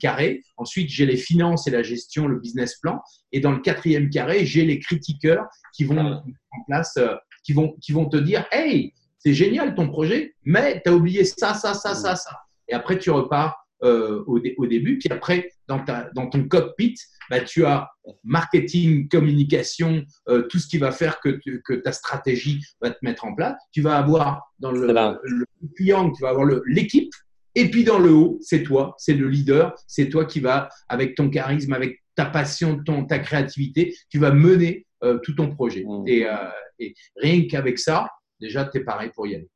carré. 0.00 0.42
Ensuite, 0.56 0.90
j'ai 0.90 1.06
les 1.06 1.16
finances 1.16 1.66
et 1.66 1.70
la 1.70 1.82
gestion, 1.82 2.26
le 2.26 2.38
business 2.38 2.76
plan. 2.76 3.00
Et 3.32 3.40
dans 3.40 3.52
le 3.52 3.60
quatrième 3.60 4.10
carré, 4.10 4.44
j'ai 4.44 4.64
les 4.64 4.78
critiqueurs 4.78 5.46
qui 5.72 5.84
vont 5.84 6.02
mettre 6.02 6.22
en 6.52 6.64
place 6.66 6.98
qui 7.44 7.52
vont, 7.52 7.76
qui 7.80 7.92
vont 7.92 8.06
te 8.06 8.16
dire 8.16 8.46
Hey, 8.50 8.92
c'est 9.18 9.34
génial 9.34 9.74
ton 9.74 9.88
projet, 9.88 10.34
mais 10.44 10.82
tu 10.84 10.90
as 10.90 10.94
oublié 10.94 11.24
ça, 11.24 11.54
ça, 11.54 11.74
ça, 11.74 11.94
ça, 11.94 12.16
ça. 12.16 12.40
Et 12.68 12.74
après, 12.74 12.98
tu 12.98 13.10
repars 13.10 13.64
euh, 13.82 14.24
au, 14.26 14.40
au, 14.56 14.66
début. 14.66 14.98
Puis 14.98 15.08
après, 15.10 15.50
dans, 15.68 15.78
ta, 15.78 16.10
dans 16.14 16.28
ton 16.28 16.44
cockpit, 16.48 16.94
bah, 17.30 17.40
tu 17.40 17.64
as 17.64 17.90
marketing, 18.22 19.08
communication, 19.08 20.04
euh, 20.28 20.42
tout 20.42 20.58
ce 20.58 20.66
qui 20.66 20.78
va 20.78 20.90
faire 20.90 21.20
que, 21.20 21.40
que, 21.64 21.74
ta 21.74 21.92
stratégie 21.92 22.62
va 22.80 22.90
te 22.90 22.98
mettre 23.02 23.24
en 23.24 23.34
place. 23.34 23.56
Tu 23.72 23.82
vas 23.82 23.96
avoir 23.96 24.42
dans 24.58 24.72
le, 24.72 24.86
le 24.86 25.46
client, 25.76 26.10
tu 26.10 26.22
vas 26.22 26.30
avoir 26.30 26.46
l'équipe. 26.66 27.12
Et 27.54 27.70
puis 27.70 27.84
dans 27.84 27.98
le 27.98 28.10
haut, 28.10 28.38
c'est 28.40 28.62
toi, 28.62 28.94
c'est 28.98 29.14
le 29.14 29.28
leader, 29.28 29.74
c'est 29.86 30.08
toi 30.08 30.24
qui 30.24 30.40
va, 30.40 30.68
avec 30.88 31.14
ton 31.14 31.30
charisme, 31.30 31.72
avec 31.72 32.02
ta 32.14 32.26
passion, 32.26 32.82
ton, 32.82 33.04
ta 33.04 33.18
créativité, 33.18 33.94
tu 34.08 34.18
vas 34.18 34.32
mener 34.32 34.86
euh, 35.04 35.18
tout 35.22 35.34
ton 35.34 35.50
projet. 35.54 35.84
Mmh. 35.86 36.04
Et, 36.08 36.26
euh, 36.26 36.34
et, 36.78 36.94
rien 37.16 37.46
qu'avec 37.48 37.78
ça, 37.78 38.08
déjà, 38.40 38.64
tu 38.64 38.78
es 38.78 38.84
pareil 38.84 39.10
pour 39.14 39.26
y 39.26 39.34
aller. 39.36 39.48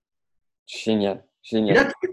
Génial. 0.67 1.25
Génial. 1.43 1.77
Et 1.77 1.79
là, 1.79 1.85
tu 2.03 2.09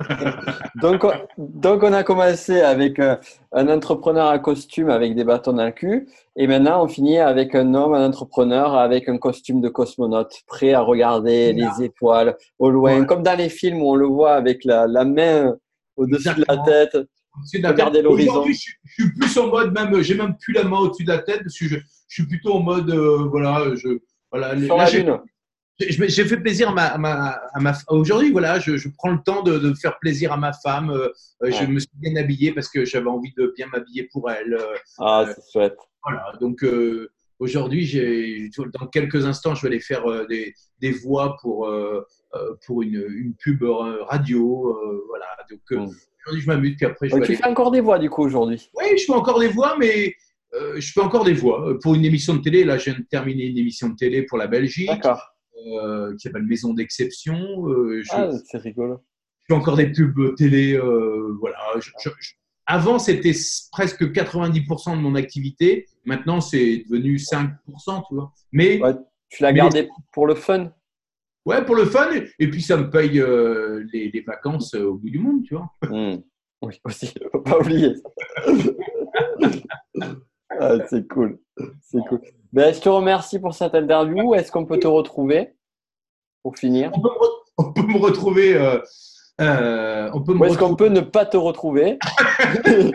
donc, 0.80 1.04
on, 1.04 1.12
donc, 1.38 1.82
on 1.82 1.92
a 1.92 2.02
commencé 2.02 2.60
avec 2.60 2.98
euh, 2.98 3.16
un 3.52 3.68
entrepreneur 3.68 4.26
à 4.28 4.38
costume 4.38 4.90
avec 4.90 5.14
des 5.14 5.22
bâtons 5.22 5.52
dans 5.52 5.66
le 5.66 5.70
cul. 5.70 6.08
Et 6.34 6.46
maintenant, 6.46 6.82
on 6.84 6.88
finit 6.88 7.18
avec 7.18 7.54
un 7.54 7.74
homme, 7.74 7.94
un 7.94 8.04
entrepreneur 8.06 8.74
avec 8.74 9.08
un 9.08 9.18
costume 9.18 9.60
de 9.60 9.68
cosmonaute, 9.68 10.32
prêt 10.46 10.72
à 10.72 10.80
regarder 10.80 11.52
les 11.52 11.82
étoiles 11.84 12.36
au 12.58 12.70
loin, 12.70 13.00
Ouais. 13.00 13.06
comme 13.06 13.22
dans 13.22 13.38
les 13.38 13.48
films 13.50 13.82
où 13.82 13.90
on 13.90 13.96
le 13.96 14.06
voit 14.06 14.32
avec 14.34 14.64
la, 14.64 14.86
la 14.88 15.04
main 15.04 15.54
au-dessus 15.96 16.34
de 16.34 16.44
la 16.48 16.56
tête. 16.58 16.94
Au-dessus 16.96 17.58
de 17.58 17.62
la 17.62 17.70
Regardez 17.70 17.98
tête. 17.98 18.04
l'horizon. 18.04 18.32
Aujourd'hui, 18.32 18.54
je, 18.54 18.70
je 18.84 19.02
suis 19.04 19.12
plus 19.14 19.38
en 19.38 19.48
mode 19.48 19.72
même, 19.72 20.02
j'ai 20.02 20.14
même 20.14 20.36
plus 20.36 20.54
la 20.54 20.64
main 20.64 20.78
au-dessus 20.78 21.04
de 21.04 21.12
la 21.12 21.18
tête 21.18 21.42
parce 21.42 21.56
que 21.58 21.66
je, 21.66 21.76
je 22.12 22.22
suis 22.22 22.26
plutôt 22.28 22.52
en 22.52 22.60
mode, 22.60 22.90
euh, 22.90 23.24
voilà, 23.30 23.74
je, 23.74 23.88
voilà. 24.30 24.48
Sur 24.60 24.76
là, 24.76 24.84
la 24.84 24.90
j'ai- 24.90 25.02
lune. 25.02 25.18
j'ai 25.80 26.08
j'ai 26.10 26.24
fait 26.26 26.36
plaisir 26.36 26.68
à 26.68 26.72
ma, 26.74 26.86
à 26.88 26.98
ma, 26.98 27.14
à 27.54 27.60
ma 27.60 27.72
aujourd'hui, 27.88 28.30
voilà, 28.32 28.58
je, 28.60 28.76
je 28.76 28.88
prends 28.98 29.08
le 29.10 29.22
temps 29.24 29.42
de, 29.42 29.56
de 29.58 29.72
faire 29.72 29.98
plaisir 29.98 30.30
à 30.30 30.36
ma 30.36 30.52
femme. 30.52 30.90
euh, 30.90 31.08
euh, 31.42 31.50
Je 31.50 31.64
me 31.64 31.78
suis 31.78 31.88
bien 31.94 32.14
habillé 32.16 32.52
parce 32.52 32.68
que 32.68 32.84
j'avais 32.84 33.08
envie 33.08 33.32
de 33.38 33.52
bien 33.56 33.66
m'habiller 33.72 34.08
pour 34.12 34.30
elle. 34.30 34.58
Ah, 34.98 35.24
Euh, 35.26 35.32
c'est 35.34 35.52
chouette. 35.52 35.78
Voilà, 36.04 36.32
donc 36.38 36.62
euh, 36.64 37.08
aujourd'hui, 37.38 38.50
dans 38.78 38.86
quelques 38.88 39.24
instants, 39.24 39.54
je 39.54 39.62
vais 39.62 39.68
aller 39.68 39.80
faire 39.80 40.04
des, 40.28 40.52
des 40.82 40.90
voix 40.90 41.36
pour, 41.40 41.66
pour 42.66 42.82
une, 42.82 43.02
une 43.08 43.34
pub 43.34 43.62
radio. 43.62 44.76
voilà, 45.08 45.26
donc 45.50 45.60
Mm. 45.70 45.88
aujourd'hui, 46.26 46.42
je 46.42 46.46
m'amuse, 46.46 46.76
puis 46.76 46.86
après, 46.86 47.08
je 47.08 47.14
Ouais, 47.14 47.20
vais 47.20 47.26
tu 47.26 47.32
aller. 47.32 47.42
fais 47.42 47.48
encore 47.48 47.70
des 47.70 47.80
voix 47.80 47.98
du 47.98 48.10
coup 48.10 48.22
aujourd'hui. 48.22 48.68
Oui, 48.74 48.84
je 48.98 49.04
fais 49.04 49.12
encore 49.12 49.40
des 49.40 49.48
voix, 49.48 49.76
mais 49.78 50.14
euh, 50.54 50.80
je 50.80 50.92
fais 50.92 51.00
encore 51.00 51.24
des 51.24 51.32
voix. 51.34 51.68
Euh, 51.68 51.78
Pour 51.80 51.94
une 51.94 52.04
émission 52.04 52.34
de 52.34 52.40
télé, 52.42 52.64
là, 52.64 52.78
je 52.78 52.84
viens 52.90 52.98
de 52.98 53.04
terminer 53.08 53.44
une 53.46 53.58
émission 53.58 53.88
de 53.88 53.96
télé 53.96 54.22
pour 54.22 54.38
la 54.38 54.46
Belgique 54.46 54.90
euh, 55.66 56.12
qui 56.16 56.20
s'appelle 56.20 56.42
Maison 56.44 56.74
d'exception. 56.74 57.68
Euh, 57.68 58.02
Ah, 58.10 58.30
c'est 58.50 58.58
rigolo. 58.58 59.00
je 59.40 59.46
fais 59.48 59.54
encore 59.54 59.76
des 59.76 59.90
pubs 59.90 60.34
télé. 60.36 60.78
voilà. 61.40 61.58
Je- 61.80 61.90
je- 62.02 62.10
je- 62.20 62.32
avant, 62.66 62.98
c'était 62.98 63.32
presque 63.72 64.12
90% 64.12 64.96
de 64.96 65.00
mon 65.02 65.14
activité. 65.16 65.86
Maintenant, 66.04 66.40
c'est 66.40 66.84
devenu 66.88 67.18
5%, 67.18 68.02
tu 68.08 68.14
vois. 68.14 68.32
Mais 68.52 68.80
Ouais. 68.80 68.94
Tu 69.30 69.42
l'as 69.42 69.50
Mais- 69.52 69.58
gardé 69.58 69.88
pour 70.12 70.26
le 70.26 70.34
fun? 70.34 70.70
Ouais, 71.46 71.64
pour 71.64 71.74
le 71.74 71.86
fun. 71.86 72.08
Et 72.38 72.50
puis, 72.50 72.60
ça 72.62 72.76
me 72.76 72.88
paye 72.90 73.20
les, 73.92 74.10
les 74.10 74.20
vacances 74.20 74.74
au 74.74 74.94
bout 74.96 75.08
du 75.10 75.18
monde, 75.18 75.42
tu 75.42 75.54
vois. 75.54 75.70
Hmm. 75.88 76.18
Oui, 76.60 76.78
aussi, 76.84 77.12
faut 77.32 77.40
pas 77.40 77.58
oublier. 77.58 77.94
Ah, 80.60 80.74
c'est 80.88 81.06
cool, 81.08 81.38
c'est 81.80 81.98
cool. 82.08 82.20
Ben, 82.52 82.72
je 82.74 82.80
te 82.80 82.88
remercie 82.88 83.38
pour 83.40 83.54
cette 83.54 83.74
interview. 83.74 84.34
Est-ce 84.34 84.52
qu'on 84.52 84.66
peut 84.66 84.78
te 84.78 84.86
retrouver 84.86 85.54
pour 86.42 86.56
finir? 86.58 86.90
On 86.94 87.00
peut 87.00 87.08
me, 87.08 87.14
re- 87.14 87.42
on 87.58 87.72
peut 87.72 87.82
me 87.86 87.98
retrouver. 87.98 88.54
euh, 88.56 88.78
euh, 89.40 90.10
on 90.12 90.22
peut 90.22 90.34
me 90.34 90.40
Où 90.40 90.44
est-ce 90.44 90.58
qu'on 90.58 90.76
peut 90.76 90.88
ne 90.88 91.00
pas 91.00 91.24
te 91.26 91.36
retrouver? 91.36 91.98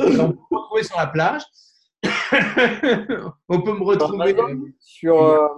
On 0.00 0.04
peut 0.04 0.12
me 0.12 0.56
retrouver 0.56 0.82
sur 0.84 0.96
la 0.96 1.06
plage. 1.08 1.42
on 3.48 3.62
peut 3.62 3.72
me 3.72 3.82
retrouver. 3.82 4.36
Sur 4.78 5.20
euh, 5.22 5.48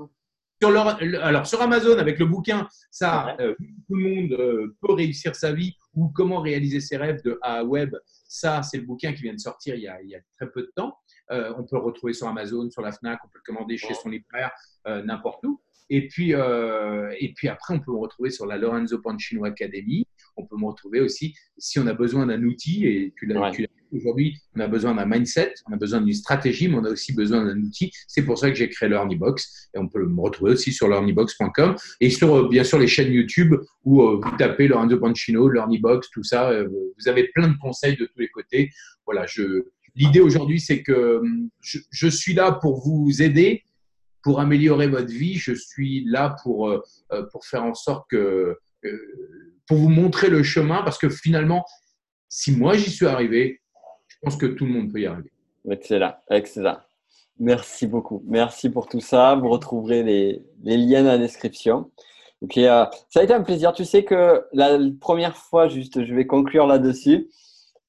Sur 0.63 0.71
leur- 0.71 0.99
alors 1.23 1.47
sur 1.47 1.61
Amazon 1.61 1.99
avec 1.99 2.19
le 2.19 2.25
bouquin, 2.25 2.67
ça, 2.91 3.37
Ouais. 3.39 3.55
tout 3.87 3.95
le 3.97 4.03
monde 4.31 4.75
peut 4.81 4.95
réussir 4.95 5.35
sa 5.37 5.53
vie 5.53 5.77
ou 5.95 6.09
comment 6.09 6.41
réaliser 6.41 6.81
ses 6.81 6.97
rêves 6.97 7.23
de 7.25 7.39
A 7.43 7.59
à 7.59 7.65
Web. 7.65 7.97
Ça, 8.29 8.63
c'est 8.63 8.79
le 8.79 8.85
bouquin 8.85 9.13
qui 9.13 9.23
vient 9.23 9.35
de 9.35 9.41
sortir 9.41 9.75
il 9.75 9.83
y 9.83 9.89
a, 9.89 10.01
il 10.03 10.09
y 10.09 10.15
a 10.15 10.21
très 10.37 10.51
peu 10.51 10.63
de 10.63 10.73
temps. 10.75 10.97
Euh, 11.31 11.53
on 11.57 11.65
peut 11.65 11.77
le 11.77 11.83
retrouver 11.83 12.13
sur 12.13 12.29
Amazon, 12.29 12.71
sur 12.71 12.83
la 12.83 12.93
Fnac, 12.93 13.21
on 13.25 13.29
peut 13.29 13.39
le 13.45 13.53
commander 13.53 13.77
chez 13.77 13.95
son 13.95 14.09
libraire, 14.09 14.51
euh, 14.87 15.03
n'importe 15.03 15.45
où. 15.45 15.61
Et 15.89 16.07
puis, 16.07 16.35
euh, 16.35 17.13
et 17.19 17.33
puis 17.35 17.49
après, 17.49 17.75
on 17.75 17.81
peut 17.81 17.93
me 17.93 17.99
retrouver 17.99 18.31
sur 18.31 18.47
la 18.47 18.57
Lorenzo 18.57 19.01
Pancino 19.01 19.45
Academy. 19.45 20.07
On 20.37 20.47
peut 20.47 20.57
me 20.57 20.67
retrouver 20.67 21.01
aussi 21.01 21.35
si 21.59 21.79
on 21.79 21.87
a 21.87 21.95
besoin 21.95 22.27
d'un 22.27 22.43
outil. 22.45 22.87
Et 22.87 23.13
tu 23.17 23.27
l'as 23.27 23.41
Ouais. 23.41 23.69
aujourd'hui, 23.93 24.37
on 24.55 24.61
a 24.61 24.69
besoin 24.69 24.95
d'un 24.95 25.05
mindset, 25.07 25.55
on 25.69 25.73
a 25.73 25.77
besoin 25.77 26.01
d'une 26.01 26.15
stratégie, 26.15 26.69
mais 26.69 26.77
on 26.77 26.85
a 26.85 26.91
aussi 26.91 27.13
besoin 27.15 27.45
d'un 27.45 27.59
outil. 27.61 27.91
C'est 28.07 28.23
pour 28.25 28.39
ça 28.39 28.49
que 28.51 28.57
j'ai 28.57 28.69
créé 28.69 28.89
l'Earnybox. 28.89 29.69
Et 29.75 29.79
on 29.79 29.89
peut 29.89 30.05
me 30.07 30.21
retrouver 30.21 30.53
aussi 30.53 30.73
sur 30.73 30.89
learnybox.com 30.89 31.75
et 32.01 32.11
sur, 32.11 32.35
euh, 32.35 32.49
bien 32.49 32.65
sûr, 32.65 32.79
les 32.79 32.87
chaînes 32.87 33.13
YouTube 33.13 33.55
où 33.85 34.03
euh, 34.03 34.21
vous 34.23 34.37
tapez 34.37 34.69
Lorenzo 34.69 34.99
Pancino, 34.99 35.49
l'Earnybox, 35.49 36.11
tout 36.11 36.23
ça. 36.23 36.51
euh, 36.51 36.69
vous 36.69 37.09
avez 37.09 37.29
plein 37.35 37.49
de 37.49 37.57
conseils 37.59 37.97
de 37.97 38.05
tous 38.07 38.19
les 38.21 38.29
côtés. 38.29 38.71
Voilà, 39.07 39.27
je, 39.27 39.65
l'idée 39.97 40.21
aujourd'hui, 40.21 40.61
c'est 40.61 40.83
que 40.83 41.21
je, 41.61 41.79
je 41.91 42.09
suis 42.09 42.35
là 42.35 42.53
pour 42.53 42.81
vous 42.87 43.23
aider, 43.23 43.65
pour 44.23 44.39
améliorer 44.39 44.87
votre 44.87 45.11
vie. 45.11 45.35
Je 45.35 45.53
suis 45.55 46.05
là 46.07 46.37
pour, 46.43 46.69
euh, 46.69 46.81
pour 47.33 47.45
faire 47.45 47.65
en 47.65 47.75
sorte 47.75 48.05
que, 48.11 48.57
pour 49.67 49.79
vous 49.79 49.89
montrer 49.89 50.29
le 50.29 50.43
chemin 50.43 50.83
parce 50.83 50.99
que 50.99 51.09
finalement, 51.09 51.65
si 52.29 52.57
moi 52.57 52.75
j'y 52.75 52.91
suis 52.91 53.07
arrivé, 53.07 53.61
je 54.09 54.17
pense 54.23 54.37
que 54.37 54.47
tout 54.47 54.67
le 54.67 54.73
monde 54.73 54.93
peut 54.93 55.01
y 55.01 55.07
arriver. 55.07 55.33
Excellent, 55.69 56.15
excellent. 56.31 56.79
Merci 57.39 57.87
beaucoup. 57.87 58.23
Merci 58.27 58.69
pour 58.69 58.87
tout 58.87 59.01
ça. 59.01 59.35
Vous 59.35 59.49
retrouverez 59.49 60.03
les, 60.03 60.43
liens 60.63 61.03
dans 61.03 61.11
la 61.11 61.19
description. 61.19 61.91
Et 62.55 62.69
euh, 62.69 62.85
ça 63.09 63.21
a 63.21 63.23
été 63.23 63.33
un 63.33 63.43
plaisir. 63.43 63.73
Tu 63.73 63.85
sais 63.85 64.05
que 64.05 64.45
la 64.53 64.79
première 65.01 65.37
fois, 65.37 65.69
juste, 65.69 66.05
je 66.05 66.15
vais 66.15 66.27
conclure 66.27 66.67
là-dessus. 66.67 67.31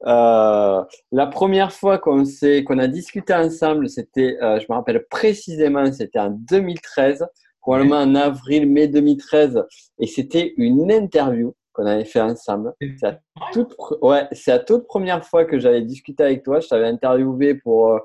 Euh, 0.07 0.83
la 1.11 1.27
première 1.27 1.71
fois 1.71 1.99
qu'on 1.99 2.23
qu'on 2.65 2.77
a 2.79 2.87
discuté 2.87 3.33
ensemble, 3.33 3.89
c'était, 3.89 4.37
euh, 4.41 4.59
je 4.59 4.65
me 4.69 4.75
rappelle 4.75 5.05
précisément, 5.09 5.91
c'était 5.91 6.19
en 6.19 6.31
2013, 6.31 7.25
probablement 7.61 7.97
en 8.01 8.15
avril, 8.15 8.69
mai 8.69 8.87
2013, 8.87 9.63
et 9.99 10.07
c'était 10.07 10.53
une 10.57 10.91
interview 10.91 11.53
qu'on 11.73 11.85
avait 11.85 12.05
fait 12.05 12.19
ensemble. 12.21 12.73
C'est 12.81 13.01
la 13.03 13.19
toute, 13.53 13.75
ouais, 14.01 14.27
c'est 14.33 14.51
la 14.51 14.59
toute 14.59 14.87
première 14.87 15.23
fois 15.25 15.45
que 15.45 15.57
j'avais 15.59 15.81
discuté 15.81 16.23
avec 16.23 16.43
toi. 16.43 16.59
Je 16.59 16.67
t'avais 16.67 16.87
interviewé 16.87 17.55
pour, 17.55 17.93
euh, 17.93 17.99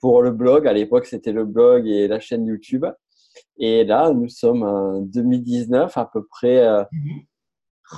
pour 0.00 0.22
le 0.22 0.30
blog. 0.30 0.66
À 0.66 0.72
l'époque, 0.72 1.04
c'était 1.06 1.32
le 1.32 1.44
blog 1.44 1.86
et 1.86 2.08
la 2.08 2.20
chaîne 2.20 2.46
YouTube. 2.46 2.86
Et 3.58 3.84
là, 3.84 4.10
nous 4.12 4.28
sommes 4.28 4.62
en 4.62 5.00
2019, 5.00 5.96
à 5.98 6.08
peu 6.10 6.24
près. 6.24 6.58
euh, 6.66 6.84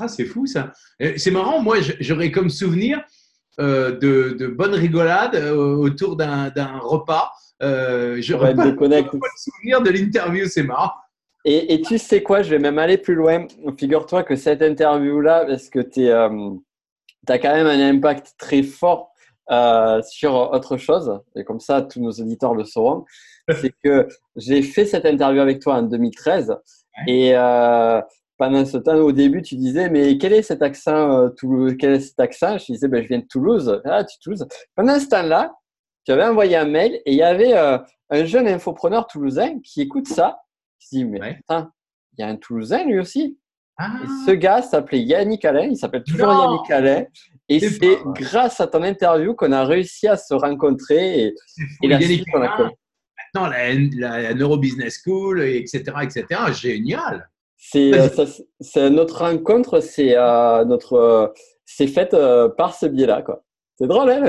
Ah, 0.00 0.08
c'est 0.08 0.24
fou 0.24 0.46
ça. 0.46 0.72
C'est 1.16 1.30
marrant, 1.30 1.60
moi 1.62 1.76
j'aurais 2.00 2.30
comme 2.32 2.50
souvenir 2.50 3.00
euh, 3.60 3.92
de, 3.92 4.34
de 4.36 4.48
bonnes 4.48 4.74
rigolades 4.74 5.36
euh, 5.36 5.76
autour 5.76 6.16
d'un 6.16 6.50
repas. 6.82 7.30
Euh, 7.62 8.16
j'aurais 8.20 8.50
être 8.50 8.56
pas, 8.56 8.86
le 8.86 9.18
souvenir 9.36 9.80
de 9.82 9.90
l'interview, 9.90 10.46
c'est 10.46 10.62
marrant. 10.62 10.90
Et, 11.44 11.74
et 11.74 11.82
tu 11.82 11.98
sais 11.98 12.22
quoi, 12.22 12.42
je 12.42 12.50
vais 12.50 12.58
même 12.58 12.78
aller 12.78 12.98
plus 12.98 13.14
loin. 13.14 13.46
Figure-toi 13.78 14.22
que 14.22 14.34
cette 14.34 14.62
interview-là, 14.62 15.44
parce 15.46 15.68
que 15.68 15.80
tu 15.80 16.10
as 16.10 17.38
quand 17.38 17.54
même 17.54 17.66
un 17.66 17.90
impact 17.90 18.34
très 18.38 18.62
fort 18.62 19.14
euh, 19.50 20.00
sur 20.02 20.34
autre 20.34 20.78
chose, 20.78 21.20
et 21.36 21.44
comme 21.44 21.60
ça, 21.60 21.82
tous 21.82 22.00
nos 22.00 22.12
auditeurs 22.12 22.54
le 22.54 22.64
sauront, 22.64 23.04
c'est 23.60 23.74
que 23.84 24.08
j'ai 24.36 24.62
fait 24.62 24.86
cette 24.86 25.04
interview 25.04 25.40
avec 25.40 25.60
toi 25.60 25.74
en 25.76 25.82
2013. 25.82 26.56
Et 27.06 27.36
euh, 27.36 28.00
pendant 28.38 28.64
ce 28.64 28.78
temps, 28.78 28.96
au 28.96 29.12
début, 29.12 29.42
tu 29.42 29.56
disais, 29.56 29.90
mais 29.90 30.16
quel 30.16 30.32
est 30.32 30.42
cet 30.42 30.62
accent 30.62 31.18
euh, 31.18 31.28
Toulouse 31.28 31.74
Quel 31.78 31.94
est 31.94 32.00
cet 32.00 32.20
accent? 32.20 32.56
Je 32.56 32.72
disais, 32.72 32.88
ben, 32.88 33.02
je 33.02 33.08
viens 33.08 33.18
de 33.18 33.26
Toulouse. 33.26 33.82
Ah, 33.84 34.04
tu 34.04 34.18
Toulouse. 34.18 34.46
Pendant 34.74 34.98
ce 34.98 35.08
temps-là, 35.08 35.52
tu 36.04 36.12
avais 36.12 36.24
envoyé 36.24 36.56
un 36.56 36.64
mail 36.66 36.94
et 37.06 37.12
il 37.12 37.16
y 37.16 37.22
avait 37.22 37.54
euh, 37.56 37.78
un 38.10 38.24
jeune 38.24 38.46
infopreneur 38.48 39.06
toulousain 39.06 39.58
qui 39.60 39.80
écoute 39.82 40.06
ça. 40.08 40.38
Je 40.80 40.88
dis, 40.98 41.04
mais 41.04 41.20
Ouais. 41.20 41.34
putain, 41.34 41.70
il 42.16 42.20
y 42.20 42.24
a 42.24 42.28
un 42.28 42.36
Toulousain 42.36 42.84
lui 42.84 42.98
aussi. 42.98 43.38
Ah, 43.76 43.90
Et 44.04 44.06
ce 44.26 44.30
gars 44.32 44.62
s'appelait 44.62 45.00
Yannick 45.00 45.44
Alain, 45.44 45.64
il 45.64 45.76
s'appelle 45.76 46.04
toujours 46.04 46.26
Non 46.28 46.44
Yannick 46.52 46.70
Alain. 46.70 47.04
Et 47.48 47.58
C'est 47.60 47.98
grâce 48.14 48.60
à 48.60 48.66
ton 48.68 48.82
interview 48.84 49.34
qu'on 49.34 49.50
a 49.52 49.64
réussi 49.64 50.06
à 50.06 50.16
se 50.16 50.32
rencontrer 50.34 51.24
et, 51.24 51.34
et 51.82 51.88
la 51.88 52.00
suite, 52.00 52.24
on 52.34 52.40
a 52.42 52.56
maintenant 52.56 53.48
la, 53.50 54.20
la 54.22 54.34
Neurobusiness 54.34 55.00
School, 55.02 55.42
et 55.42 55.56
etc., 55.58 55.82
etc. 56.02 56.26
Génial. 56.52 57.28
C'est 57.56 57.92
euh, 57.94 58.06
Vas-y. 58.08 58.26
ça- 58.28 58.42
c'est 58.60 58.90
notre 58.90 59.18
rencontre, 59.24 59.80
c'est 59.80 60.16
euh, 60.16 60.64
notre, 60.66 60.92
euh, 60.94 61.26
c'est 61.64 61.88
fait 61.88 62.14
euh, 62.14 62.48
par 62.48 62.74
ce 62.74 62.86
biais-là, 62.86 63.22
quoi. 63.22 63.42
C'est 63.76 63.86
drôle, 63.88 64.10
hein 64.10 64.22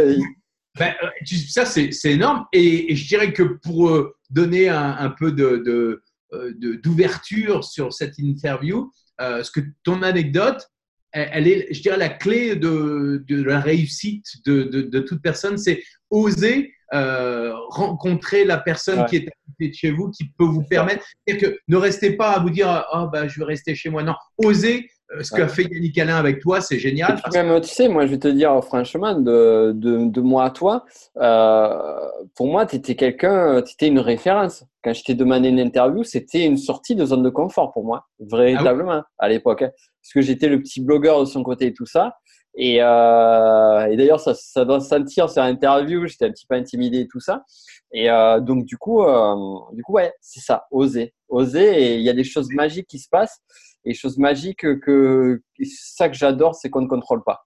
Ben, 0.78 0.94
euh, 1.04 1.10
ça, 1.50 1.66
c'est 1.66 1.92
c'est 1.92 2.12
énorme. 2.14 2.46
Et, 2.54 2.92
et 2.92 2.96
je 2.96 3.08
dirais 3.08 3.32
que 3.34 3.44
pour 3.44 3.90
euh, 3.90 4.16
donner 4.30 4.70
un, 4.70 4.92
un 4.98 5.10
peu 5.10 5.32
de- 5.32 5.58
de, 5.66 6.02
euh, 6.34 6.52
de- 6.58 6.76
d'ouverture 6.76 7.64
sur 7.64 7.94
cette 7.94 8.18
interview, 8.20 8.92
euh, 9.22 9.44
ce 9.44 9.52
que 9.52 9.62
ton 9.84 10.02
anecdote, 10.02 10.68
elle, 11.12 11.30
elle 11.32 11.48
est, 11.48 11.74
je 11.74 11.82
dirais, 11.82 11.98
la 11.98 12.10
clé 12.10 12.56
de, 12.56 13.24
de 13.28 13.42
la 13.44 13.60
réussite 13.62 14.26
de, 14.46 14.64
de, 14.64 14.82
de 14.82 15.00
toute 15.00 15.22
personne, 15.22 15.58
c'est 15.58 15.82
oser 16.10 16.74
euh, 16.94 17.54
rencontrer 17.70 18.44
la 18.46 18.58
personne 18.58 19.00
Ouais. 19.00 19.06
qui 19.10 19.16
est 19.18 19.28
à 19.28 19.32
côté 19.48 19.70
de 19.70 19.74
chez 19.74 19.92
vous, 19.92 20.12
qui 20.12 20.26
peut 20.38 20.44
vous 20.46 20.64
permettre. 20.64 21.04
C'est-à-dire 21.26 21.50
que 21.52 21.60
ne 21.68 21.78
restez 21.78 22.12
pas 22.18 22.32
à 22.34 22.40
vous 22.40 22.50
dire, 22.50 22.86
oh, 22.94 23.08
bah, 23.12 23.28
je 23.28 23.40
vais 23.40 23.46
rester 23.46 23.74
chez 23.76 23.90
moi. 23.90 24.04
Non, 24.04 24.16
osez 24.38 24.90
ce 25.22 25.36
qu'a 25.36 25.48
fait 25.48 25.64
Yannick 25.64 25.98
Alain 25.98 26.16
avec 26.16 26.40
toi, 26.40 26.62
c'est 26.62 26.80
génial. 26.80 27.22
même, 27.34 27.62
tu 27.62 27.70
sais, 27.70 27.88
moi, 27.88 28.06
je 28.06 28.12
vais 28.12 28.20
te 28.20 28.28
dire 28.28 28.60
franchement, 28.64 29.14
de, 29.14 29.72
de, 29.76 30.06
de 30.06 30.22
moi 30.22 30.46
à 30.46 30.50
toi, 30.50 30.86
euh, 31.18 32.10
pour 32.36 32.48
moi, 32.48 32.66
tu 32.66 32.78
étais 32.78 32.96
quelqu'un, 32.96 33.62
tu 33.62 33.74
étais 33.74 33.88
une 33.88 34.00
référence. 34.00 34.64
Quand 34.84 34.94
je 34.94 35.04
t'ai 35.04 35.16
demandé 35.16 35.50
une 35.50 35.60
interview, 35.60 36.04
c'était 36.04 36.44
une 36.44 36.58
sortie 36.58 36.96
de 36.96 37.06
zone 37.06 37.24
de 37.24 37.30
confort 37.30 37.72
pour 37.72 37.86
moi, 37.86 38.06
véritablement, 38.20 39.02
ah 39.04 39.08
à 39.20 39.30
l'époque. 39.30 39.62
Hein. 39.62 39.72
Parce 40.02 40.14
que 40.14 40.22
j'étais 40.22 40.48
le 40.48 40.62
petit 40.62 40.82
blogueur 40.82 41.20
de 41.20 41.26
son 41.26 41.44
côté 41.44 41.68
et 41.68 41.74
tout 41.74 41.86
ça. 41.86 42.16
Et, 42.58 42.82
euh, 42.82 43.86
et 43.88 43.98
d'ailleurs, 43.98 44.20
ça, 44.20 44.34
ça, 44.34 44.64
doit 44.64 44.80
se 44.80 44.88
sentir 44.88 45.30
sur 45.30 45.42
l'interview, 45.42 46.08
j'étais 46.08 46.26
un 46.26 46.32
petit 46.32 46.46
peu 46.48 46.56
intimidé 46.56 47.02
et 47.02 47.08
tout 47.08 47.20
ça. 47.20 47.44
Et 47.92 48.10
euh, 48.10 48.40
donc, 48.40 48.66
du 48.66 48.78
coup, 48.78 49.04
euh, 49.04 49.36
du 49.74 49.84
coup 49.84 49.94
ouais, 49.94 50.14
c'est 50.22 50.40
ça, 50.40 50.66
oser. 50.72 51.14
Oser, 51.28 51.84
et 51.84 51.96
il 51.96 52.02
y 52.02 52.10
a 52.10 52.14
des 52.14 52.24
choses 52.24 52.50
magiques 52.54 52.88
qui 52.88 53.00
se 53.00 53.10
passent. 53.10 53.42
Et 53.84 53.94
choses 53.94 54.18
magiques 54.18 54.66
que, 54.80 55.42
ça 55.66 56.10
que 56.10 56.16
j'adore, 56.16 56.56
c'est 56.56 56.70
qu'on 56.70 56.82
ne 56.82 56.88
contrôle 56.88 57.24
pas. 57.24 57.46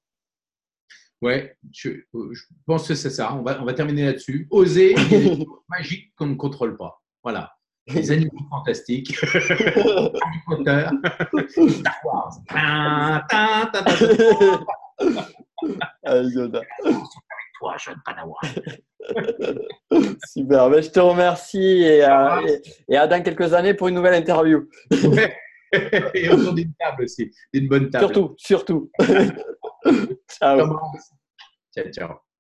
Ouais, 1.22 1.58
je, 1.74 1.90
je 2.14 2.44
pense 2.66 2.88
que 2.88 2.96
c'est 2.96 3.10
ça. 3.10 3.34
On 3.34 3.42
va, 3.42 3.62
on 3.62 3.66
va 3.66 3.74
terminer 3.74 4.06
là-dessus. 4.06 4.48
Oser, 4.52 4.96
magique 5.70 6.14
qu'on 6.16 6.28
ne 6.28 6.36
contrôle 6.36 6.78
pas. 6.78 7.02
Voilà. 7.24 7.52
Les 7.88 8.12
animaux 8.12 8.48
fantastiques. 8.50 9.18
Harry 9.24 10.14
Potter. 10.48 10.88
Star 11.70 11.96
Wars. 12.06 12.40
Allez, 16.04 16.30
Yoda. 16.34 16.62
Toi, 17.60 17.76
jeune 17.78 18.02
Padawan. 18.06 18.36
Super, 20.28 20.70
ben, 20.70 20.82
je 20.82 20.90
te 20.90 21.00
remercie 21.00 21.84
et, 21.84 22.04
à, 22.04 22.42
et, 22.88 22.98
à 22.98 23.08
dans 23.08 23.22
quelques 23.22 23.54
années 23.54 23.74
pour 23.74 23.88
une 23.88 23.96
nouvelle 23.96 24.16
interview. 24.16 24.70
et 26.14 26.30
autour 26.30 26.54
d'une 26.54 26.74
table 26.80 27.04
aussi, 27.04 27.32
d'une 27.54 27.68
bonne 27.68 27.90
table. 27.90 28.06
Surtout, 28.06 28.36
surtout. 28.38 28.92
ciao. 30.30 30.80
Ciao, 31.76 31.92
ciao. 31.92 32.29